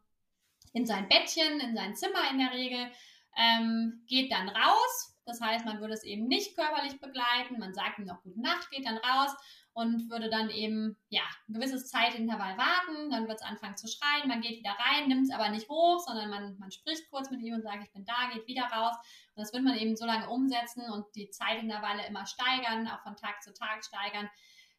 in 0.73 0.85
sein 0.85 1.09
Bettchen, 1.09 1.61
in 1.61 1.77
sein 1.77 1.95
Zimmer 1.95 2.31
in 2.31 2.39
der 2.39 2.53
Regel 2.53 2.91
ähm, 3.37 4.03
geht 4.07 4.33
dann 4.33 4.49
raus. 4.49 5.17
Das 5.25 5.41
heißt, 5.41 5.65
man 5.65 5.81
würde 5.81 5.95
es 5.95 6.05
eben 6.05 6.27
nicht 6.27 6.57
körperlich 6.57 7.01
begleiten. 7.01 7.59
Man 7.59 7.75
sagt 7.75 7.99
ihm 7.99 8.07
noch 8.07 8.23
Gute 8.23 8.41
Nacht, 8.41 8.71
geht 8.71 8.87
dann 8.87 8.99
raus 8.99 9.35
und 9.77 10.09
würde 10.09 10.31
dann 10.31 10.49
eben 10.49 10.97
ja 11.11 11.21
ein 11.47 11.53
gewisses 11.53 11.91
Zeitintervall 11.91 12.57
warten. 12.57 13.11
Dann 13.11 13.29
wird 13.29 13.37
es 13.37 13.47
anfangen 13.47 13.77
zu 13.77 13.87
schreien. 13.87 14.27
Man 14.27 14.41
geht 14.41 14.59
wieder 14.61 14.75
rein, 14.79 15.07
nimmt 15.07 15.25
es 15.25 15.31
aber 15.31 15.51
nicht 15.51 15.69
hoch, 15.69 16.01
sondern 16.01 16.31
man, 16.31 16.57
man 16.59 16.71
spricht 16.71 17.11
kurz 17.11 17.31
mit 17.31 17.43
ihm 17.43 17.53
und 17.53 17.63
sagt, 17.63 17.85
ich 17.85 17.93
bin 17.93 18.07
da, 18.07 18.31
geht 18.33 18.47
wieder 18.47 18.65
raus. 18.65 18.97
Und 19.35 19.43
das 19.43 19.53
wird 19.53 19.65
man 19.65 19.77
eben 19.77 19.95
so 19.95 20.07
lange 20.07 20.31
umsetzen 20.31 20.91
und 20.91 21.05
die 21.15 21.29
Zeitintervalle 21.29 22.07
immer 22.07 22.25
steigern, 22.25 22.89
auch 22.89 23.03
von 23.03 23.17
Tag 23.17 23.43
zu 23.43 23.53
Tag 23.53 23.85
steigern, 23.85 24.31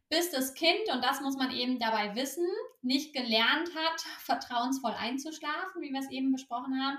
bis 0.10 0.32
das 0.32 0.56
Kind, 0.56 0.92
und 0.92 1.04
das 1.04 1.22
muss 1.22 1.38
man 1.38 1.52
eben 1.52 1.78
dabei 1.78 2.16
wissen, 2.16 2.48
nicht 2.82 3.14
gelernt 3.14 3.70
hat, 3.76 4.02
vertrauensvoll 4.20 4.94
einzuschlafen, 4.94 5.80
wie 5.82 5.92
wir 5.92 6.00
es 6.00 6.10
eben 6.10 6.32
besprochen 6.32 6.82
haben, 6.82 6.98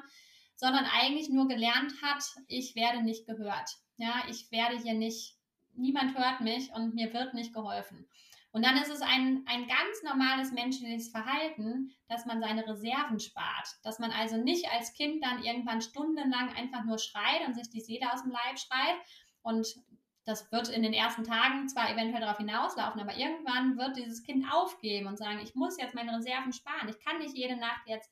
sondern 0.54 0.84
eigentlich 0.84 1.30
nur 1.30 1.48
gelernt 1.48 1.94
hat, 2.00 2.22
ich 2.46 2.76
werde 2.76 3.02
nicht 3.02 3.26
gehört. 3.26 3.70
Ja, 3.96 4.22
ich 4.28 4.52
werde 4.52 4.78
hier 4.78 4.94
nicht, 4.94 5.36
niemand 5.78 6.16
hört 6.16 6.40
mich 6.40 6.70
und 6.72 6.94
mir 6.94 7.12
wird 7.12 7.34
nicht 7.34 7.54
geholfen. 7.54 8.08
Und 8.50 8.64
dann 8.64 8.76
ist 8.76 8.90
es 8.90 9.02
ein, 9.02 9.44
ein 9.46 9.68
ganz 9.68 10.02
normales 10.02 10.52
menschliches 10.52 11.10
Verhalten, 11.10 11.94
dass 12.08 12.24
man 12.24 12.40
seine 12.40 12.66
Reserven 12.66 13.20
spart. 13.20 13.68
Dass 13.82 13.98
man 13.98 14.10
also 14.10 14.36
nicht 14.36 14.70
als 14.72 14.94
Kind 14.94 15.22
dann 15.22 15.42
irgendwann 15.42 15.82
stundenlang 15.82 16.54
einfach 16.56 16.84
nur 16.84 16.98
schreit 16.98 17.46
und 17.46 17.54
sich 17.54 17.68
die 17.68 17.82
Seele 17.82 18.10
aus 18.12 18.22
dem 18.22 18.32
Leib 18.32 18.58
schreit. 18.58 18.96
Und 19.42 19.76
das 20.24 20.50
wird 20.50 20.68
in 20.68 20.82
den 20.82 20.92
ersten 20.92 21.24
Tagen 21.24 21.68
zwar 21.68 21.90
eventuell 21.90 22.20
darauf 22.20 22.38
hinauslaufen, 22.38 23.00
aber 23.00 23.16
irgendwann 23.16 23.78
wird 23.78 23.96
dieses 23.96 24.22
Kind 24.22 24.44
aufgeben 24.50 25.06
und 25.06 25.16
sagen, 25.16 25.40
ich 25.42 25.54
muss 25.54 25.78
jetzt 25.78 25.94
meine 25.94 26.14
Reserven 26.16 26.52
sparen. 26.52 26.88
Ich 26.88 26.98
kann 27.00 27.18
nicht 27.18 27.34
jede 27.34 27.56
Nacht 27.56 27.82
jetzt 27.86 28.10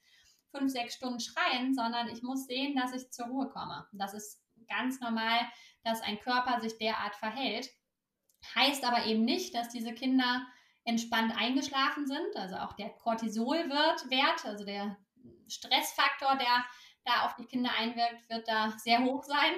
fünf, 0.51 0.71
sechs 0.71 0.95
Stunden 0.95 1.21
schreien, 1.21 1.75
sondern 1.75 2.09
ich 2.09 2.23
muss 2.23 2.47
sehen, 2.47 2.77
dass 2.77 2.95
ich 2.95 3.11
zur 3.11 3.27
Ruhe 3.27 3.49
komme. 3.49 3.87
Das 3.93 4.15
ist 4.15 4.43
ganz 4.69 5.01
normal, 5.01 5.41
dass 5.87 6.03
ein 6.03 6.19
Körper 6.19 6.61
sich 6.61 6.77
derart 6.79 7.15
verhält. 7.15 7.71
Heißt 8.55 8.85
aber 8.85 9.07
eben 9.07 9.25
nicht, 9.25 9.55
dass 9.55 9.69
diese 9.69 9.95
Kinder 9.95 10.45
entspannt 10.85 11.33
eingeschlafen 11.37 12.07
sind. 12.07 12.37
Also 12.37 12.57
auch 12.57 12.73
der 12.73 12.91
Cortisolwert, 12.91 14.05
also 14.45 14.65
der 14.65 14.97
Stressfaktor, 15.47 16.37
der 16.37 16.65
da 17.05 17.25
auf 17.25 17.37
die 17.37 17.47
Kinder 17.47 17.71
einwirkt, 17.79 18.29
wird 18.29 18.49
da 18.49 18.75
sehr 18.79 19.05
hoch 19.05 19.23
sein. 19.23 19.55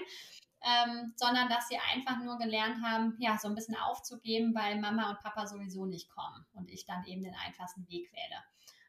Ähm, 0.60 1.12
sondern 1.14 1.48
dass 1.48 1.68
sie 1.68 1.78
einfach 1.94 2.18
nur 2.18 2.36
gelernt 2.36 2.82
haben, 2.82 3.16
ja, 3.20 3.38
so 3.38 3.46
ein 3.46 3.54
bisschen 3.54 3.76
aufzugeben, 3.76 4.56
weil 4.56 4.80
Mama 4.80 5.10
und 5.10 5.20
Papa 5.20 5.46
sowieso 5.46 5.86
nicht 5.86 6.10
kommen 6.10 6.44
und 6.52 6.68
ich 6.68 6.84
dann 6.84 7.04
eben 7.04 7.22
den 7.22 7.36
einfachsten 7.46 7.86
Weg 7.88 8.12
wähle. 8.12 8.42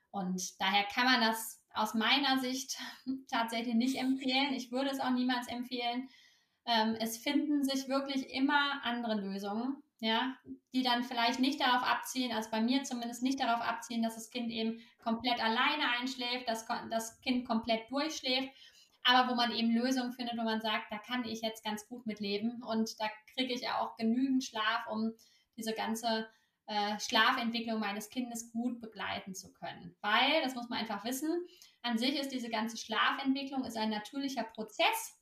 Und 0.09 0.59
daher 0.59 0.83
kann 0.85 1.05
man 1.05 1.21
das 1.21 1.63
aus 1.75 1.93
meiner 1.93 2.39
Sicht 2.39 2.75
tatsächlich 3.29 3.75
nicht 3.75 3.97
empfehlen. 3.97 4.53
Ich 4.53 4.71
würde 4.71 4.89
es 4.89 4.99
auch 4.99 5.11
niemals 5.11 5.47
empfehlen. 5.47 6.09
Ähm, 6.69 6.95
es 6.99 7.17
finden 7.17 7.63
sich 7.63 7.87
wirklich 7.87 8.31
immer 8.31 8.79
andere 8.83 9.15
Lösungen, 9.15 9.81
ja, 10.01 10.35
die 10.71 10.83
dann 10.83 11.03
vielleicht 11.03 11.39
nicht 11.39 11.59
darauf 11.59 11.81
abziehen, 11.81 12.31
also 12.31 12.51
bei 12.51 12.61
mir 12.61 12.83
zumindest 12.83 13.23
nicht 13.23 13.39
darauf 13.39 13.61
abziehen, 13.61 14.03
dass 14.03 14.13
das 14.13 14.29
Kind 14.29 14.51
eben 14.51 14.79
komplett 14.99 15.43
alleine 15.43 15.89
einschläft, 15.99 16.47
dass 16.47 16.67
das 16.91 17.19
Kind 17.21 17.47
komplett 17.47 17.89
durchschläft, 17.89 18.49
aber 19.03 19.31
wo 19.31 19.35
man 19.35 19.51
eben 19.51 19.71
Lösungen 19.71 20.13
findet, 20.13 20.37
wo 20.37 20.43
man 20.43 20.61
sagt, 20.61 20.91
da 20.91 20.99
kann 20.99 21.25
ich 21.25 21.41
jetzt 21.41 21.63
ganz 21.63 21.87
gut 21.87 22.05
mit 22.05 22.19
leben 22.19 22.61
und 22.61 22.99
da 22.99 23.07
kriege 23.33 23.53
ich 23.53 23.67
auch 23.69 23.95
genügend 23.95 24.43
Schlaf, 24.43 24.85
um 24.91 25.13
diese 25.57 25.73
ganze 25.73 26.29
äh, 26.67 26.99
Schlafentwicklung 26.99 27.79
meines 27.79 28.09
Kindes 28.09 28.51
gut 28.51 28.79
begleiten 28.79 29.33
zu 29.33 29.51
können. 29.53 29.95
Weil, 30.01 30.43
das 30.43 30.53
muss 30.53 30.69
man 30.69 30.77
einfach 30.77 31.03
wissen, 31.03 31.47
an 31.81 31.97
sich 31.97 32.15
ist 32.15 32.31
diese 32.31 32.49
ganze 32.49 32.77
Schlafentwicklung 32.77 33.63
ist 33.63 33.75
ein 33.75 33.89
natürlicher 33.89 34.43
Prozess 34.43 35.18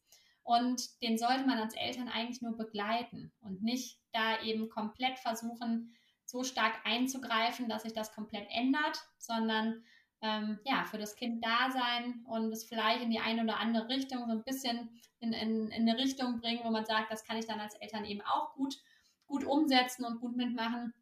und 0.48 1.02
den 1.02 1.18
sollte 1.18 1.46
man 1.46 1.60
als 1.60 1.76
Eltern 1.76 2.08
eigentlich 2.08 2.42
nur 2.42 2.56
begleiten 2.56 3.34
und 3.42 3.62
nicht 3.62 4.00
da 4.14 4.42
eben 4.42 4.70
komplett 4.70 5.20
versuchen, 5.20 5.94
so 6.24 6.44
stark 6.44 6.74
einzugreifen, 6.86 7.68
dass 7.68 7.84
sich 7.84 7.92
das 7.92 8.14
komplett 8.14 8.48
ändert, 8.50 8.98
sondern 9.18 9.84
ähm, 10.22 10.60
ja, 10.64 10.86
für 10.86 10.98
das 10.98 11.18
Kind 11.18 11.44
da 11.44 11.70
sein 11.70 12.24
und 12.28 12.50
es 12.54 12.64
vielleicht 12.64 13.02
in 13.02 13.12
die 13.12 13.20
eine 13.20 13.44
oder 13.44 13.60
andere 13.60 13.90
Richtung 13.90 14.26
so 14.26 14.32
ein 14.32 14.44
bisschen 14.46 14.90
in, 15.20 15.34
in, 15.34 15.68
in 15.68 15.90
eine 15.90 15.98
Richtung 15.98 16.40
bringen, 16.40 16.62
wo 16.64 16.72
man 16.72 16.86
sagt, 16.86 17.12
das 17.12 17.26
kann 17.26 17.38
ich 17.38 17.46
dann 17.46 17.60
als 17.60 17.76
Eltern 17.76 18.06
eben 18.06 18.22
auch 18.22 18.54
gut, 18.54 18.78
gut 19.26 19.44
umsetzen 19.44 20.06
und 20.06 20.22
gut 20.22 20.38
mitmachen 20.38 20.94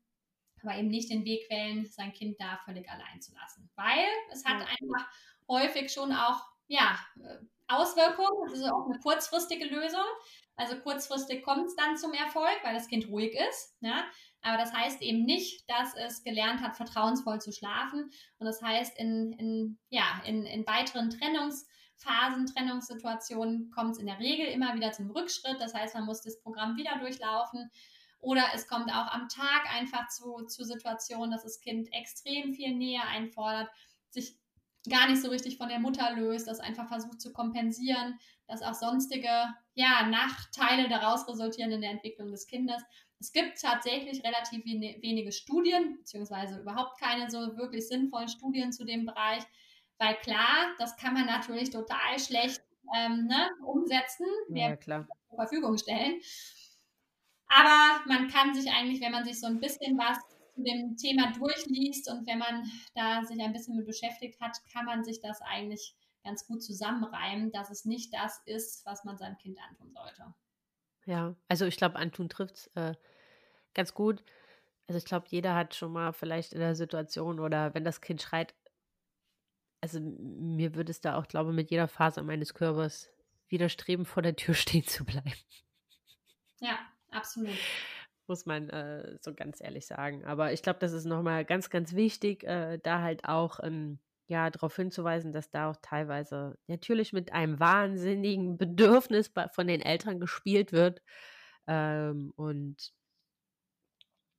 aber 0.63 0.79
eben 0.79 0.87
nicht 0.87 1.11
den 1.11 1.25
Weg 1.25 1.47
wählen, 1.51 1.85
sein 1.85 2.11
Kind 2.11 2.39
da 2.39 2.57
völlig 2.65 2.89
allein 2.89 3.21
zu 3.21 3.31
lassen. 3.35 3.69
Weil 3.75 4.07
es 4.31 4.43
hat 4.45 4.61
ja. 4.61 4.65
einfach 4.65 5.07
häufig 5.47 5.93
schon 5.93 6.11
auch 6.11 6.41
ja, 6.67 6.97
Auswirkungen. 7.67 8.49
Das 8.49 8.59
ist 8.59 8.65
auch 8.65 8.85
eine 8.85 8.99
kurzfristige 8.99 9.65
Lösung. 9.65 10.05
Also 10.57 10.77
kurzfristig 10.79 11.43
kommt 11.43 11.67
es 11.67 11.75
dann 11.75 11.97
zum 11.97 12.13
Erfolg, 12.13 12.57
weil 12.63 12.73
das 12.73 12.87
Kind 12.87 13.09
ruhig 13.09 13.35
ist. 13.49 13.75
Ja? 13.81 14.05
Aber 14.41 14.57
das 14.57 14.73
heißt 14.73 15.01
eben 15.01 15.25
nicht, 15.25 15.69
dass 15.69 15.95
es 15.95 16.23
gelernt 16.23 16.61
hat, 16.61 16.77
vertrauensvoll 16.77 17.41
zu 17.41 17.51
schlafen. 17.51 18.11
Und 18.37 18.45
das 18.45 18.61
heißt, 18.61 18.97
in, 18.97 19.33
in, 19.33 19.77
ja, 19.89 20.21
in, 20.25 20.45
in 20.45 20.65
weiteren 20.65 21.09
Trennungsphasen, 21.09 22.45
Trennungssituationen 22.45 23.71
kommt 23.71 23.93
es 23.93 23.99
in 23.99 24.05
der 24.05 24.19
Regel 24.19 24.45
immer 24.47 24.75
wieder 24.75 24.91
zum 24.91 25.11
Rückschritt. 25.11 25.59
Das 25.59 25.73
heißt, 25.73 25.95
man 25.95 26.05
muss 26.05 26.21
das 26.21 26.39
Programm 26.41 26.77
wieder 26.77 26.97
durchlaufen. 26.99 27.69
Oder 28.19 28.45
es 28.53 28.67
kommt 28.67 28.89
auch 28.89 29.11
am 29.11 29.27
Tag 29.29 29.71
einfach 29.73 30.07
zu, 30.07 30.45
zu 30.45 30.63
Situationen, 30.63 31.31
dass 31.31 31.43
das 31.43 31.59
Kind 31.59 31.91
extrem 31.91 32.53
viel 32.53 32.73
Nähe 32.73 33.01
einfordert, 33.01 33.69
sich 34.09 34.37
gar 34.89 35.09
nicht 35.09 35.21
so 35.21 35.29
richtig 35.29 35.57
von 35.57 35.69
der 35.69 35.79
Mutter 35.79 36.13
löst, 36.15 36.47
das 36.47 36.59
einfach 36.59 36.87
versucht 36.87 37.21
zu 37.21 37.33
kompensieren, 37.33 38.19
dass 38.47 38.61
auch 38.61 38.73
sonstige 38.73 39.29
ja, 39.73 40.07
Nachteile 40.07 40.87
daraus 40.89 41.27
resultieren 41.27 41.71
in 41.71 41.81
der 41.81 41.91
Entwicklung 41.91 42.31
des 42.31 42.47
Kindes. 42.47 42.81
Es 43.19 43.31
gibt 43.31 43.61
tatsächlich 43.61 44.23
relativ 44.23 44.65
wenige 44.65 45.31
Studien, 45.31 45.97
beziehungsweise 45.97 46.59
überhaupt 46.59 46.99
keine 46.99 47.29
so 47.29 47.57
wirklich 47.57 47.87
sinnvollen 47.87 48.27
Studien 48.27 48.71
zu 48.71 48.85
dem 48.85 49.05
Bereich, 49.05 49.43
weil 49.97 50.15
klar, 50.15 50.75
das 50.77 50.97
kann 50.97 51.13
man 51.13 51.25
natürlich 51.25 51.69
total 51.69 52.19
schlecht 52.19 52.61
ähm, 52.95 53.27
ne, 53.27 53.49
umsetzen, 53.65 54.27
ja, 54.49 54.75
klar. 54.75 55.07
zur 55.29 55.37
Verfügung 55.37 55.77
stellen. 55.77 56.19
Aber 57.47 58.01
man 58.07 58.27
kann 58.27 58.53
sich 58.53 58.71
eigentlich, 58.71 59.01
wenn 59.01 59.11
man 59.11 59.23
sich 59.23 59.39
so 59.39 59.47
ein 59.47 59.59
bisschen 59.59 59.97
was 59.97 60.17
zu 60.55 60.63
dem 60.63 60.95
Thema 60.95 61.33
durchliest 61.33 62.09
und 62.09 62.25
wenn 62.27 62.39
man 62.39 62.63
da 62.95 63.23
sich 63.23 63.39
ein 63.41 63.53
bisschen 63.53 63.75
mit 63.75 63.85
beschäftigt 63.85 64.39
hat, 64.39 64.57
kann 64.71 64.85
man 64.85 65.03
sich 65.03 65.21
das 65.21 65.41
eigentlich 65.41 65.95
ganz 66.23 66.47
gut 66.47 66.63
zusammenreimen, 66.63 67.51
dass 67.51 67.69
es 67.69 67.85
nicht 67.85 68.13
das 68.13 68.41
ist, 68.45 68.85
was 68.85 69.03
man 69.03 69.17
seinem 69.17 69.37
Kind 69.37 69.59
antun 69.69 69.91
sollte. 69.91 70.33
Ja, 71.05 71.35
also 71.47 71.65
ich 71.65 71.77
glaube, 71.77 71.97
antun 71.97 72.29
trifft 72.29 72.55
es 72.55 72.67
äh, 72.75 72.95
ganz 73.73 73.93
gut. 73.93 74.23
Also 74.87 74.97
ich 74.97 75.05
glaube, 75.05 75.27
jeder 75.29 75.55
hat 75.55 75.75
schon 75.75 75.91
mal 75.91 76.13
vielleicht 76.13 76.53
in 76.53 76.59
der 76.59 76.75
Situation 76.75 77.39
oder 77.39 77.73
wenn 77.73 77.83
das 77.83 78.01
Kind 78.01 78.21
schreit, 78.21 78.55
also 79.81 79.99
mir 79.99 80.73
würde 80.73 80.91
es 80.91 81.01
da 81.01 81.17
auch, 81.17 81.27
glaube 81.27 81.51
ich, 81.51 81.55
mit 81.55 81.69
jeder 81.69 81.87
Phase 81.87 82.23
meines 82.23 82.53
Körpers 82.53 83.09
widerstreben, 83.49 84.05
vor 84.05 84.23
der 84.23 84.35
Tür 84.35 84.53
stehen 84.55 84.85
zu 84.85 85.05
bleiben. 85.05 85.33
Ja, 86.59 86.79
absolut. 87.11 87.57
Muss 88.27 88.45
man 88.45 88.69
äh, 88.69 89.17
so 89.21 89.33
ganz 89.33 89.61
ehrlich 89.61 89.85
sagen. 89.85 90.25
Aber 90.25 90.51
ich 90.51 90.61
glaube, 90.61 90.79
das 90.79 90.93
ist 90.93 91.05
nochmal 91.05 91.45
ganz, 91.45 91.69
ganz 91.69 91.93
wichtig, 91.93 92.43
äh, 92.43 92.79
da 92.81 93.01
halt 93.01 93.25
auch 93.25 93.59
ähm, 93.61 93.99
ja, 94.27 94.49
darauf 94.49 94.75
hinzuweisen, 94.75 95.31
dass 95.31 95.51
da 95.51 95.69
auch 95.69 95.77
teilweise 95.81 96.57
natürlich 96.67 97.13
mit 97.13 97.31
einem 97.33 97.59
wahnsinnigen 97.59 98.57
Bedürfnis 98.57 99.31
von 99.53 99.67
den 99.67 99.81
Eltern 99.81 100.19
gespielt 100.19 100.71
wird. 100.71 101.01
Ähm, 101.67 102.33
und, 102.35 102.93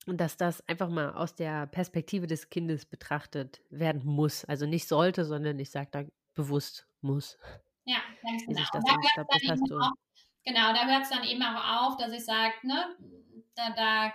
und 0.07 0.20
dass 0.20 0.37
das 0.37 0.66
einfach 0.68 0.89
mal 0.89 1.14
aus 1.14 1.34
der 1.34 1.66
Perspektive 1.66 2.26
des 2.26 2.51
Kindes 2.51 2.87
betrachtet 2.87 3.62
werden 3.70 4.03
muss. 4.05 4.45
Also 4.45 4.66
nicht 4.66 4.89
sollte, 4.89 5.24
sondern 5.24 5.59
ich 5.59 5.70
sage 5.70 5.89
da 5.93 6.05
bewusst 6.34 6.89
muss. 7.01 7.39
Ja, 7.84 7.99
ganz 8.22 8.45
genau. 8.47 8.61
Das, 8.61 8.70
da 8.70 8.80
glaub, 8.80 9.28
das 9.28 9.43
hast 9.49 9.70
du. 9.70 9.78
Auch, 9.78 9.93
genau, 10.45 10.72
da 10.72 10.87
hört 10.87 11.05
es 11.05 11.11
dann 11.11 11.24
eben 11.24 11.43
auch 11.43 11.91
auf, 11.91 11.97
dass 11.97 12.12
ich 12.12 12.24
sage, 12.24 12.55
ne, 12.62 12.97
da, 13.57 13.71
da 13.71 14.13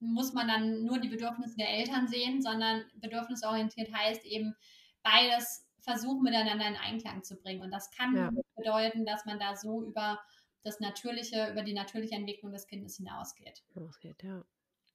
muss 0.00 0.32
man 0.32 0.48
dann 0.48 0.84
nur 0.84 0.98
die 0.98 1.08
Bedürfnisse 1.08 1.56
der 1.56 1.70
Eltern 1.70 2.08
sehen, 2.08 2.42
sondern 2.42 2.84
bedürfnisorientiert 2.96 3.92
heißt 3.92 4.24
eben, 4.26 4.54
beides 5.02 5.66
versuchen 5.80 6.22
miteinander 6.22 6.66
in 6.66 6.76
Einklang 6.76 7.22
zu 7.22 7.36
bringen. 7.36 7.62
Und 7.62 7.70
das 7.70 7.90
kann 7.90 8.16
ja. 8.16 8.30
bedeuten, 8.56 9.04
dass 9.04 9.24
man 9.24 9.38
da 9.38 9.56
so 9.56 9.82
über 9.82 10.20
das 10.62 10.80
natürliche, 10.80 11.50
über 11.50 11.62
die 11.62 11.74
natürliche 11.74 12.14
Entwicklung 12.14 12.52
des 12.52 12.66
Kindes 12.66 12.96
hinausgeht. 12.96 13.62
Hinausgeht, 13.74 14.22
ja. 14.22 14.44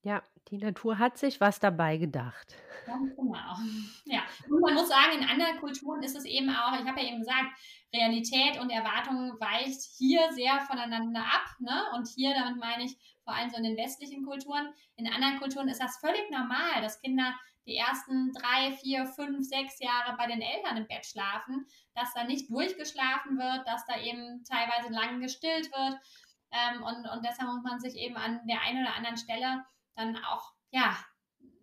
Ja, 0.03 0.23
die 0.49 0.57
Natur 0.57 0.99
hat 0.99 1.17
sich 1.17 1.41
was 1.41 1.59
dabei 1.59 1.97
gedacht. 1.97 2.55
Ganz 2.85 3.15
genau. 3.15 3.55
Ja, 4.05 4.21
und 4.49 4.61
man 4.61 4.73
muss 4.75 4.87
sagen, 4.87 5.19
in 5.19 5.27
anderen 5.27 5.59
Kulturen 5.59 6.01
ist 6.01 6.15
es 6.15 6.23
eben 6.23 6.49
auch, 6.49 6.79
ich 6.79 6.87
habe 6.87 7.01
ja 7.01 7.07
eben 7.07 7.19
gesagt, 7.19 7.49
Realität 7.93 8.57
und 8.61 8.69
Erwartung 8.69 9.37
weicht 9.41 9.81
hier 9.97 10.31
sehr 10.31 10.61
voneinander 10.61 11.19
ab. 11.19 11.55
Ne? 11.59 11.83
Und 11.95 12.07
hier, 12.07 12.33
damit 12.33 12.57
meine 12.57 12.85
ich 12.85 12.95
vor 13.27 13.35
allem 13.35 13.49
so 13.49 13.57
in 13.57 13.63
den 13.63 13.75
westlichen 13.75 14.23
Kulturen. 14.23 14.73
In 14.95 15.05
anderen 15.05 15.37
Kulturen 15.37 15.67
ist 15.67 15.81
das 15.81 15.97
völlig 15.97 16.31
normal, 16.31 16.81
dass 16.81 17.01
Kinder 17.01 17.35
die 17.65 17.75
ersten 17.75 18.31
drei, 18.31 18.71
vier, 18.77 19.05
fünf, 19.05 19.45
sechs 19.45 19.81
Jahre 19.81 20.15
bei 20.15 20.27
den 20.27 20.41
Eltern 20.41 20.77
im 20.77 20.87
Bett 20.87 21.05
schlafen, 21.05 21.67
dass 21.93 22.13
da 22.13 22.23
nicht 22.23 22.49
durchgeschlafen 22.49 23.37
wird, 23.37 23.67
dass 23.67 23.85
da 23.85 23.99
eben 23.99 24.45
teilweise 24.45 24.93
lang 24.93 25.19
gestillt 25.19 25.69
wird. 25.71 25.99
Ähm, 26.51 26.83
und, 26.83 27.05
und 27.09 27.25
deshalb 27.25 27.49
muss 27.51 27.63
man 27.63 27.81
sich 27.81 27.95
eben 27.95 28.15
an 28.15 28.39
der 28.47 28.61
einen 28.61 28.85
oder 28.85 28.95
anderen 28.95 29.17
Stelle 29.17 29.65
dann 29.97 30.15
auch, 30.23 30.53
ja, 30.71 30.97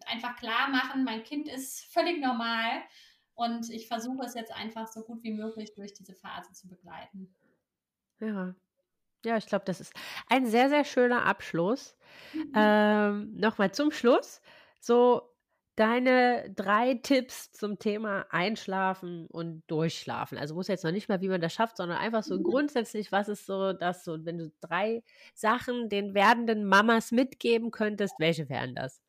einfach 0.07 0.37
klar 0.37 0.69
machen, 0.69 1.05
mein 1.05 1.23
Kind 1.23 1.49
ist 1.49 1.91
völlig 1.95 2.21
normal 2.21 2.83
und 3.33 3.71
ich 3.71 3.89
versuche 3.89 4.27
es 4.27 4.35
jetzt 4.35 4.53
einfach 4.53 4.87
so 4.87 5.03
gut 5.03 5.23
wie 5.23 5.33
möglich 5.33 5.73
durch 5.75 5.95
diese 5.95 6.15
Phase 6.15 6.53
zu 6.53 6.69
begleiten. 6.69 7.35
Ja. 8.21 8.55
Ja, 9.25 9.37
ich 9.37 9.47
glaube, 9.47 9.64
das 9.64 9.81
ist 9.81 9.93
ein 10.29 10.47
sehr, 10.47 10.68
sehr 10.68 10.85
schöner 10.85 11.25
Abschluss. 11.25 11.97
Mhm. 12.33 12.53
Ähm, 12.55 13.35
Nochmal 13.37 13.72
zum 13.72 13.91
Schluss. 13.91 14.41
So, 14.81 15.35
deine 15.77 16.53
drei 16.55 16.95
Tipps 16.95 17.51
zum 17.51 17.79
Thema 17.79 18.27
Einschlafen 18.31 19.27
und 19.27 19.64
Durchschlafen. 19.66 20.39
Also 20.39 20.55
muss 20.55 20.68
jetzt 20.68 20.85
noch 20.85 20.93
nicht 20.93 21.09
mal, 21.09 21.20
wie 21.20 21.29
man 21.29 21.41
das 21.41 21.53
schafft, 21.53 21.79
sondern 21.79 21.99
einfach 21.99 22.22
so 22.22 22.39
mhm. 22.39 22.45
grundsätzlich, 22.45 23.11
was 23.11 23.29
ist 23.29 23.47
so 23.47 23.72
das 23.72 24.05
so, 24.05 24.25
wenn 24.25 24.39
du 24.39 24.53
drei 24.61 25.03
Sachen 25.35 25.89
den 25.89 26.14
werdenden 26.14 26.64
Mamas 26.64 27.11
mitgeben 27.11 27.70
könntest, 27.70 28.14
welche 28.18 28.49
wären 28.49 28.75
das? 28.75 29.03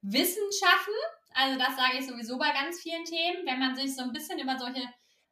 Wissenschaften, 0.00 0.94
also 1.34 1.58
das 1.58 1.76
sage 1.76 1.98
ich 1.98 2.06
sowieso 2.06 2.38
bei 2.38 2.50
ganz 2.52 2.80
vielen 2.80 3.04
Themen, 3.04 3.46
wenn 3.46 3.58
man 3.58 3.76
sich 3.76 3.94
so 3.94 4.02
ein 4.02 4.12
bisschen 4.12 4.38
über 4.38 4.58
solche, 4.58 4.82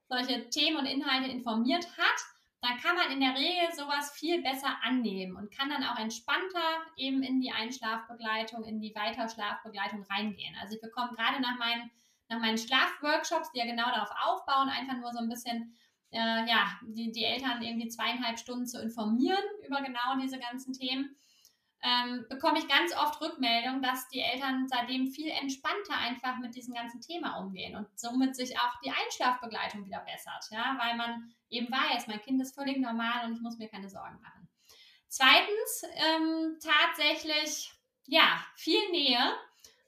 solche 0.09 0.49
Themen 0.51 0.77
und 0.77 0.87
Inhalte 0.87 1.31
informiert 1.31 1.87
hat, 1.97 2.21
dann 2.63 2.77
kann 2.79 2.95
man 2.95 3.11
in 3.11 3.21
der 3.21 3.35
Regel 3.35 3.73
sowas 3.75 4.13
viel 4.13 4.43
besser 4.43 4.77
annehmen 4.83 5.37
und 5.37 5.51
kann 5.51 5.71
dann 5.71 5.85
auch 5.85 5.99
entspannter 5.99 6.85
eben 6.97 7.23
in 7.23 7.41
die 7.41 7.53
Einschlafbegleitung, 7.53 8.65
in 8.65 8.81
die 8.81 8.95
Weiterschlafbegleitung 8.95 10.05
reingehen. 10.11 10.55
Also 10.61 10.75
ich 10.75 10.81
bekomme 10.81 11.13
gerade 11.17 11.41
nach 11.41 11.59
meinen, 11.59 11.91
nach 12.29 12.39
meinen 12.39 12.59
Schlafworkshops, 12.59 13.51
die 13.53 13.61
ja 13.61 13.65
genau 13.65 13.87
darauf 13.87 14.11
aufbauen, 14.25 14.69
einfach 14.69 14.97
nur 14.99 15.13
so 15.13 15.21
ein 15.21 15.29
bisschen 15.29 15.75
äh, 16.13 16.47
ja, 16.49 16.79
die, 16.83 17.13
die 17.13 17.25
Eltern 17.25 17.63
irgendwie 17.63 17.89
zweieinhalb 17.89 18.39
Stunden 18.39 18.67
zu 18.67 18.83
informieren 18.83 19.43
über 19.67 19.81
genau 19.81 20.17
diese 20.21 20.39
ganzen 20.39 20.75
Themen 20.75 21.17
ähm, 21.83 22.27
bekomme 22.29 22.59
ich 22.59 22.69
ganz 22.69 22.95
oft 22.95 23.21
Rückmeldung, 23.21 23.81
dass 23.81 24.09
die 24.09 24.21
Eltern 24.21 24.69
seitdem 24.69 25.09
viel 25.09 25.29
entspannter 25.29 25.95
einfach 25.97 26.39
mit 26.39 26.55
diesem 26.55 26.75
ganzen 26.75 27.01
Thema 27.01 27.39
umgehen 27.39 27.75
und 27.75 27.89
somit 27.99 28.37
sich 28.37 28.59
auch 28.59 28.81
die 28.85 28.91
Einschlafbegleitung 28.91 29.87
wieder 29.87 30.01
bessert, 30.01 30.45
ja, 30.51 30.77
weil 30.79 30.97
man 30.97 31.33
eben 31.49 31.73
weiß, 31.73 32.07
mein 32.07 32.21
Kind 32.21 32.41
ist 32.43 32.55
völlig 32.55 32.79
normal 32.79 33.25
und 33.25 33.35
ich 33.35 33.41
muss 33.41 33.57
mir 33.57 33.69
keine 33.69 33.89
Sorgen 33.89 34.21
machen. 34.21 34.49
Zweitens, 35.09 35.85
ähm, 35.95 36.59
tatsächlich, 36.63 37.73
ja, 38.07 38.45
viel 38.55 38.91
Nähe. 38.91 39.35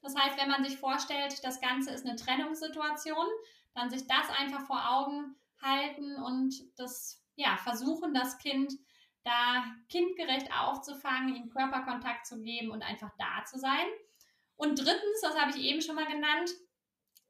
Das 0.01 0.17
heißt, 0.17 0.37
wenn 0.39 0.51
man 0.51 0.65
sich 0.65 0.79
vorstellt, 0.79 1.45
das 1.45 1.61
Ganze 1.61 1.91
ist 1.91 2.07
eine 2.07 2.17
Trennungssituation, 2.17 3.27
dann 3.75 3.91
sich 3.91 4.07
das 4.07 4.29
einfach 4.37 4.67
vor 4.67 4.83
Augen 4.91 5.37
halten 5.61 6.17
und 6.17 6.55
das, 6.77 7.23
ja, 7.37 7.57
versuchen, 7.59 8.15
das 8.15 8.39
Kind 8.39 8.73
da 9.25 9.65
kindgerecht 9.89 10.49
aufzufangen, 10.53 11.35
ihm 11.37 11.51
Körperkontakt 11.51 12.27
zu 12.27 12.43
geben 12.43 12.71
und 12.71 12.83
einfach 12.83 13.11
da 13.19 13.45
zu 13.45 13.59
sein. 13.59 13.87
Und 14.57 14.79
drittens, 14.79 15.21
das 15.23 15.39
habe 15.39 15.51
ich 15.51 15.65
eben 15.65 15.81
schon 15.81 15.97
mal 15.97 16.07
genannt, 16.07 16.51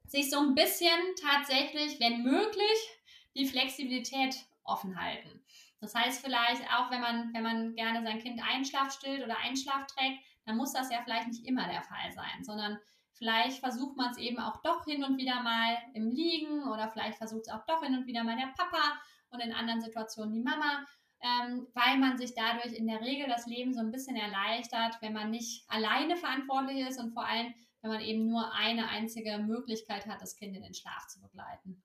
sich 0.07 0.29
so 0.29 0.39
ein 0.39 0.55
bisschen 0.55 0.99
tatsächlich, 1.21 1.99
wenn 1.99 2.23
möglich, 2.23 2.99
die 3.35 3.47
Flexibilität 3.47 4.35
offen 4.63 4.99
halten. 4.99 5.43
Das 5.81 5.95
heißt 5.95 6.23
vielleicht 6.23 6.61
auch, 6.73 6.91
wenn 6.91 7.01
man, 7.01 7.33
wenn 7.33 7.43
man 7.43 7.75
gerne 7.75 8.03
sein 8.03 8.19
Kind 8.19 8.41
Einschlaf 8.41 8.93
stillt 8.93 9.23
oder 9.23 9.37
Einschlaf 9.37 9.85
trägt, 9.87 10.23
dann 10.45 10.57
muss 10.57 10.73
das 10.73 10.91
ja 10.91 11.01
vielleicht 11.03 11.27
nicht 11.27 11.45
immer 11.45 11.67
der 11.67 11.83
Fall 11.83 12.11
sein, 12.13 12.43
sondern 12.43 12.79
vielleicht 13.13 13.59
versucht 13.59 13.97
man 13.97 14.11
es 14.11 14.17
eben 14.17 14.39
auch 14.39 14.61
doch 14.61 14.85
hin 14.85 15.03
und 15.03 15.17
wieder 15.17 15.41
mal 15.41 15.77
im 15.93 16.09
Liegen 16.09 16.63
oder 16.69 16.89
vielleicht 16.89 17.17
versucht 17.17 17.47
es 17.47 17.53
auch 17.53 17.65
doch 17.65 17.83
hin 17.83 17.95
und 17.97 18.05
wieder 18.07 18.23
mal 18.23 18.37
der 18.37 18.53
Papa 18.57 18.99
und 19.29 19.39
in 19.39 19.53
anderen 19.53 19.81
Situationen 19.81 20.33
die 20.33 20.43
Mama 20.43 20.85
ähm, 21.23 21.67
weil 21.73 21.97
man 21.97 22.17
sich 22.17 22.35
dadurch 22.35 22.73
in 22.73 22.85
der 22.85 23.01
Regel 23.01 23.27
das 23.27 23.47
Leben 23.47 23.73
so 23.73 23.79
ein 23.79 23.91
bisschen 23.91 24.17
erleichtert, 24.17 25.01
wenn 25.01 25.13
man 25.13 25.31
nicht 25.31 25.63
alleine 25.69 26.17
verantwortlich 26.17 26.85
ist 26.85 26.99
und 26.99 27.13
vor 27.13 27.25
allem, 27.25 27.53
wenn 27.81 27.91
man 27.91 28.01
eben 28.01 28.27
nur 28.27 28.53
eine 28.53 28.89
einzige 28.89 29.37
Möglichkeit 29.37 30.05
hat, 30.05 30.21
das 30.21 30.35
Kind 30.35 30.55
in 30.55 30.63
den 30.63 30.73
Schlaf 30.73 31.07
zu 31.07 31.21
begleiten. 31.21 31.81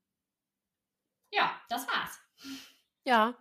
Ja, 1.31 1.61
das 1.69 1.87
war's. 1.87 2.21
Ja, 3.05 3.35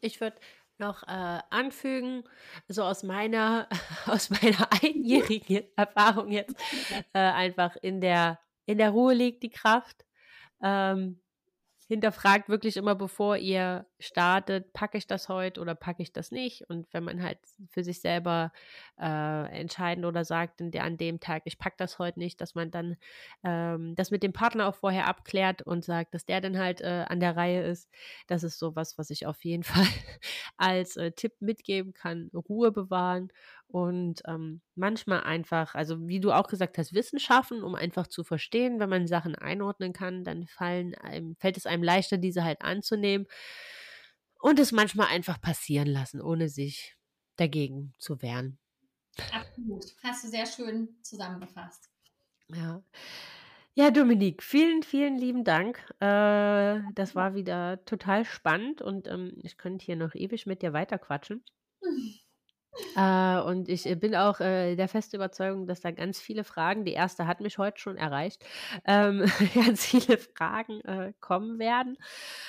ich 0.00 0.20
würde 0.20 0.40
noch 0.78 1.02
äh, 1.02 1.40
anfügen, 1.50 2.24
so 2.68 2.82
aus 2.84 3.02
meiner, 3.02 3.68
aus 4.06 4.30
meiner 4.30 4.68
einjährigen 4.82 5.64
Erfahrung 5.76 6.30
jetzt, 6.30 6.56
äh, 7.12 7.18
einfach 7.18 7.76
in 7.76 8.00
der, 8.00 8.40
in 8.64 8.78
der 8.78 8.90
Ruhe 8.90 9.12
liegt 9.12 9.42
die 9.42 9.50
Kraft. 9.50 10.06
Ähm, 10.62 11.20
hinterfragt 11.88 12.48
wirklich 12.48 12.78
immer, 12.78 12.94
bevor 12.94 13.36
ihr 13.36 13.86
startet, 14.02 14.72
packe 14.72 14.98
ich 14.98 15.06
das 15.06 15.28
heute 15.28 15.60
oder 15.60 15.74
packe 15.74 16.02
ich 16.02 16.12
das 16.12 16.30
nicht. 16.30 16.68
Und 16.68 16.92
wenn 16.92 17.04
man 17.04 17.22
halt 17.22 17.38
für 17.70 17.84
sich 17.84 18.00
selber 18.00 18.52
äh, 19.00 19.60
entscheiden 19.60 20.04
oder 20.04 20.24
sagt, 20.24 20.60
der, 20.60 20.84
an 20.84 20.96
dem 20.96 21.20
Tag, 21.20 21.42
ich 21.44 21.58
packe 21.58 21.76
das 21.78 21.98
heute 21.98 22.18
nicht, 22.18 22.40
dass 22.40 22.54
man 22.54 22.70
dann 22.70 22.96
ähm, 23.44 23.94
das 23.96 24.10
mit 24.10 24.22
dem 24.22 24.32
Partner 24.32 24.68
auch 24.68 24.74
vorher 24.74 25.06
abklärt 25.06 25.62
und 25.62 25.84
sagt, 25.84 26.14
dass 26.14 26.24
der 26.24 26.40
dann 26.40 26.58
halt 26.58 26.80
äh, 26.80 27.04
an 27.08 27.20
der 27.20 27.36
Reihe 27.36 27.62
ist. 27.62 27.88
Das 28.26 28.42
ist 28.42 28.58
sowas, 28.58 28.98
was 28.98 29.10
ich 29.10 29.26
auf 29.26 29.44
jeden 29.44 29.62
Fall 29.64 29.86
als 30.56 30.96
äh, 30.96 31.12
Tipp 31.12 31.34
mitgeben 31.40 31.92
kann. 31.92 32.30
Ruhe 32.34 32.72
bewahren 32.72 33.32
und 33.72 34.20
ähm, 34.26 34.60
manchmal 34.74 35.22
einfach, 35.22 35.74
also 35.74 36.06
wie 36.06 36.20
du 36.20 36.30
auch 36.30 36.46
gesagt 36.46 36.76
hast, 36.76 36.92
Wissen 36.92 37.18
schaffen, 37.18 37.62
um 37.62 37.74
einfach 37.74 38.06
zu 38.06 38.22
verstehen, 38.22 38.78
wenn 38.80 38.90
man 38.90 39.06
Sachen 39.06 39.34
einordnen 39.34 39.94
kann, 39.94 40.24
dann 40.24 40.46
fallen 40.46 40.94
einem, 40.94 41.36
fällt 41.36 41.56
es 41.56 41.64
einem 41.64 41.82
leichter, 41.82 42.18
diese 42.18 42.44
halt 42.44 42.60
anzunehmen 42.60 43.26
und 44.42 44.58
es 44.58 44.72
manchmal 44.72 45.06
einfach 45.06 45.40
passieren 45.40 45.86
lassen, 45.86 46.20
ohne 46.20 46.48
sich 46.48 46.96
dagegen 47.36 47.94
zu 47.98 48.20
wehren. 48.20 48.58
Absolut. 49.32 49.84
Hast 50.02 50.24
du 50.24 50.28
sehr 50.28 50.46
schön 50.46 50.96
zusammengefasst. 51.02 51.88
Ja. 52.48 52.82
Ja, 53.74 53.90
Dominik, 53.90 54.42
vielen, 54.42 54.82
vielen 54.82 55.16
lieben 55.16 55.44
Dank. 55.44 55.78
Äh, 56.00 56.80
das 56.94 57.14
war 57.14 57.34
wieder 57.34 57.84
total 57.84 58.24
spannend 58.24 58.82
und 58.82 59.08
ähm, 59.08 59.38
ich 59.42 59.56
könnte 59.56 59.84
hier 59.84 59.96
noch 59.96 60.14
ewig 60.14 60.44
mit 60.46 60.60
dir 60.60 60.72
weiterquatschen. 60.72 61.44
Äh, 62.96 63.40
und 63.42 63.68
ich 63.68 63.86
äh, 63.86 63.94
bin 63.96 64.14
auch 64.16 64.40
äh, 64.40 64.76
der 64.76 64.88
festen 64.88 65.16
Überzeugung, 65.16 65.66
dass 65.66 65.80
da 65.80 65.90
ganz 65.90 66.20
viele 66.20 66.42
Fragen, 66.44 66.84
die 66.84 66.92
erste 66.92 67.26
hat 67.26 67.40
mich 67.40 67.58
heute 67.58 67.78
schon 67.78 67.96
erreicht, 67.98 68.44
ähm, 68.86 69.24
ganz 69.54 69.84
viele 69.86 70.16
Fragen 70.18 70.80
äh, 70.82 71.12
kommen 71.20 71.58
werden. 71.58 71.98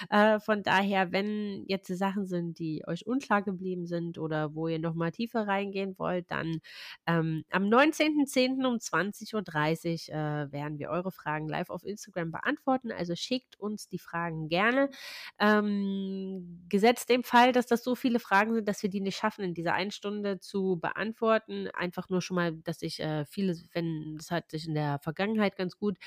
Äh, 0.10 0.40
von 0.40 0.64
daher, 0.64 1.12
wenn 1.12 1.66
jetzt 1.68 1.88
Sachen 1.88 2.26
sind, 2.26 2.60
die 2.60 2.84
euch 2.88 3.06
unklar 3.06 3.42
geblieben 3.42 3.86
sind 3.86 4.18
oder 4.18 4.56
wo 4.56 4.68
ihr 4.68 4.80
nochmal 4.80 5.12
tiefer 5.12 5.48
reingehen 5.48 5.96
wollt, 5.98 6.32
dann 6.32 6.60
ähm, 7.06 7.44
am 7.52 7.64
19.10. 7.70 8.66
um 8.66 8.80
20.30 8.80 10.10
Uhr 10.12 10.16
äh, 10.16 10.52
werden 10.52 10.80
wir 10.80 10.90
eure 10.90 11.12
Fragen 11.12 11.50
live 11.50 11.70
auf 11.70 11.84
Instagram 11.84 12.32
beantworten. 12.32 12.92
Also 12.92 13.16
schickt 13.16 13.60
uns 13.60 13.88
die 13.90 14.00
Fragen 14.00 14.48
gerne. 14.48 14.90
Ähm, 15.40 16.66
gesetzt 16.70 17.10
dem 17.10 17.24
Fall, 17.24 17.52
dass 17.52 17.68
das 17.68 17.84
so 17.84 17.96
viele 17.96 18.20
Fragen 18.20 18.54
sind, 18.54 18.68
dass 18.68 18.82
wir 18.84 18.90
die 18.90 19.02
nicht 19.02 19.18
schaffen 19.18 19.44
in 19.44 19.54
dieser 19.54 19.74
einen 19.74 19.92
Stunde 19.92 20.13
Stunde 20.14 20.40
zu 20.40 20.78
beantworten. 20.82 21.68
Einfach 21.74 22.10
nur 22.10 22.22
schon 22.22 22.36
mal, 22.36 22.54
dass 22.64 22.82
ich 22.82 23.00
äh, 23.00 23.26
vieles, 23.26 23.68
wenn 23.74 24.16
das 24.18 24.32
hat 24.32 24.52
sich 24.52 24.68
in 24.68 24.76
der 24.76 25.00
Vergangenheit 25.00 25.56
ganz 25.58 25.78
gut 25.78 25.98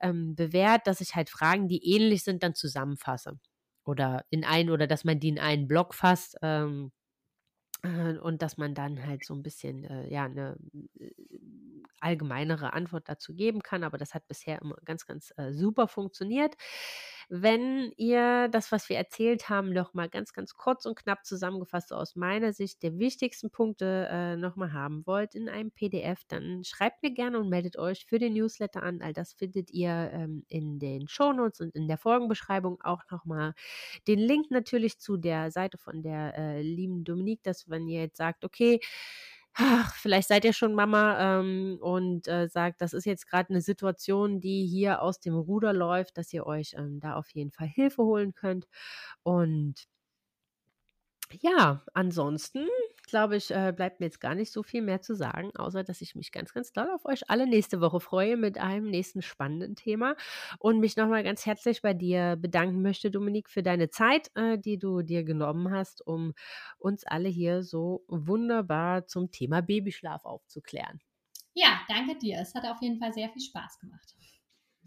ähm, 0.00 0.34
bewährt, 0.34 0.86
dass 0.86 1.00
ich 1.00 1.14
halt 1.14 1.30
Fragen, 1.30 1.68
die 1.68 1.84
ähnlich 1.94 2.24
sind, 2.24 2.42
dann 2.42 2.54
zusammenfasse. 2.54 3.38
Oder 3.84 4.24
in 4.30 4.44
einen, 4.44 4.70
oder 4.70 4.86
dass 4.86 5.04
man 5.04 5.20
die 5.20 5.28
in 5.28 5.38
einen 5.40 5.68
Block 5.68 5.94
fasst. 5.94 6.36
Ähm, 6.42 6.92
äh, 7.82 8.18
und 8.18 8.42
dass 8.42 8.56
man 8.58 8.74
dann 8.74 9.06
halt 9.06 9.24
so 9.24 9.34
ein 9.34 9.42
bisschen, 9.42 9.84
äh, 9.84 10.08
ja, 10.12 10.24
eine 10.24 10.56
allgemeinere 12.00 12.72
Antwort 12.72 13.08
dazu 13.08 13.34
geben 13.34 13.62
kann. 13.62 13.84
Aber 13.84 13.98
das 13.98 14.14
hat 14.14 14.26
bisher 14.28 14.60
immer 14.60 14.76
ganz, 14.84 15.06
ganz 15.06 15.32
äh, 15.36 15.52
super 15.52 15.88
funktioniert. 15.88 16.56
Wenn 17.34 17.94
ihr 17.96 18.48
das, 18.48 18.72
was 18.72 18.90
wir 18.90 18.98
erzählt 18.98 19.48
haben, 19.48 19.72
nochmal 19.72 20.10
ganz, 20.10 20.34
ganz 20.34 20.54
kurz 20.54 20.84
und 20.84 20.96
knapp 20.96 21.24
zusammengefasst 21.24 21.90
aus 21.90 22.14
meiner 22.14 22.52
Sicht 22.52 22.82
der 22.82 22.98
wichtigsten 22.98 23.48
Punkte 23.48 24.06
äh, 24.10 24.36
nochmal 24.36 24.74
haben 24.74 25.06
wollt 25.06 25.34
in 25.34 25.48
einem 25.48 25.70
PDF, 25.70 26.24
dann 26.28 26.62
schreibt 26.62 27.02
mir 27.02 27.10
gerne 27.10 27.38
und 27.38 27.48
meldet 27.48 27.78
euch 27.78 28.04
für 28.04 28.18
den 28.18 28.34
Newsletter 28.34 28.82
an. 28.82 29.00
All 29.00 29.14
das 29.14 29.32
findet 29.32 29.70
ihr 29.70 30.10
ähm, 30.12 30.44
in 30.48 30.78
den 30.78 31.08
Shownotes 31.08 31.62
und 31.62 31.74
in 31.74 31.88
der 31.88 31.96
Folgenbeschreibung 31.96 32.82
auch 32.82 33.00
nochmal 33.10 33.54
den 34.06 34.18
Link 34.18 34.50
natürlich 34.50 34.98
zu 34.98 35.16
der 35.16 35.50
Seite 35.50 35.78
von 35.78 36.02
der 36.02 36.36
äh, 36.36 36.60
lieben 36.60 37.02
Dominique, 37.02 37.44
dass 37.44 37.66
wenn 37.70 37.88
ihr 37.88 38.02
jetzt 38.02 38.18
sagt, 38.18 38.44
okay, 38.44 38.78
ach, 39.54 39.94
vielleicht 39.96 40.28
seid 40.28 40.44
ihr 40.44 40.52
schon 40.52 40.74
Mama 40.74 41.40
ähm, 41.40 41.78
und 41.80 42.28
äh, 42.28 42.48
sagt, 42.48 42.80
das 42.80 42.92
ist 42.94 43.04
jetzt 43.06 43.26
gerade 43.28 43.50
eine 43.50 43.60
Situation, 43.62 44.40
die 44.40 44.66
hier 44.66 45.02
aus 45.02 45.20
dem 45.20 45.34
Ruder 45.36 45.72
läuft, 45.72 46.16
dass 46.18 46.32
ihr 46.32 46.46
euch 46.46 46.74
ähm, 46.76 47.00
da 47.00 47.14
auf 47.16 47.30
jeden 47.30 47.50
Fall 47.52 47.68
Hilfe 47.68 48.02
holen 48.04 48.34
könnt. 48.34 48.66
Und 49.22 49.86
ja, 51.40 51.84
ansonsten 51.94 52.66
glaube 53.06 53.36
ich, 53.36 53.50
äh, 53.50 53.72
bleibt 53.74 54.00
mir 54.00 54.06
jetzt 54.06 54.20
gar 54.20 54.34
nicht 54.34 54.52
so 54.52 54.62
viel 54.62 54.82
mehr 54.82 55.02
zu 55.02 55.14
sagen, 55.14 55.54
außer 55.56 55.84
dass 55.84 56.00
ich 56.00 56.14
mich 56.14 56.32
ganz, 56.32 56.52
ganz 56.52 56.72
doll 56.72 56.88
auf 56.90 57.04
euch 57.04 57.28
alle 57.28 57.46
nächste 57.46 57.80
Woche 57.80 58.00
freue 58.00 58.36
mit 58.36 58.58
einem 58.58 58.88
nächsten 58.90 59.22
spannenden 59.22 59.76
Thema 59.76 60.16
und 60.58 60.80
mich 60.80 60.96
nochmal 60.96 61.22
ganz 61.24 61.44
herzlich 61.44 61.82
bei 61.82 61.94
dir 61.94 62.36
bedanken 62.36 62.82
möchte, 62.82 63.10
Dominik, 63.10 63.50
für 63.50 63.62
deine 63.62 63.90
Zeit, 63.90 64.30
äh, 64.34 64.58
die 64.58 64.78
du 64.78 65.02
dir 65.02 65.24
genommen 65.24 65.70
hast, 65.72 66.06
um 66.06 66.32
uns 66.78 67.04
alle 67.04 67.28
hier 67.28 67.62
so 67.62 68.04
wunderbar 68.08 69.06
zum 69.06 69.30
Thema 69.30 69.62
Babyschlaf 69.62 70.24
aufzuklären. 70.24 71.00
Ja, 71.54 71.80
danke 71.88 72.16
dir. 72.18 72.38
Es 72.40 72.54
hat 72.54 72.64
auf 72.64 72.80
jeden 72.80 72.98
Fall 72.98 73.12
sehr 73.12 73.28
viel 73.30 73.42
Spaß 73.42 73.78
gemacht. 73.78 74.14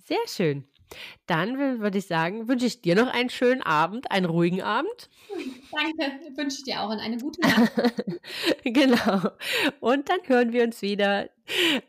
Sehr 0.05 0.27
schön. 0.27 0.65
Dann 1.25 1.57
würde 1.57 1.97
ich 1.97 2.05
sagen, 2.05 2.47
wünsche 2.47 2.67
ich 2.67 2.79
dir 2.79 2.95
noch 2.95 3.07
einen 3.07 3.31
schönen 3.31 3.63
Abend, 3.63 4.11
einen 4.11 4.27
ruhigen 4.27 4.61
Abend. 4.61 5.09
Danke, 5.71 6.19
wünsche 6.37 6.57
ich 6.59 6.63
dir 6.63 6.81
auch 6.81 6.91
und 6.91 6.99
eine 6.99 7.17
gute 7.17 7.41
Nacht. 7.41 7.71
genau. 8.63 9.31
Und 9.79 10.09
dann 10.09 10.19
hören 10.25 10.53
wir 10.53 10.63
uns 10.63 10.83
wieder. 10.83 11.29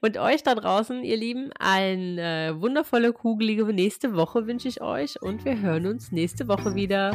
Und 0.00 0.16
euch 0.16 0.42
da 0.42 0.54
draußen, 0.54 1.04
ihr 1.04 1.18
Lieben, 1.18 1.50
eine 1.58 2.56
wundervolle, 2.58 3.12
kugelige 3.12 3.64
nächste 3.66 4.16
Woche 4.16 4.46
wünsche 4.46 4.68
ich 4.68 4.80
euch 4.80 5.20
und 5.20 5.44
wir 5.44 5.60
hören 5.60 5.86
uns 5.86 6.10
nächste 6.10 6.48
Woche 6.48 6.74
wieder. 6.74 7.12